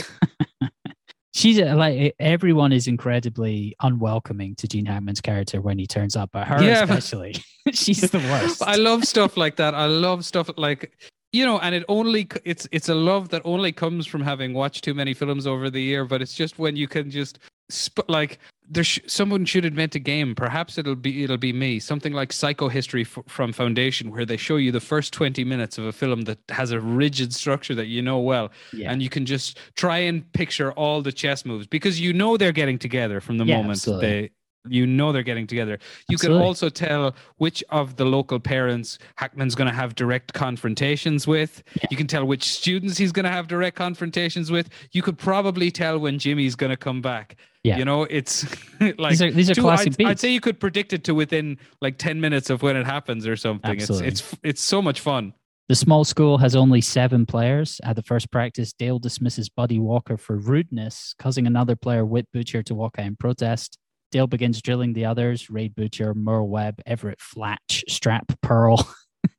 she's 1.33 1.59
uh, 1.59 1.75
like 1.75 2.15
everyone 2.19 2.71
is 2.71 2.87
incredibly 2.87 3.75
unwelcoming 3.81 4.55
to 4.55 4.67
Gene 4.67 4.85
Hackman's 4.87 5.21
character 5.21 5.61
when 5.61 5.77
he 5.77 5.85
turns 5.85 6.15
up, 6.15 6.31
but 6.33 6.47
her 6.47 6.61
Yeah, 6.63 6.83
especially, 6.83 7.35
she's 7.71 8.01
the 8.01 8.17
worst. 8.17 8.63
I 8.63 8.75
love 8.75 9.05
stuff 9.05 9.37
like 9.37 9.57
that. 9.57 9.75
I 9.75 9.85
love 9.85 10.25
stuff 10.25 10.49
like 10.57 10.91
you 11.33 11.45
know, 11.45 11.59
and 11.59 11.73
it 11.75 11.83
only 11.87 12.27
it's 12.45 12.67
it's 12.71 12.89
a 12.89 12.95
love 12.95 13.29
that 13.29 13.41
only 13.45 13.71
comes 13.71 14.05
from 14.07 14.21
having 14.21 14.53
watched 14.53 14.83
too 14.83 14.93
many 14.93 15.13
films 15.13 15.47
over 15.47 15.69
the 15.69 15.81
year. 15.81 16.05
But 16.05 16.21
it's 16.21 16.33
just 16.35 16.59
when 16.59 16.75
you 16.75 16.87
can 16.87 17.09
just 17.09 17.39
sp- 17.71 18.07
like 18.09 18.39
there 18.69 18.83
sh- 18.83 18.99
someone 19.07 19.45
should 19.45 19.63
invent 19.65 19.95
a 19.95 19.99
game. 19.99 20.35
Perhaps 20.35 20.77
it'll 20.77 20.95
be 20.95 21.23
it'll 21.23 21.37
be 21.37 21.53
me. 21.53 21.79
Something 21.79 22.13
like 22.13 22.29
Psychohistory 22.29 23.01
f- 23.05 23.23
from 23.27 23.53
Foundation, 23.53 24.11
where 24.11 24.25
they 24.25 24.37
show 24.37 24.57
you 24.57 24.71
the 24.71 24.79
first 24.81 25.13
twenty 25.13 25.43
minutes 25.45 25.77
of 25.77 25.85
a 25.85 25.91
film 25.93 26.21
that 26.23 26.39
has 26.49 26.71
a 26.71 26.79
rigid 26.81 27.33
structure 27.33 27.75
that 27.75 27.87
you 27.87 28.01
know 28.01 28.19
well, 28.19 28.51
yeah. 28.73 28.91
and 28.91 29.01
you 29.01 29.09
can 29.09 29.25
just 29.25 29.57
try 29.75 29.99
and 29.99 30.29
picture 30.33 30.73
all 30.73 31.01
the 31.01 31.11
chess 31.13 31.45
moves 31.45 31.65
because 31.67 31.99
you 32.01 32.11
know 32.13 32.35
they're 32.37 32.51
getting 32.51 32.77
together 32.77 33.21
from 33.21 33.37
the 33.37 33.45
Yeah, 33.45 33.57
moment 33.57 33.77
absolutely. 33.77 34.07
they 34.07 34.31
you 34.69 34.85
know 34.85 35.11
they're 35.11 35.23
getting 35.23 35.47
together 35.47 35.79
you 36.07 36.15
Absolutely. 36.15 36.39
can 36.39 36.45
also 36.47 36.69
tell 36.69 37.15
which 37.37 37.63
of 37.69 37.95
the 37.95 38.05
local 38.05 38.39
parents 38.39 38.99
hackman's 39.15 39.55
going 39.55 39.67
to 39.69 39.75
have 39.75 39.95
direct 39.95 40.33
confrontations 40.33 41.25
with 41.25 41.63
Yeah. 41.75 41.87
you 41.89 41.97
can 41.97 42.07
tell 42.07 42.25
which 42.25 42.43
students 42.43 42.97
he's 42.97 43.11
going 43.11 43.23
to 43.25 43.31
have 43.31 43.47
direct 43.47 43.75
confrontations 43.75 44.51
with 44.51 44.69
you 44.91 45.01
could 45.01 45.17
probably 45.17 45.71
tell 45.71 45.97
when 45.97 46.19
jimmy's 46.19 46.55
going 46.55 46.69
to 46.69 46.77
come 46.77 47.01
back 47.01 47.37
Yeah. 47.63 47.77
you 47.77 47.85
know 47.85 48.03
it's 48.03 48.45
like 48.99 49.11
these 49.11 49.21
are 49.23 49.31
these 49.31 49.49
are 49.49 49.55
two- 49.55 49.61
classic 49.61 49.93
I'd, 49.99 50.05
I'd 50.05 50.19
say 50.19 50.31
you 50.31 50.41
could 50.41 50.59
predict 50.59 50.93
it 50.93 51.03
to 51.05 51.15
within 51.15 51.57
like 51.81 51.97
10 51.97 52.21
minutes 52.21 52.49
of 52.51 52.61
when 52.61 52.75
it 52.75 52.85
happens 52.85 53.25
or 53.25 53.35
something 53.35 53.71
Absolutely. 53.71 54.07
it's 54.09 54.21
it's 54.21 54.39
it's 54.43 54.61
so 54.61 54.81
much 54.81 54.99
fun 54.99 55.33
The 55.69 55.75
small 55.75 56.03
school 56.03 56.37
has 56.39 56.53
only 56.55 56.81
seven 56.81 57.25
players. 57.25 57.79
At 57.83 57.95
the 57.95 58.03
first 58.03 58.27
practice, 58.29 58.73
Dale 58.73 58.99
dismisses 58.99 59.47
Buddy 59.47 59.79
Walker 59.79 60.17
for 60.17 60.35
rudeness, 60.35 61.15
causing 61.17 61.47
another 61.47 61.77
player, 61.77 62.03
Whit 62.03 62.27
Butcher, 62.33 62.61
to 62.63 62.75
walk 62.75 62.95
out 62.99 63.05
in 63.05 63.15
protest. 63.15 63.77
Dale 64.11 64.27
begins 64.27 64.61
drilling 64.61 64.93
the 64.93 65.05
others 65.05 65.49
Rade 65.49 65.75
Butcher, 65.75 66.13
Merle 66.13 66.47
Webb, 66.49 66.81
Everett 66.85 67.21
Flatch, 67.21 67.83
Strap 67.87 68.31
Purl, 68.41 68.87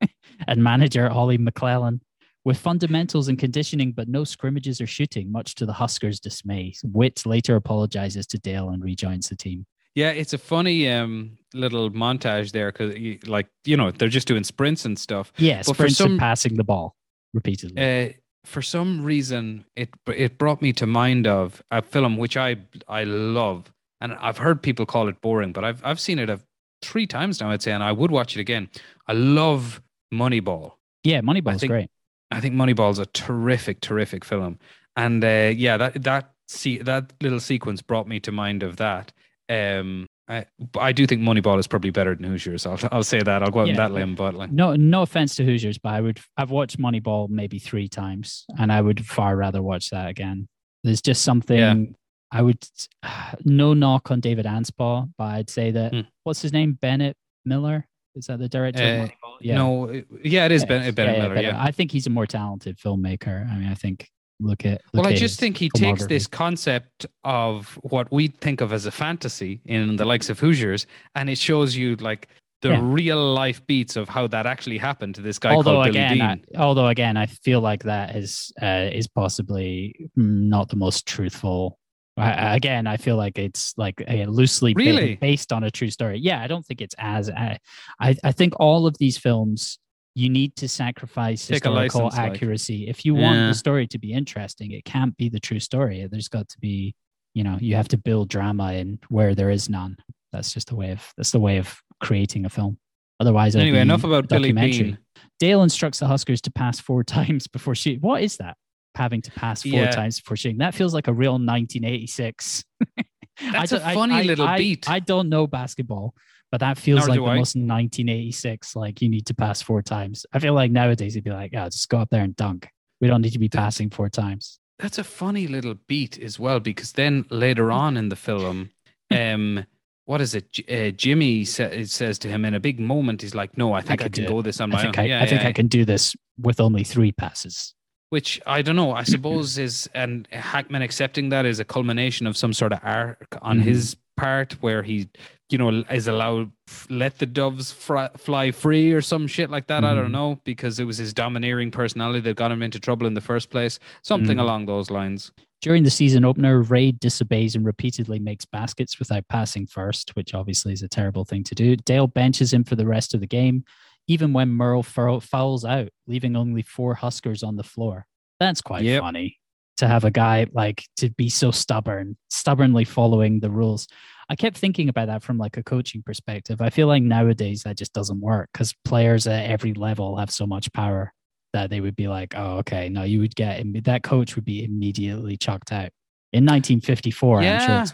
and 0.46 0.62
manager 0.62 1.10
Ollie 1.10 1.38
McLellan. 1.38 2.00
With 2.44 2.58
fundamentals 2.58 3.28
and 3.28 3.38
conditioning, 3.38 3.92
but 3.92 4.08
no 4.08 4.24
scrimmages 4.24 4.80
or 4.80 4.86
shooting, 4.88 5.30
much 5.30 5.54
to 5.56 5.64
the 5.66 5.72
Huskers' 5.74 6.18
dismay. 6.18 6.74
Whit 6.82 7.24
later 7.24 7.54
apologizes 7.54 8.26
to 8.28 8.38
Dale 8.38 8.70
and 8.70 8.82
rejoins 8.82 9.28
the 9.28 9.36
team. 9.36 9.64
Yeah, 9.94 10.10
it's 10.10 10.32
a 10.32 10.38
funny 10.38 10.88
um 10.88 11.38
little 11.54 11.88
montage 11.90 12.50
there 12.50 12.72
because 12.72 12.96
like 13.28 13.46
you 13.64 13.76
know 13.76 13.92
they're 13.92 14.08
just 14.08 14.26
doing 14.26 14.42
sprints 14.42 14.84
and 14.84 14.98
stuff. 14.98 15.32
Yeah, 15.38 15.58
But 15.58 15.66
for 15.66 15.74
sprints 15.74 15.98
some- 15.98 16.10
and 16.12 16.18
passing 16.20 16.56
the 16.56 16.64
ball 16.64 16.96
repeatedly. 17.32 17.80
Uh, 17.80 18.12
for 18.44 18.60
some 18.60 19.04
reason, 19.04 19.64
it 19.76 19.90
it 20.08 20.36
brought 20.36 20.60
me 20.62 20.72
to 20.72 20.86
mind 20.86 21.28
of 21.28 21.62
a 21.70 21.80
film 21.80 22.16
which 22.16 22.36
I 22.36 22.56
I 22.88 23.04
love, 23.04 23.70
and 24.02 24.14
I've 24.20 24.38
heard 24.38 24.60
people 24.62 24.84
call 24.84 25.08
it 25.08 25.20
boring, 25.20 25.52
but 25.52 25.64
I've 25.64 25.80
I've 25.84 26.00
seen 26.00 26.18
it 26.18 26.28
a, 26.28 26.40
three 26.82 27.06
times 27.06 27.40
now. 27.40 27.50
I'd 27.50 27.62
say, 27.62 27.72
and 27.72 27.82
I 27.82 27.92
would 27.92 28.10
watch 28.10 28.36
it 28.36 28.40
again. 28.40 28.68
I 29.06 29.12
love 29.12 29.80
Moneyball. 30.12 30.72
yeah, 31.04 31.20
Moneyball's 31.20 31.60
think- 31.60 31.70
great. 31.70 31.90
I 32.30 32.40
think 32.40 32.54
Moneyball's 32.54 32.98
a 32.98 33.06
terrific, 33.06 33.80
terrific 33.82 34.24
film, 34.24 34.58
and 34.96 35.22
uh, 35.22 35.52
yeah, 35.54 35.76
that 35.76 36.02
that 36.02 36.32
see 36.48 36.78
that 36.78 37.12
little 37.20 37.40
sequence 37.40 37.82
brought 37.82 38.08
me 38.08 38.20
to 38.20 38.32
mind 38.32 38.62
of 38.62 38.76
that. 38.78 39.12
Um, 39.50 40.06
I 40.28 40.46
I 40.78 40.92
do 40.92 41.06
think 41.06 41.20
Moneyball 41.20 41.58
is 41.58 41.66
probably 41.66 41.90
better 41.90 42.14
than 42.14 42.24
Hoosiers. 42.24 42.64
I'll 42.64 42.78
I'll 42.90 43.02
say 43.04 43.22
that. 43.22 43.42
I'll 43.42 43.50
go 43.50 43.60
out 43.60 43.68
on 43.68 43.74
that 43.74 43.92
limb, 43.92 44.14
but 44.14 44.34
like. 44.34 44.50
No, 44.50 44.74
no 44.76 45.02
offense 45.02 45.36
to 45.36 45.44
Hoosiers, 45.44 45.76
but 45.76 45.90
I 45.90 46.00
would. 46.00 46.20
I've 46.38 46.50
watched 46.50 46.78
Moneyball 46.78 47.28
maybe 47.28 47.58
three 47.58 47.88
times, 47.88 48.46
and 48.58 48.72
I 48.72 48.80
would 48.80 49.04
far 49.04 49.36
rather 49.36 49.62
watch 49.62 49.90
that 49.90 50.08
again. 50.08 50.48
There's 50.84 51.02
just 51.02 51.22
something 51.22 51.94
I 52.32 52.42
would. 52.42 52.58
No 53.44 53.72
knock 53.74 54.10
on 54.10 54.20
David 54.20 54.44
Anspaugh, 54.46 55.10
but 55.16 55.24
I'd 55.24 55.50
say 55.50 55.70
that 55.72 55.92
Hmm. 55.92 56.00
what's 56.24 56.42
his 56.42 56.52
name, 56.52 56.74
Bennett 56.74 57.16
Miller. 57.44 57.86
Is 58.14 58.26
that 58.26 58.38
the 58.40 58.48
director? 58.48 59.08
Uh? 59.08 59.08
Yeah. 59.40 59.56
No, 59.56 59.86
it- 59.86 60.06
yeah, 60.22 60.44
it 60.44 60.52
is 60.52 60.62
Yeah, 60.62 60.68
Ben 60.68 60.82
yeah, 60.84 61.12
Miller. 61.22 61.34
Bennett. 61.34 61.44
Yeah. 61.54 61.62
I 61.62 61.70
think 61.70 61.90
he's 61.90 62.06
a 62.06 62.10
more 62.10 62.26
talented 62.26 62.76
filmmaker. 62.78 63.50
I 63.50 63.56
mean, 63.56 63.68
I 63.68 63.74
think 63.74 64.08
look 64.38 64.66
at. 64.66 64.82
Well, 64.92 65.04
look 65.04 65.12
I 65.12 65.16
just 65.16 65.40
think 65.40 65.56
he 65.56 65.70
takes 65.70 66.06
this 66.06 66.26
concept 66.26 67.06
of 67.24 67.78
what 67.82 68.12
we 68.12 68.28
think 68.28 68.60
of 68.60 68.72
as 68.72 68.84
a 68.86 68.90
fantasy 68.90 69.60
in 69.64 69.96
the 69.96 70.04
likes 70.04 70.28
of 70.28 70.38
Hoosiers, 70.40 70.86
and 71.14 71.30
it 71.30 71.38
shows 71.38 71.74
you 71.74 71.96
like 71.96 72.28
the 72.60 72.68
Yeah. 72.70 72.80
real 72.82 73.32
life 73.34 73.66
beats 73.66 73.96
of 73.96 74.08
how 74.10 74.26
that 74.28 74.46
actually 74.46 74.78
happened 74.78 75.14
to 75.16 75.22
this 75.22 75.38
guy 75.38 75.52
although 75.54 75.72
called 75.82 75.86
Billy 75.86 75.98
again, 76.04 76.18
Dean. 76.18 76.44
I, 76.54 76.60
although 76.60 76.88
again, 76.88 77.16
I 77.16 77.26
feel 77.26 77.60
like 77.60 77.82
that 77.84 78.14
is 78.14 78.52
uh, 78.62 78.88
is 78.92 79.08
possibly 79.08 80.10
not 80.16 80.68
the 80.68 80.76
most 80.76 81.06
truthful. 81.06 81.78
I, 82.16 82.54
again, 82.56 82.86
I 82.86 82.98
feel 82.98 83.16
like 83.16 83.38
it's 83.38 83.72
like 83.78 84.02
a 84.06 84.26
loosely 84.26 84.74
Really? 84.74 85.16
based 85.16 85.52
on 85.52 85.64
a 85.64 85.70
true 85.70 85.90
story. 85.90 86.18
Yeah, 86.18 86.42
I 86.42 86.46
don't 86.46 86.64
think 86.64 86.80
it's 86.82 86.94
as. 86.98 87.30
I 87.30 87.58
I, 87.98 88.16
I 88.22 88.32
think 88.32 88.54
all 88.60 88.86
of 88.86 88.98
these 88.98 89.16
films 89.16 89.78
you 90.14 90.28
need 90.28 90.54
to 90.56 90.68
sacrifice 90.68 91.46
Take 91.46 91.64
historical 91.64 92.02
license, 92.02 92.18
like. 92.18 92.32
accuracy 92.34 92.86
if 92.86 93.06
you 93.06 93.14
want 93.14 93.38
Yeah. 93.38 93.46
the 93.48 93.54
story 93.54 93.86
to 93.86 93.98
be 93.98 94.12
interesting. 94.12 94.72
It 94.72 94.84
can't 94.84 95.16
be 95.16 95.30
the 95.30 95.40
true 95.40 95.58
story. 95.60 96.06
There's 96.10 96.28
got 96.28 96.50
to 96.50 96.58
be, 96.60 96.94
you 97.32 97.42
know, 97.44 97.56
you 97.58 97.76
have 97.76 97.88
to 97.88 97.96
build 97.96 98.28
drama 98.28 98.74
in 98.74 98.98
where 99.08 99.34
there 99.34 99.48
is 99.48 99.70
none. 99.70 99.96
That's 100.32 100.52
just 100.52 100.68
the 100.68 100.76
way 100.76 100.90
of 100.90 101.12
that's 101.16 101.30
the 101.30 101.40
way 101.40 101.56
of 101.56 101.80
creating 102.00 102.44
a 102.44 102.50
film. 102.50 102.76
Otherwise, 103.20 103.56
Anyway, 103.56 103.78
enough 103.80 104.04
about 104.04 104.28
Billy 104.28 104.52
documentary. 104.52 104.82
Beane. 104.82 104.98
Dale 105.40 105.62
instructs 105.62 106.00
the 106.00 106.08
Huskers 106.08 106.42
to 106.42 106.50
pass 106.50 106.78
four 106.78 107.02
times 107.16 107.46
before 107.46 107.74
shooting. 107.74 108.00
What 108.00 108.22
is 108.22 108.36
that? 108.36 108.56
Having 108.94 109.22
to 109.22 109.30
pass 109.32 109.62
four 109.62 109.72
Yeah. 109.72 109.90
times 109.90 110.20
before 110.20 110.36
shooting. 110.36 110.58
That 110.58 110.74
feels 110.74 110.92
like 110.94 111.08
a 111.08 111.12
real 111.12 111.32
1986. 111.32 112.64
That's 113.52 113.72
a 113.72 113.80
funny 113.80 114.22
little 114.24 114.46
I, 114.46 114.58
beat. 114.58 114.88
I 114.88 115.00
don't 115.00 115.28
know 115.28 115.46
basketball, 115.46 116.14
but 116.50 116.60
that 116.60 116.76
feels 116.78 117.00
Nor 117.00 117.08
like 117.08 117.18
the 117.18 117.24
I. 117.24 117.34
most 117.36 117.56
1986. 117.56 118.76
Like 118.76 119.00
you 119.00 119.08
need 119.08 119.26
to 119.26 119.34
pass 119.34 119.62
four 119.62 119.82
times. 119.82 120.26
I 120.32 120.38
feel 120.38 120.54
like 120.54 120.70
nowadays 120.70 121.14
it'd 121.16 121.24
be 121.24 121.30
like, 121.30 121.52
yeah, 121.52 121.66
just 121.66 121.88
go 121.88 121.98
up 121.98 122.10
there 122.10 122.22
and 122.22 122.36
dunk. 122.36 122.68
We 123.00 123.08
don't 123.08 123.22
need 123.22 123.32
to 123.32 123.38
be 123.38 123.48
passing 123.48 123.90
four 123.90 124.08
times. 124.08 124.58
That's 124.78 124.98
a 124.98 125.04
funny 125.04 125.46
little 125.46 125.74
beat 125.86 126.18
as 126.18 126.38
well, 126.38 126.60
because 126.60 126.92
then 126.92 127.24
later 127.30 127.70
on 127.72 127.96
in 127.96 128.08
the 128.08 128.16
film, 128.16 128.70
um, 129.10 129.64
what 130.04 130.20
is 130.20 130.34
it? 130.34 130.58
Uh, 130.70 130.90
Jimmy 130.90 131.44
sa- 131.44 131.70
says 131.84 132.18
to 132.20 132.28
him 132.28 132.44
in 132.44 132.54
a 132.54 132.60
big 132.60 132.80
moment, 132.80 133.22
he's 133.22 133.34
like, 133.34 133.56
"No, 133.56 133.72
I 133.72 133.80
think 133.80 134.02
I, 134.02 134.08
can 134.08 134.12
do 134.24 134.28
go 134.28 134.42
this 134.42 134.60
on 134.60 134.72
I 134.72 134.76
my 134.76 134.82
think 134.82 134.98
own." 134.98 135.04
I, 135.04 135.08
yeah, 135.08 135.22
I 135.22 135.26
think 135.26 135.42
yeah. 135.42 135.48
I 135.48 135.52
can 135.52 135.68
do 135.68 135.84
this 135.84 136.14
with 136.38 136.60
only 136.60 136.82
three 136.84 137.12
passes. 137.12 137.74
Which 138.12 138.42
I 138.44 138.60
don't 138.60 138.76
know. 138.76 138.92
I 138.92 139.04
suppose 139.04 139.56
is 139.56 139.88
and 139.94 140.28
Hackman 140.32 140.82
accepting 140.82 141.30
that 141.30 141.46
is 141.46 141.60
a 141.60 141.64
culmination 141.64 142.26
of 142.26 142.36
some 142.36 142.52
sort 142.52 142.74
of 142.74 142.80
arc 142.82 143.38
on 143.40 143.60
Mhm. 143.60 143.62
his 143.62 143.96
part, 144.18 144.52
where 144.60 144.82
he, 144.82 145.08
you 145.48 145.56
know, 145.56 145.70
is 145.90 146.08
allowed 146.08 146.52
let 146.90 147.20
the 147.20 147.24
doves 147.24 147.72
fry, 147.72 148.10
fly 148.18 148.50
free 148.50 148.92
or 148.92 149.00
some 149.00 149.26
shit 149.26 149.48
like 149.48 149.66
that. 149.68 149.82
I 149.82 149.92
Mhm. 149.92 149.96
don't 149.96 150.12
know 150.12 150.40
because 150.44 150.78
it 150.78 150.84
was 150.84 150.98
his 150.98 151.14
domineering 151.14 151.70
personality 151.70 152.20
that 152.20 152.36
got 152.36 152.52
him 152.52 152.62
into 152.62 152.78
trouble 152.78 153.06
in 153.06 153.14
the 153.14 153.22
first 153.22 153.48
place. 153.48 153.78
Something 154.02 154.36
Mhm. 154.36 154.40
along 154.42 154.66
those 154.66 154.90
lines. 154.90 155.32
During 155.62 155.84
the 155.84 155.90
season 155.90 156.22
opener, 156.22 156.60
Rade 156.60 157.00
disobeys 157.00 157.54
and 157.56 157.64
repeatedly 157.64 158.18
makes 158.18 158.44
baskets 158.44 158.98
without 158.98 159.26
passing 159.28 159.64
first, 159.66 160.14
which 160.16 160.34
obviously 160.34 160.74
is 160.74 160.82
a 160.82 160.88
terrible 160.88 161.24
thing 161.24 161.44
to 161.44 161.54
do. 161.54 161.76
Dale 161.76 162.08
benches 162.08 162.52
him 162.52 162.62
for 162.62 162.76
the 162.76 162.86
rest 162.86 163.14
of 163.14 163.20
the 163.20 163.26
game, 163.26 163.64
even 164.08 164.32
when 164.32 164.48
Merle 164.50 164.82
foul- 164.82 165.20
fouls 165.20 165.64
out, 165.64 165.88
leaving 166.06 166.36
only 166.36 166.62
four 166.62 166.94
Huskers 166.94 167.42
on 167.42 167.56
the 167.56 167.62
floor. 167.62 168.06
That's 168.40 168.60
quite 168.60 168.82
Yep. 168.82 169.00
funny 169.02 169.38
to 169.78 169.88
have 169.88 170.04
a 170.04 170.10
guy 170.10 170.46
like 170.52 170.84
to 170.96 171.10
be 171.10 171.28
so 171.28 171.50
stubborn, 171.50 172.16
stubbornly 172.28 172.84
following 172.84 173.40
the 173.40 173.50
rules. 173.50 173.86
I 174.28 174.36
kept 174.36 174.56
thinking 174.56 174.88
about 174.88 175.06
that 175.06 175.22
from 175.22 175.38
like 175.38 175.56
a 175.56 175.62
coaching 175.62 176.02
perspective. 176.02 176.60
I 176.60 176.70
feel 176.70 176.86
like 176.86 177.02
nowadays 177.02 177.62
that 177.64 177.76
just 177.76 177.92
doesn't 177.92 178.20
work 178.20 178.50
because 178.52 178.74
players 178.84 179.26
at 179.26 179.48
every 179.50 179.72
level 179.74 180.16
have 180.18 180.30
so 180.30 180.46
much 180.46 180.72
power 180.72 181.12
that 181.52 181.70
they 181.70 181.80
would 181.80 181.96
be 181.96 182.08
like, 182.08 182.34
oh, 182.36 182.58
okay, 182.58 182.88
no, 182.88 183.02
you 183.02 183.20
would 183.20 183.34
get 183.34 183.62
that 183.84 184.02
coach 184.02 184.36
would 184.36 184.44
be 184.44 184.64
immediately 184.64 185.36
chucked 185.36 185.72
out. 185.72 185.90
In 186.32 186.44
1954, 186.46 187.40
I'm 187.40 187.42
sure 187.60 187.68
Yeah. 187.68 187.86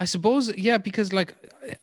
I 0.00 0.04
suppose, 0.04 0.52
yeah, 0.56 0.78
because 0.78 1.12
like, 1.12 1.34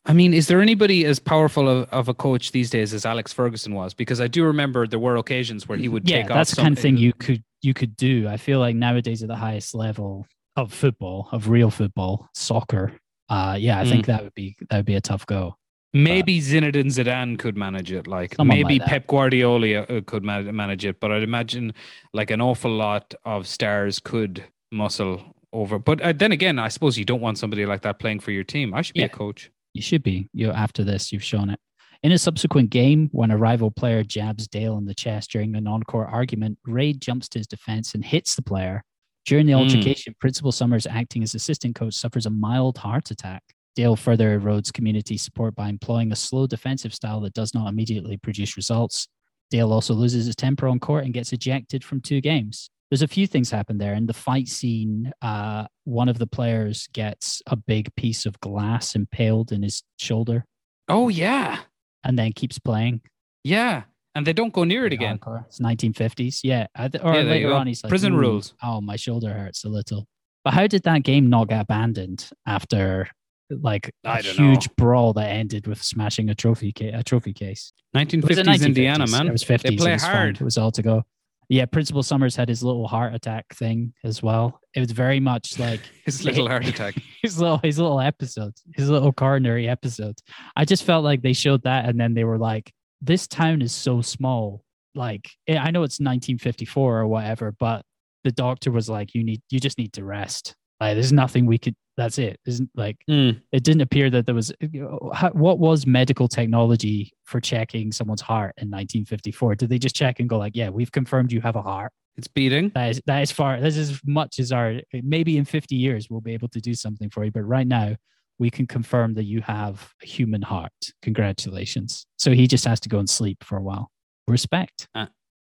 I 0.06 0.12
mean, 0.12 0.34
is 0.34 0.48
there 0.48 0.62
anybody 0.62 1.06
as 1.06 1.20
powerful 1.20 1.70
of, 1.70 1.88
of 1.90 2.10
a 2.10 2.14
coach 2.14 2.52
these 2.52 2.70
days 2.70 2.94
as 2.94 3.06
Alex 3.06 3.32
Ferguson 3.32 3.74
was? 3.74 3.94
Because 3.94 4.20
I 4.20 4.28
do 4.28 4.44
remember 4.44 4.86
there 4.86 5.00
were 5.00 5.16
occasions 5.16 5.70
where 5.70 5.78
he 5.78 5.88
would 5.88 6.10
yeah, 6.10 6.18
take 6.24 6.32
off. 6.32 6.36
that's 6.36 6.52
the 6.56 6.62
kind 6.62 6.76
of 6.78 6.82
thing 6.82 6.98
you 6.98 7.14
could 7.14 7.42
you 7.62 7.74
could 7.74 7.96
do. 7.96 8.28
I 8.28 8.36
feel 8.38 8.60
like 8.60 8.76
nowadays 8.76 9.22
at 9.24 9.30
the 9.30 9.36
highest 9.38 9.74
level 9.74 10.28
of 10.58 10.74
football, 10.74 11.30
of 11.32 11.48
real 11.48 11.70
football, 11.70 12.28
soccer, 12.34 12.92
uh, 13.30 13.56
yeah, 13.58 13.80
I 13.80 13.86
Mm. 13.86 13.90
think 13.90 14.06
that 14.08 14.24
would 14.24 14.34
be 14.34 14.58
that 14.70 14.78
would 14.78 14.86
be 14.86 14.96
a 14.96 15.02
tough 15.02 15.26
go. 15.26 15.56
Maybe 15.94 16.40
Zinedine 16.42 16.88
Zidane 16.88 17.40
could 17.40 17.56
manage 17.56 17.92
it. 17.94 18.06
Like 18.08 18.38
maybe 18.38 18.80
like. 18.80 18.88
Pep 18.88 19.08
Guardiola 19.08 19.82
uh, 19.84 20.02
could 20.06 20.24
man- 20.26 20.54
manage 20.56 20.84
it, 20.86 21.00
but 21.00 21.12
I'd 21.12 21.24
imagine 21.24 21.74
like 22.14 22.32
an 22.32 22.42
awful 22.42 22.72
lot 22.72 23.14
of 23.24 23.48
stars 23.48 24.00
could 24.00 24.44
muscle 24.74 25.22
over. 25.54 25.80
But 25.80 26.02
uh, 26.02 26.14
then 26.14 26.32
again, 26.32 26.60
I 26.60 26.68
suppose 26.70 26.98
you 26.98 27.06
don't 27.06 27.22
want 27.22 27.38
somebody 27.38 27.66
like 27.66 27.82
that 27.82 28.00
playing 28.00 28.20
for 28.20 28.32
your 28.32 28.44
team. 28.44 28.74
I 28.74 28.82
should 28.82 28.94
be 28.96 29.02
Yeah. 29.02 29.08
a 29.08 29.10
coach. 29.10 29.52
You 29.74 29.82
should 29.82 30.04
be. 30.04 30.28
You 30.34 30.52
after 30.52 30.84
this, 30.84 31.12
you've 31.12 31.24
shown 31.24 31.50
it. 31.50 31.60
In 32.04 32.12
a 32.12 32.18
subsequent 32.18 32.72
game, 32.72 33.10
when 33.12 33.30
a 33.32 33.38
rival 33.38 33.70
player 33.70 34.04
jabs 34.04 34.48
Dale 34.48 34.78
in 34.78 34.86
the 34.86 34.96
chest 34.96 35.30
during 35.32 35.56
an 35.56 35.68
on-court 35.68 36.10
argument, 36.12 36.58
Rade 36.66 37.00
jumps 37.00 37.30
to 37.30 37.40
his 37.40 37.48
defense 37.48 37.94
and 37.94 38.04
hits 38.04 38.36
the 38.36 38.42
player. 38.42 38.84
During 39.26 39.46
the 39.46 39.54
Hmm. 39.54 39.60
altercation, 39.60 40.16
Principal 40.20 40.52
Summers, 40.52 40.88
acting 40.88 41.22
as 41.22 41.36
assistant 41.36 41.76
coach, 41.76 41.94
suffers 41.94 42.26
a 42.26 42.32
mild 42.32 42.80
heart 42.80 43.12
attack. 43.12 43.44
Dale 43.76 43.96
further 43.96 44.38
erodes 44.40 44.74
community 44.74 45.16
support 45.16 45.56
by 45.56 45.70
employing 45.70 46.12
a 46.12 46.16
slow 46.16 46.48
defensive 46.48 46.94
style 46.94 47.22
that 47.22 47.34
does 47.34 47.54
not 47.54 47.70
immediately 47.70 48.18
produce 48.18 48.58
results. 48.58 49.08
Dale 49.52 49.72
also 49.72 49.94
loses 49.94 50.26
his 50.26 50.36
temper 50.36 50.68
on 50.68 50.80
court 50.80 51.06
and 51.06 51.14
gets 51.14 51.32
ejected 51.34 51.84
from 51.84 52.02
two 52.02 52.20
games. 52.20 52.70
There's 52.92 53.02
a 53.02 53.08
few 53.08 53.26
things 53.26 53.50
happen 53.50 53.78
there. 53.78 53.94
In 53.94 54.06
the 54.06 54.14
fight 54.14 54.50
scene, 54.50 55.12
uh, 55.22 55.66
one 55.86 56.10
of 56.10 56.18
the 56.20 56.28
players 56.28 56.88
gets 56.92 57.42
a 57.48 57.56
big 57.56 57.96
piece 57.96 58.26
of 58.26 58.38
glass 58.42 58.96
impaled 58.96 59.52
in 59.54 59.64
his 59.64 59.82
shoulder 59.98 60.46
Oh 60.90 61.08
yeah, 61.08 61.60
and 62.04 62.20
then 62.20 62.34
keeps 62.34 62.60
playing. 62.60 63.00
yeah, 63.46 63.84
and 64.14 64.28
they 64.28 64.34
don't 64.34 64.52
go 64.52 64.66
near 64.66 64.86
it 64.86 64.92
again. 64.94 65.18
Hardcore. 65.20 65.46
It's 65.48 65.60
1950s. 65.62 66.42
Yeah. 66.44 66.68
Or 66.78 67.16
Yeah, 67.16 67.22
later 67.22 67.54
on, 67.54 67.68
he's 67.68 67.82
like, 67.82 67.90
Prison 67.90 68.14
rules." 68.14 68.54
Oh, 68.62 68.82
my 68.82 68.98
shoulder 68.98 69.32
hurts 69.34 69.64
a 69.64 69.70
little. 69.70 70.06
But 70.44 70.54
how 70.54 70.68
did 70.68 70.84
that 70.84 71.04
game 71.04 71.30
not 71.30 71.48
get 71.48 71.62
abandoned 71.62 72.30
after 72.46 73.08
like 73.50 73.94
a 74.04 74.22
don't 74.22 74.38
know. 74.38 74.50
huge 74.52 74.76
brawl 74.76 75.14
that 75.14 75.30
ended 75.30 75.66
with 75.68 75.82
smashing 75.82 76.30
a 76.30 76.36
trophy 76.36 76.74
ca- 76.78 76.92
a 76.94 77.04
trophy 77.04 77.32
case? 77.32 77.72
It 77.96 77.98
was 78.24 78.36
the 78.38 78.44
1950s 78.44 78.66
Indiana, 78.66 79.08
man. 79.08 79.28
It 79.28 79.32
was 79.32 79.44
50s. 79.46 79.62
They 79.62 79.76
play 79.78 79.92
it 79.92 79.94
was 79.94 80.02
fine. 80.04 80.12
hard. 80.16 80.36
It 80.42 80.44
was 80.44 80.58
all 80.58 80.72
to 80.72 80.82
go. 80.82 81.04
Yeah, 81.52 81.66
Principal 81.66 82.02
Summers 82.02 82.34
had 82.34 82.48
his 82.48 82.64
little 82.64 82.88
heart 82.88 83.14
attack 83.14 83.46
thing 83.54 83.94
as 84.06 84.24
well. 84.24 84.62
It 84.74 84.80
was 84.80 84.92
very 84.92 85.20
much 85.20 85.60
like 85.66 85.82
His 86.06 86.24
little 86.24 86.48
heart 86.48 86.66
attack. 86.72 86.96
his 87.22 87.40
little 87.40 87.58
his 87.58 87.78
little 87.78 88.00
episode, 88.00 88.54
his 88.74 88.90
little 88.90 89.12
coronary 89.12 89.68
episode. 89.68 90.16
I 90.56 90.64
just 90.64 90.84
felt 90.86 91.04
like 91.04 91.22
they 91.22 91.34
showed 91.34 91.64
that, 91.64 91.90
and 91.90 92.00
then 92.00 92.14
they 92.14 92.24
were 92.24 92.38
like, 92.38 92.72
"This 93.02 93.28
town 93.28 93.62
is 93.62 93.74
so 93.74 94.02
small. 94.02 94.64
Like, 94.96 95.30
eh, 95.46 95.58
I 95.58 95.72
know 95.72 95.84
it's 95.84 96.00
1954 96.00 97.00
or 97.00 97.08
whatever, 97.08 97.52
but 97.52 97.84
the 98.24 98.32
doctor 98.32 98.72
was 98.72 98.88
like, 98.90 99.14
you 99.14 99.24
need, 99.24 99.42
you 99.50 99.60
just 99.60 99.78
need 99.78 99.94
to 99.94 100.04
rest. 100.06 100.56
Like, 100.80 100.96
there's 100.96 101.12
nothing 101.14 101.46
we 101.48 101.58
could. 101.58 101.76
That's 102.02 102.18
it. 102.18 102.40
Isn't 102.48 102.70
like 102.76 102.98
Mm. 103.10 103.42
it 103.52 103.64
didn't 103.64 103.82
appear 103.82 104.10
that 104.10 104.26
there 104.26 104.34
was 104.42 104.52
you 104.60 104.82
know, 104.82 105.12
how, 105.14 105.30
what 105.46 105.60
was 105.60 105.86
medical 105.86 106.28
technology 106.28 107.12
for 107.26 107.40
checking 107.40 107.92
someone's 107.92 108.22
heart 108.32 108.54
in 108.58 108.68
1954 108.70 109.56
did 109.56 109.70
they 109.70 109.78
just 109.88 109.96
check 109.96 110.20
and 110.20 110.28
go 110.28 110.38
like 110.46 110.56
yeah 110.56 110.70
we've 110.70 110.92
confirmed 110.92 111.32
you 111.32 111.42
have 111.42 111.56
a 111.56 111.62
heart 111.62 111.92
It's 112.18 112.28
beating. 112.28 112.72
that 112.76 112.90
is 112.92 113.02
that 113.06 113.22
is 113.22 113.32
far 113.32 113.60
that's 113.62 113.78
as 113.78 114.00
much 114.20 114.34
as 114.40 114.52
our 114.52 114.82
maybe 115.16 115.38
in 115.38 115.46
50 115.46 115.76
years 115.76 116.08
we'll 116.10 116.22
be 116.30 116.34
able 116.34 116.50
to 116.50 116.60
do 116.60 116.74
something 116.74 117.10
for 117.10 117.24
you 117.26 117.32
but 117.32 117.44
right 117.58 117.68
now 117.68 117.96
we 118.40 118.50
can 118.50 118.66
confirm 118.68 119.14
that 119.18 119.26
you 119.34 119.40
have 119.42 119.94
a 120.04 120.06
human 120.06 120.42
heart 120.42 120.80
congratulations 121.26 122.06
so 122.18 122.32
he 122.32 122.48
just 122.48 122.66
has 122.66 122.80
to 122.82 122.90
go 122.90 123.00
and 123.00 123.10
sleep 123.10 123.38
for 123.44 123.58
a 123.58 123.62
while 123.70 123.90
respect 124.28 124.88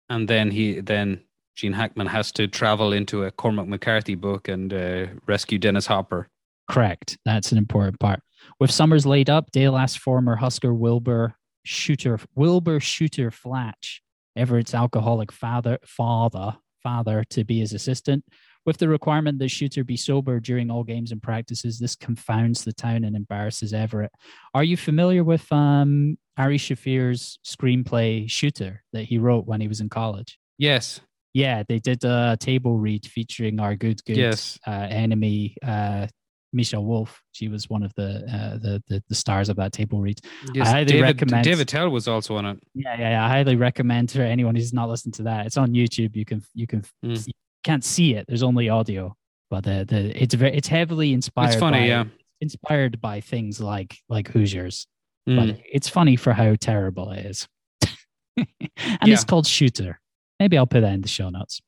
and 0.10 0.28
then 0.28 0.52
he 0.52 0.80
then 0.82 1.22
Gene 1.56 1.74
Hackman 1.74 2.08
has 2.08 2.32
to 2.34 2.48
travel 2.48 2.94
into 2.94 3.26
a 3.26 3.32
Cormac 3.32 3.68
McCarthy 3.68 4.16
book 4.16 4.48
and 4.48 4.74
uh, 4.74 5.08
rescue 5.28 5.58
Dennis 5.60 5.88
Hopper. 5.88 6.30
Correct. 6.70 7.18
That's 7.26 7.52
an 7.52 7.58
important 7.58 8.00
part. 8.00 8.22
With 8.60 8.72
summers 8.72 9.06
laid 9.06 9.30
up 9.30 9.52
dale 9.52 9.76
asks 9.78 9.98
former 10.02 10.36
husker 10.38 10.74
wilbur 10.74 11.36
shooter 11.64 12.20
wilbur 12.36 12.80
shooter 12.80 13.32
flatch 13.32 14.02
everett's 14.36 14.74
alcoholic 14.74 15.30
father 15.32 15.78
father 15.86 16.56
father 16.82 17.24
to 17.32 17.44
be 17.44 17.60
his 17.60 17.74
assistant. 17.74 18.24
With 18.66 18.78
the 18.78 18.88
requirement 18.88 19.40
that 19.40 19.50
shooter 19.50 19.84
be 19.84 19.98
sober 19.98 20.40
during 20.40 20.70
all 20.72 20.84
games 20.84 21.12
and 21.12 21.22
practices 21.22 21.80
this 21.80 21.96
confounds 21.96 22.64
the 22.64 22.72
town 22.74 23.04
and 23.04 23.16
embarrasses 23.16 23.74
everett. 23.74 24.12
Are 24.54 24.64
you 24.64 24.78
familiar 24.78 25.24
with 25.24 25.52
um 25.52 26.18
ari 26.38 26.58
shaffir's 26.58 27.40
screenplay 27.46 28.30
shooter 28.30 28.84
that 28.94 29.04
he 29.04 29.18
wrote 29.18 29.46
when 29.48 29.60
he 29.60 29.68
was 29.68 29.82
in 29.82 29.90
college? 29.90 30.38
Yes. 30.58 31.02
yeah 31.34 31.64
they 31.68 31.80
did 31.80 32.04
a 32.06 32.38
table 32.40 32.78
read 32.78 33.06
featuring 33.06 33.60
our 33.60 33.76
good 33.76 34.04
good 34.06 34.18
Yes. 34.18 34.58
uh, 34.66 34.88
enemy 34.90 35.56
uh 35.64 36.08
Michelle 36.54 36.84
Wolf. 36.84 37.22
She 37.32 37.48
was 37.48 37.70
one 37.70 37.84
of 37.84 37.94
the, 37.96 38.24
uh, 38.32 38.58
the 38.58 38.84
the 38.88 39.04
the 39.08 39.16
stars 39.16 39.50
of 39.50 39.56
that 39.58 39.72
table 39.72 40.02
read. 40.02 40.20
Yes. 40.54 40.68
highly 40.68 40.86
David, 40.86 41.02
recommend- 41.04 41.44
Dave 41.44 41.60
Attell 41.60 41.90
was 41.90 42.08
also 42.08 42.36
on 42.38 42.46
it. 42.46 42.60
Yeah, 42.74 42.96
yeah, 43.00 43.10
yeah. 43.12 43.26
I 43.26 43.30
highly 43.30 43.56
recommend 43.56 44.12
for 44.12 44.22
anyone 44.22 44.56
who's 44.56 44.74
not 44.74 44.90
listened 44.90 45.14
to 45.16 45.24
that. 45.24 45.46
It's 45.46 45.58
on 45.58 45.70
YouTube. 45.74 46.16
You 46.16 46.26
can 46.26 46.42
you 46.54 46.68
can 46.68 46.82
Mm. 47.06 47.26
you 47.28 47.34
can't 47.64 47.84
see 47.84 48.16
it. 48.16 48.26
There's 48.28 48.44
only 48.44 48.70
audio, 48.70 49.16
but 49.50 49.64
the 49.64 49.86
the 49.88 50.22
it's 50.22 50.34
very 50.34 50.56
it's 50.56 50.68
heavily 50.68 51.14
inspired. 51.14 51.50
It's 51.52 51.60
funny, 51.60 51.80
by, 51.82 51.86
yeah. 51.86 52.06
Inspired 52.42 53.02
by 53.02 53.22
things 53.22 53.60
like 53.62 53.98
like 54.10 54.30
Hoosiers, 54.30 54.88
Mm. 55.28 55.36
but 55.38 55.60
it's 55.72 55.90
funny 55.90 56.16
for 56.16 56.34
how 56.34 56.56
terrible 56.56 57.12
it 57.12 57.26
is. 57.26 57.48
and 58.38 58.48
Yeah. 58.78 59.14
it's 59.14 59.24
called 59.26 59.46
Shooter. 59.46 60.00
Maybe 60.40 60.58
I'll 60.58 60.66
put 60.68 60.82
that 60.82 60.94
in 60.94 61.02
the 61.02 61.08
show 61.10 61.30
notes. 61.30 61.62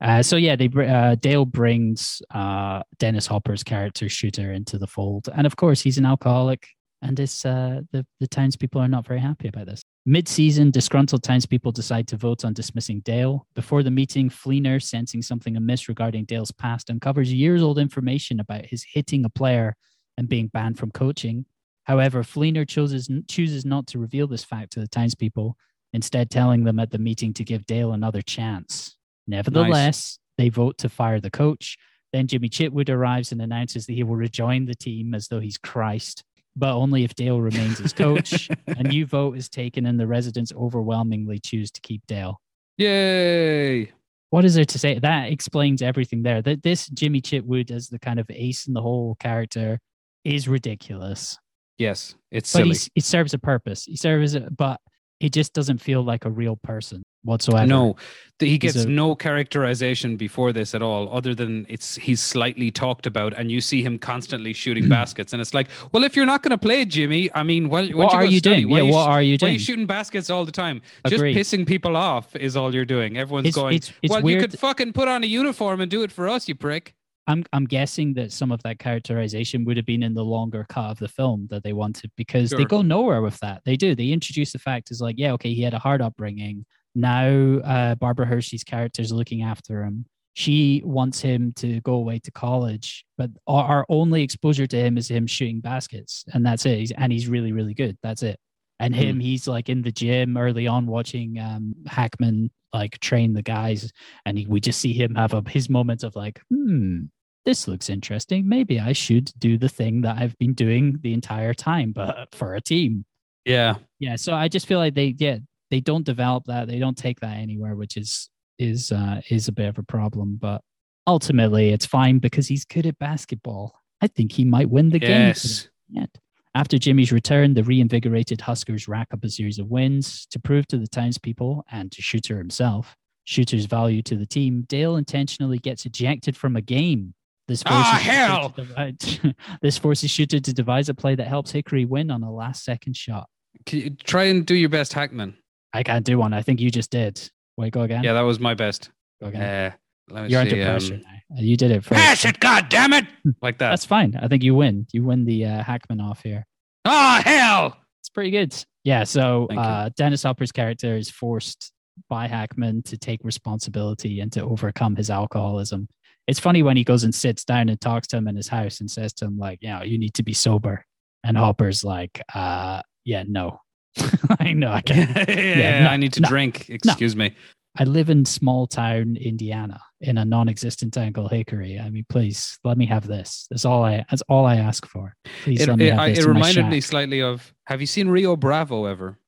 Uh, 0.00 0.22
so 0.22 0.36
yeah, 0.36 0.54
they 0.54 0.68
uh, 0.68 1.16
Dale 1.16 1.44
brings 1.44 2.22
uh, 2.32 2.82
Dennis 2.98 3.26
Hopper's 3.26 3.64
character 3.64 4.08
Shooter 4.08 4.52
into 4.52 4.78
the 4.78 4.86
fold, 4.86 5.28
and 5.34 5.46
of 5.46 5.56
course 5.56 5.80
he's 5.80 5.98
an 5.98 6.06
alcoholic, 6.06 6.68
and 7.02 7.18
it's 7.18 7.44
uh, 7.44 7.80
the 7.90 8.06
the 8.20 8.28
townspeople 8.28 8.80
are 8.80 8.88
not 8.88 9.06
very 9.06 9.20
happy 9.20 9.48
about 9.48 9.66
this. 9.66 9.82
Mid-season, 10.06 10.70
disgruntled 10.70 11.22
townspeople 11.22 11.72
decide 11.72 12.06
to 12.08 12.16
vote 12.16 12.44
on 12.44 12.52
dismissing 12.54 13.00
Dale. 13.00 13.46
Before 13.54 13.82
the 13.82 13.90
meeting, 13.90 14.30
Fleener, 14.30 14.82
sensing 14.82 15.20
something 15.20 15.56
amiss 15.56 15.88
regarding 15.88 16.24
Dale's 16.26 16.52
past, 16.52 16.90
uncovers 16.90 17.32
years-old 17.32 17.78
information 17.78 18.40
about 18.40 18.66
his 18.66 18.86
hitting 18.90 19.24
a 19.24 19.28
player 19.28 19.76
and 20.16 20.28
being 20.28 20.46
banned 20.48 20.78
from 20.78 20.92
coaching. 20.92 21.44
However, 21.84 22.22
Fleener 22.22 22.68
chooses 22.68 23.10
chooses 23.28 23.64
not 23.64 23.86
to 23.88 23.98
reveal 23.98 24.28
this 24.28 24.44
fact 24.44 24.72
to 24.72 24.80
the 24.80 24.88
townspeople, 24.88 25.56
instead 25.92 26.30
telling 26.30 26.64
them 26.64 26.78
at 26.78 26.90
the 26.90 26.98
meeting 26.98 27.34
to 27.34 27.44
give 27.44 27.66
Dale 27.66 27.92
another 27.92 28.22
chance. 28.22 28.94
Nevertheless, 29.28 30.18
they 30.38 30.48
vote 30.48 30.78
to 30.78 30.88
fire 30.88 31.20
the 31.20 31.30
coach. 31.30 31.76
Then 32.12 32.26
Jimmy 32.26 32.48
Chitwood 32.48 32.88
arrives 32.88 33.32
and 33.32 33.42
announces 33.42 33.86
that 33.86 33.92
he 33.92 34.02
will 34.02 34.16
rejoin 34.16 34.64
the 34.64 34.74
team 34.74 35.14
as 35.14 35.28
though 35.28 35.40
he's 35.40 35.58
Christ, 35.58 36.24
but 36.56 36.74
only 36.74 37.04
if 37.04 37.14
Dale 37.14 37.40
remains 37.40 37.80
as 37.80 37.92
coach. 37.92 38.48
a 38.66 38.82
new 38.82 39.04
vote 39.04 39.36
is 39.36 39.48
taken, 39.48 39.84
and 39.84 40.00
the 40.00 40.06
residents 40.06 40.52
overwhelmingly 40.56 41.38
choose 41.38 41.70
to 41.72 41.80
keep 41.82 42.06
Dale. 42.06 42.40
Yay. 42.78 43.92
What 44.30 44.44
is 44.44 44.54
there 44.54 44.64
to 44.64 44.78
say? 44.78 44.98
That 44.98 45.30
explains 45.30 45.82
everything 45.82 46.22
there. 46.22 46.40
That 46.40 46.62
this 46.62 46.88
Jimmy 46.88 47.20
Chitwood 47.20 47.70
as 47.70 47.88
the 47.88 47.98
kind 47.98 48.18
of 48.18 48.26
ace 48.30 48.66
in 48.66 48.74
the 48.74 48.82
hole 48.82 49.16
character 49.20 49.78
is 50.24 50.48
ridiculous. 50.48 51.38
Yes. 51.76 52.14
It's 52.30 52.52
But 52.52 52.58
silly. 52.58 52.68
he's, 52.70 52.90
he 52.94 53.00
serves 53.00 53.34
a 53.34 53.38
purpose. 53.38 53.84
He 53.84 53.96
serves, 53.96 54.34
a, 54.34 54.40
but 54.40 54.80
he 55.20 55.30
just 55.30 55.52
doesn't 55.52 55.78
feel 55.78 56.02
like 56.02 56.24
a 56.24 56.30
real 56.30 56.56
person 56.56 57.02
whatsoever. 57.24 57.66
No, 57.66 57.96
he 58.38 58.56
gets 58.58 58.76
a- 58.76 58.88
no 58.88 59.14
characterization 59.14 60.16
before 60.16 60.52
this 60.52 60.74
at 60.74 60.82
all, 60.82 61.08
other 61.14 61.34
than 61.34 61.66
it's 61.68 61.96
he's 61.96 62.20
slightly 62.20 62.70
talked 62.70 63.06
about, 63.06 63.32
and 63.36 63.50
you 63.50 63.60
see 63.60 63.82
him 63.82 63.98
constantly 63.98 64.52
shooting 64.52 64.88
baskets, 64.98 65.32
and 65.32 65.40
it's 65.42 65.54
like, 65.54 65.68
well, 65.92 66.04
if 66.04 66.14
you're 66.16 66.26
not 66.26 66.42
going 66.42 66.50
to 66.50 66.58
play, 66.58 66.84
Jimmy, 66.84 67.30
I 67.34 67.42
mean, 67.42 67.68
why, 67.68 67.88
What 67.88 68.14
are 68.14 68.24
you 68.24 68.40
doing? 68.40 68.68
Yeah, 68.68 68.82
what 68.82 69.08
are 69.08 69.22
you 69.22 69.32
Why 69.32 69.34
are 69.34 69.36
doing? 69.38 69.52
you 69.54 69.58
shooting 69.58 69.86
baskets 69.86 70.30
all 70.30 70.44
the 70.44 70.52
time? 70.52 70.80
Agreed. 71.04 71.34
Just 71.34 71.54
pissing 71.54 71.66
people 71.66 71.96
off 71.96 72.34
is 72.36 72.56
all 72.56 72.74
you're 72.74 72.84
doing. 72.84 73.16
Everyone's 73.16 73.46
It's- 73.48 73.54
going, 73.54 73.74
it's- 73.76 73.92
it's 74.02 74.12
well, 74.12 74.28
you 74.28 74.38
could 74.40 74.58
fucking 74.58 74.92
put 74.92 75.08
on 75.08 75.24
a 75.24 75.26
uniform 75.26 75.80
and 75.80 75.90
do 75.90 76.02
it 76.02 76.12
for 76.12 76.28
us, 76.28 76.48
you 76.48 76.54
prick. 76.54 76.94
I'm 77.26 77.44
I'm 77.52 77.66
guessing 77.66 78.14
that 78.14 78.32
some 78.32 78.50
of 78.50 78.62
that 78.62 78.78
characterization 78.78 79.66
would 79.66 79.76
have 79.76 79.84
been 79.84 80.02
in 80.02 80.14
the 80.14 80.24
longer 80.24 80.64
cut 80.70 80.92
of 80.92 80.98
the 80.98 81.08
film 81.08 81.46
that 81.50 81.62
they 81.62 81.74
wanted 81.74 82.10
because 82.16 82.48
they 82.48 82.64
go 82.64 82.80
nowhere 82.80 83.20
with 83.20 83.38
that. 83.40 83.60
They 83.66 83.76
do. 83.76 83.94
They 83.94 84.08
introduce 84.08 84.52
the 84.52 84.58
fact 84.58 84.90
is 84.90 85.02
like, 85.02 85.16
yeah, 85.18 85.32
okay, 85.32 85.52
he 85.52 85.60
had 85.60 85.74
a 85.74 85.78
hard 85.78 86.00
upbringing. 86.00 86.64
Now 86.98 87.58
uh, 87.58 87.94
Barbara 87.94 88.26
Hershey's 88.26 88.64
character 88.64 89.00
is 89.02 89.12
looking 89.12 89.42
after 89.42 89.84
him. 89.84 90.04
She 90.34 90.82
wants 90.84 91.20
him 91.20 91.52
to 91.56 91.80
go 91.80 91.94
away 91.94 92.18
to 92.20 92.30
college, 92.30 93.04
but 93.16 93.30
our, 93.46 93.64
our 93.64 93.86
only 93.88 94.22
exposure 94.22 94.66
to 94.68 94.76
him 94.76 94.96
is 94.98 95.08
him 95.08 95.26
shooting 95.26 95.60
baskets, 95.60 96.24
and 96.32 96.44
that's 96.46 96.64
it. 96.66 96.78
He's, 96.78 96.92
and 96.92 97.12
he's 97.12 97.26
really, 97.28 97.52
really 97.52 97.74
good. 97.74 97.96
That's 98.02 98.22
it. 98.22 98.38
And 98.80 98.94
Hmm. 98.94 99.00
him, 99.00 99.20
he's 99.20 99.48
like 99.48 99.68
in 99.68 99.82
the 99.82 99.90
gym 99.90 100.36
early 100.36 100.66
on 100.68 100.86
watching 100.86 101.38
um, 101.40 101.74
Hackman 101.86 102.50
like 102.72 102.98
train 103.00 103.32
the 103.32 103.42
guys, 103.42 103.90
and 104.26 104.38
he, 104.38 104.46
we 104.46 104.60
just 104.60 104.80
see 104.80 104.92
him 104.92 105.14
have 105.16 105.34
a, 105.34 105.42
his 105.48 105.68
moment 105.68 106.04
of 106.04 106.14
like, 106.14 106.40
hmm, 106.50 107.06
this 107.44 107.66
looks 107.66 107.88
interesting. 107.90 108.48
Maybe 108.48 108.78
I 108.78 108.92
should 108.92 109.32
do 109.38 109.56
the 109.58 109.68
thing 109.68 110.02
that 110.02 110.18
I've 110.18 110.36
been 110.38 110.52
doing 110.54 110.98
the 111.02 111.14
entire 111.14 111.54
time, 111.54 111.90
but 111.92 112.28
for 112.32 112.54
a 112.54 112.60
team. 112.60 113.04
Yeah, 113.44 113.76
Yeah. 113.98 114.16
So 114.16 114.34
I 114.34 114.48
just 114.48 114.66
feel 114.66 114.78
like 114.78 114.94
they, 114.94 115.14
yeah, 115.18 115.38
they 115.70 115.80
don't 115.80 116.04
develop 116.04 116.44
that. 116.46 116.68
They 116.68 116.78
don't 116.78 116.96
take 116.96 117.20
that 117.20 117.36
anywhere, 117.36 117.74
which 117.76 117.96
is 117.96 118.28
is 118.58 118.90
uh, 118.92 119.20
is 119.30 119.48
a 119.48 119.52
bit 119.52 119.68
of 119.68 119.78
a 119.78 119.82
problem. 119.82 120.36
But 120.40 120.62
ultimately, 121.06 121.70
it's 121.70 121.86
fine 121.86 122.18
because 122.18 122.48
he's 122.48 122.64
good 122.64 122.86
at 122.86 122.98
basketball. 122.98 123.78
I 124.00 124.06
think 124.06 124.32
he 124.32 124.44
might 124.44 124.70
win 124.70 124.90
the 124.90 124.98
game. 124.98 125.10
yes. 125.10 125.62
them 125.62 125.70
Yet. 125.90 126.10
After 126.54 126.78
Jimmy's 126.78 127.12
return, 127.12 127.54
the 127.54 127.62
reinvigorated 127.64 128.40
Huskers 128.40 128.88
rack 128.88 129.08
up 129.12 129.22
a 129.24 129.28
series 129.28 129.58
of 129.58 129.68
wins 129.68 130.26
to 130.30 130.38
prove 130.40 130.66
to 130.68 130.78
the 130.78 130.86
townspeople 130.88 131.64
and 131.70 131.90
to 131.92 132.02
Shooter 132.02 132.38
himself 132.38 132.96
Shooter's 133.24 133.66
value 133.66 134.02
to 134.02 134.16
the 134.16 134.26
team. 134.26 134.64
Dale 134.68 134.96
intentionally 134.96 135.58
gets 135.58 135.84
ejected 135.86 136.36
from 136.36 136.56
a 136.56 136.60
game. 136.62 137.14
This 137.46 137.62
Ah, 137.66 137.92
forces 137.92 138.02
Shooter 138.02 138.16
hell! 138.16 138.48
divide- 138.56 139.36
this 139.62 139.78
forces 139.78 140.10
Shooter 140.10 140.40
to 140.40 140.52
devise 140.52 140.88
a 140.88 140.94
play 140.94 141.14
that 141.14 141.26
helps 141.28 141.50
Hickory 141.50 141.84
win 141.84 142.10
on 142.10 142.22
a 142.22 142.32
last-second 142.32 142.96
shot. 142.96 143.28
Can 143.66 143.78
you 143.80 143.90
try 143.90 144.24
and 144.24 144.44
do 144.46 144.54
your 144.54 144.68
best, 144.68 144.92
Hackman. 144.94 145.36
I 145.72 145.82
can't 145.82 146.04
do 146.04 146.18
one. 146.18 146.32
I 146.32 146.42
think 146.42 146.60
you 146.60 146.70
just 146.70 146.90
did. 146.90 147.20
Wait, 147.56 147.72
go 147.72 147.82
again. 147.82 148.04
Yeah, 148.04 148.14
that 148.14 148.22
was 148.22 148.40
my 148.40 148.54
best. 148.54 148.90
go 149.20 149.28
again. 149.28 149.74
Uh, 150.12 150.22
You're 150.22 150.28
see, 150.28 150.52
under 150.52 150.62
um, 150.62 150.68
pressure 150.68 150.96
now. 150.96 151.40
You 151.40 151.56
did 151.56 151.70
it 151.70 151.84
first. 151.84 152.00
Pass 152.00 152.24
it, 152.24 152.40
God 152.40 152.68
damn 152.68 152.92
it! 152.92 153.06
Like 153.42 153.58
that. 153.58 153.70
That's 153.70 153.84
fine. 153.84 154.18
I 154.20 154.28
think 154.28 154.42
you 154.42 154.54
win. 154.54 154.86
You 154.92 155.04
win 155.04 155.24
the 155.24 155.44
uh, 155.44 155.62
Hackman 155.62 156.00
off 156.00 156.22
here. 156.22 156.46
oh 156.84 157.20
hell! 157.24 157.76
It's 158.00 158.08
pretty 158.08 158.30
good. 158.30 158.54
Yeah. 158.84 159.04
So 159.04 159.46
uh, 159.48 159.90
Dennis 159.96 160.22
Hopper's 160.22 160.52
character 160.52 160.96
is 160.96 161.10
forced 161.10 161.72
by 162.08 162.26
Hackman 162.26 162.82
to 162.84 162.96
take 162.96 163.20
responsibility 163.22 164.20
and 164.20 164.32
to 164.32 164.42
overcome 164.42 164.96
his 164.96 165.10
alcoholism. 165.10 165.88
It's 166.26 166.38
funny 166.38 166.62
when 166.62 166.76
he 166.76 166.84
goes 166.84 167.04
and 167.04 167.14
sits 167.14 167.44
down 167.44 167.68
and 167.68 167.80
talks 167.80 168.06
to 168.08 168.16
him 168.16 168.28
in 168.28 168.36
his 168.36 168.48
house 168.48 168.80
and 168.80 168.90
says 168.90 169.12
to 169.14 169.24
him, 169.24 169.38
like, 169.38 169.58
you 169.62 169.70
know, 169.70 169.82
you 169.82 169.98
need 169.98 170.14
to 170.14 170.22
be 170.22 170.34
sober. 170.34 170.84
And 171.24 171.36
Hopper's 171.36 171.82
like, 171.84 172.22
uh, 172.34 172.82
yeah, 173.04 173.24
no. 173.26 173.60
I 174.40 174.52
know 174.52 174.70
I 174.70 174.80
can't. 174.80 175.10
yeah, 175.28 175.84
no, 175.84 175.90
I 175.90 175.96
need 175.96 176.12
to 176.14 176.20
no, 176.20 176.28
drink. 176.28 176.68
Excuse 176.68 177.16
me. 177.16 177.34
I 177.76 177.84
live 177.84 178.10
in 178.10 178.24
small 178.24 178.66
town 178.66 179.16
Indiana 179.20 179.80
in 180.00 180.18
a 180.18 180.24
non-existent 180.24 180.92
town 180.94 181.12
called 181.12 181.30
Hickory. 181.30 181.78
I 181.78 181.90
mean, 181.90 182.04
please 182.08 182.58
let 182.64 182.76
me 182.76 182.86
have 182.86 183.06
this. 183.06 183.46
That's 183.50 183.64
all 183.64 183.84
I. 183.84 184.04
That's 184.10 184.22
all 184.28 184.46
I 184.46 184.56
ask 184.56 184.86
for. 184.86 185.14
Please 185.44 185.62
It, 185.62 185.68
let 185.68 185.78
me 185.78 185.86
it, 185.88 185.90
have 185.92 186.00
I- 186.00 186.10
this. 186.10 186.24
it 186.24 186.28
reminded 186.28 186.66
me 186.66 186.80
slightly 186.80 187.22
of. 187.22 187.52
Have 187.66 187.80
you 187.80 187.86
seen 187.86 188.08
Rio 188.08 188.36
Bravo 188.36 188.86
ever? 188.86 189.18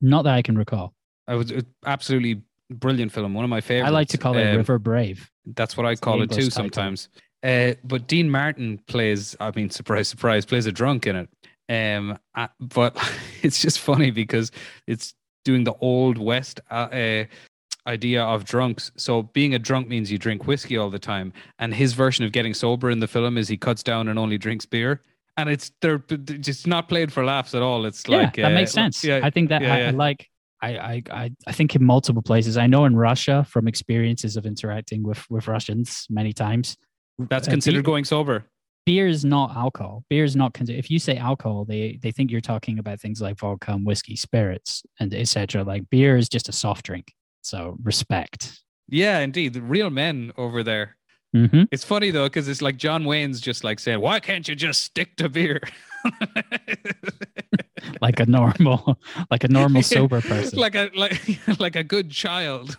Not 0.00 0.22
that 0.22 0.34
I 0.34 0.42
can 0.42 0.56
recall. 0.56 0.94
I 1.28 1.34
was 1.34 1.52
absolutely 1.86 2.42
brilliant 2.70 3.12
film. 3.12 3.34
One 3.34 3.44
of 3.44 3.50
my 3.50 3.60
favorites. 3.60 3.88
I 3.88 3.90
like 3.90 4.08
to 4.08 4.18
call 4.18 4.36
it 4.36 4.48
Um, 4.50 4.56
River 4.56 4.78
Brave. 4.78 5.30
That's 5.54 5.76
what 5.76 5.86
I 5.86 5.94
the 5.94 6.00
call 6.00 6.20
it 6.22 6.30
English 6.32 6.36
too 6.46 6.50
title. 6.50 6.52
sometimes. 6.64 7.08
Uh, 7.42 7.74
but 7.84 8.06
Dean 8.06 8.28
Martin 8.30 8.80
plays, 8.86 9.36
I 9.40 9.50
mean, 9.54 9.70
surprise, 9.70 10.08
surprise, 10.08 10.44
plays 10.44 10.66
a 10.66 10.72
drunk 10.72 11.06
in 11.06 11.16
it. 11.16 11.28
Um, 11.70 12.18
uh, 12.34 12.48
but 12.58 12.96
it's 13.42 13.62
just 13.62 13.78
funny 13.78 14.10
because 14.10 14.50
it's 14.86 15.14
doing 15.44 15.64
the 15.64 15.74
old 15.80 16.18
West 16.18 16.60
uh, 16.70 16.74
uh, 16.74 17.24
idea 17.86 18.22
of 18.24 18.44
drunks. 18.44 18.90
So 18.96 19.22
being 19.22 19.54
a 19.54 19.58
drunk 19.58 19.88
means 19.88 20.10
you 20.10 20.18
drink 20.18 20.46
whiskey 20.46 20.76
all 20.76 20.90
the 20.90 20.98
time, 20.98 21.32
and 21.60 21.72
his 21.72 21.92
version 21.92 22.24
of 22.24 22.32
getting 22.32 22.52
sober 22.52 22.90
in 22.90 22.98
the 22.98 23.06
film 23.06 23.38
is 23.38 23.48
he 23.48 23.56
cuts 23.56 23.82
down 23.82 24.08
and 24.08 24.18
only 24.18 24.36
drinks 24.36 24.66
beer. 24.66 25.02
And 25.36 25.48
it's 25.48 25.70
they're 25.80 25.98
just 25.98 26.66
not 26.66 26.88
played 26.88 27.12
for 27.12 27.24
laughs 27.24 27.54
at 27.54 27.62
all. 27.62 27.86
It's 27.86 28.08
like 28.08 28.36
yeah, 28.36 28.48
that 28.48 28.52
uh, 28.52 28.54
makes 28.54 28.72
sense. 28.72 29.04
Yeah, 29.04 29.20
I 29.22 29.30
think 29.30 29.48
that 29.48 29.62
yeah, 29.62 29.72
I, 29.72 29.76
I 29.76 29.80
yeah. 29.80 29.90
like. 29.92 30.26
I, 30.62 30.76
I 30.76 31.02
I 31.10 31.30
I 31.46 31.52
think 31.52 31.74
in 31.74 31.82
multiple 31.82 32.20
places. 32.20 32.58
I 32.58 32.66
know 32.66 32.84
in 32.84 32.94
Russia 32.94 33.46
from 33.48 33.66
experiences 33.66 34.36
of 34.36 34.44
interacting 34.44 35.02
with 35.02 35.24
with 35.30 35.48
Russians 35.48 36.06
many 36.10 36.34
times. 36.34 36.76
that's 37.18 37.48
uh, 37.48 37.50
considered 37.50 37.82
going 37.82 38.04
sober. 38.04 38.44
Beer 38.86 39.06
is 39.06 39.24
not 39.24 39.56
alcohol. 39.56 40.04
Beer 40.10 40.24
is 40.24 40.36
not. 40.36 40.56
If 40.68 40.90
you 40.90 40.98
say 40.98 41.16
alcohol, 41.16 41.64
they 41.64 41.98
they 42.02 42.10
think 42.10 42.30
you're 42.30 42.40
talking 42.40 42.78
about 42.78 43.00
things 43.00 43.20
like 43.20 43.38
vodka 43.38 43.72
and 43.72 43.86
whiskey, 43.86 44.16
spirits, 44.16 44.82
and 44.98 45.14
etc. 45.14 45.62
Like 45.64 45.88
beer 45.90 46.16
is 46.16 46.28
just 46.28 46.48
a 46.48 46.52
soft 46.52 46.86
drink. 46.86 47.12
So 47.42 47.76
respect. 47.82 48.60
Yeah, 48.88 49.20
indeed, 49.20 49.54
the 49.54 49.62
real 49.62 49.90
men 49.90 50.32
over 50.36 50.62
there. 50.62 50.96
hmm 51.32 51.62
It's 51.70 51.84
funny 51.84 52.10
though, 52.10 52.26
because 52.26 52.48
it's 52.48 52.60
like 52.62 52.76
John 52.76 53.04
Wayne's 53.04 53.40
just 53.40 53.62
like 53.64 53.78
saying, 53.80 54.00
"Why 54.00 54.20
can't 54.20 54.46
you 54.48 54.54
just 54.54 54.82
stick 54.82 55.16
to 55.16 55.28
beer?" 55.28 55.60
Like 58.02 58.20
a 58.20 58.26
normal, 58.26 58.98
like 59.30 59.44
a 59.44 59.48
normal 59.48 59.82
sober 59.94 60.20
person. 60.20 60.58
like 60.58 60.74
a 60.74 60.90
like 60.94 61.38
like 61.60 61.76
a 61.76 61.84
good 61.84 62.10
child. 62.10 62.78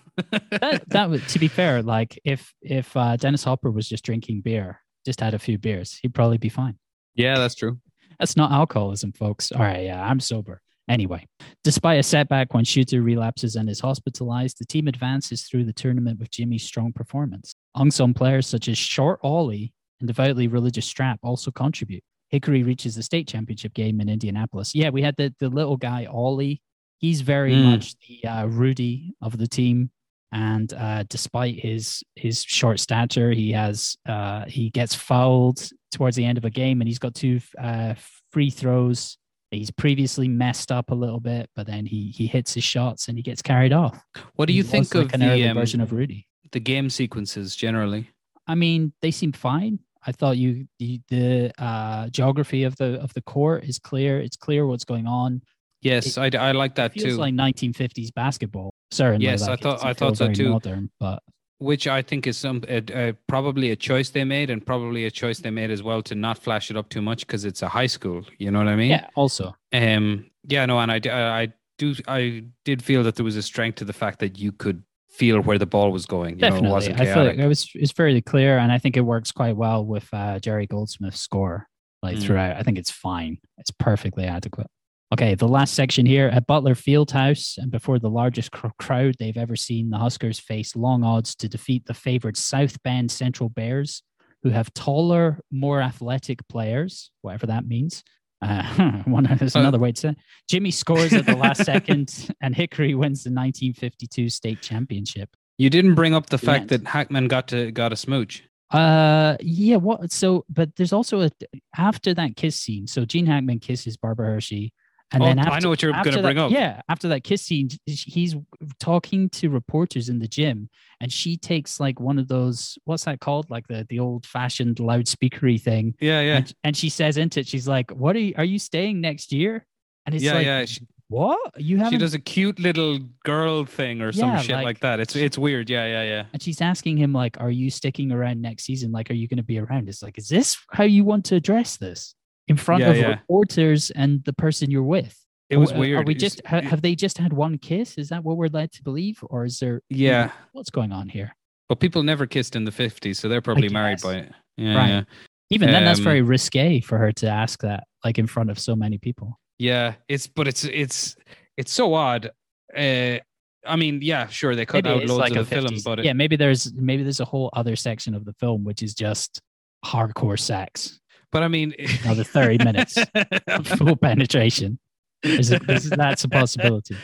that, 0.51 0.83
that 0.89 1.09
would, 1.09 1.27
to 1.29 1.39
be 1.39 1.47
fair, 1.47 1.81
like 1.81 2.19
if 2.23 2.53
if 2.61 2.95
uh, 2.95 3.17
Dennis 3.17 3.43
Hopper 3.43 3.69
was 3.71 3.87
just 3.89 4.03
drinking 4.05 4.41
beer, 4.41 4.79
just 5.05 5.19
had 5.19 5.33
a 5.33 5.39
few 5.39 5.57
beers, 5.57 5.99
he'd 6.01 6.13
probably 6.13 6.37
be 6.37 6.49
fine. 6.49 6.77
yeah, 7.15 7.37
that's 7.37 7.55
true. 7.55 7.79
That's 8.19 8.37
not 8.37 8.51
alcoholism, 8.51 9.13
folks. 9.13 9.51
All 9.51 9.61
right, 9.61 9.83
yeah, 9.85 10.03
I'm 10.03 10.19
sober. 10.19 10.61
Anyway, 10.87 11.25
despite 11.63 11.99
a 11.99 12.03
setback 12.03 12.53
when 12.53 12.63
Shooter 12.65 13.01
relapses 13.01 13.55
and 13.55 13.69
is 13.69 13.79
hospitalized, 13.79 14.57
the 14.59 14.65
team 14.65 14.87
advances 14.87 15.43
through 15.43 15.63
the 15.63 15.73
tournament 15.73 16.19
with 16.19 16.29
Jimmy's 16.31 16.63
strong 16.63 16.91
performance. 16.93 17.53
Unsung 17.75 18.13
players 18.13 18.45
such 18.47 18.67
as 18.67 18.77
Short 18.77 19.19
Ollie 19.23 19.73
and 19.99 20.07
devoutly 20.07 20.47
religious 20.47 20.85
Strap 20.85 21.19
also 21.23 21.49
contribute. 21.51 22.03
Hickory 22.29 22.63
reaches 22.63 22.95
the 22.95 23.03
state 23.03 23.27
championship 23.27 23.73
game 23.73 24.01
in 24.01 24.09
Indianapolis. 24.09 24.75
Yeah, 24.75 24.89
we 24.89 25.01
had 25.01 25.15
the, 25.17 25.33
the 25.39 25.49
little 25.49 25.77
guy, 25.77 26.05
Ollie. 26.05 26.61
He's 26.97 27.21
very 27.21 27.53
Mm. 27.53 27.63
much 27.71 27.95
the 28.07 28.27
uh, 28.27 28.45
Rudy 28.47 29.13
of 29.21 29.37
the 29.37 29.47
team. 29.47 29.91
And 30.31 30.73
uh, 30.73 31.03
despite 31.09 31.59
his 31.59 32.03
his 32.15 32.43
short 32.43 32.79
stature, 32.79 33.31
he 33.31 33.51
has 33.51 33.97
uh, 34.07 34.45
he 34.45 34.69
gets 34.69 34.95
fouled 34.95 35.61
towards 35.91 36.15
the 36.15 36.25
end 36.25 36.37
of 36.37 36.45
a 36.45 36.49
game, 36.49 36.81
and 36.81 36.87
he's 36.87 36.99
got 36.99 37.15
two 37.15 37.41
uh, 37.59 37.95
free 38.31 38.49
throws. 38.49 39.17
He's 39.51 39.71
previously 39.71 40.29
messed 40.29 40.71
up 40.71 40.91
a 40.91 40.95
little 40.95 41.19
bit, 41.19 41.49
but 41.55 41.67
then 41.67 41.85
he 41.85 42.13
he 42.15 42.27
hits 42.27 42.53
his 42.53 42.63
shots 42.63 43.09
and 43.09 43.17
he 43.17 43.23
gets 43.23 43.41
carried 43.41 43.73
off. 43.73 44.01
What 44.35 44.47
do 44.47 44.53
you 44.53 44.63
was 44.63 44.71
think 44.71 44.95
like 44.95 45.07
of 45.07 45.13
an 45.15 45.19
the 45.19 45.49
um, 45.49 45.57
version 45.57 45.81
of 45.81 45.91
Rudy? 45.91 46.27
the 46.51 46.59
game 46.59 46.89
sequences 46.89 47.55
generally? 47.55 48.09
I 48.47 48.55
mean, 48.55 48.93
they 49.01 49.11
seem 49.11 49.31
fine. 49.31 49.79
I 50.05 50.11
thought 50.11 50.37
you 50.37 50.67
the, 50.79 50.99
the 51.09 51.51
uh, 51.63 52.09
geography 52.09 52.63
of 52.63 52.75
the 52.77 52.99
of 53.01 53.13
the 53.13 53.21
court 53.21 53.63
is 53.63 53.77
clear. 53.77 54.19
It's 54.19 54.35
clear 54.35 54.65
what's 54.65 54.85
going 54.85 55.07
on. 55.07 55.41
Yes, 55.81 56.17
It- 56.17 56.35
I, 56.35 56.49
I 56.49 56.51
like 56.51 56.75
that 56.75 56.95
it 56.95 57.01
feels 57.01 57.15
too. 57.15 57.19
like 57.19 57.33
1950s 57.33 58.13
basketball. 58.13 58.73
Certainly, 58.91 59.25
Yes, 59.25 59.41
I 59.43 59.51
like, 59.51 59.59
it 59.59 59.63
thought- 59.63 59.85
I 59.85 59.93
thought 59.93 60.17
so 60.17 60.31
too. 60.31 60.49
Modern, 60.49 60.89
but 60.99 61.23
which 61.59 61.87
I 61.87 62.01
think 62.01 62.25
is 62.25 62.37
some 62.37 62.63
uh, 62.67 62.81
uh, 62.93 63.11
probably 63.27 63.69
a 63.71 63.75
choice 63.75 64.09
they 64.09 64.23
made, 64.23 64.49
and 64.49 64.65
probably 64.65 65.05
a 65.05 65.11
choice 65.11 65.39
they 65.39 65.51
made 65.51 65.69
as 65.71 65.83
well 65.83 66.01
to 66.03 66.15
not 66.15 66.37
flash 66.39 66.71
it 66.71 66.77
up 66.77 66.89
too 66.89 67.01
much 67.03 67.25
because 67.27 67.45
it's 67.45 67.61
a 67.61 67.67
high 67.67 67.85
school. 67.87 68.23
You 68.39 68.49
know 68.51 68.59
what 68.59 68.67
I 68.67 68.75
mean? 68.75 68.91
yeah. 68.91 69.07
Also, 69.15 69.55
Um. 69.71 70.25
Yeah. 70.47 70.65
No. 70.65 70.79
And 70.79 70.91
I 70.91 70.99
I 71.43 71.53
do. 71.77 71.93
I 72.07 72.43
did 72.65 72.81
feel 72.83 73.03
that 73.03 73.15
there 73.15 73.23
was 73.25 73.35
a 73.35 73.43
strength 73.43 73.75
to 73.75 73.85
the 73.85 73.93
fact 73.93 74.19
that 74.19 74.39
you 74.39 74.51
could 74.51 74.83
feel 75.11 75.39
where 75.41 75.59
the 75.59 75.65
ball 75.67 75.91
was 75.91 76.05
going. 76.07 76.35
You 76.39 76.41
know, 76.41 76.47
it 76.47 76.49
definitely, 76.51 76.71
wasn't 76.71 76.99
I 77.01 77.05
feel 77.13 77.25
like 77.25 77.37
it 77.37 77.47
was 77.47 77.69
it's 77.75 77.91
fairly 77.91 78.21
clear, 78.21 78.57
and 78.57 78.71
I 78.71 78.79
think 78.79 78.97
it 78.97 79.01
works 79.01 79.31
quite 79.31 79.55
well 79.55 79.85
with 79.85 80.07
uh, 80.13 80.39
Jerry 80.39 80.65
Goldsmith's 80.67 81.21
score. 81.21 81.67
Like 82.01 82.17
Mm. 82.17 82.23
throughout, 82.23 82.57
I 82.57 82.63
think 82.63 82.79
it's 82.79 82.89
fine. 82.89 83.37
It's 83.59 83.69
perfectly 83.69 84.23
adequate. 84.25 84.65
Okay, 85.13 85.35
the 85.35 85.47
last 85.47 85.73
section 85.73 86.05
here 86.05 86.27
at 86.27 86.47
Butler 86.47 86.73
Fieldhouse, 86.73 87.57
and 87.57 87.69
before 87.69 87.99
the 87.99 88.09
largest 88.09 88.51
cr- 88.51 88.67
crowd 88.79 89.15
they've 89.19 89.35
ever 89.37 89.57
seen, 89.57 89.89
the 89.89 89.97
Huskers 89.97 90.39
face 90.39 90.73
long 90.73 91.03
odds 91.03 91.35
to 91.35 91.49
defeat 91.49 91.85
the 91.85 91.93
favored 91.93 92.37
South 92.37 92.81
Bend 92.83 93.11
Central 93.11 93.49
Bears, 93.49 94.03
who 94.41 94.49
have 94.51 94.73
taller, 94.73 95.41
more 95.51 95.81
athletic 95.81 96.47
players, 96.47 97.11
whatever 97.23 97.45
that 97.47 97.67
means. 97.67 98.03
Uh, 98.41 98.63
one, 99.05 99.25
there's 99.37 99.55
Uh, 99.55 99.59
another 99.59 99.79
way 99.79 99.91
to 99.91 99.99
say. 99.99 100.09
it. 100.09 100.17
Jimmy 100.49 100.71
scores 100.71 101.11
at 101.11 101.25
the 101.25 101.35
last 101.35 101.65
second, 101.65 102.33
and 102.41 102.55
Hickory 102.55 102.95
wins 102.95 103.25
the 103.25 103.31
1952 103.31 104.29
state 104.29 104.61
championship. 104.61 105.29
You 105.57 105.69
didn't 105.69 105.95
bring 105.95 106.13
up 106.15 106.27
the 106.27 106.37
fact 106.37 106.69
that 106.69 106.87
Hackman 106.87 107.27
got 107.27 107.49
to 107.49 107.71
got 107.71 107.91
a 107.91 107.97
smooch. 107.97 108.43
Uh, 108.71 109.35
yeah. 109.41 109.75
What? 109.75 110.11
So, 110.13 110.45
but 110.49 110.73
there's 110.77 110.93
also 110.93 111.21
a 111.23 111.29
after 111.77 112.13
that 112.13 112.37
kiss 112.37 112.55
scene. 112.57 112.87
So 112.87 113.03
Gene 113.03 113.25
Hackman 113.27 113.59
kisses 113.59 113.95
Barbara 113.97 114.27
Hershey, 114.27 114.73
and 115.13 115.21
Oh, 115.21 115.25
then 115.25 115.39
I 115.39 115.59
know 115.59 115.69
what 115.69 115.81
you're 115.81 115.91
gonna 115.91 116.11
that- 116.11 116.21
bring 116.21 116.37
up. 116.37 116.51
Yeah, 116.51 116.81
after 116.89 117.07
that 117.09 117.23
kiss 117.23 117.41
scene, 117.41 117.69
he's 117.85 118.35
talking 118.79 119.29
to 119.31 119.49
reporters 119.49 120.09
in 120.09 120.19
the 120.19 120.27
gym, 120.27 120.69
and 120.99 121.11
she 121.11 121.37
takes 121.37 121.79
like 121.79 121.99
one 121.99 122.17
of 122.19 122.27
those. 122.27 122.77
What's 122.85 123.05
that 123.05 123.19
called? 123.19 123.49
Like 123.49 123.67
the 123.67 123.85
the 123.89 123.99
old 123.99 124.25
fashioned 124.25 124.77
loudspeakery 124.77 125.61
thing. 125.61 125.95
Yeah, 125.99 126.21
yeah, 126.21 126.37
And, 126.37 126.53
and 126.63 126.77
she 126.77 126.89
says 126.89 127.17
into 127.17 127.41
it, 127.41 127.47
she's 127.47 127.67
like, 127.67 127.91
"What 127.91 128.15
are 128.15 128.19
you? 128.19 128.33
Are 128.37 128.45
you 128.45 128.59
staying 128.59 129.01
next 129.01 129.31
year?" 129.33 129.65
And 130.05 130.15
it's 130.15 130.23
yeah, 130.23 130.33
like, 130.33 130.45
yeah. 130.45 130.65
She, 130.65 130.81
"What? 131.09 131.39
You 131.61 131.77
haven't?" 131.77 131.91
she 131.93 131.97
does 131.97 132.13
a 132.13 132.19
cute 132.19 132.57
little 132.59 132.99
girl 133.25 133.65
thing 133.65 134.01
or 134.01 134.11
some 134.13 134.29
Yeah, 134.29 134.41
shit 134.41 134.55
like, 134.55 134.63
like- 134.65 134.79
that. 134.79 134.99
It's 134.99 135.15
it's 135.15 135.37
weird. 135.37 135.69
Yeah, 135.69 135.85
yeah, 135.87 136.03
yeah. 136.03 136.23
and 136.33 136.41
she's 136.41 136.61
asking 136.61 136.97
him 136.97 137.11
like, 137.13 137.39
"Are 137.39 137.51
you 137.51 137.69
sticking 137.69 138.11
around 138.11 138.41
next 138.41 138.63
season? 138.63 138.91
Like, 138.91 139.11
are 139.11 139.15
you 139.15 139.27
going 139.27 139.37
to 139.37 139.43
be 139.43 139.59
around?" 139.59 139.89
It's 139.89 140.01
like, 140.01 140.17
is 140.17 140.29
this 140.29 140.57
how 140.71 140.85
you 140.85 141.03
want 141.03 141.25
to 141.25 141.35
address 141.35 141.77
this 141.77 142.15
in 142.47 142.57
front 142.57 142.81
Yeah, 142.81 142.89
of 142.89 142.97
yeah. 142.97 143.07
reporters 143.09 143.91
and 143.91 144.23
the 144.25 144.33
person 144.33 144.71
you're 144.71 144.83
with? 144.83 145.17
It 145.49 145.57
was 145.57 145.71
uh, 145.71 145.75
weird. 145.75 146.01
Are 146.01 146.05
we 146.05 146.15
just 146.15 146.41
ha- 146.45 146.61
have 146.61 146.81
they 146.81 146.95
just 146.95 147.17
had 147.17 147.33
one 147.33 147.57
kiss? 147.57 147.97
Is 147.97 148.09
that 148.09 148.23
what 148.23 148.37
we're 148.37 148.47
led 148.47 148.71
to 148.73 148.83
believe, 148.83 149.19
or 149.23 149.43
is 149.45 149.59
there? 149.59 149.81
Yeah, 149.89 150.31
what's 150.53 150.69
going 150.69 150.91
on 150.91 151.09
here? 151.09 151.35
but 151.69 151.79
people 151.79 152.03
never 152.03 152.25
kissed 152.25 152.55
in 152.57 152.65
the 152.65 152.71
fifties, 152.71 153.17
so 153.19 153.29
they're 153.29 153.41
probably 153.41 153.69
married 153.69 154.01
by 154.01 154.15
it. 154.15 154.31
Yeah, 154.57 154.75
Right. 154.75 154.89
yeah. 154.89 155.03
Even 155.51 155.71
then, 155.71 155.83
that's 155.85 155.99
Um, 155.99 156.03
very 156.05 156.21
risque 156.21 156.79
for 156.81 156.97
her 156.97 157.11
to 157.13 157.27
ask 157.27 157.61
that, 157.61 157.85
like 158.05 158.17
in 158.17 158.27
front 158.27 158.49
of 158.49 158.59
so 158.59 158.75
many 158.75 158.97
people. 158.97 159.39
Yeah, 159.59 159.95
it's 160.09 160.27
but 160.27 160.47
it's 160.47 160.63
it's 160.65 161.15
it's 161.57 161.71
so 161.71 161.93
odd. 161.93 162.29
Uh, 162.75 163.19
I 163.67 163.75
mean, 163.75 163.99
yeah, 164.01 164.27
sure, 164.27 164.55
they 164.55 164.65
cut 164.65 164.83
Maybe 164.85 165.03
out 165.03 165.07
loads 165.09 165.19
like 165.19 165.35
of 165.35 165.49
the 165.49 165.55
film, 165.55 165.75
but 165.83 165.99
it, 165.99 166.05
yeah, 166.05 166.13
maybe 166.13 166.35
there's 166.37 166.73
maybe 166.73 167.03
there's 167.03 167.19
a 167.19 167.25
whole 167.25 167.49
other 167.53 167.75
section 167.75 168.15
of 168.15 168.23
the 168.25 168.33
film 168.33 168.63
which 168.63 168.81
is 168.81 168.93
just 168.95 169.41
hardcore 169.85 170.39
sex, 170.39 170.99
but 171.31 171.43
I 171.43 171.47
mean, 171.47 171.73
another 172.03 172.23
thirty 172.23 172.63
minutes 172.63 172.97
of 173.47 173.67
full 173.67 173.95
penetration. 173.95 174.79
Is 175.23 175.51
it, 175.51 175.69
is, 175.69 175.89
that's 175.89 176.23
a 176.23 176.29
possibility. 176.29 176.95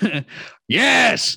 yes. 0.68 1.36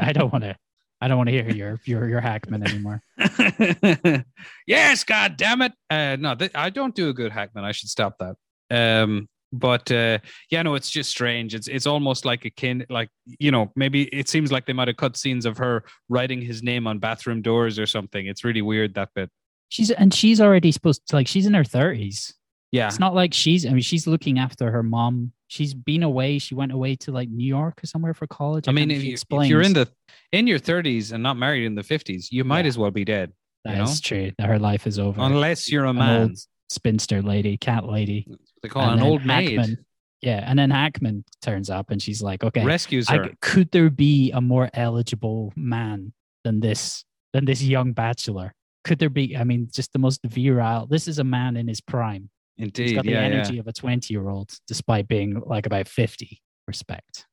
I 0.00 0.12
don't 0.12 0.32
want 0.32 0.44
to. 0.44 0.56
I 1.00 1.08
don't 1.08 1.16
want 1.16 1.28
to 1.28 1.32
hear 1.32 1.50
your 1.50 1.80
your 1.84 2.08
your 2.08 2.20
Hackman 2.20 2.62
anymore. 2.62 3.02
yes, 4.66 5.04
god 5.04 5.36
damn 5.36 5.62
it. 5.62 5.72
Uh, 5.88 6.16
no, 6.20 6.34
th- 6.34 6.52
I 6.54 6.70
don't 6.70 6.94
do 6.94 7.08
a 7.08 7.14
good 7.14 7.32
Hackman. 7.32 7.64
I 7.64 7.72
should 7.72 7.88
stop 7.88 8.18
that. 8.18 8.36
Um, 8.70 9.28
But 9.52 9.90
uh, 9.90 10.18
yeah, 10.50 10.62
no, 10.62 10.74
it's 10.76 10.90
just 10.90 11.10
strange. 11.10 11.54
It's 11.56 11.66
it's 11.66 11.86
almost 11.86 12.24
like 12.24 12.44
a 12.44 12.50
kin, 12.50 12.86
like 12.88 13.08
you 13.26 13.50
know, 13.50 13.72
maybe 13.74 14.04
it 14.04 14.28
seems 14.28 14.52
like 14.52 14.64
they 14.66 14.72
might 14.72 14.86
have 14.86 14.96
cut 14.96 15.16
scenes 15.16 15.44
of 15.44 15.58
her 15.58 15.82
writing 16.08 16.40
his 16.40 16.62
name 16.62 16.86
on 16.86 17.00
bathroom 17.00 17.42
doors 17.42 17.76
or 17.78 17.86
something. 17.86 18.26
It's 18.28 18.44
really 18.44 18.62
weird 18.62 18.94
that 18.94 19.08
bit. 19.14 19.28
She's 19.70 19.90
and 19.90 20.12
she's 20.12 20.40
already 20.40 20.70
supposed 20.72 21.06
to 21.08 21.16
like 21.16 21.26
she's 21.26 21.46
in 21.46 21.54
her 21.54 21.64
thirties. 21.64 22.34
Yeah, 22.72 22.86
It's 22.88 23.00
not 23.00 23.14
like 23.14 23.32
she's 23.34 23.64
I 23.66 23.70
mean 23.70 23.80
she's 23.82 24.06
looking 24.06 24.38
after 24.38 24.70
her 24.70 24.82
mom. 24.82 25.32
She's 25.48 25.74
been 25.74 26.02
away. 26.04 26.38
She 26.38 26.54
went 26.54 26.70
away 26.72 26.94
to 26.96 27.10
like 27.12 27.28
New 27.28 27.46
York 27.46 27.82
or 27.82 27.86
somewhere 27.86 28.14
for 28.14 28.26
college. 28.28 28.68
I 28.68 28.72
mean, 28.72 28.90
if, 28.92 29.02
you, 29.02 29.14
if 29.14 29.48
you're 29.48 29.62
in 29.62 29.72
the 29.72 29.88
in 30.30 30.46
your 30.46 30.60
30s 30.60 31.12
and 31.12 31.22
not 31.22 31.36
married 31.36 31.64
in 31.64 31.74
the 31.74 31.82
50s, 31.82 32.26
you 32.30 32.44
might 32.44 32.64
Yeah. 32.66 32.68
as 32.68 32.78
well 32.78 32.90
be 32.92 33.04
dead. 33.04 33.32
That's 33.64 34.00
true. 34.00 34.30
That 34.38 34.46
her 34.48 34.58
life 34.60 34.86
is 34.86 34.98
over. 35.00 35.20
unless 35.20 35.70
you're 35.70 35.84
a 35.86 35.90
An 35.90 35.96
man. 35.96 36.34
spinster 36.68 37.22
lady, 37.22 37.56
cat 37.56 37.86
lady. 37.86 38.26
They 38.62 38.68
call 38.68 38.88
And 38.90 39.00
an 39.00 39.06
old 39.06 39.24
maid. 39.24 39.58
Hackman- 39.58 39.84
Yeah, 40.22 40.44
and 40.46 40.58
then 40.58 40.70
Hackman 40.70 41.24
turns 41.42 41.70
up, 41.70 41.90
and 41.90 42.00
she's 42.00 42.22
like, 42.22 42.44
"Okay, 42.44 42.62
Rescues 42.64 43.08
I- 43.08 43.16
her. 43.16 43.30
could 43.40 43.70
there 43.72 43.88
be 43.90 44.30
a 44.32 44.40
more 44.40 44.68
eligible 44.74 45.52
man 45.56 46.12
than 46.44 46.60
this 46.60 47.04
than 47.32 47.44
this 47.46 47.62
young 47.62 47.92
bachelor? 47.92 48.52
Could 48.84 48.98
there 48.98 49.10
be? 49.10 49.36
I 49.36 49.44
mean, 49.44 49.68
just 49.72 49.92
the 49.92 49.98
most 49.98 50.20
virile. 50.24 50.86
This 50.86 51.06
is 51.08 51.18
a 51.18 51.24
man 51.24 51.56
in 51.56 51.68
his 51.68 51.80
prime. 51.80 52.30
He's 52.56 52.66
Indeed, 52.66 52.94
got 52.94 53.04
the 53.04 53.10
yeah, 53.12 53.20
yeah. 53.26 53.34
energy 53.34 53.58
of 53.58 53.66
a 53.66 53.72
twenty-year-old, 53.72 54.50
despite 54.66 55.08
being 55.08 55.40
like 55.46 55.66
about 55.66 55.88
fifty. 55.88 56.40
Respect. 56.66 57.26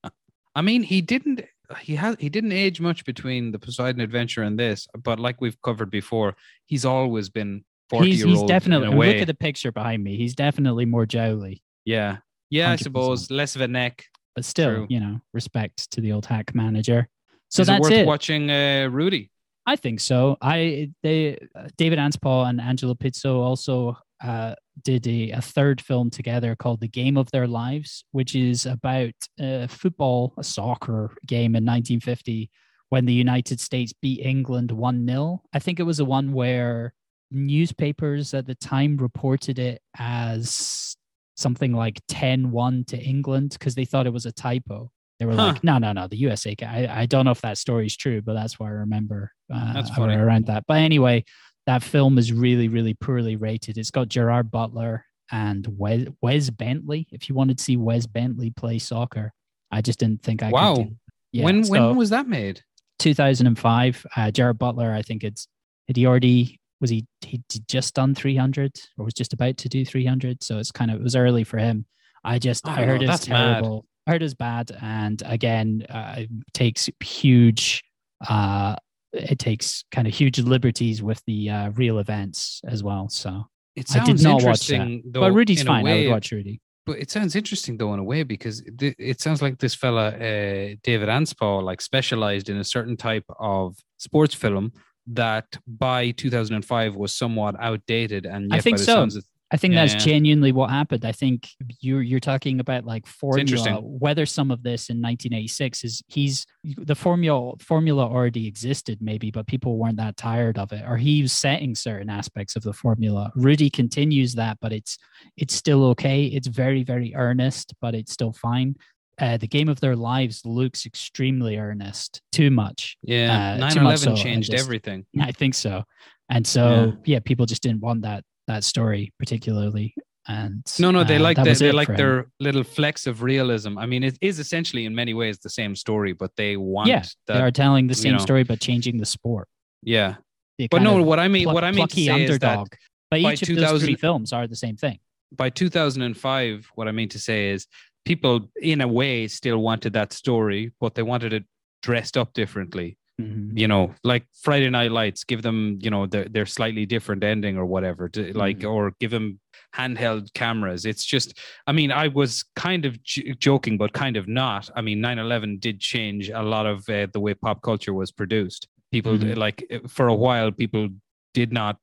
I 0.56 0.62
mean, 0.62 0.84
he 0.84 1.02
didn't. 1.02 1.42
He 1.82 1.96
has. 1.96 2.16
He 2.20 2.30
didn't 2.30 2.54
age 2.54 2.80
much 2.82 3.06
between 3.06 3.52
the 3.52 3.60
Poseidon 3.60 4.02
Adventure 4.02 4.44
and 4.44 4.58
this, 4.58 4.88
but 5.04 5.20
like 5.20 5.40
we've 5.42 5.62
covered 5.62 5.92
before, 5.92 6.36
he's 6.66 6.86
always 6.86 7.30
been 7.30 7.64
forty 7.90 8.12
He's, 8.12 8.24
he's 8.24 8.44
definitely. 8.44 8.88
in 8.88 8.94
I 8.94 8.96
a 8.96 9.00
way. 9.00 9.14
look 9.14 9.22
at 9.22 9.28
the 9.28 9.34
picture 9.34 9.72
behind 9.72 10.04
me. 10.04 10.18
He's 10.18 10.34
definitely 10.36 10.86
more 10.86 11.06
jowly, 11.06 11.62
yeah, 11.86 12.18
yeah. 12.50 12.72
I 12.72 12.76
100%. 12.78 12.84
suppose 12.84 13.30
less 13.32 13.56
of 13.56 13.62
a 13.62 13.68
neck. 13.68 14.06
but 14.36 14.46
still, 14.46 14.74
True. 14.76 14.88
you 14.90 15.00
know, 15.00 15.20
respect 15.34 15.92
to 15.92 16.02
the 16.02 16.12
old 16.14 16.26
hack 16.26 16.56
manager. 16.56 17.08
So 17.50 17.62
Is 17.62 17.68
that's 17.68 17.78
it 17.80 17.82
worth 17.82 17.92
it. 17.92 18.08
watching 18.08 18.50
uh, 18.50 18.90
Rudy? 18.92 19.30
I 19.68 19.76
think 19.76 20.00
so. 20.00 20.38
I 20.42 20.92
they 21.04 21.38
David 21.76 22.00
Anspaugh 22.00 22.50
and 22.50 22.62
Angelo 22.62 22.94
Pizzo 22.94 23.36
also 23.42 23.98
uh, 24.24 24.56
did 24.84 25.06
a, 25.08 25.32
a 25.32 25.42
third 25.42 25.82
film 25.82 26.10
together 26.10 26.56
called 26.56 26.80
The 26.80 26.88
Game 26.88 27.18
of 27.18 27.30
Their 27.32 27.48
Lives, 27.48 28.06
which 28.12 28.34
is 28.34 28.66
about 28.66 29.14
uh, 29.40 29.68
football, 29.68 30.34
a 30.38 30.44
soccer 30.44 31.16
game 31.26 31.56
in 31.56 31.66
1950 31.66 32.50
when 32.90 33.06
the 33.06 33.14
United 33.14 33.60
States 33.60 33.94
beat 34.02 34.26
England 34.26 34.72
1 34.72 35.06
0. 35.06 35.42
I 35.54 35.60
think 35.60 35.82
it 35.82 35.84
was 35.84 35.98
the 35.98 36.06
one 36.06 36.32
where 36.32 36.94
newspapers 37.30 38.34
at 38.34 38.48
the 38.48 38.56
time 38.56 38.96
reported 38.96 39.60
it 39.60 39.82
as 40.00 40.96
something 41.36 41.74
like 41.74 42.00
10 42.08 42.52
1 42.52 42.86
to 42.86 42.98
England 42.98 43.52
because 43.52 43.76
they 43.76 43.86
thought 43.86 44.08
it 44.08 44.14
was 44.14 44.26
a 44.26 44.32
typo. 44.32 44.90
They 45.20 45.26
were 45.26 45.34
Huh. 45.34 45.48
like, 45.48 45.64
no, 45.64 45.78
no, 45.80 45.94
no, 45.94 46.08
the 46.08 46.18
USA. 46.18 46.56
ca- 46.56 46.66
I, 46.68 47.02
I 47.02 47.06
don't 47.08 47.26
know 47.26 47.32
if 47.32 47.42
that 47.42 47.58
story 47.58 47.86
is 47.88 47.98
true, 47.98 48.22
but 48.22 48.34
that's 48.34 48.60
what 48.60 48.68
I 48.68 48.72
remember 48.72 49.32
uh, 49.54 49.74
That's 49.74 49.90
funny. 49.90 50.16
around 50.16 50.46
that. 50.48 50.66
But 50.68 50.78
anyway, 50.78 51.26
that 51.66 51.82
film 51.84 52.18
is 52.18 52.32
really, 52.32 52.68
really 52.68 52.94
poorly 52.94 53.36
rated. 53.36 53.78
It's 53.78 53.92
got 53.92 54.10
Gerard 54.10 54.52
Butler 54.52 55.06
and 55.32 55.68
Wes, 55.78 56.06
Wes 56.22 56.50
Bentley. 56.52 57.08
If 57.12 57.28
you 57.30 57.36
wanted 57.36 57.58
to 57.58 57.64
see 57.64 57.78
Wes 57.78 58.06
Bentley 58.06 58.52
play 58.52 58.78
soccer, 58.80 59.34
I 59.72 59.82
just 59.82 60.00
didn't 60.00 60.22
think 60.22 60.44
I 60.44 60.52
Wow. 60.52 60.76
could. 60.76 60.90
Do, 60.90 60.96
yeah, 61.34 61.44
when 61.46 61.64
so 61.64 61.72
when 61.72 61.96
was 61.98 62.10
that 62.12 62.28
made? 62.28 62.62
2005? 63.00 64.06
Uh, 64.16 64.32
Gerard 64.32 64.58
Butler, 64.60 64.94
I 64.94 65.02
think 65.02 65.24
it's 65.24 65.48
had 65.88 65.98
he 65.98 66.06
already 66.06 66.60
was 66.80 66.90
he 66.92 67.06
he 67.26 67.42
just 67.68 67.96
done 67.96 68.14
300 68.14 68.72
or 68.98 69.06
was 69.06 69.14
just 69.14 69.34
about 69.34 69.58
to 69.58 69.70
do 69.70 69.84
300? 69.84 70.44
So 70.44 70.60
it's 70.60 70.72
kind 70.72 70.92
of 70.92 71.00
it 71.00 71.04
was 71.04 71.16
early 71.16 71.44
for 71.44 71.58
him. 71.58 71.86
I 72.24 72.40
just 72.40 72.68
I 72.68 72.82
I, 72.82 72.86
heard 72.86 73.02
it's 73.02 73.26
terrible. 73.26 73.86
I 74.08 74.12
heard 74.12 74.24
it's 74.24 74.34
bad, 74.34 74.72
and 74.82 75.22
again, 75.26 75.86
uh, 75.90 76.16
it 76.20 76.30
takes 76.54 76.90
huge. 77.04 77.84
Uh, 78.28 78.76
it 79.14 79.38
takes 79.38 79.84
kind 79.92 80.08
of 80.08 80.14
huge 80.14 80.40
liberties 80.40 81.04
with 81.04 81.22
the 81.28 81.50
uh, 81.50 81.70
real 81.72 82.00
events 82.00 82.62
as 82.66 82.84
well. 82.84 83.10
So, 83.10 83.48
It 83.76 83.86
I 83.96 84.00
did 84.06 84.20
sounds 84.20 84.24
not 84.24 84.34
watch 84.44 84.68
that. 84.68 84.76
interesting, 84.76 85.04
though. 85.12 85.20
but 85.22 85.32
Rudy's 85.34 85.64
fine. 85.64 85.82
I 85.82 85.84
way, 85.84 86.06
would 86.08 86.12
watch 86.14 86.32
Rudy. 86.32 86.62
But 86.86 87.00
it 87.00 87.12
sounds 87.12 87.36
interesting 87.36 87.78
though 87.78 87.94
in 87.94 88.00
a 88.00 88.04
way 88.04 88.24
because 88.24 88.64
th- 88.80 88.96
it 88.98 89.20
sounds 89.20 89.42
like 89.42 89.60
this 89.60 89.76
fella 89.76 90.08
uh, 90.12 90.76
David 90.84 91.10
Anspaugh 91.10 91.62
like 91.62 91.82
specialized 91.82 92.48
in 92.50 92.58
a 92.58 92.64
certain 92.64 92.96
type 92.96 93.26
of 93.40 93.76
sports 93.98 94.34
film 94.34 94.72
that 95.08 95.46
by 95.68 96.12
2005 96.12 96.96
was 96.96 97.14
somewhat 97.14 97.56
outdated 97.60 98.26
and 98.26 98.54
I 98.54 98.62
think 98.62 98.78
so. 98.78 98.86
sounds 98.86 99.18
of- 99.18 99.26
I 99.50 99.56
think 99.58 99.74
Yeah, 99.74 99.86
that's 99.86 99.94
yeah. 100.06 100.12
genuinely 100.14 100.52
what 100.52 100.70
happened. 100.70 101.06
I 101.06 101.14
think 101.14 101.50
you're 101.80 102.02
you're 102.02 102.20
talking 102.20 102.60
about 102.60 102.86
like 102.86 103.08
formula. 103.08 103.80
Whether 103.82 104.26
some 104.26 104.52
of 104.52 104.62
this 104.64 104.90
in 104.90 104.98
1986 104.98 105.84
is 105.86 106.04
he's 106.08 106.46
the 106.64 106.96
formula 106.96 107.54
formula 107.60 108.04
already 108.06 108.46
existed 108.48 108.98
maybe, 109.02 109.32
but 109.32 109.48
people 109.48 109.78
weren't 109.78 109.98
that 109.98 110.18
tired 110.18 110.58
of 110.58 110.74
it, 110.74 110.84
or 110.86 110.98
he 110.98 111.22
was 111.22 111.32
setting 111.32 111.76
certain 111.76 112.10
aspects 112.10 112.56
of 112.58 112.64
the 112.64 112.74
formula. 112.74 113.32
Rudy 113.36 113.70
continues 113.70 114.34
that, 114.36 114.58
but 114.60 114.74
it's 114.74 114.98
it's 115.38 115.54
still 115.54 115.86
okay. 115.92 116.26
It's 116.26 116.48
very 116.48 116.84
very 116.84 117.14
earnest, 117.16 117.74
but 117.80 117.96
it's 117.96 118.12
still 118.12 118.34
fine. 118.34 118.76
Uh, 119.20 119.38
the 119.38 119.48
game 119.48 119.68
of 119.70 119.80
their 119.80 119.96
lives 119.96 120.42
looks 120.46 120.86
extremely 120.86 121.58
earnest, 121.58 122.22
too 122.32 122.52
much. 122.52 122.98
yeah 123.02 123.54
uh, 123.60 123.70
9/11 123.72 123.84
much 123.84 124.00
so, 124.00 124.12
I 124.12 124.16
changed 124.16 124.52
just- 124.52 124.64
everything. 124.64 125.06
I 125.20 125.32
think 125.32 125.54
so. 125.56 125.84
And 126.30 126.46
so, 126.46 126.94
yeah, 127.06 127.20
people 127.20 127.46
just 127.48 127.64
didn't 127.64 127.80
want 127.82 128.02
that 128.02 128.24
that 128.48 128.64
story 128.64 129.12
particularly. 129.20 129.94
And 130.30 130.66
No, 130.80 130.92
no, 130.92 131.04
they 131.06 131.16
uh, 131.16 131.22
like 131.22 131.38
that 131.38 131.46
the, 131.46 131.54
they 131.54 131.72
like 131.72 131.88
for 131.88 131.94
him. 131.94 131.98
their 131.98 132.28
little 132.42 132.64
flecks 132.64 133.08
of 133.08 133.22
realism. 133.24 133.78
I 133.78 133.86
mean, 133.86 134.04
it 134.04 134.18
is 134.20 134.40
essentially 134.40 134.86
in 134.86 134.94
many 134.94 135.14
ways 135.14 135.40
the 135.40 135.50
same 135.50 135.74
story, 135.76 136.12
but 136.14 136.32
they 136.36 136.58
want 136.58 136.90
yeah, 136.90 137.04
that. 137.28 137.34
they 137.34 137.40
are 137.40 137.52
telling 137.52 137.88
the 137.88 137.94
same 137.96 138.14
know. 138.14 138.18
story 138.20 138.44
but 138.44 138.60
changing 138.60 138.98
the 138.98 139.06
sport. 139.06 139.48
yeah, 139.84 140.16
The 140.58 140.68
but 140.70 140.82
no, 140.82 141.02
what 141.02 141.20
I 141.20 141.30
mean, 141.30 141.44
pluck- 141.46 141.56
what 141.56 141.64
I 141.64 141.72
mean 141.72 141.88
to 141.88 141.96
say 141.96 142.24
is 142.24 142.40
that 142.40 142.50
underdog. 142.60 142.68
by 143.10 143.18
each 143.20 143.42
of 143.44 143.56
those 143.56 143.82
three 143.82 143.96
2000 143.96 143.98
films 143.98 144.34
are 144.34 144.48
the 144.48 144.56
same 144.58 144.76
thing. 144.76 145.00
by 145.32 145.50
2005, 145.50 146.72
what 146.76 146.88
I 146.88 146.92
mean 146.92 147.10
to 147.10 147.20
say 147.20 147.52
is 147.52 147.66
people, 148.04 148.50
in 148.62 148.82
a 148.82 148.88
way, 148.88 149.28
still 149.30 149.60
wanted 149.60 149.94
that 149.94 150.12
story, 150.14 150.74
but 150.82 150.96
they 150.96 151.04
wanted 151.04 151.32
it 151.34 151.46
dressed 151.82 152.18
up 152.18 152.34
differently. 152.34 152.98
Mhm. 153.20 153.58
You 153.58 153.68
know, 153.68 153.96
like 154.04 154.26
Friday 154.44 154.70
Night 154.70 154.92
Lights, 154.92 155.24
give 155.24 155.42
them, 155.42 155.80
you 155.82 155.90
know, 155.90 156.06
their, 156.06 156.26
their 156.26 156.46
slightly 156.46 156.86
different 156.86 157.24
ending 157.24 157.58
or 157.58 157.66
whatever, 157.66 158.08
to, 158.10 158.32
like, 158.38 158.60
Mhm. 158.60 158.72
or 158.72 158.94
give 159.00 159.10
them 159.12 159.40
handheld 159.76 160.32
cameras. 160.34 160.86
It's 160.86 161.04
just, 161.04 161.38
I 161.66 161.72
mean, 161.72 161.92
I 161.92 162.10
was 162.10 162.44
kind 162.56 162.86
of 162.86 163.02
j- 163.04 163.34
joking, 163.40 163.78
but 163.78 163.94
kind 163.94 164.18
of 164.18 164.28
not. 164.28 164.70
I 164.76 164.82
mean, 164.82 165.02
9 165.02 165.18
11 165.18 165.58
did 165.58 165.80
change 165.80 166.30
a 166.30 166.44
lot 166.44 166.66
of 166.68 166.88
uh, 166.90 167.08
the 167.12 167.20
way 167.20 167.34
pop 167.34 167.62
culture 167.64 167.94
was 167.94 168.12
produced. 168.12 168.68
People, 168.92 169.18
Mhm. 169.18 169.36
like, 169.36 169.66
for 169.88 170.08
a 170.08 170.16
while, 170.16 170.52
people 170.52 170.90
did 171.34 171.52
not 171.52 171.78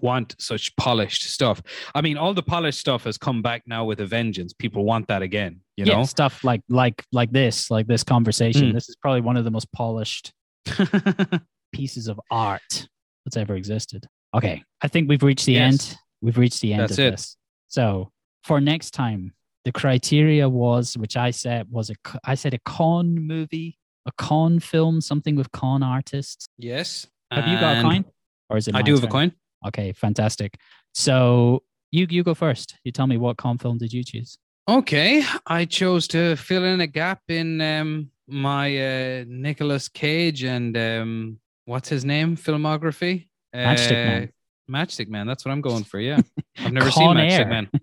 want 0.00 0.34
such 0.38 0.74
polished 0.76 1.22
stuff. 1.22 1.62
I 1.94 2.00
mean, 2.00 2.16
all 2.16 2.34
the 2.34 2.42
polished 2.42 2.80
stuff 2.80 3.04
has 3.04 3.18
come 3.18 3.40
back 3.42 3.62
now 3.66 3.84
with 3.84 4.00
a 4.00 4.06
vengeance. 4.06 4.52
People 4.52 4.84
want 4.84 5.06
that 5.08 5.22
again, 5.22 5.60
you 5.76 5.84
yeah, 5.84 5.98
know? 5.98 6.04
stuff 6.04 6.42
like 6.42 6.62
like 6.68 7.04
like 7.12 7.30
this, 7.30 7.70
like 7.70 7.86
this 7.86 8.02
conversation. 8.02 8.70
Mm. 8.70 8.72
This 8.72 8.88
is 8.88 8.96
probably 8.96 9.20
one 9.20 9.36
of 9.36 9.44
the 9.44 9.50
most 9.50 9.70
polished 9.72 10.32
pieces 11.72 12.08
of 12.08 12.20
art 12.30 12.88
that's 13.24 13.36
ever 13.36 13.54
existed. 13.54 14.06
Okay, 14.34 14.62
I 14.80 14.88
think 14.88 15.08
we've 15.08 15.22
reached 15.22 15.46
the 15.46 15.52
Yes. 15.54 15.90
end. 15.92 15.98
We've 16.22 16.38
reached 16.38 16.60
the 16.60 16.72
end 16.72 16.82
That's 16.82 16.92
of 16.92 16.98
it. 17.00 17.10
this. 17.12 17.36
So 17.68 18.10
for 18.44 18.60
next 18.60 18.92
time, 18.92 19.32
the 19.64 19.72
criteria 19.72 20.48
was, 20.48 20.96
which 20.96 21.16
I 21.16 21.30
said 21.30 21.66
was 21.70 21.90
a, 21.90 21.94
I 22.24 22.34
said 22.34 22.54
a 22.54 22.58
con 22.64 23.14
movie, 23.14 23.78
a 24.06 24.12
con 24.18 24.58
film, 24.58 25.00
something 25.00 25.36
with 25.36 25.50
con 25.52 25.82
artists. 25.82 26.46
yes. 26.58 27.06
Have 27.30 27.46
you 27.48 27.58
got 27.58 27.78
a 27.78 27.80
coin, 27.82 28.04
or 28.50 28.58
is 28.58 28.68
it? 28.68 28.74
I 28.74 28.82
do 28.82 28.92
have 28.94 29.04
a 29.04 29.06
coin. 29.06 29.32
Okay, 29.68 29.92
fantastic. 29.92 30.58
So 30.92 31.62
you 31.90 32.06
you 32.10 32.22
go 32.22 32.34
first. 32.34 32.76
You 32.84 32.92
tell 32.92 33.06
me 33.06 33.16
what 33.16 33.38
con 33.38 33.56
film 33.56 33.78
did 33.78 33.90
you 33.90 34.04
choose? 34.04 34.36
Okay, 34.68 35.24
I 35.46 35.64
chose 35.64 36.06
to 36.08 36.36
fill 36.36 36.64
in 36.64 36.80
a 36.80 36.86
gap 36.86 37.20
in 37.28 37.60
um, 37.60 38.10
my 38.28 38.68
uh, 39.20 39.24
Nicolas 39.26 39.88
Cage 39.88 40.44
and 40.44 40.76
um, 40.76 41.38
what's 41.64 41.88
his 41.88 42.04
name 42.04 42.36
filmography. 42.36 43.28
Matchstick 43.54 43.90
Uh, 43.90 43.94
Man. 43.94 44.32
Matchstick 44.70 45.08
Man. 45.08 45.26
That's 45.26 45.44
what 45.44 45.50
I'm 45.50 45.60
going 45.62 45.82
for. 45.84 45.98
Yeah, 45.98 46.20
I've 46.58 46.72
never 46.72 46.90
seen 46.92 47.08
Matchstick. 47.10 47.48
Man. 47.48 47.70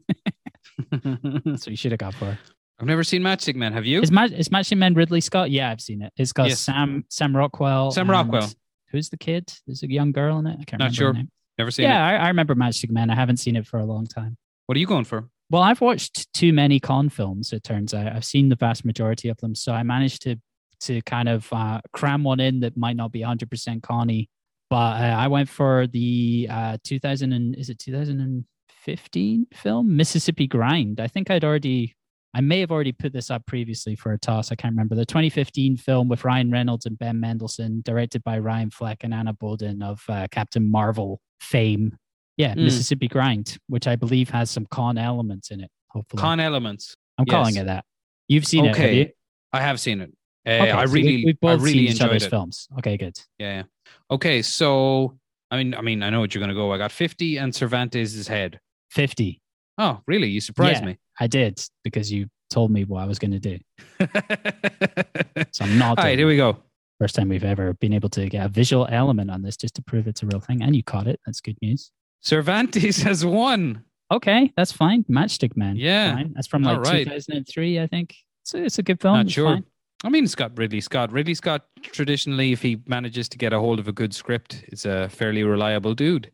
So 1.58 1.70
you 1.70 1.76
should 1.78 1.92
have 1.92 2.00
got 2.00 2.14
for. 2.16 2.38
I've 2.80 2.88
never 2.88 3.04
seen 3.04 3.22
Matchstick 3.22 3.56
Man. 3.56 3.74
Have 3.74 3.86
you? 3.86 4.02
Is 4.02 4.12
Match 4.12 4.32
is 4.32 4.50
Matching 4.50 4.80
Men 4.80 4.94
Ridley 4.94 5.20
Scott? 5.20 5.52
Yeah, 5.52 5.70
I've 5.70 5.82
seen 5.82 6.02
it. 6.02 6.14
It's 6.16 6.32
got 6.32 6.48
Yes. 6.48 6.62
Sam 6.62 7.04
Sam 7.10 7.36
Rockwell. 7.36 7.92
Sam 7.92 8.10
Rockwell. 8.10 8.50
Who's 8.92 9.10
the 9.10 9.18
kid? 9.18 9.52
There's 9.68 9.84
a 9.84 9.92
young 9.92 10.14
girl 10.14 10.40
in 10.40 10.48
it. 10.48 10.58
I 10.62 10.64
can't 10.64 10.80
Not 10.80 10.86
remember. 10.86 10.94
sure. 10.96 11.08
her 11.08 11.14
name. 11.14 11.30
Never 11.58 11.72
seen 11.72 11.84
Yeah, 11.84 12.10
it. 12.10 12.14
I, 12.18 12.24
I 12.24 12.28
remember 12.30 12.56
Matchstick 12.56 12.90
Man. 12.90 13.10
I 13.10 13.16
haven't 13.16 13.38
seen 13.38 13.58
it 13.58 13.68
for 13.68 13.80
a 13.80 13.86
long 13.86 14.08
time. 14.08 14.38
What 14.68 14.78
are 14.78 14.80
you 14.80 14.88
going 14.88 15.04
for? 15.04 15.28
Well, 15.50 15.64
I've 15.64 15.82
watched 15.82 16.32
too 16.34 16.54
many 16.54 16.80
con 16.80 17.10
films. 17.10 17.54
It 17.54 17.64
turns 17.64 17.94
out 17.94 18.14
I've 18.14 18.26
seen 18.26 18.50
the 18.50 18.56
vast 18.56 18.86
majority 18.86 19.30
of 19.30 19.38
them, 19.38 19.56
so 19.56 19.74
I 19.74 19.84
managed 19.84 20.22
to 20.24 20.38
to 20.82 21.02
kind 21.02 21.28
of 21.28 21.52
uh, 21.52 21.82
cram 21.94 22.24
one 22.24 22.40
in 22.40 22.62
that 22.62 22.78
might 22.78 22.96
not 22.96 23.12
be 23.12 23.22
100% 23.22 23.84
conny. 23.84 24.30
But 24.70 25.02
uh, 25.02 25.16
I 25.18 25.28
went 25.28 25.50
for 25.50 25.88
the 25.88 26.48
uh, 26.50 26.78
2000 26.84 27.34
and 27.34 27.56
is 27.56 27.70
it 27.70 27.80
2015 27.80 29.48
film, 29.54 29.96
Mississippi 29.96 30.48
Grind. 30.48 31.00
I 31.00 31.08
think 31.08 31.32
I'd 31.32 31.44
already, 31.44 31.96
I 32.36 32.42
may 32.42 32.60
have 32.60 32.72
already 32.72 32.92
put 32.92 33.14
this 33.14 33.32
up 33.32 33.46
previously 33.48 33.96
for 33.96 34.14
a 34.14 34.20
toss. 34.20 34.52
I 34.52 34.56
can't 34.56 34.74
remember. 34.74 34.96
The 34.96 35.06
2015 35.06 35.78
film 35.78 36.08
with 36.08 36.24
Ryan 36.24 36.52
Reynolds 36.52 36.86
and 36.86 37.00
Ben 37.00 37.20
Mendelsohn, 37.20 37.82
directed 37.84 38.24
by 38.24 38.38
Ryan 38.38 38.70
Fleck 38.70 39.04
and 39.04 39.14
Anna 39.14 39.34
Boden 39.34 39.82
of 39.82 40.04
uh, 40.08 40.28
Captain 40.32 40.70
Marvel 40.70 41.20
fame. 41.42 41.98
Yeah, 42.40 42.56
Mm. 42.56 42.64
Mississippi 42.64 43.08
Grind, 43.10 43.58
which 43.68 43.86
I 43.86 43.96
believe 43.98 44.30
has 44.30 44.50
some 44.50 44.66
con 44.72 44.98
elements 44.98 45.52
in 45.52 45.60
it. 45.62 45.70
Hopefully, 45.90 46.22
Con 46.22 46.40
elements. 46.40 46.96
I'm 47.18 47.26
calling 47.26 47.58
it 47.58 47.66
that. 47.66 47.84
You've 48.30 48.48
seen 48.48 48.64
it, 48.66 48.70
have 48.70 48.78
Okay. 48.78 48.98
you? 48.98 49.10
I 49.54 49.60
have 49.62 49.80
seen 49.80 50.00
it. 50.02 50.12
Uh, 50.48 50.52
Okay, 50.52 50.72
I 50.72 50.86
so 50.86 50.92
we- 50.94 51.02
really, 51.04 51.26
we've 51.26 51.36
I 51.36 51.38
both 51.42 51.62
really 51.62 51.74
seen 51.88 51.96
each 51.96 52.02
other's 52.02 52.24
it. 52.24 52.30
films. 52.30 52.68
Okay, 52.78 52.96
good. 52.96 53.20
Yeah, 53.40 53.58
yeah. 53.58 53.64
Okay, 54.10 54.42
so 54.42 55.20
I 55.52 55.58
mean, 55.58 55.74
I 55.76 55.82
mean, 55.82 56.02
I 56.02 56.10
know 56.12 56.20
what 56.22 56.34
you're 56.34 56.40
gonna 56.42 56.54
go. 56.54 56.72
I 56.72 56.78
got 56.78 56.92
50 56.92 57.38
and 57.38 57.54
Cervantes' 57.54 58.28
head. 58.28 58.60
50. 58.92 59.42
Oh, 59.78 60.02
really? 60.08 60.30
You 60.30 60.40
surprised 60.42 60.84
Yeah. 60.84 60.94
I 61.20 61.28
did 61.28 61.60
because 61.84 62.12
you 62.12 62.28
told 62.50 62.72
me 62.72 62.86
what 62.86 63.02
I 63.02 63.06
was 63.06 63.20
going 63.20 63.32
to 63.32 63.40
do. 63.40 63.58
So 65.52 65.66
I'm 65.66 65.78
not 65.78 65.98
All 66.00 66.06
right, 66.06 66.18
here 66.18 66.28
we 66.28 66.36
go. 66.38 66.58
First 67.00 67.16
time 67.16 67.30
we've 67.30 67.44
ever 67.44 67.74
been 67.76 67.94
able 67.94 68.10
to 68.10 68.28
get 68.30 68.46
a 68.46 68.50
visual 68.50 68.88
element 68.92 69.32
on 69.32 69.42
this 69.42 69.56
just 69.58 69.76
to 69.76 69.82
prove 69.82 70.08
it's 70.08 70.22
a 70.24 70.26
real 70.26 70.40
thing. 70.42 70.62
And 70.62 70.76
you 70.76 70.84
caught 70.84 71.08
it. 71.08 71.20
That's 71.26 71.40
good 71.42 71.58
news. 71.62 71.92
Cervantes 72.22 73.02
has 73.04 73.26
won. 73.26 73.84
Okay, 74.12 74.52
that's 74.58 74.72
fine. 74.72 75.04
Matchstick 75.10 75.56
Man. 75.56 75.76
Yeah. 75.76 76.16
Fine. 76.16 76.34
That's 76.34 76.48
from 76.48 76.64
like 76.64 76.78
All 76.78 76.84
right. 76.84 77.06
2003, 77.06 77.80
I 77.80 77.88
think. 77.88 78.16
It's 78.42 78.54
a, 78.54 78.64
it's 78.64 78.80
a 78.80 78.84
good 78.84 79.00
film. 79.00 79.16
Not 79.16 79.26
It's 79.26 79.34
sure. 79.34 79.54
fine. 79.54 79.64
I 80.04 80.10
mean, 80.10 80.24
it's 80.24 80.34
got 80.34 80.58
Ridley 80.58 80.80
Scott. 80.80 81.12
Ridley 81.12 81.34
Scott, 81.34 81.66
traditionally, 81.82 82.54
if 82.54 82.62
he 82.62 82.82
manages 82.88 83.28
to 83.30 83.38
get 83.38 83.52
a 83.52 83.60
hold 83.60 83.80
of 83.80 83.90
a 83.90 83.92
good 83.92 84.16
script, 84.16 84.64
is 84.70 84.86
a 84.86 85.10
fairly 85.10 85.44
reliable 85.44 85.94
dude. 85.94 86.32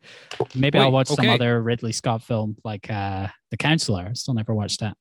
Maybe 0.54 0.78
Wait, 0.78 0.86
I'll 0.86 0.92
watch 0.92 1.08
some 1.08 1.28
other 1.28 1.64
Ridley 1.64 1.92
Scott 1.92 2.22
film 2.22 2.58
like 2.64 2.90
uh, 2.92 3.28
The 3.50 3.58
Counselor. 3.58 4.08
I 4.12 4.14
still 4.14 4.36
never 4.36 4.54
watched 4.54 4.82
that. 4.82 4.96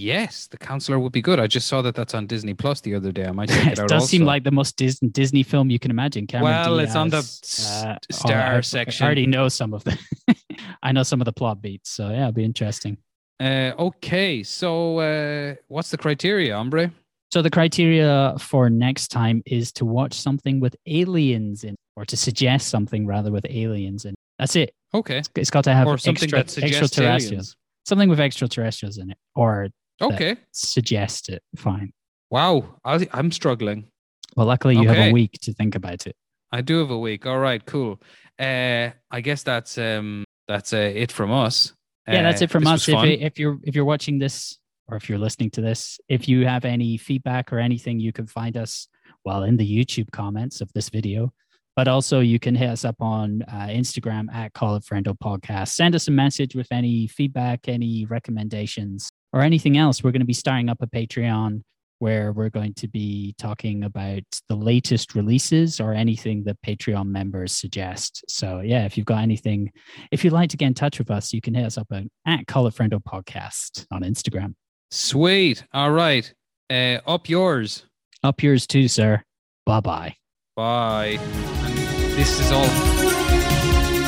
Yes, 0.00 0.46
The 0.46 0.56
Counselor 0.56 0.98
would 0.98 1.12
be 1.12 1.20
good. 1.20 1.38
I 1.38 1.46
just 1.46 1.66
saw 1.66 1.82
that 1.82 1.94
that's 1.94 2.14
on 2.14 2.26
Disney 2.26 2.54
Plus 2.54 2.80
the 2.80 2.94
other 2.94 3.12
day. 3.12 3.26
I 3.26 3.32
might 3.32 3.50
check 3.50 3.66
it 3.66 3.72
it 3.72 3.78
out. 3.80 3.88
does 3.90 4.08
seem 4.08 4.24
like 4.24 4.44
the 4.44 4.50
most 4.50 4.78
Disney, 4.78 5.10
Disney 5.10 5.42
film 5.42 5.68
you 5.68 5.78
can 5.78 5.90
imagine. 5.90 6.26
Cameron 6.26 6.52
Well, 6.52 6.78
it's 6.78 6.96
on 6.96 7.10
the 7.10 7.18
uh, 7.18 7.98
star 8.10 8.56
oh, 8.56 8.60
section. 8.62 9.04
I 9.04 9.06
already 9.06 9.26
know 9.26 9.48
some 9.50 9.74
of 9.74 9.84
the. 9.84 9.98
I 10.82 10.92
know 10.92 11.02
some 11.02 11.20
of 11.20 11.26
the 11.26 11.34
plot 11.34 11.60
beats, 11.60 11.90
so 11.90 12.08
yeah, 12.08 12.20
it'll 12.20 12.32
be 12.32 12.44
interesting. 12.44 12.96
Uh, 13.38 13.72
okay, 13.78 14.42
so 14.42 15.00
uh, 15.00 15.54
what's 15.68 15.90
the 15.90 15.98
criteria, 15.98 16.56
hombre? 16.56 16.90
So 17.30 17.42
the 17.42 17.50
criteria 17.50 18.36
for 18.38 18.70
next 18.70 19.08
time 19.08 19.42
is 19.44 19.70
to 19.72 19.84
watch 19.84 20.14
something 20.14 20.60
with 20.60 20.76
aliens 20.86 21.62
in, 21.62 21.76
or 21.94 22.06
to 22.06 22.16
suggest 22.16 22.68
something 22.68 23.06
rather 23.06 23.30
with 23.30 23.44
aliens 23.50 24.06
in. 24.06 24.14
That's 24.38 24.56
it. 24.56 24.72
Okay, 24.94 25.20
It's 25.36 25.50
got 25.50 25.64
to 25.64 25.74
have 25.74 25.86
or 25.86 25.98
something 25.98 26.24
extra, 26.24 26.38
that 26.38 26.50
suggests 26.50 26.82
extraterrestrials. 26.82 27.32
aliens. 27.32 27.56
Something 27.84 28.08
with 28.08 28.20
extraterrestrials 28.20 28.96
in 28.96 29.10
it, 29.10 29.18
or 29.34 29.68
Okay. 30.00 30.36
suggest 30.52 31.28
it. 31.28 31.42
Fine. 31.56 31.92
Wow, 32.30 32.76
I, 32.84 33.06
I'm 33.12 33.32
struggling. 33.32 33.88
Well, 34.36 34.46
luckily 34.46 34.76
you 34.76 34.88
have 34.88 34.98
a 34.98 35.12
week 35.12 35.32
to 35.42 35.52
think 35.52 35.74
about 35.74 36.06
it. 36.06 36.14
I 36.52 36.60
do 36.62 36.78
have 36.78 36.90
a 36.90 36.98
week. 36.98 37.26
All 37.26 37.38
right, 37.38 37.64
cool. 37.64 38.00
Uh, 38.38 38.90
I 39.10 39.20
guess 39.20 39.42
that's 39.42 39.76
um 39.78 40.24
that's 40.48 40.72
uh, 40.72 40.76
it 40.94 41.12
from 41.12 41.30
us. 41.32 41.72
yeah, 42.08 42.22
that's 42.22 42.40
Uh, 42.40 42.44
it 42.44 42.50
from 42.50 42.64
this 42.64 42.88
us. 42.88 42.88
If, 42.88 43.20
if 43.20 43.38
you're 43.38 43.58
if 43.64 43.74
you're 43.74 43.84
watching 43.84 44.18
this 44.18 44.58
or 44.88 44.96
if 44.96 45.08
you're 45.08 45.18
listening 45.18 45.50
to 45.50 45.60
this, 45.60 45.98
if 46.08 46.28
you 46.28 46.46
have 46.46 46.64
any 46.64 46.96
feedback 46.96 47.52
or 47.52 47.58
anything, 47.58 48.00
you 48.00 48.12
can 48.12 48.26
find 48.26 48.56
us 48.56 48.88
well 49.24 49.42
in 49.44 49.56
the 49.56 49.66
YouTube 49.66 50.10
comments 50.12 50.60
of 50.60 50.72
this 50.72 50.88
video. 50.88 51.32
But 51.76 51.86
also, 51.88 52.20
you 52.20 52.38
can 52.38 52.54
hit 52.54 52.68
us 52.68 52.84
up 52.84 52.96
on 53.00 53.42
uh, 53.42 53.68
Instagram 53.68 54.32
at 54.34 54.52
Call 54.52 54.74
It 54.76 54.84
Friendo 54.84 55.16
Podcast. 55.16 55.68
Send 55.68 55.94
us 55.94 56.08
a 56.08 56.10
message 56.10 56.54
with 56.56 56.66
any 56.72 57.06
feedback, 57.06 57.68
any 57.68 58.06
recommendations, 58.06 59.08
or 59.32 59.42
anything 59.42 59.76
else. 59.76 60.02
We're 60.02 60.12
going 60.12 60.20
to 60.20 60.26
be 60.26 60.32
starting 60.32 60.68
up 60.68 60.78
a 60.80 60.86
Patreon 60.86 61.62
where 62.00 62.32
we're 62.32 62.50
going 62.50 62.72
to 62.74 62.88
be 62.88 63.34
talking 63.38 63.84
about 63.84 64.22
the 64.48 64.56
latest 64.56 65.14
releases 65.14 65.80
or 65.80 65.92
anything 65.92 66.42
that 66.44 66.56
Patreon 66.66 67.06
members 67.06 67.52
suggest. 67.52 68.24
So, 68.26 68.60
yeah, 68.60 68.86
if 68.86 68.96
you've 68.96 69.06
got 69.06 69.22
anything, 69.22 69.70
if 70.10 70.24
you'd 70.24 70.32
like 70.32 70.48
to 70.50 70.56
get 70.56 70.66
in 70.66 70.74
touch 70.74 70.98
with 70.98 71.10
us, 71.10 71.32
you 71.32 71.42
can 71.42 71.54
hit 71.54 71.66
us 71.66 71.76
up 71.76 71.88
at, 71.92 72.04
at 72.26 72.46
Call 72.46 72.66
It 72.66 72.74
Friendo 72.74 73.00
Podcast 73.02 73.86
on 73.90 74.02
Instagram. 74.02 74.54
Sweet. 74.90 75.64
All 75.72 75.92
right. 75.92 76.32
Uh, 76.70 76.98
up 77.06 77.28
yours. 77.28 77.84
Up 78.22 78.42
yours 78.42 78.66
too, 78.66 78.88
sir. 78.88 79.22
Bye 79.66 79.80
bye. 79.80 80.16
Bye. 80.56 81.18
And 81.20 81.76
this 82.16 82.40
is 82.40 82.50
all. 82.50 83.99